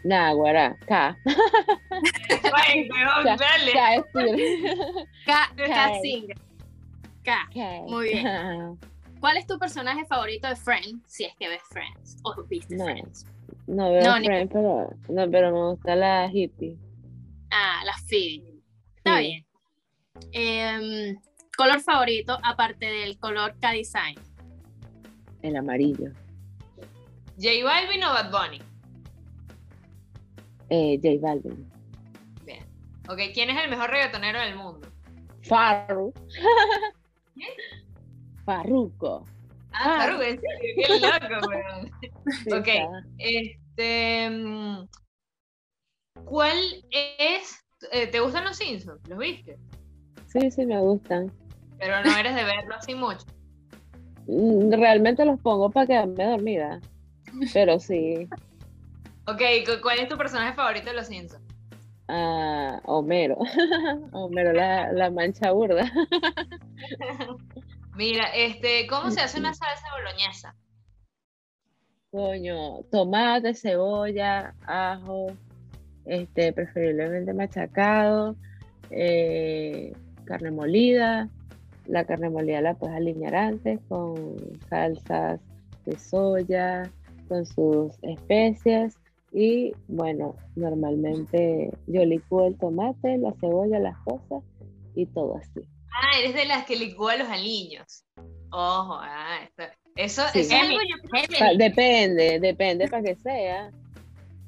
Náguara, 0.05 0.79
K. 0.87 1.19
Ay, 2.55 2.89
peor, 2.89 3.25
dale. 3.25 3.73
K, 5.27 5.53
K, 5.57 5.67
K, 5.67 6.01
Singer. 6.01 6.37
K. 7.23 7.49
Muy 7.87 8.13
bien. 8.13 8.27
¿Cuál 9.21 9.37
es 9.37 9.47
tu 9.47 9.59
personaje 9.59 10.07
favorito 10.07 10.49
de 10.49 10.57
Friends? 10.57 11.03
Si 11.07 11.25
es 11.25 11.37
que 11.37 11.49
ves 11.49 11.61
Friends 11.71 12.17
o 12.25 12.43
viste 12.45 12.75
no, 12.75 12.85
Friends. 12.85 13.27
No 13.67 13.91
veo 13.91 14.15
Friends, 14.15 14.51
pero, 14.51 14.91
no, 15.11 15.31
pero 15.31 15.53
me 15.53 15.73
gusta 15.73 15.95
la 15.95 16.31
hippie. 16.33 16.79
Ah, 17.51 17.83
la 17.85 17.93
Phoebe. 18.09 18.63
Está 18.97 19.19
bien. 19.19 19.45
Eh, 20.33 21.15
¿Color 21.61 21.81
favorito 21.83 22.39
aparte 22.43 22.87
del 22.87 23.19
color 23.19 23.55
K-Design? 23.61 24.19
El 25.43 25.57
amarillo. 25.57 26.11
¿J 27.37 27.63
Balvin 27.63 28.03
o 28.03 28.09
Bad 28.15 28.31
Bunny? 28.31 28.63
eh, 30.71 30.99
J 31.03 31.19
Balvin. 31.21 31.71
Bien. 32.47 32.65
Ok, 33.11 33.19
¿quién 33.35 33.51
es 33.51 33.63
el 33.63 33.69
mejor 33.69 33.91
reggaetonero 33.91 34.41
del 34.41 34.57
mundo? 34.57 34.89
Farru. 35.43 36.15
¿Qué? 37.35 37.45
Farruko. 38.47 39.27
Ah, 39.73 39.97
Farruko, 39.99 40.23
en 40.23 40.41
serio, 40.41 40.75
qué 40.89 40.99
loco, 40.99 41.47
weón. 41.47 42.59
ok, 42.59 42.69
este. 43.19 44.31
Mm, 44.31 44.89
¿Cuál 46.25 46.57
es. 46.91 47.63
Eh, 47.93 48.07
¿Te 48.07 48.19
gustan 48.21 48.45
los 48.45 48.57
Simpsons? 48.57 49.07
¿Los 49.07 49.19
viste? 49.19 49.59
Sí, 50.27 50.51
sí, 50.51 50.65
me 50.65 50.81
gustan. 50.81 51.31
Pero 51.81 52.05
no 52.05 52.17
eres 52.17 52.35
de 52.35 52.45
verlo 52.45 52.75
así 52.77 52.95
mucho. 52.95 53.27
Mm, 54.27 54.73
realmente 54.73 55.25
los 55.25 55.41
pongo 55.41 55.71
para 55.71 55.87
quedarme 55.87 56.25
dormida. 56.25 56.81
Pero 57.53 57.81
sí. 57.81 58.29
Ok, 59.27 59.41
¿cuál 59.83 59.99
es 59.99 60.09
tu 60.09 60.17
personaje 60.17 60.55
favorito 60.55 60.91
de 60.91 60.97
Los 60.97 61.07
Simpsons? 61.07 61.43
Ah, 62.09 62.81
Homero. 62.85 63.39
Homero, 64.13 64.53
la, 64.53 65.11
mancha 65.11 65.53
burda. 65.53 65.85
Mira, 67.97 68.25
este, 68.35 68.87
¿cómo 68.87 69.11
se 69.11 69.21
hace 69.21 69.39
una 69.39 69.55
salsa 69.55 69.87
boloñesa? 69.97 70.57
Coño, 72.11 72.83
tomate, 72.91 73.55
cebolla, 73.55 74.55
ajo, 74.67 75.29
este, 76.05 76.53
preferiblemente 76.53 77.33
machacado, 77.33 78.35
eh, 78.91 79.93
carne 80.25 80.51
molida. 80.51 81.29
La 81.91 82.05
carne 82.05 82.31
molida 82.31 82.61
la 82.61 82.75
puedes 82.75 82.97
alinear 82.97 83.35
antes 83.35 83.81
con 83.89 84.37
salsas 84.69 85.41
de 85.87 85.99
soya, 85.99 86.91
con 87.29 87.45
sus 87.45 87.93
especias 88.03 88.97
y 89.33 89.73
bueno, 89.89 90.37
normalmente 90.55 91.71
yo 91.89 92.05
licúo 92.05 92.47
el 92.47 92.57
tomate, 92.59 93.19
la 93.19 93.33
cebolla, 93.41 93.81
las 93.81 93.97
cosas 94.05 94.45
y 94.95 95.07
todo 95.07 95.37
así. 95.37 95.61
Ah, 95.93 96.19
eres 96.21 96.35
de 96.35 96.45
las 96.45 96.65
que 96.65 96.77
licúa 96.77 97.17
los 97.17 97.29
aliños. 97.29 98.05
Ojo, 98.53 98.99
ah, 99.01 99.49
eso, 99.97 100.23
es 100.33 100.53
algo 100.53 100.79
Depende, 101.59 102.39
depende 102.41 102.89
para 102.89 103.03
que 103.03 103.17
sea. 103.17 103.73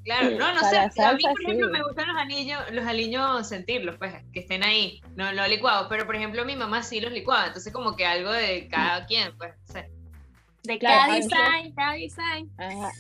Claro, 0.05 0.31
no, 0.31 0.53
no 0.53 0.61
sé. 0.61 0.79
a 0.79 1.13
mí, 1.15 1.23
por 1.23 1.43
ejemplo, 1.43 1.69
me 1.71 1.83
gustan 1.83 2.09
los 2.09 2.17
aliños, 2.17 2.61
los 2.73 2.87
aliños 2.87 3.49
sentirlos, 3.49 3.97
pues, 3.99 4.13
que 4.33 4.41
estén 4.41 4.65
ahí, 4.65 5.01
no 5.15 5.33
lo 5.33 5.47
licuado. 5.47 5.89
Pero, 5.89 6.07
por 6.07 6.17
ejemplo, 6.17 6.45
mi 6.45 6.57
mamá 6.57 6.83
sí 6.83 7.01
los 7.01 7.13
licuaba, 7.13 7.47
entonces 7.47 7.73
como 7.73 7.95
que 7.95 8.05
algo 8.05 8.33
de 8.33 8.69
cada 8.69 9.07
quien, 9.07 9.37
pues, 9.37 9.53
no 9.61 9.67
sé. 9.75 9.91
De 10.65 10.79
cada 10.79 11.15
design, 11.15 11.75
cada 11.75 11.95
design. 11.95 12.51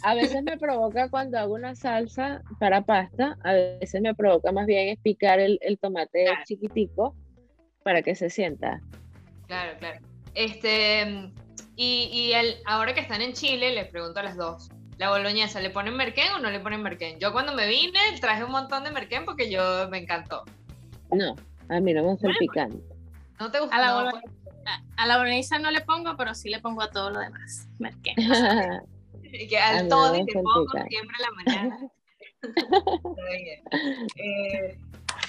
A 0.02 0.14
veces 0.14 0.42
me 0.42 0.58
provoca 0.58 1.08
cuando 1.08 1.38
hago 1.38 1.54
una 1.54 1.74
salsa 1.76 2.42
para 2.58 2.82
pasta, 2.82 3.36
a 3.44 3.52
veces 3.52 4.00
me 4.00 4.14
provoca 4.14 4.50
más 4.50 4.66
bien 4.66 4.88
es 4.88 4.98
picar 4.98 5.38
el, 5.38 5.60
tomate 5.80 6.26
chiquitico 6.44 7.14
para 7.84 8.02
que 8.02 8.16
se 8.16 8.30
sienta. 8.30 8.80
Claro, 9.46 9.78
claro. 9.78 10.00
Este, 10.34 11.30
y, 11.76 12.10
y 12.12 12.32
el, 12.32 12.56
ahora 12.66 12.94
que 12.94 13.00
están 13.00 13.22
en 13.22 13.32
Chile, 13.32 13.72
les 13.74 13.88
pregunto 13.88 14.18
a 14.18 14.24
las 14.24 14.36
dos, 14.36 14.68
¿la 15.02 15.10
boloñesa 15.10 15.60
le 15.60 15.70
ponen 15.70 15.96
merquén 15.96 16.30
o 16.36 16.38
no 16.38 16.48
le 16.48 16.60
ponen 16.60 16.80
merquén? 16.80 17.18
Yo 17.18 17.32
cuando 17.32 17.52
me 17.52 17.66
vine 17.66 17.98
traje 18.20 18.44
un 18.44 18.52
montón 18.52 18.84
de 18.84 18.92
merquén 18.92 19.24
porque 19.24 19.50
yo 19.50 19.88
me 19.90 19.98
encantó. 19.98 20.44
No, 21.10 21.34
a 21.68 21.80
mí 21.80 21.92
no 21.92 22.02
me 22.02 22.08
gusta 22.10 22.28
el 22.28 22.36
picante. 22.36 22.78
¿No 23.40 23.50
te 23.50 23.58
gusta? 23.58 23.74
A 23.74 23.80
la, 23.80 24.10
pues. 24.12 24.22
a 24.96 25.06
la 25.08 25.18
boloñesa 25.18 25.58
no 25.58 25.72
le 25.72 25.80
pongo, 25.80 26.16
pero 26.16 26.36
sí 26.36 26.50
le 26.50 26.60
pongo 26.60 26.82
a 26.82 26.90
todo 26.90 27.10
lo 27.10 27.18
demás. 27.18 27.68
Merquén. 27.80 28.14
que 29.48 29.58
al 29.58 29.88
todo 29.88 30.14
y 30.14 30.24
te 30.24 30.34
pongo 30.34 30.70
siempre 30.88 31.16
a 31.18 31.22
la 31.22 31.30
mañana. 31.44 31.78
eh, 34.18 34.78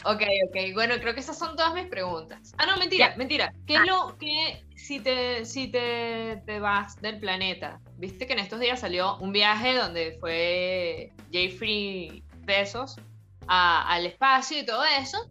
Ok, 0.05 0.21
ok. 0.47 0.73
Bueno, 0.73 0.95
creo 0.99 1.13
que 1.13 1.21
esas 1.21 1.37
son 1.37 1.55
todas 1.55 1.73
mis 1.73 1.87
preguntas. 1.87 2.53
Ah, 2.57 2.65
no, 2.65 2.77
mentira, 2.77 3.13
mentira. 3.17 3.53
¿Qué 3.65 3.75
es 3.75 3.79
ah. 3.81 3.85
lo 3.85 4.17
que 4.17 4.65
si 4.75 4.99
te, 4.99 5.45
si 5.45 5.69
te, 5.69 6.41
te, 6.45 6.59
vas 6.59 7.01
del 7.01 7.19
planeta? 7.19 7.79
Viste 7.97 8.27
que 8.27 8.33
en 8.33 8.39
estos 8.39 8.59
días 8.59 8.79
salió 8.79 9.17
un 9.17 9.31
viaje 9.31 9.75
donde 9.75 10.17
fue 10.19 11.13
Jeffrey 11.31 12.23
Bezos 12.41 12.97
al 13.47 14.05
espacio 14.05 14.59
y 14.59 14.65
todo 14.65 14.83
eso. 14.83 15.29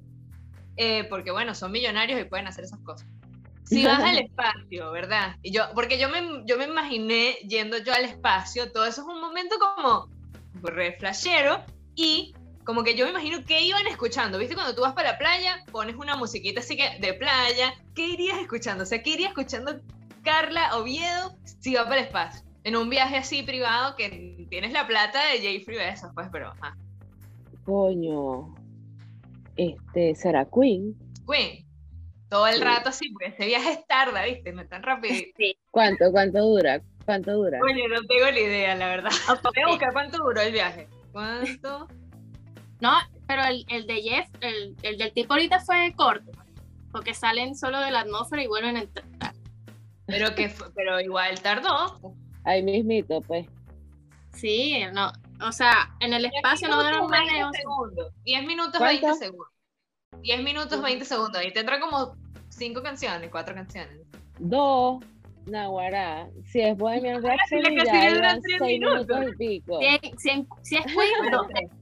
Eh, 0.76 1.04
porque 1.04 1.30
bueno, 1.30 1.54
son 1.54 1.70
millonarios 1.70 2.18
y 2.20 2.24
pueden 2.24 2.46
hacer 2.46 2.64
esas 2.64 2.80
cosas. 2.80 3.06
Si 3.64 3.84
vas 3.86 4.02
al 4.02 4.18
espacio, 4.18 4.90
¿verdad? 4.90 5.36
Y 5.42 5.52
yo, 5.52 5.64
porque 5.74 5.98
yo 5.98 6.08
me, 6.08 6.44
yo 6.46 6.56
me 6.56 6.64
imaginé 6.64 7.34
yendo 7.46 7.76
yo 7.78 7.92
al 7.92 8.04
espacio, 8.04 8.72
todo 8.72 8.86
eso 8.86 9.02
es 9.02 9.06
un 9.06 9.20
momento 9.20 9.56
como 9.58 10.08
re 10.62 10.96
flashero 10.98 11.62
y 11.94 12.34
como 12.64 12.84
que 12.84 12.94
yo 12.94 13.04
me 13.04 13.10
imagino 13.10 13.44
que 13.44 13.62
iban 13.62 13.86
escuchando, 13.86 14.38
¿viste? 14.38 14.54
Cuando 14.54 14.74
tú 14.74 14.82
vas 14.82 14.92
para 14.92 15.12
la 15.12 15.18
playa, 15.18 15.64
pones 15.70 15.96
una 15.96 16.16
musiquita 16.16 16.60
así 16.60 16.76
que 16.76 16.98
de 17.00 17.14
playa, 17.14 17.74
¿qué 17.94 18.08
irías 18.08 18.38
escuchando? 18.38 18.84
O 18.84 18.86
sea, 18.86 19.02
¿qué 19.02 19.10
iría 19.10 19.28
escuchando 19.28 19.80
Carla 20.22 20.76
Oviedo 20.76 21.36
si 21.60 21.74
va 21.74 21.84
para 21.84 22.00
el 22.00 22.06
espacio? 22.06 22.42
En 22.64 22.76
un 22.76 22.88
viaje 22.88 23.16
así 23.16 23.42
privado 23.42 23.96
que 23.96 24.46
tienes 24.48 24.72
la 24.72 24.86
plata 24.86 25.20
de 25.26 25.40
Jeffrey 25.40 25.78
Bezos, 25.78 26.10
pues, 26.14 26.28
pero 26.30 26.48
ajá. 26.48 26.76
Coño, 27.64 28.54
este, 29.56 30.14
¿será 30.14 30.44
Queen? 30.44 30.94
Queen. 31.26 31.66
Todo 32.28 32.46
el 32.46 32.60
rato 32.62 32.88
así, 32.88 33.10
porque 33.10 33.26
ese 33.34 33.46
viaje 33.46 33.72
es 33.72 33.86
tarda, 33.86 34.24
¿viste? 34.24 34.52
No 34.52 34.62
es 34.62 34.68
tan 34.68 34.82
rápido. 34.82 35.14
¿Cuánto, 35.70 36.10
cuánto 36.12 36.38
dura? 36.38 36.80
¿Cuánto 37.04 37.32
dura? 37.32 37.58
Oye, 37.62 37.88
no 37.88 38.00
tengo 38.06 38.30
ni 38.32 38.40
idea, 38.40 38.74
la 38.76 38.88
verdad. 38.88 39.10
Voy 39.42 39.62
a 39.64 39.68
buscar 39.68 39.92
cuánto 39.92 40.18
duró 40.18 40.40
el 40.40 40.52
viaje. 40.52 40.88
¿Cuánto? 41.12 41.88
No, 42.82 42.90
pero 43.28 43.44
el, 43.44 43.64
el 43.68 43.86
de 43.86 44.02
Jeff, 44.02 44.28
el, 44.40 44.74
el, 44.82 44.98
del 44.98 45.12
tipo 45.12 45.34
ahorita 45.34 45.60
fue 45.60 45.94
corto, 45.96 46.32
porque 46.90 47.14
salen 47.14 47.54
solo 47.54 47.78
de 47.78 47.92
la 47.92 48.00
atmósfera 48.00 48.42
y 48.42 48.48
vuelven 48.48 48.76
a 48.76 48.80
entrar. 48.80 49.06
Pero 50.06 50.34
que 50.34 50.52
pero 50.74 51.00
igual 51.00 51.40
tardó. 51.40 52.16
Ahí 52.42 52.60
mismito, 52.60 53.20
pues. 53.20 53.46
Sí, 54.32 54.82
no, 54.92 55.12
o 55.46 55.52
sea, 55.52 55.94
en 56.00 56.12
el 56.12 56.24
espacio 56.24 56.66
no 56.66 56.82
duraron 56.82 57.08
más 57.08 57.24
de 57.32 57.44
11 57.44 57.60
segundos. 57.60 58.12
10 58.24 58.46
minutos, 58.46 58.80
20 58.80 59.14
segundos. 59.14 59.48
10 60.20 60.42
minutos, 60.42 60.82
20 60.82 61.04
segundos. 61.04 61.44
Y 61.44 61.52
tendrá 61.52 61.78
como 61.78 62.16
5 62.48 62.82
canciones, 62.82 63.30
4 63.30 63.54
canciones. 63.54 64.00
Dos. 64.40 65.04
Naguará, 65.46 66.28
si 66.44 66.60
es 66.60 66.76
Bohemian 66.76 67.20
Rhapsody, 67.20 67.76
ya 67.84 68.10
llevan 68.10 68.40
6 68.42 68.60
minutos 68.60 69.18
y 69.28 69.36
pico. 69.36 69.78
Si, 69.80 70.12
si, 70.18 70.46
si 70.62 70.76
es 70.76 70.84
Queen. 70.86 71.70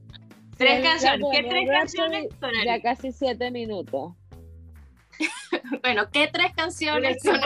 Tres 0.61 0.83
canciones. 0.83 1.27
¿Qué 1.33 1.43
tres 1.43 1.69
canciones 1.69 2.27
Ya 2.65 2.81
casi 2.81 3.11
siete 3.11 3.49
minutos. 3.51 4.13
bueno, 5.83 6.07
¿qué 6.11 6.29
tres 6.31 6.53
canciones 6.55 7.21
son? 7.23 7.39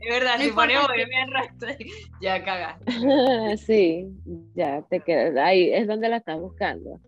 Es 0.00 0.08
verdad, 0.08 0.38
si 0.38 0.50
ponemos 0.50 0.88
Bohemian 0.88 1.30
Rhapsody, 1.30 1.90
ya 2.20 2.44
cagas. 2.44 2.80
sí, 3.66 4.06
ya 4.54 4.82
te 4.90 5.00
quedas. 5.00 5.36
Ahí 5.36 5.72
es 5.72 5.86
donde 5.86 6.08
la 6.08 6.16
estás 6.16 6.38
buscando. 6.38 7.00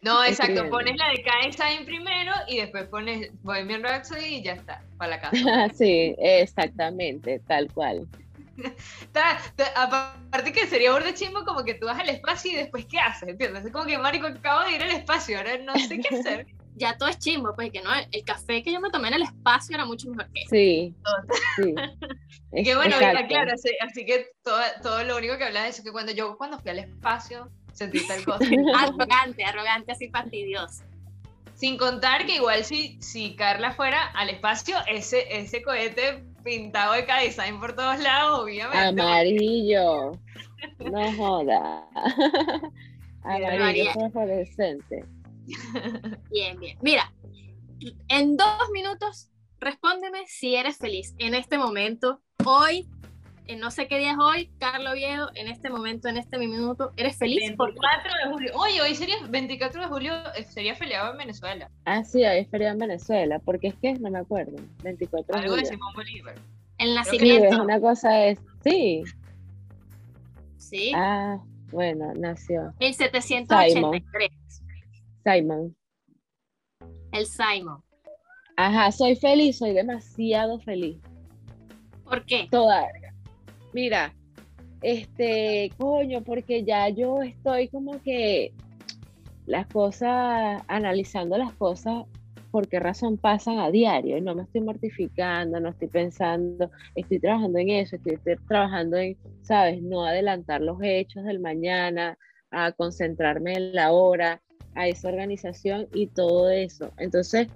No, 0.00 0.24
exacto, 0.24 0.68
pones 0.70 0.96
la 0.96 1.08
de 1.10 1.22
Kai 1.24 1.84
primero 1.84 2.32
y 2.46 2.58
después 2.58 2.84
pones 2.84 3.30
Bohemian 3.42 3.82
Rhapsody 3.82 4.36
y 4.36 4.42
ya 4.42 4.52
está, 4.52 4.84
para 4.96 5.16
la 5.16 5.20
casa. 5.20 5.68
sí, 5.74 6.14
exactamente, 6.18 7.40
tal 7.40 7.72
cual. 7.72 8.06
aparte 9.76 10.52
que 10.52 10.66
sería 10.66 10.92
borde 10.92 11.14
chimbo 11.14 11.44
como 11.44 11.64
que 11.64 11.74
tú 11.74 11.86
vas 11.86 11.98
al 11.98 12.08
espacio 12.08 12.52
y 12.52 12.56
después 12.56 12.86
¿qué 12.86 12.98
haces? 12.98 13.28
¿Entiendes? 13.28 13.64
Es 13.64 13.72
como 13.72 13.86
que 13.86 13.98
marico 13.98 14.26
acabo 14.26 14.64
de 14.64 14.76
ir 14.76 14.82
al 14.82 14.90
espacio, 14.90 15.38
ahora 15.38 15.58
no 15.58 15.74
sé 15.74 16.00
qué 16.00 16.16
hacer. 16.16 16.46
ya 16.78 16.96
todo 16.96 17.08
es 17.08 17.18
chimbo, 17.18 17.54
pues 17.54 17.70
que 17.72 17.82
no, 17.82 17.90
el 18.10 18.24
café 18.24 18.62
que 18.62 18.72
yo 18.72 18.80
me 18.80 18.90
tomé 18.90 19.08
en 19.08 19.14
el 19.14 19.22
espacio 19.22 19.74
era 19.74 19.84
mucho 19.84 20.08
mejor 20.10 20.30
que 20.32 20.42
Sí. 20.48 20.94
sí. 21.56 21.74
que 22.64 22.74
bueno, 22.76 22.96
claro, 22.98 23.52
así, 23.52 24.06
que 24.06 24.28
todo, 24.42 24.60
todo, 24.82 25.04
lo 25.04 25.16
único 25.16 25.36
que 25.36 25.44
hablas 25.44 25.64
de 25.64 25.68
eso, 25.70 25.82
que 25.82 25.92
cuando 25.92 26.12
yo 26.12 26.36
cuando 26.38 26.58
fui 26.58 26.70
al 26.70 26.78
espacio 26.78 27.50
sentí 27.72 28.06
tal 28.06 28.24
cosa. 28.24 28.44
arrogante, 28.76 29.44
arrogante, 29.44 29.92
así 29.92 30.08
fastidioso. 30.08 30.82
Sin 31.54 31.76
contar 31.76 32.24
que 32.24 32.36
igual 32.36 32.64
si, 32.64 33.00
si 33.02 33.34
Carla 33.34 33.72
fuera 33.72 34.06
al 34.12 34.30
espacio, 34.30 34.76
ese, 34.86 35.26
ese 35.36 35.62
cohete 35.62 36.24
pintado 36.42 36.94
de 36.94 37.06
design 37.24 37.60
por 37.60 37.74
todos 37.74 37.98
lados, 38.00 38.40
obviamente. 38.40 39.02
Amarillo. 39.02 40.12
No 40.78 41.12
joda. 41.16 41.86
Amarillo 43.22 43.92
fluorescente. 44.12 45.04
Bien, 46.30 46.58
bien. 46.58 46.78
Mira, 46.82 47.12
en 48.08 48.36
dos 48.36 48.70
minutos, 48.72 49.30
respóndeme 49.60 50.26
si 50.26 50.54
eres 50.54 50.76
feliz 50.78 51.14
en 51.18 51.34
este 51.34 51.58
momento, 51.58 52.22
hoy, 52.44 52.88
en 53.48 53.60
no 53.60 53.70
sé 53.70 53.88
qué 53.88 53.98
día 53.98 54.12
es 54.12 54.18
hoy, 54.18 54.50
Carlos 54.58 54.92
Viejo, 54.92 55.26
en 55.34 55.48
este 55.48 55.70
momento, 55.70 56.06
en 56.08 56.18
este 56.18 56.36
minuto, 56.38 56.92
¿eres 56.96 57.16
feliz? 57.16 57.40
24 57.40 58.12
de 58.12 58.30
julio. 58.30 58.52
Oye, 58.54 58.82
hoy 58.82 58.94
sería 58.94 59.16
24 59.26 59.80
de 59.80 59.88
julio, 59.88 60.12
eh, 60.36 60.44
sería 60.44 60.74
feriado 60.74 61.12
en 61.12 61.18
Venezuela. 61.18 61.70
Ah, 61.86 62.04
sí, 62.04 62.18
hoy 62.18 62.38
es 62.38 62.48
feriado 62.50 62.74
en 62.74 62.80
Venezuela, 62.80 63.38
porque 63.38 63.68
es 63.68 63.74
que 63.76 63.94
no 63.94 64.10
me 64.10 64.18
acuerdo. 64.18 64.56
24 64.82 65.34
Algo 65.34 65.56
de 65.56 65.64
Simón 65.64 65.94
Bolívar. 65.94 66.34
El 66.76 66.94
nacimiento. 66.94 67.56
Sí, 67.56 67.60
una 67.60 67.80
cosa 67.80 68.26
es, 68.26 68.38
sí. 68.62 69.02
Sí. 70.58 70.92
Ah, 70.94 71.38
bueno, 71.72 72.12
nació. 72.14 72.74
1783. 72.80 74.30
Simon. 75.24 75.74
El 77.12 77.26
Simon. 77.26 77.82
Ajá, 78.56 78.92
soy 78.92 79.16
feliz, 79.16 79.56
soy 79.56 79.72
demasiado 79.72 80.60
feliz. 80.60 80.98
¿Por 82.04 82.26
qué? 82.26 82.48
Toda, 82.50 82.86
Mira, 83.72 84.14
este, 84.82 85.70
coño, 85.76 86.22
porque 86.22 86.64
ya 86.64 86.88
yo 86.88 87.22
estoy 87.22 87.68
como 87.68 88.00
que 88.02 88.52
las 89.46 89.66
cosas, 89.66 90.62
analizando 90.68 91.36
las 91.38 91.52
cosas, 91.54 92.04
por 92.50 92.68
qué 92.68 92.80
razón 92.80 93.18
pasan 93.18 93.58
a 93.58 93.70
diario 93.70 94.16
y 94.16 94.20
no 94.20 94.34
me 94.34 94.42
estoy 94.42 94.62
mortificando, 94.62 95.60
no 95.60 95.70
estoy 95.70 95.88
pensando, 95.88 96.70
estoy 96.94 97.18
trabajando 97.18 97.58
en 97.58 97.70
eso, 97.70 97.96
estoy, 97.96 98.18
trabajando 98.46 98.96
en, 98.96 99.16
sabes, 99.42 99.82
no 99.82 100.04
adelantar 100.04 100.60
los 100.60 100.78
hechos 100.82 101.24
del 101.24 101.40
mañana, 101.40 102.16
a 102.50 102.72
concentrarme 102.72 103.52
en 103.52 103.74
la 103.74 103.92
hora, 103.92 104.40
a 104.74 104.88
esa 104.88 105.08
organización 105.08 105.88
y 105.92 106.06
todo 106.06 106.50
eso. 106.50 106.92
Entonces, 106.98 107.48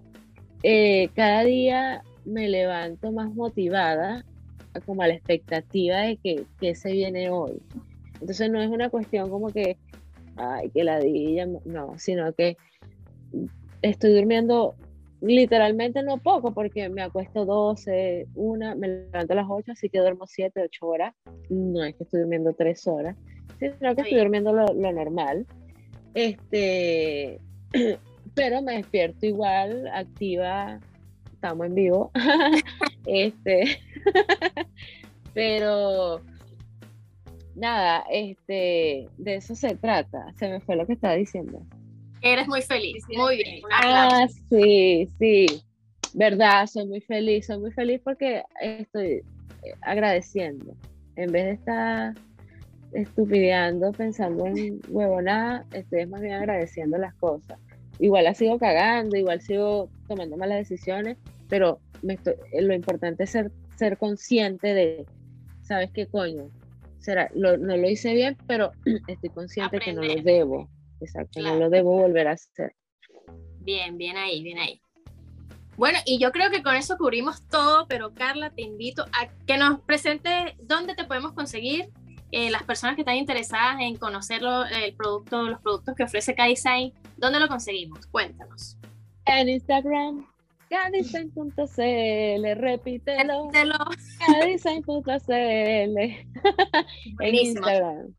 eh, 0.63 1.09
cada 1.15 1.45
día 1.45 2.03
me 2.25 2.49
levanto 2.49 3.13
más 3.13 3.33
motivada 3.35 4.25
como 4.87 5.03
a 5.03 5.09
la 5.09 5.15
expectativa 5.15 5.99
de 5.99 6.17
que, 6.17 6.45
que 6.61 6.75
se 6.75 6.93
viene 6.93 7.31
hoy. 7.31 7.61
Entonces 8.21 8.51
no 8.51 8.61
es 8.63 8.69
una 8.69 8.89
cuestión 8.89 9.31
como 9.31 9.49
que, 9.49 9.77
ay, 10.37 10.71
que 10.71 10.85
la 10.85 10.99
diga, 11.01 11.47
no, 11.65 11.99
sino 11.99 12.33
que 12.33 12.57
estoy 13.83 14.15
durmiendo 14.15 14.75
literalmente 15.21 16.03
no 16.03 16.19
poco, 16.19 16.53
porque 16.53 16.89
me 16.89 17.03
acuesto 17.03 17.45
12, 17.45 18.27
una, 18.35 18.75
me 18.75 18.89
levanto 18.89 19.33
a 19.33 19.37
las 19.37 19.47
8, 19.49 19.73
así 19.73 19.89
que 19.89 19.99
duermo 19.99 20.27
7, 20.27 20.61
8 20.65 20.87
horas. 20.87 21.15
No 21.49 21.85
es 21.85 21.95
que 21.95 22.05
estoy 22.05 22.21
durmiendo 22.21 22.53
3 22.53 22.87
horas, 22.89 23.17
sino 23.59 23.95
que 23.95 24.03
estoy 24.03 24.19
durmiendo 24.19 24.53
lo, 24.53 24.67
lo 24.67 24.93
normal. 24.93 25.47
Este, 26.15 27.41
pero 28.35 28.63
me 28.63 28.77
despierto 28.77 29.27
igual, 29.27 29.89
activa, 29.89 30.81
estamos 31.43 31.67
en 31.67 31.75
vivo. 31.75 32.13
este, 33.07 33.81
pero 35.35 36.21
nada, 37.57 38.05
este, 38.11 39.09
de 39.19 39.35
eso 39.35 39.57
se 39.57 39.75
trata. 39.75 40.33
Se 40.39 40.49
me 40.49 40.61
fue 40.61 40.77
lo 40.77 40.87
que 40.87 40.93
estaba 40.93 41.15
diciendo. 41.15 41.61
Eres 42.23 42.47
muy 42.47 42.63
feliz, 42.63 43.03
muy 43.09 43.39
bien. 43.39 43.63
Ah, 43.73 44.27
sí, 44.49 45.09
sí. 45.19 45.47
Verdad, 46.15 46.67
soy 46.67 46.87
muy 46.87 47.01
feliz, 47.01 47.47
soy 47.47 47.59
muy 47.59 47.73
feliz 47.73 48.01
porque 48.05 48.45
estoy 48.61 49.11
eh, 49.11 49.25
agradeciendo. 49.81 50.77
En 51.17 51.33
vez 51.33 51.45
de 51.45 51.53
estar 51.53 52.15
estupideando, 52.93 53.91
pensando 53.91 54.47
en 54.47 54.81
huevonada, 54.89 55.67
estoy 55.73 56.07
más 56.07 56.21
bien 56.21 56.35
agradeciendo 56.35 56.99
las 56.99 57.15
cosas. 57.15 57.59
Igual 58.03 58.25
la 58.25 58.35
sigo 58.35 58.59
cagando, 58.59 59.17
igual 59.17 59.41
sigo 59.41 59.89
tomando 60.09 60.37
malas 60.37 60.59
decisiones, 60.59 61.19
pero 61.49 61.79
me 62.03 62.19
lo 62.61 62.75
importante 62.75 63.23
es 63.23 63.31
ser, 63.31 63.53
ser 63.77 63.97
consciente 63.97 64.75
de, 64.75 65.07
¿sabes 65.61 65.93
qué 65.93 66.09
coño? 66.09 66.51
Será, 66.99 67.31
no 67.37 67.57
lo 67.57 67.89
hice 67.89 68.13
bien, 68.13 68.37
pero 68.49 68.73
estoy 69.07 69.31
consciente 69.31 69.79
que 69.79 69.93
no 69.93 70.03
lo 70.03 70.21
debo. 70.21 70.69
Exacto, 71.01 71.41
no 71.43 71.55
lo 71.55 71.71
debo 71.71 71.97
volver 71.97 72.27
a 72.27 72.33
hacer. 72.33 72.75
Bien, 73.61 73.97
bien 73.97 74.17
ahí, 74.17 74.43
bien 74.43 74.59
ahí. 74.59 74.83
Bueno, 75.77 76.01
y 76.05 76.19
yo 76.19 76.33
creo 76.33 76.51
que 76.51 76.65
con 76.65 76.75
eso 76.75 76.97
cubrimos 76.99 77.47
todo, 77.47 77.87
pero 77.87 78.15
Carla, 78.15 78.51
te 78.51 78.63
invito 78.63 79.05
a 79.13 79.29
que 79.47 79.59
nos 79.59 79.81
presente 79.81 80.57
dónde 80.61 80.97
te 80.97 81.05
podemos 81.05 81.35
conseguir 81.35 81.91
eh, 82.33 82.51
las 82.51 82.65
personas 82.65 82.97
que 82.97 83.03
están 83.03 83.17
interesadas 83.17 83.81
en 83.81 83.97
conocer 83.97 84.43
el 84.43 84.95
producto, 84.95 85.43
los 85.43 85.61
productos 85.61 85.95
que 85.95 86.03
ofrece 86.05 86.35
K-Design, 86.35 86.93
¿dónde 87.17 87.39
lo 87.39 87.47
conseguimos? 87.47 88.07
Cuéntanos. 88.07 88.77
En 89.27 89.49
Instagram, 89.49 90.27
kdesign.cl, 90.69 92.61
repítelo. 92.61 93.51
Repítelo. 93.51 93.79
kdesign.cl. 94.41 95.99
en 97.21 97.35
Instagram. 97.35 98.15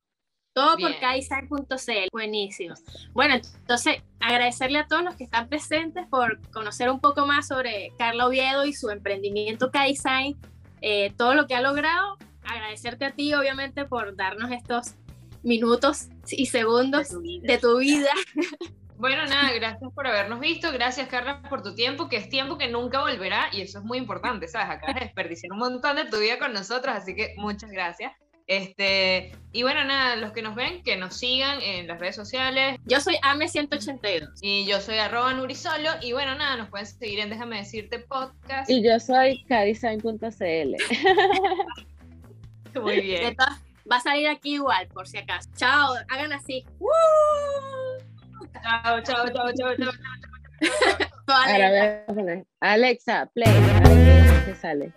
Todo 0.54 0.78
por 0.78 1.00
kaisign.cl. 1.00 2.10
Buenísimo. 2.12 2.76
Bueno, 3.14 3.36
entonces 3.36 4.04
agradecerle 4.20 4.78
a 4.78 4.88
todos 4.88 5.04
los 5.04 5.16
que 5.16 5.24
están 5.24 5.50
presentes 5.50 6.06
por 6.08 6.40
conocer 6.52 6.92
un 6.92 7.00
poco 7.00 7.26
más 7.26 7.48
sobre 7.48 7.92
Carla 7.98 8.28
Oviedo 8.28 8.64
y 8.64 8.74
su 8.74 8.92
emprendimiento 8.92 9.72
Kaisign, 9.72 10.38
eh, 10.82 11.12
todo 11.18 11.34
lo 11.34 11.48
que 11.48 11.56
ha 11.56 11.62
logrado. 11.62 12.18
Agradecerte 12.46 13.06
a 13.06 13.12
ti, 13.12 13.34
obviamente, 13.34 13.86
por 13.86 14.16
darnos 14.16 14.52
estos 14.52 14.96
minutos 15.44 16.08
y 16.30 16.46
segundos 16.48 17.10
de 17.42 17.58
tu 17.58 17.78
vida. 17.78 18.12
Bueno, 18.96 19.26
nada, 19.26 19.52
gracias 19.52 19.92
por 19.94 20.08
habernos 20.08 20.40
visto, 20.40 20.72
gracias 20.72 21.10
Carla 21.10 21.42
por 21.50 21.62
tu 21.62 21.76
tiempo, 21.76 22.08
que 22.08 22.16
es 22.16 22.30
tiempo 22.30 22.58
que 22.58 22.70
nunca 22.70 23.02
volverá 23.02 23.50
y 23.52 23.60
eso 23.60 23.80
es 23.80 23.84
muy 23.84 23.98
importante, 23.98 24.48
¿sabes? 24.48 24.78
Acá 24.78 24.94
desperdiciar 24.98 25.52
un 25.52 25.58
montón 25.58 25.98
de 25.98 26.06
tu 26.06 26.20
vida 26.20 26.40
con 26.40 26.54
nosotros, 26.54 26.96
así 26.96 27.14
que 27.14 27.34
muchas 27.36 27.70
gracias. 27.70 28.14
Este, 28.48 29.32
y 29.52 29.64
bueno, 29.64 29.84
nada, 29.84 30.16
los 30.16 30.32
que 30.32 30.42
nos 30.42 30.56
ven, 30.56 30.84
que 30.84 30.96
nos 30.96 31.18
sigan 31.18 31.62
en 31.62 31.88
las 31.88 32.00
redes 32.00 32.16
sociales. 32.16 32.78
Yo 32.86 33.00
soy 33.00 33.16
Ame182. 33.16 34.40
Y 34.42 34.66
yo 34.66 34.82
soy 34.82 34.98
arroba 34.98 35.34
Nurisolo. 35.34 35.90
Y 36.02 36.12
bueno, 36.14 36.36
nada, 36.36 36.58
nos 36.58 36.70
pueden 36.70 36.86
seguir 36.86 37.20
en 37.20 37.30
Déjame 37.30 37.58
Decirte 37.58 38.00
Podcast. 38.00 38.70
Y 38.70 38.84
yo 38.84 39.00
soy 39.00 39.44
cadesign.cl. 39.46 40.76
Muy 42.82 43.02
bien. 43.02 43.36
Va 43.90 43.98
a 43.98 44.00
salir 44.00 44.28
aquí 44.28 44.56
igual, 44.56 44.88
por 44.88 45.08
si 45.08 45.18
acaso. 45.18 45.50
Chao, 45.56 45.94
hagan 46.10 46.34
así. 46.34 46.66
Chao, 48.62 49.02
chao, 49.02 49.28
chao, 49.28 49.52
chao, 49.54 49.76
chao. 49.76 49.92
Alexa, 52.62 53.30
play, 53.34 53.50
a 53.50 53.90
ver 53.90 54.46
qué 54.46 54.56
sale. 54.56 54.94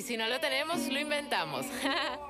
Y 0.00 0.02
si 0.02 0.16
no 0.16 0.26
lo 0.28 0.40
tenemos, 0.40 0.88
lo 0.88 0.98
inventamos. 0.98 1.66